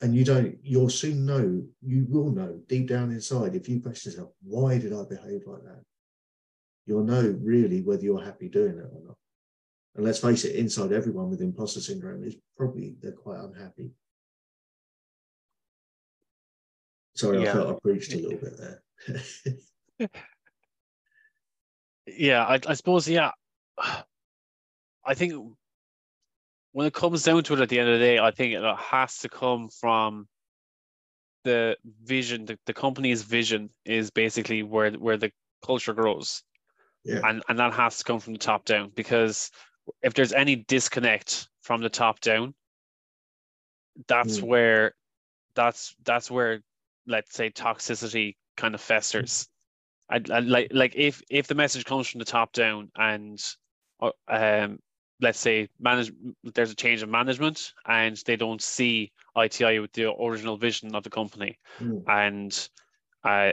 and 0.00 0.14
you 0.14 0.24
don't, 0.24 0.56
you'll 0.62 0.88
soon 0.88 1.26
know, 1.26 1.62
you 1.82 2.06
will 2.08 2.30
know 2.30 2.58
deep 2.68 2.88
down 2.88 3.10
inside, 3.10 3.54
if 3.54 3.68
you 3.68 3.80
question 3.80 4.12
yourself, 4.12 4.30
why 4.42 4.78
did 4.78 4.94
I 4.94 5.02
behave 5.04 5.42
like 5.46 5.62
that? 5.64 5.82
You'll 6.86 7.04
know 7.04 7.36
really 7.42 7.82
whether 7.82 8.02
you're 8.02 8.22
happy 8.22 8.48
doing 8.48 8.78
it 8.78 8.88
or 8.92 9.02
not. 9.06 9.16
And 9.96 10.04
let's 10.04 10.20
face 10.20 10.44
it, 10.44 10.56
inside 10.56 10.92
everyone 10.92 11.28
with 11.28 11.42
imposter 11.42 11.80
syndrome 11.80 12.24
is 12.24 12.36
probably 12.56 12.94
they're 13.02 13.12
quite 13.12 13.40
unhappy. 13.40 13.90
Sorry, 17.20 17.42
yeah. 17.42 17.50
I 17.50 17.52
felt 17.52 17.76
I 17.76 17.78
preached 17.80 18.14
a 18.14 18.16
little 18.16 18.38
bit 18.38 18.56
there. 19.98 20.08
yeah, 22.06 22.44
I, 22.44 22.60
I 22.66 22.74
suppose, 22.74 23.06
yeah. 23.06 23.32
I 23.78 25.14
think 25.14 25.34
when 26.72 26.86
it 26.86 26.94
comes 26.94 27.22
down 27.22 27.42
to 27.44 27.54
it 27.54 27.60
at 27.60 27.68
the 27.68 27.78
end 27.78 27.90
of 27.90 27.98
the 27.98 28.04
day, 28.04 28.18
I 28.18 28.30
think 28.30 28.54
it 28.54 28.76
has 28.78 29.18
to 29.18 29.28
come 29.28 29.68
from 29.68 30.28
the 31.44 31.76
vision, 32.02 32.46
the, 32.46 32.58
the 32.64 32.72
company's 32.72 33.22
vision 33.22 33.70
is 33.84 34.10
basically 34.10 34.62
where 34.62 34.90
where 34.92 35.16
the 35.16 35.30
culture 35.64 35.92
grows. 35.92 36.42
Yeah. 37.04 37.20
And 37.24 37.42
and 37.48 37.58
that 37.58 37.74
has 37.74 37.98
to 37.98 38.04
come 38.04 38.20
from 38.20 38.34
the 38.34 38.38
top 38.38 38.64
down 38.64 38.92
because 38.94 39.50
if 40.02 40.14
there's 40.14 40.32
any 40.32 40.56
disconnect 40.56 41.48
from 41.62 41.82
the 41.82 41.88
top 41.88 42.20
down, 42.20 42.54
that's 44.06 44.38
mm. 44.38 44.44
where 44.44 44.94
that's 45.54 45.94
that's 46.04 46.30
where 46.30 46.62
let's 47.06 47.34
say 47.34 47.50
toxicity 47.50 48.36
kind 48.56 48.74
of 48.74 48.80
festers. 48.80 49.48
I, 50.10 50.20
I 50.30 50.40
like 50.40 50.68
like 50.72 50.94
if 50.96 51.22
if 51.30 51.46
the 51.46 51.54
message 51.54 51.84
comes 51.84 52.08
from 52.08 52.18
the 52.18 52.24
top 52.24 52.52
down 52.52 52.90
and 52.96 53.42
um 54.28 54.78
let's 55.20 55.38
say 55.38 55.68
manage 55.78 56.12
there's 56.54 56.70
a 56.70 56.74
change 56.74 57.02
of 57.02 57.08
management 57.08 57.72
and 57.86 58.16
they 58.26 58.36
don't 58.36 58.62
see 58.62 59.12
ITI 59.36 59.78
with 59.78 59.92
the 59.92 60.12
original 60.12 60.56
vision 60.56 60.94
of 60.94 61.02
the 61.02 61.10
company 61.10 61.58
mm. 61.78 62.02
and 62.08 62.68
uh, 63.22 63.52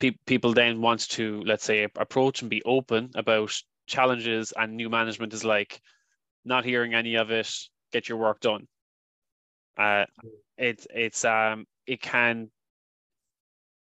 pe- 0.00 0.18
people 0.26 0.52
then 0.52 0.80
want 0.80 1.08
to 1.10 1.42
let's 1.46 1.64
say 1.64 1.84
approach 1.96 2.42
and 2.42 2.50
be 2.50 2.62
open 2.64 3.10
about 3.14 3.52
challenges 3.86 4.52
and 4.56 4.76
new 4.76 4.90
management 4.90 5.32
is 5.32 5.44
like 5.44 5.80
not 6.44 6.64
hearing 6.64 6.94
any 6.94 7.14
of 7.14 7.30
it 7.30 7.48
get 7.92 8.08
your 8.08 8.18
work 8.18 8.40
done 8.40 8.66
uh, 9.78 10.04
it, 10.58 10.86
it's 10.90 11.24
um 11.24 11.66
it 11.86 12.00
can 12.00 12.50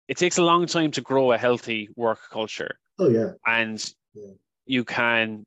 it 0.07 0.17
takes 0.17 0.37
a 0.37 0.43
long 0.43 0.65
time 0.65 0.91
to 0.91 1.01
grow 1.01 1.31
a 1.31 1.37
healthy 1.37 1.89
work 1.95 2.19
culture. 2.29 2.77
Oh 2.99 3.09
yeah. 3.09 3.31
And 3.45 3.83
yeah. 4.13 4.33
you 4.65 4.83
can 4.83 5.45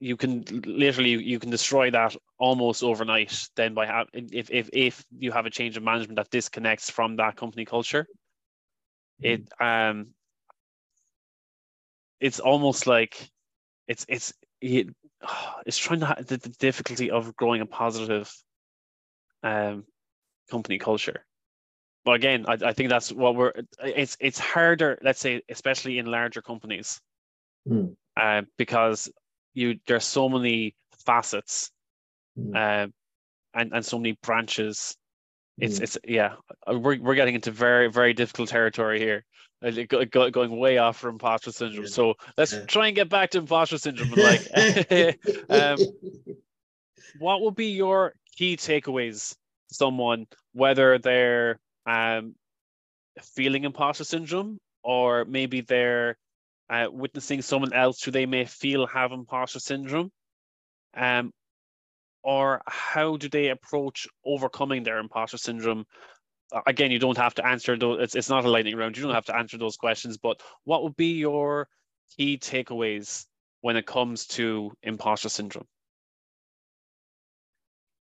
you 0.00 0.16
can 0.16 0.44
literally 0.64 1.10
you 1.10 1.38
can 1.38 1.50
destroy 1.50 1.90
that 1.90 2.16
almost 2.38 2.82
overnight 2.82 3.48
then 3.54 3.74
by 3.74 3.84
have 3.86 4.06
if 4.14 4.50
if 4.50 4.70
if 4.72 5.04
you 5.18 5.30
have 5.30 5.44
a 5.44 5.50
change 5.50 5.76
of 5.76 5.82
management 5.82 6.16
that 6.16 6.30
disconnects 6.30 6.88
from 6.88 7.16
that 7.16 7.36
company 7.36 7.66
culture 7.66 8.06
mm-hmm. 9.22 9.42
it 9.42 9.52
um 9.60 10.08
it's 12.18 12.40
almost 12.40 12.86
like 12.86 13.30
it's 13.86 14.06
it's 14.08 14.32
it, 14.62 14.88
it's 15.66 15.78
trying 15.78 16.00
to 16.00 16.06
have 16.06 16.26
the, 16.26 16.38
the 16.38 16.48
difficulty 16.48 17.10
of 17.10 17.36
growing 17.36 17.60
a 17.60 17.66
positive 17.66 18.32
um 19.42 19.84
company 20.50 20.78
culture 20.78 21.26
but 22.10 22.16
again, 22.16 22.44
I, 22.48 22.58
I 22.64 22.72
think 22.72 22.88
that's 22.90 23.12
what 23.12 23.36
we're. 23.36 23.52
It's 23.84 24.16
it's 24.18 24.40
harder, 24.40 24.98
let's 25.00 25.20
say, 25.20 25.42
especially 25.48 25.98
in 25.98 26.06
larger 26.06 26.42
companies, 26.42 27.00
mm. 27.68 27.94
uh, 28.16 28.42
because 28.58 29.08
you 29.54 29.78
there's 29.86 30.06
so 30.06 30.28
many 30.28 30.74
facets, 31.06 31.70
mm. 32.36 32.52
uh, 32.56 32.88
and 33.54 33.72
and 33.72 33.86
so 33.86 33.96
many 33.96 34.18
branches. 34.24 34.96
It's 35.58 35.78
mm. 35.78 35.82
it's 35.84 35.98
yeah, 36.02 36.34
uh, 36.68 36.80
we're 36.80 36.98
we're 37.00 37.14
getting 37.14 37.36
into 37.36 37.52
very 37.52 37.88
very 37.88 38.12
difficult 38.12 38.48
territory 38.48 38.98
here, 38.98 39.24
uh, 39.64 39.70
going 40.10 40.58
way 40.58 40.78
off 40.78 40.96
from 40.96 41.10
imposter 41.10 41.52
syndrome. 41.52 41.84
Yeah. 41.84 41.90
So 41.90 42.14
let's 42.36 42.52
yeah. 42.52 42.64
try 42.66 42.88
and 42.88 42.96
get 42.96 43.08
back 43.08 43.30
to 43.30 43.38
imposter 43.38 43.78
syndrome. 43.78 44.10
Like, 44.10 44.48
um, 45.48 45.78
what 47.20 47.42
would 47.42 47.54
be 47.54 47.66
your 47.66 48.14
key 48.36 48.56
takeaways? 48.56 49.36
Someone, 49.70 50.26
whether 50.52 50.98
they're 50.98 51.60
um, 51.86 52.34
feeling 53.20 53.64
imposter 53.64 54.04
syndrome, 54.04 54.58
or 54.82 55.24
maybe 55.24 55.60
they're 55.60 56.16
uh, 56.68 56.86
witnessing 56.90 57.42
someone 57.42 57.72
else 57.72 58.02
who 58.02 58.10
they 58.10 58.26
may 58.26 58.44
feel 58.44 58.86
have 58.86 59.12
imposter 59.12 59.60
syndrome, 59.60 60.10
um, 60.96 61.32
or 62.22 62.62
how 62.66 63.16
do 63.16 63.28
they 63.28 63.48
approach 63.48 64.06
overcoming 64.24 64.82
their 64.82 64.98
imposter 64.98 65.38
syndrome? 65.38 65.84
Again, 66.66 66.90
you 66.90 66.98
don't 66.98 67.16
have 67.16 67.34
to 67.34 67.46
answer 67.46 67.78
those. 67.78 68.00
It's, 68.00 68.14
it's 68.16 68.28
not 68.28 68.44
a 68.44 68.50
lightning 68.50 68.76
round. 68.76 68.96
You 68.96 69.04
don't 69.04 69.14
have 69.14 69.26
to 69.26 69.36
answer 69.36 69.56
those 69.56 69.76
questions. 69.76 70.18
But 70.18 70.42
what 70.64 70.82
would 70.82 70.96
be 70.96 71.12
your 71.12 71.68
key 72.16 72.38
takeaways 72.38 73.26
when 73.60 73.76
it 73.76 73.86
comes 73.86 74.26
to 74.26 74.72
imposter 74.82 75.28
syndrome? 75.28 75.66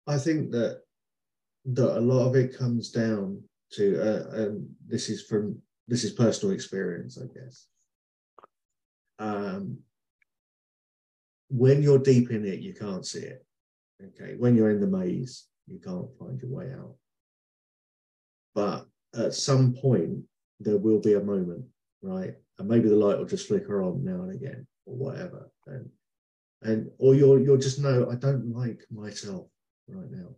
I 0.07 0.19
think 0.19 0.51
that 0.51 0.83
that 1.67 1.97
a 1.97 2.01
lot 2.01 2.29
of 2.29 2.37
it 2.37 2.57
comes 2.57 2.91
down 2.91 3.43
to 3.77 4.01
uh, 4.01 4.43
and 4.43 4.69
this 4.87 5.09
is 5.09 5.23
from 5.23 5.59
this 5.89 6.05
is 6.05 6.13
personal 6.13 6.55
experience 6.55 7.19
i 7.19 7.27
guess. 7.39 7.67
Um, 9.19 9.79
when 11.49 11.83
you're 11.83 11.99
deep 11.99 12.31
in 12.31 12.45
it 12.45 12.61
you 12.61 12.75
can't 12.75 13.07
see 13.07 13.21
it. 13.21 13.45
Okay 14.03 14.35
when 14.39 14.57
you're 14.57 14.71
in 14.71 14.81
the 14.81 14.87
maze 14.87 15.47
you 15.67 15.79
can't 15.79 16.09
find 16.19 16.41
your 16.41 16.51
way 16.51 16.73
out. 16.73 16.95
But 18.55 18.87
at 19.15 19.35
some 19.35 19.75
point 19.75 20.19
there 20.61 20.79
will 20.79 21.01
be 21.01 21.15
a 21.15 21.21
moment 21.21 21.65
right? 22.05 22.35
And 22.59 22.69
maybe 22.69 22.89
the 22.89 22.97
light 22.97 23.19
will 23.19 23.25
just 23.25 23.49
flicker 23.49 23.83
on 23.83 24.05
now 24.05 24.23
and 24.23 24.33
again 24.33 24.67
or 24.87 24.97
whatever. 24.97 25.51
And 25.67 25.89
and 26.63 26.91
or 26.99 27.15
you'll 27.15 27.41
you'll 27.41 27.59
just 27.59 27.79
know 27.79 28.09
i 28.11 28.15
don't 28.15 28.53
like 28.55 28.85
myself 28.91 29.47
right 29.89 30.11
now. 30.11 30.29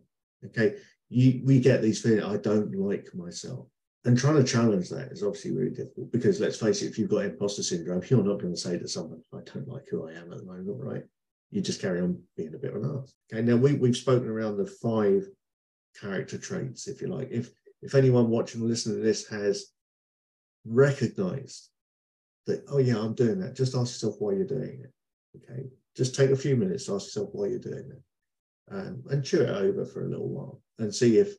Okay 0.45 0.75
you, 1.09 1.41
we 1.43 1.59
get 1.59 1.81
these 1.81 2.01
feelings, 2.01 2.23
I 2.23 2.37
don't 2.37 2.73
like 2.75 3.07
myself. 3.13 3.67
and 4.05 4.17
trying 4.17 4.35
to 4.35 4.43
challenge 4.43 4.89
that 4.89 5.11
is 5.11 5.23
obviously 5.23 5.51
really 5.51 5.71
difficult 5.71 6.11
because 6.11 6.39
let's 6.39 6.59
face 6.59 6.81
it, 6.81 6.87
if 6.87 6.97
you've 6.97 7.09
got 7.09 7.25
imposter 7.25 7.63
syndrome, 7.63 8.01
you're 8.09 8.23
not 8.23 8.41
going 8.41 8.53
to 8.53 8.59
say 8.59 8.77
to 8.77 8.87
someone, 8.87 9.21
I 9.33 9.39
don't 9.53 9.67
like 9.67 9.87
who 9.89 10.07
I 10.07 10.13
am 10.13 10.31
at 10.31 10.39
the 10.39 10.45
moment, 10.45 10.77
right? 10.79 11.03
You 11.51 11.61
just 11.61 11.81
carry 11.81 12.01
on 12.01 12.21
being 12.35 12.53
a 12.53 12.57
bit 12.57 12.75
of 12.75 12.83
an 12.83 12.99
ass. 13.01 13.13
Okay, 13.31 13.41
now 13.41 13.55
we, 13.55 13.73
we've 13.73 13.95
spoken 13.95 14.27
around 14.27 14.57
the 14.57 14.65
five 14.65 15.25
character 15.99 16.37
traits, 16.37 16.87
if 16.87 17.01
you 17.01 17.07
like. 17.07 17.29
If 17.31 17.49
if 17.81 17.95
anyone 17.95 18.29
watching 18.29 18.61
or 18.61 18.65
listening 18.65 18.97
to 18.97 19.03
this 19.03 19.27
has 19.27 19.67
recognized 20.65 21.69
that, 22.47 22.65
oh 22.69 22.79
yeah, 22.79 22.97
I'm 22.97 23.13
doing 23.13 23.39
that, 23.39 23.55
just 23.55 23.75
ask 23.75 23.93
yourself 23.93 24.15
why 24.19 24.33
you're 24.33 24.45
doing 24.45 24.83
it. 24.83 24.93
Okay. 25.37 25.67
Just 25.95 26.15
take 26.15 26.31
a 26.31 26.35
few 26.35 26.55
minutes 26.55 26.85
to 26.85 26.95
ask 26.95 27.05
yourself 27.05 27.29
why 27.31 27.47
you're 27.47 27.59
doing 27.59 27.91
it. 27.91 28.01
Um, 28.69 29.03
and 29.09 29.23
chew 29.23 29.41
it 29.41 29.49
over 29.49 29.85
for 29.85 30.05
a 30.05 30.09
little 30.09 30.27
while 30.27 30.61
and 30.79 30.93
see 30.93 31.17
if 31.17 31.35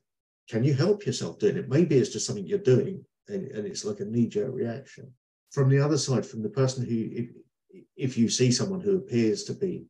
can 0.49 0.65
you 0.65 0.75
help 0.75 1.05
yourself 1.05 1.39
doing 1.39 1.57
it? 1.57 1.69
Maybe 1.69 1.99
it's 1.99 2.11
just 2.11 2.27
something 2.27 2.47
you're 2.47 2.59
doing 2.59 3.05
and, 3.29 3.49
and 3.49 3.67
it's 3.67 3.85
like 3.85 4.01
a 4.01 4.05
knee-jerk 4.05 4.53
reaction. 4.53 5.13
From 5.51 5.69
the 5.69 5.79
other 5.79 5.99
side, 5.99 6.25
from 6.25 6.43
the 6.43 6.49
person 6.49 6.85
who, 6.85 7.09
if, 7.13 7.85
if 7.97 8.19
you 8.19 8.29
see 8.29 8.51
someone 8.51 8.81
who 8.81 8.97
appears 8.97 9.45
to 9.45 9.55
be 9.55 9.87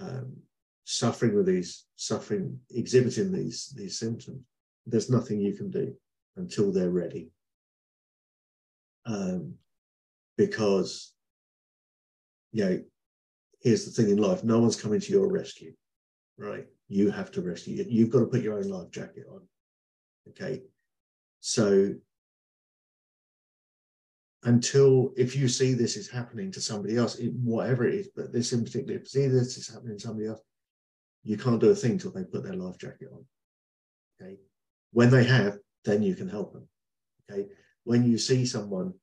um, 0.00 0.36
suffering 0.84 1.34
with 1.34 1.46
these, 1.46 1.84
suffering, 1.96 2.58
exhibiting 2.70 3.32
these 3.32 3.72
these 3.74 3.98
symptoms, 3.98 4.42
there's 4.86 5.10
nothing 5.10 5.40
you 5.40 5.54
can 5.54 5.70
do 5.70 5.94
until 6.36 6.70
they're 6.70 6.90
ready. 6.90 7.30
Um, 9.04 9.54
because, 10.36 11.12
you 12.52 12.64
know, 12.64 12.82
here's 13.60 13.84
the 13.84 13.90
thing 13.90 14.10
in 14.10 14.18
life: 14.18 14.44
no 14.44 14.58
one's 14.60 14.80
coming 14.80 15.00
to 15.00 15.12
your 15.12 15.30
rescue, 15.30 15.72
right? 16.38 16.66
You 16.88 17.10
have 17.10 17.30
to 17.32 17.42
rescue. 17.42 17.84
You've 17.88 18.10
got 18.10 18.20
to 18.20 18.26
put 18.26 18.42
your 18.42 18.58
own 18.58 18.68
life 18.68 18.90
jacket 18.90 19.24
on. 19.30 19.42
Okay, 20.28 20.62
so 21.40 21.94
until 24.42 25.12
if 25.16 25.34
you 25.34 25.48
see 25.48 25.74
this 25.74 25.96
is 25.96 26.08
happening 26.08 26.52
to 26.52 26.60
somebody 26.60 26.96
else, 26.96 27.16
in 27.16 27.32
whatever 27.44 27.86
it 27.86 27.94
is, 27.94 28.08
but 28.14 28.32
this 28.32 28.52
in 28.52 28.64
particular, 28.64 28.94
if 28.94 29.02
you 29.02 29.06
see 29.22 29.28
this 29.28 29.56
is 29.56 29.68
happening 29.68 29.98
to 29.98 30.02
somebody 30.02 30.28
else, 30.28 30.40
you 31.24 31.36
can't 31.36 31.60
do 31.60 31.70
a 31.70 31.74
thing 31.74 31.92
until 31.92 32.12
they 32.12 32.24
put 32.24 32.44
their 32.44 32.54
life 32.54 32.78
jacket 32.78 33.08
on. 33.12 33.24
Okay. 34.20 34.36
When 34.92 35.10
they 35.10 35.24
have, 35.24 35.58
then 35.84 36.02
you 36.02 36.14
can 36.14 36.28
help 36.28 36.52
them. 36.52 36.68
Okay. 37.30 37.48
When 37.84 38.08
you 38.08 38.18
see 38.18 38.46
someone, 38.46 38.94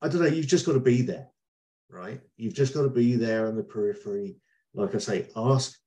I 0.00 0.08
don't 0.08 0.22
know, 0.22 0.28
you've 0.28 0.46
just 0.46 0.66
got 0.66 0.72
to 0.72 0.80
be 0.80 1.02
there, 1.02 1.28
right? 1.90 2.20
You've 2.36 2.54
just 2.54 2.74
got 2.74 2.82
to 2.82 2.90
be 2.90 3.16
there 3.16 3.46
on 3.46 3.56
the 3.56 3.62
periphery. 3.62 4.36
Like 4.74 4.94
I 4.94 4.98
say, 4.98 5.28
ask 5.36 5.78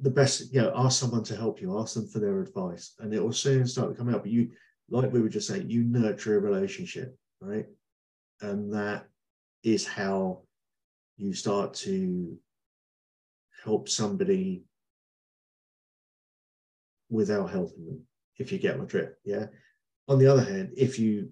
the 0.00 0.10
best, 0.10 0.52
you 0.52 0.60
know, 0.60 0.72
ask 0.76 1.00
someone 1.00 1.24
to 1.24 1.36
help 1.36 1.60
you, 1.60 1.78
ask 1.78 1.94
them 1.94 2.06
for 2.06 2.20
their 2.20 2.40
advice, 2.40 2.94
and 3.00 3.12
it 3.12 3.22
will 3.22 3.32
soon 3.32 3.66
start 3.66 3.90
to 3.90 3.96
come 3.96 4.14
out. 4.14 4.22
But 4.22 4.30
you, 4.30 4.50
like 4.90 5.12
we 5.12 5.20
were 5.20 5.28
just 5.28 5.48
saying, 5.48 5.68
you 5.68 5.84
nurture 5.84 6.36
a 6.36 6.40
relationship, 6.40 7.16
right? 7.40 7.66
And 8.40 8.72
that 8.72 9.06
is 9.64 9.86
how 9.86 10.42
you 11.16 11.34
start 11.34 11.74
to 11.74 12.38
help 13.64 13.88
somebody 13.88 14.62
without 17.10 17.50
helping 17.50 17.86
them, 17.86 18.02
if 18.36 18.52
you 18.52 18.58
get 18.58 18.78
my 18.78 18.84
drift. 18.84 19.16
Yeah. 19.24 19.46
On 20.06 20.18
the 20.18 20.26
other 20.26 20.44
hand, 20.44 20.72
if 20.76 20.98
you 20.98 21.30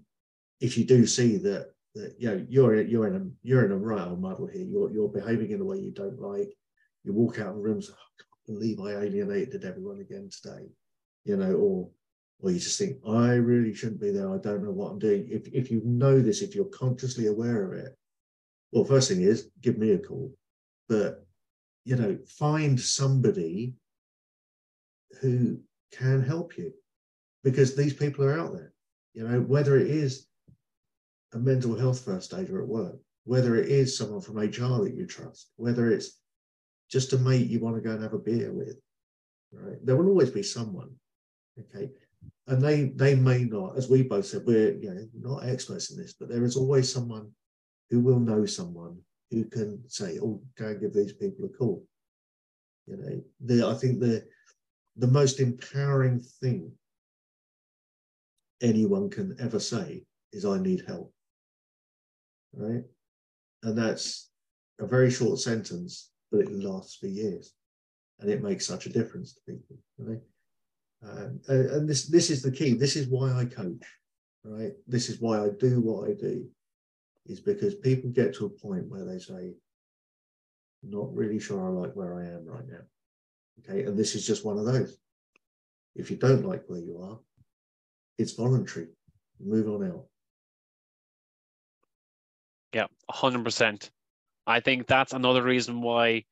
if 0.60 0.76
you 0.76 0.84
do 0.84 1.06
see 1.06 1.36
that 1.38 1.72
that 1.94 2.14
you 2.18 2.28
know 2.28 2.46
you're 2.48 2.82
you're 2.82 3.06
in 3.06 3.16
a 3.16 3.24
you're 3.42 3.64
in 3.64 3.72
a 3.72 3.76
right 3.76 4.18
muddle 4.18 4.46
here, 4.46 4.64
you're 4.64 4.90
you're 4.90 5.08
behaving 5.08 5.50
in 5.50 5.60
a 5.60 5.64
way 5.64 5.78
you 5.78 5.92
don't 5.92 6.20
like, 6.20 6.52
you 7.04 7.12
walk 7.12 7.38
out 7.38 7.48
of 7.48 7.56
the 7.56 7.62
rooms, 7.62 7.90
oh, 7.90 8.24
believe 8.46 8.80
I 8.80 8.92
alienated 8.92 9.64
everyone 9.64 10.00
again 10.00 10.30
today, 10.30 10.66
you 11.24 11.36
know, 11.36 11.54
or 11.54 11.90
or 12.40 12.50
you 12.50 12.58
just 12.58 12.78
think, 12.78 12.98
I 13.08 13.34
really 13.34 13.72
shouldn't 13.72 14.00
be 14.00 14.10
there, 14.10 14.32
I 14.32 14.36
don't 14.36 14.62
know 14.62 14.70
what 14.70 14.90
I'm 14.90 14.98
doing. 14.98 15.26
If 15.30 15.48
if 15.48 15.70
you 15.70 15.82
know 15.84 16.20
this, 16.20 16.42
if 16.42 16.54
you're 16.54 16.66
consciously 16.66 17.26
aware 17.26 17.64
of 17.64 17.72
it, 17.72 17.96
well, 18.72 18.84
first 18.84 19.08
thing 19.10 19.22
is 19.22 19.48
give 19.60 19.78
me 19.78 19.92
a 19.92 19.98
call. 19.98 20.32
But 20.88 21.24
you 21.84 21.96
know, 21.96 22.18
find 22.26 22.78
somebody 22.78 23.74
who 25.20 25.60
can 25.92 26.22
help 26.22 26.58
you 26.58 26.72
because 27.44 27.74
these 27.74 27.94
people 27.94 28.24
are 28.24 28.38
out 28.38 28.52
there. 28.52 28.72
You 29.14 29.26
know, 29.26 29.40
whether 29.40 29.78
it 29.78 29.86
is 29.86 30.26
a 31.32 31.38
mental 31.38 31.78
health 31.78 32.04
first 32.04 32.34
aider 32.34 32.60
at 32.60 32.68
work, 32.68 32.96
whether 33.24 33.56
it 33.56 33.68
is 33.68 33.96
someone 33.96 34.20
from 34.20 34.38
HR 34.38 34.82
that 34.84 34.94
you 34.94 35.06
trust, 35.06 35.50
whether 35.56 35.90
it's 35.90 36.18
just 36.90 37.12
a 37.12 37.18
mate 37.18 37.48
you 37.48 37.60
want 37.60 37.76
to 37.76 37.82
go 37.82 37.90
and 37.90 38.02
have 38.02 38.14
a 38.14 38.18
beer 38.18 38.52
with, 38.52 38.78
right? 39.52 39.78
There 39.84 39.96
will 39.96 40.08
always 40.08 40.30
be 40.30 40.42
someone, 40.42 40.90
okay? 41.58 41.90
And 42.46 42.62
they 42.62 42.84
they 42.94 43.14
may 43.14 43.44
not, 43.44 43.76
as 43.76 43.88
we 43.88 44.02
both 44.02 44.26
said, 44.26 44.44
we're 44.46 44.74
you 44.74 44.94
know 44.94 45.08
not 45.14 45.48
experts 45.48 45.90
in 45.90 46.00
this, 46.00 46.14
but 46.14 46.28
there 46.28 46.44
is 46.44 46.56
always 46.56 46.92
someone 46.92 47.30
who 47.90 48.00
will 48.00 48.20
know 48.20 48.46
someone 48.46 48.98
who 49.30 49.44
can 49.44 49.82
say, 49.88 50.18
"Oh, 50.20 50.40
go 50.56 50.68
and 50.68 50.80
give 50.80 50.94
these 50.94 51.12
people 51.12 51.44
a 51.44 51.48
call." 51.48 51.84
You 52.86 52.96
know, 52.96 53.22
the 53.40 53.66
I 53.66 53.74
think 53.74 54.00
the 54.00 54.24
the 54.96 55.08
most 55.08 55.40
empowering 55.40 56.20
thing 56.40 56.72
anyone 58.62 59.10
can 59.10 59.36
ever 59.38 59.58
say 59.58 60.04
is 60.32 60.44
I 60.44 60.58
need 60.58 60.84
help. 60.86 61.12
Right? 62.54 62.84
And 63.62 63.76
that's 63.76 64.30
a 64.78 64.86
very 64.86 65.10
short 65.10 65.38
sentence, 65.38 66.10
but 66.30 66.40
it 66.40 66.52
lasts 66.52 66.96
for 66.96 67.06
years. 67.06 67.54
And 68.20 68.30
it 68.30 68.42
makes 68.42 68.66
such 68.66 68.86
a 68.86 68.92
difference 68.92 69.34
to 69.34 69.40
people. 69.52 69.76
Right? 69.98 70.20
Um, 71.02 71.40
and, 71.48 71.88
this 71.88 72.06
this 72.06 72.30
is 72.30 72.42
the 72.42 72.50
key. 72.50 72.74
This 72.74 72.96
is 72.96 73.08
why 73.08 73.32
I 73.32 73.44
coach, 73.44 73.82
right? 74.44 74.72
This 74.86 75.08
is 75.08 75.20
why 75.20 75.38
I 75.38 75.50
do 75.50 75.80
what 75.80 76.08
I 76.08 76.14
do, 76.14 76.46
is 77.26 77.40
because 77.40 77.74
people 77.74 78.10
get 78.10 78.34
to 78.36 78.46
a 78.46 78.50
point 78.50 78.88
where 78.88 79.04
they 79.04 79.18
say, 79.18 79.52
not 80.82 81.14
really 81.14 81.38
sure 81.38 81.64
I 81.64 81.68
like 81.68 81.94
where 81.94 82.18
I 82.18 82.24
am 82.26 82.46
right 82.46 82.66
now. 82.66 82.84
Okay, 83.60 83.84
and 83.84 83.98
this 83.98 84.14
is 84.14 84.26
just 84.26 84.44
one 84.44 84.58
of 84.58 84.64
those. 84.64 84.96
If 85.94 86.10
you 86.10 86.16
don't 86.16 86.46
like 86.46 86.64
where 86.66 86.80
you 86.80 87.00
are, 87.02 87.18
it's 88.18 88.32
voluntary. 88.32 88.88
Move 89.40 89.68
on 89.68 89.86
out. 89.90 90.04
Yeah, 92.72 92.86
100%. 93.10 93.90
I 94.46 94.60
think 94.60 94.86
that's 94.86 95.12
another 95.12 95.42
reason 95.42 95.80
why, 95.82 96.24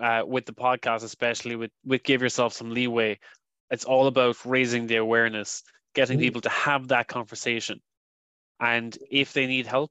uh, 0.00 0.22
with 0.26 0.46
the 0.46 0.52
podcast, 0.52 1.02
especially 1.02 1.56
with, 1.56 1.70
with 1.84 2.02
Give 2.02 2.22
Yourself 2.22 2.52
Some 2.52 2.70
Leeway, 2.70 3.18
it's 3.70 3.84
all 3.84 4.06
about 4.06 4.44
raising 4.44 4.86
the 4.86 4.96
awareness, 4.96 5.62
getting 5.94 6.18
mm. 6.18 6.22
people 6.22 6.40
to 6.42 6.50
have 6.50 6.88
that 6.88 7.08
conversation. 7.08 7.80
And 8.60 8.96
if 9.10 9.32
they 9.32 9.46
need 9.46 9.66
help, 9.66 9.90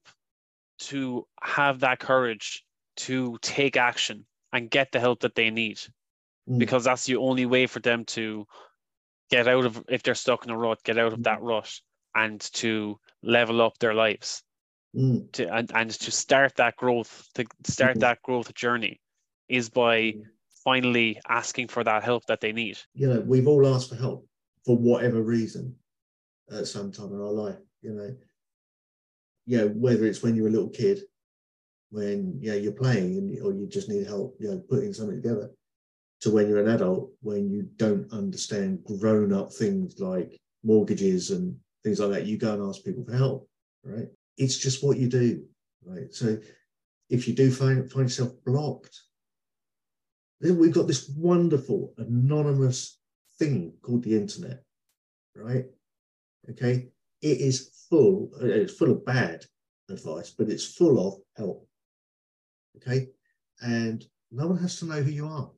to 0.80 1.28
have 1.42 1.80
that 1.80 2.00
courage 2.00 2.64
to 2.96 3.38
take 3.42 3.78
action 3.78 4.26
and 4.52 4.70
get 4.70 4.92
the 4.92 5.00
help 5.00 5.22
that 5.22 5.36
they 5.36 5.50
need 5.50 5.80
mm. 6.50 6.60
because 6.60 6.84
that's 6.84 7.06
the 7.06 7.16
only 7.16 7.46
way 7.46 7.68
for 7.68 7.80
them 7.80 8.06
to 8.06 8.46
get 9.30 9.48
out 9.48 9.66
of 9.66 9.84
if 9.90 10.04
they're 10.04 10.16
stuck 10.16 10.46
in 10.46 10.52
a 10.52 10.58
rut 10.58 10.84
get 10.84 10.98
out 10.98 11.14
of 11.14 11.24
that 11.24 11.40
mm. 11.40 11.48
rut 11.48 11.72
and 12.16 12.40
to 12.40 13.00
level 13.24 13.62
up 13.62 13.78
their 13.80 13.94
lives 13.94 14.44
mm. 14.96 15.32
to 15.34 15.54
and, 15.54 15.72
and 15.74 15.92
to 15.92 16.12
start 16.12 16.56
that 16.56 16.76
growth 16.78 17.28
to 17.36 17.46
start 17.64 17.98
mm. 17.98 18.02
that 18.02 18.22
growth 18.22 18.54
journey 18.54 19.00
is 19.50 19.70
by 19.70 19.98
mm. 19.98 20.24
finally 20.64 21.20
asking 21.28 21.68
for 21.68 21.84
that 21.84 22.04
help 22.04 22.26
that 22.26 22.42
they 22.42 22.52
need 22.52 22.78
you 22.94 23.08
know 23.08 23.22
we've 23.22 23.48
all 23.48 23.68
asked 23.74 23.90
for 23.90 23.96
help 23.96 24.28
for 24.66 24.78
whatever 24.78 25.22
reason 25.22 25.76
at 26.52 26.68
some 26.68 26.92
time 26.92 27.14
in 27.14 27.22
our 27.22 27.32
life 27.32 27.58
you 27.82 27.92
know 27.92 28.16
you 29.46 29.58
know 29.58 29.68
whether 29.70 30.06
it's 30.06 30.22
when 30.22 30.36
you're 30.36 30.48
a 30.48 30.52
little 30.52 30.70
kid 30.70 31.00
when 31.92 32.40
know, 32.42 32.56
you're 32.56 32.72
playing 32.72 33.18
and, 33.18 33.46
or 33.46 33.54
you 33.54 33.68
just 33.68 33.90
need 33.90 34.06
help 34.06 34.36
you 34.40 34.50
know 34.50 34.60
putting 34.70 34.94
something 34.94 35.22
together 35.22 35.50
to 36.22 36.32
when 36.32 36.48
you're 36.48 36.62
an 36.62 36.74
adult 36.74 37.12
when 37.22 37.50
you 37.50 37.68
don't 37.76 38.12
understand 38.12 38.84
grown 39.00 39.34
up 39.34 39.54
things 39.54 40.00
like 40.00 40.40
mortgages 40.64 41.32
and 41.32 41.56
things 41.84 42.00
like 42.00 42.12
that 42.12 42.26
you 42.26 42.38
go 42.38 42.54
and 42.54 42.64
ask 42.64 42.84
people 42.84 43.04
for 43.04 43.16
help 43.16 43.48
right 43.84 44.08
it's 44.38 44.58
just 44.58 44.84
what 44.84 44.98
you 44.98 45.08
do 45.08 45.44
right? 45.86 46.14
So 46.14 46.38
if 47.10 47.28
you 47.28 47.34
do 47.34 47.52
find, 47.52 47.92
find 47.92 48.06
yourself 48.06 48.34
blocked 48.46 48.98
then 50.40 50.58
we've 50.58 50.74
got 50.74 50.88
this 50.88 51.10
wonderful 51.10 51.94
anonymous 51.98 53.00
thing 53.40 53.74
called 53.82 54.04
the 54.04 54.16
internet 54.16 54.64
right? 55.36 55.66
Okay? 56.50 56.88
It 57.22 57.40
is 57.40 57.86
full 57.90 58.32
uh, 58.42 58.46
it's 58.46 58.74
full 58.74 58.92
of 58.92 59.06
bad 59.06 59.44
advice 59.90 60.32
but 60.32 60.50
it's 60.50 60.66
full 60.66 61.08
of 61.08 61.20
help 61.38 61.68
okay? 62.78 63.10
And 63.62 64.04
no 64.32 64.48
one 64.48 64.58
has 64.58 64.80
to 64.80 64.86
know 64.86 65.02
who 65.02 65.12
you 65.12 65.28
are 65.28 65.50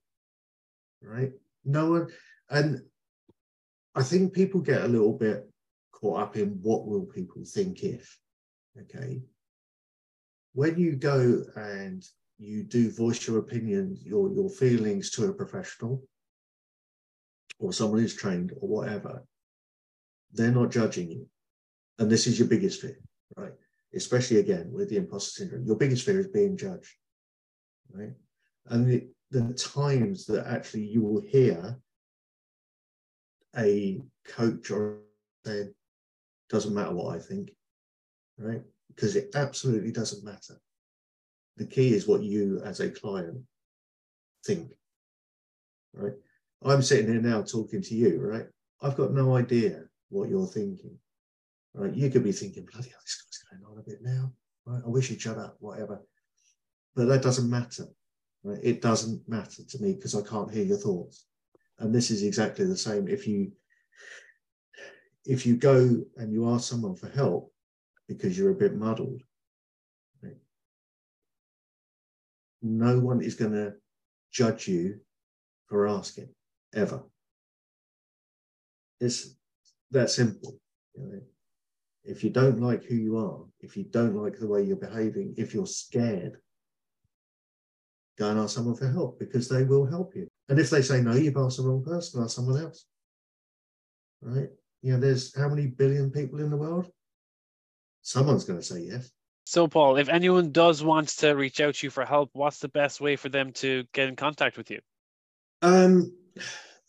right? 1.05 1.31
No 1.63 1.91
one, 1.91 2.07
and 2.49 2.81
I 3.95 4.03
think 4.03 4.33
people 4.33 4.61
get 4.61 4.83
a 4.83 4.87
little 4.87 5.13
bit 5.13 5.49
caught 5.91 6.21
up 6.21 6.37
in 6.37 6.59
what 6.61 6.85
will 6.85 7.05
people 7.05 7.43
think 7.45 7.83
if, 7.83 8.17
okay? 8.81 9.21
When 10.53 10.77
you 10.77 10.95
go 10.95 11.43
and 11.55 12.05
you 12.37 12.63
do 12.63 12.91
voice 12.91 13.27
your 13.27 13.39
opinion, 13.39 13.97
your, 14.01 14.31
your 14.31 14.49
feelings 14.49 15.11
to 15.11 15.25
a 15.25 15.33
professional 15.33 16.03
or 17.59 17.73
someone 17.73 17.99
who's 17.99 18.15
trained 18.15 18.51
or 18.59 18.67
whatever, 18.67 19.23
they're 20.33 20.51
not 20.51 20.71
judging 20.71 21.09
you. 21.11 21.27
And 21.99 22.11
this 22.11 22.27
is 22.27 22.37
your 22.37 22.47
biggest 22.47 22.81
fear, 22.81 22.99
right? 23.37 23.53
Especially 23.93 24.37
again 24.37 24.69
with 24.71 24.89
the 24.89 24.97
imposter 24.97 25.31
syndrome. 25.31 25.65
Your 25.65 25.77
biggest 25.77 26.05
fear 26.05 26.19
is 26.19 26.27
being 26.27 26.57
judged, 26.57 26.93
right? 27.91 28.13
And 28.67 28.85
the, 28.85 29.07
the 29.31 29.53
times 29.53 30.25
that 30.25 30.45
actually 30.47 30.85
you 30.85 31.01
will 31.01 31.21
hear 31.21 31.77
a 33.57 34.01
coach 34.27 34.71
or 34.71 34.99
saying, 35.45 35.73
doesn't 36.49 36.73
matter 36.73 36.93
what 36.93 37.15
I 37.15 37.19
think, 37.19 37.51
right? 38.37 38.61
Because 38.87 39.15
it 39.15 39.35
absolutely 39.35 39.91
doesn't 39.91 40.23
matter. 40.23 40.59
The 41.57 41.65
key 41.65 41.93
is 41.93 42.07
what 42.07 42.23
you 42.23 42.61
as 42.65 42.79
a 42.79 42.89
client 42.89 43.37
think, 44.45 44.71
right? 45.93 46.13
I'm 46.63 46.81
sitting 46.81 47.11
here 47.11 47.21
now 47.21 47.41
talking 47.41 47.81
to 47.81 47.95
you, 47.95 48.19
right? 48.21 48.47
I've 48.81 48.97
got 48.97 49.13
no 49.13 49.35
idea 49.35 49.83
what 50.09 50.29
you're 50.29 50.47
thinking, 50.47 50.97
right? 51.73 51.93
You 51.93 52.09
could 52.09 52.23
be 52.23 52.31
thinking, 52.31 52.67
bloody 52.71 52.89
hell, 52.89 52.99
this 53.03 53.21
guy's 53.21 53.59
going 53.59 53.71
on 53.71 53.79
a 53.79 53.83
bit 53.83 53.99
now, 54.01 54.31
right? 54.65 54.81
I 54.85 54.89
wish 54.89 55.09
he'd 55.09 55.21
shut 55.21 55.37
up, 55.37 55.55
whatever. 55.59 56.01
But 56.95 57.05
that 57.05 57.21
doesn't 57.21 57.49
matter, 57.49 57.85
right? 58.43 58.59
It 58.61 58.81
doesn't 58.81 59.27
matter 59.27 59.63
to 59.63 59.81
me 59.81 59.93
because 59.93 60.15
I 60.15 60.27
can't 60.27 60.51
hear 60.51 60.63
your 60.63 60.77
thoughts. 60.77 61.25
And 61.79 61.93
this 61.93 62.09
is 62.09 62.23
exactly 62.23 62.65
the 62.65 62.77
same. 62.77 63.07
If 63.07 63.27
you 63.27 63.51
if 65.25 65.45
you 65.45 65.57
go 65.57 66.03
and 66.17 66.31
you 66.31 66.49
ask 66.49 66.69
someone 66.69 66.95
for 66.95 67.09
help 67.09 67.51
because 68.07 68.37
you're 68.37 68.51
a 68.51 68.55
bit 68.55 68.75
muddled, 68.75 69.21
no 72.61 72.99
one 72.99 73.21
is 73.21 73.35
going 73.35 73.51
to 73.51 73.73
judge 74.31 74.67
you 74.67 74.99
for 75.67 75.87
asking 75.87 76.29
ever. 76.73 77.03
It's 78.99 79.35
that 79.91 80.09
simple. 80.09 80.57
If 82.03 82.23
you 82.23 82.29
don't 82.29 82.61
like 82.61 82.83
who 82.83 82.95
you 82.95 83.17
are, 83.17 83.39
if 83.61 83.75
you 83.77 83.83
don't 83.83 84.15
like 84.15 84.37
the 84.39 84.47
way 84.47 84.63
you're 84.63 84.77
behaving, 84.77 85.35
if 85.37 85.53
you're 85.53 85.65
scared, 85.65 86.37
go 88.17 88.29
and 88.29 88.39
ask 88.39 88.55
someone 88.55 88.75
for 88.75 88.89
help 88.89 89.19
because 89.19 89.49
they 89.49 89.63
will 89.63 89.85
help 89.85 90.15
you. 90.15 90.27
And 90.49 90.59
if 90.59 90.69
they 90.69 90.81
say 90.81 91.01
no, 91.01 91.13
you've 91.13 91.37
asked 91.37 91.57
the 91.57 91.63
wrong 91.63 91.83
person, 91.83 92.23
ask 92.23 92.35
someone 92.35 92.61
else. 92.61 92.85
Right? 94.21 94.49
You 94.81 94.93
know, 94.93 94.99
there's 94.99 95.35
how 95.35 95.49
many 95.49 95.67
billion 95.67 96.11
people 96.11 96.39
in 96.39 96.49
the 96.49 96.57
world? 96.57 96.89
Someone's 98.05 98.43
going 98.43 98.59
to 98.59 98.65
say 98.65 98.81
yes. 98.81 99.11
So, 99.47 99.67
Paul, 99.67 99.97
if 99.97 100.09
anyone 100.09 100.51
does 100.51 100.83
want 100.83 101.09
to 101.17 101.31
reach 101.31 101.59
out 101.59 101.73
to 101.75 101.87
you 101.87 101.89
for 101.89 102.05
help, 102.05 102.29
what's 102.33 102.59
the 102.59 102.67
best 102.67 103.01
way 103.01 103.15
for 103.15 103.29
them 103.29 103.51
to 103.53 103.83
get 103.93 104.07
in 104.07 104.15
contact 104.15 104.57
with 104.57 104.69
you? 104.69 104.79
Um, 105.63 106.15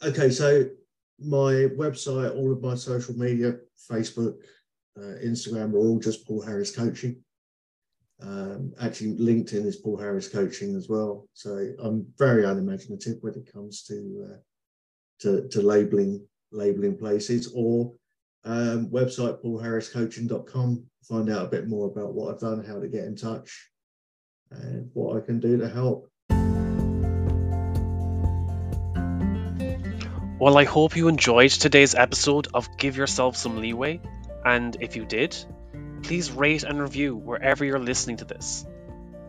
okay, 0.03 0.29
so 0.29 0.69
my 1.19 1.71
website, 1.79 2.37
all 2.37 2.53
of 2.53 2.63
my 2.63 2.75
social 2.75 3.15
media, 3.17 3.57
Facebook, 3.91 4.35
uh, 4.99 5.17
Instagram, 5.25 5.73
are 5.73 5.79
all 5.79 5.99
just 5.99 6.27
Paul 6.27 6.43
Harris 6.43 6.77
Coaching. 6.77 7.17
Um, 8.21 8.75
actually, 8.79 9.17
LinkedIn 9.17 9.65
is 9.65 9.77
Paul 9.77 9.97
Harris 9.97 10.29
Coaching 10.29 10.77
as 10.77 10.87
well. 10.87 11.27
So 11.33 11.73
I'm 11.83 12.07
very 12.19 12.45
unimaginative 12.45 13.17
when 13.23 13.35
it 13.35 13.51
comes 13.51 13.85
to 13.85 14.29
uh, 14.33 14.37
to, 15.21 15.49
to 15.49 15.63
labeling 15.63 16.27
labeling 16.53 16.99
places 16.99 17.53
or 17.55 17.95
um, 18.47 18.89
website 18.91 19.43
paulharriscoaching.com. 19.45 20.87
Find 21.03 21.31
out 21.31 21.47
a 21.47 21.49
bit 21.49 21.69
more 21.69 21.89
about 21.89 22.15
what 22.15 22.33
I've 22.33 22.41
done, 22.41 22.65
how 22.65 22.81
to 22.81 22.89
get 22.89 23.05
in 23.05 23.17
touch, 23.17 23.69
and 24.51 24.91
what 24.95 25.17
I 25.17 25.21
can 25.21 25.41
do 25.41 25.59
to 25.59 25.69
help. 25.69 26.09
Well, 30.39 30.59
I 30.59 30.65
hope 30.65 30.97
you 30.97 31.09
enjoyed 31.09 31.51
today's 31.51 31.95
episode 31.95 32.49
of 32.55 32.77
Give 32.77 32.97
Yourself 32.97 33.37
Some 33.37 33.57
Leeway. 33.59 34.01
And 34.45 34.77
if 34.81 34.95
you 34.95 35.05
did, 35.05 35.37
please 36.03 36.31
rate 36.31 36.63
and 36.63 36.81
review 36.81 37.17
wherever 37.17 37.65
you're 37.65 37.81
listening 37.81 38.19
to 38.19 38.27
this. 38.27 38.65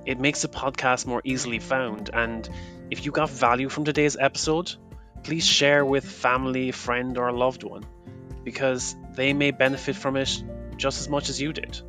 It 0.06 0.20
makes 0.20 0.42
the 0.42 0.48
podcast 0.48 1.06
more 1.06 1.22
easily 1.24 1.60
found. 1.60 2.10
And 2.14 2.48
if 2.92 3.06
you 3.06 3.12
got 3.12 3.30
value 3.30 3.70
from 3.70 3.86
today's 3.86 4.18
episode, 4.18 4.76
please 5.24 5.46
share 5.46 5.84
with 5.84 6.06
family, 6.06 6.72
friend, 6.72 7.18
or 7.18 7.32
loved 7.32 7.64
one 7.64 7.86
because 8.48 8.96
they 9.14 9.34
may 9.34 9.52
benefit 9.52 9.94
from 9.94 10.16
it 10.16 10.42
just 10.78 11.02
as 11.02 11.10
much 11.10 11.28
as 11.28 11.42
you 11.42 11.52
did. 11.52 11.82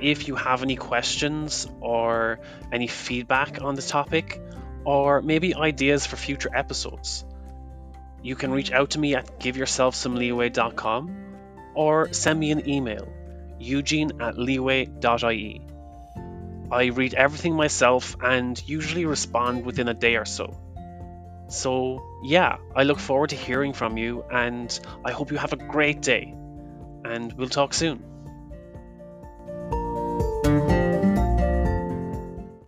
If 0.00 0.28
you 0.28 0.34
have 0.34 0.62
any 0.62 0.76
questions 0.76 1.68
or 1.82 2.40
any 2.72 2.86
feedback 2.86 3.60
on 3.60 3.74
the 3.74 3.82
topic, 3.82 4.40
or 4.82 5.20
maybe 5.20 5.54
ideas 5.54 6.06
for 6.06 6.16
future 6.16 6.48
episodes, 6.54 7.26
you 8.22 8.34
can 8.34 8.50
reach 8.50 8.72
out 8.72 8.92
to 8.92 8.98
me 8.98 9.14
at 9.14 9.38
giveyourselfsomeleeway.com 9.38 11.10
or 11.74 12.10
send 12.14 12.40
me 12.40 12.50
an 12.52 12.66
email, 12.66 13.06
eugene 13.58 14.22
at 14.22 14.38
leeway.ie. 14.38 15.60
I 16.72 16.84
read 16.86 17.12
everything 17.12 17.54
myself 17.56 18.16
and 18.22 18.58
usually 18.66 19.04
respond 19.04 19.66
within 19.66 19.88
a 19.88 19.94
day 19.94 20.16
or 20.16 20.24
so. 20.24 20.63
So, 21.48 22.02
yeah, 22.22 22.56
I 22.74 22.84
look 22.84 22.98
forward 22.98 23.30
to 23.30 23.36
hearing 23.36 23.72
from 23.72 23.96
you 23.98 24.24
and 24.30 24.78
I 25.04 25.12
hope 25.12 25.30
you 25.30 25.36
have 25.36 25.52
a 25.52 25.56
great 25.56 26.00
day. 26.00 26.34
And 27.04 27.32
we'll 27.34 27.48
talk 27.48 27.74
soon. 27.74 28.13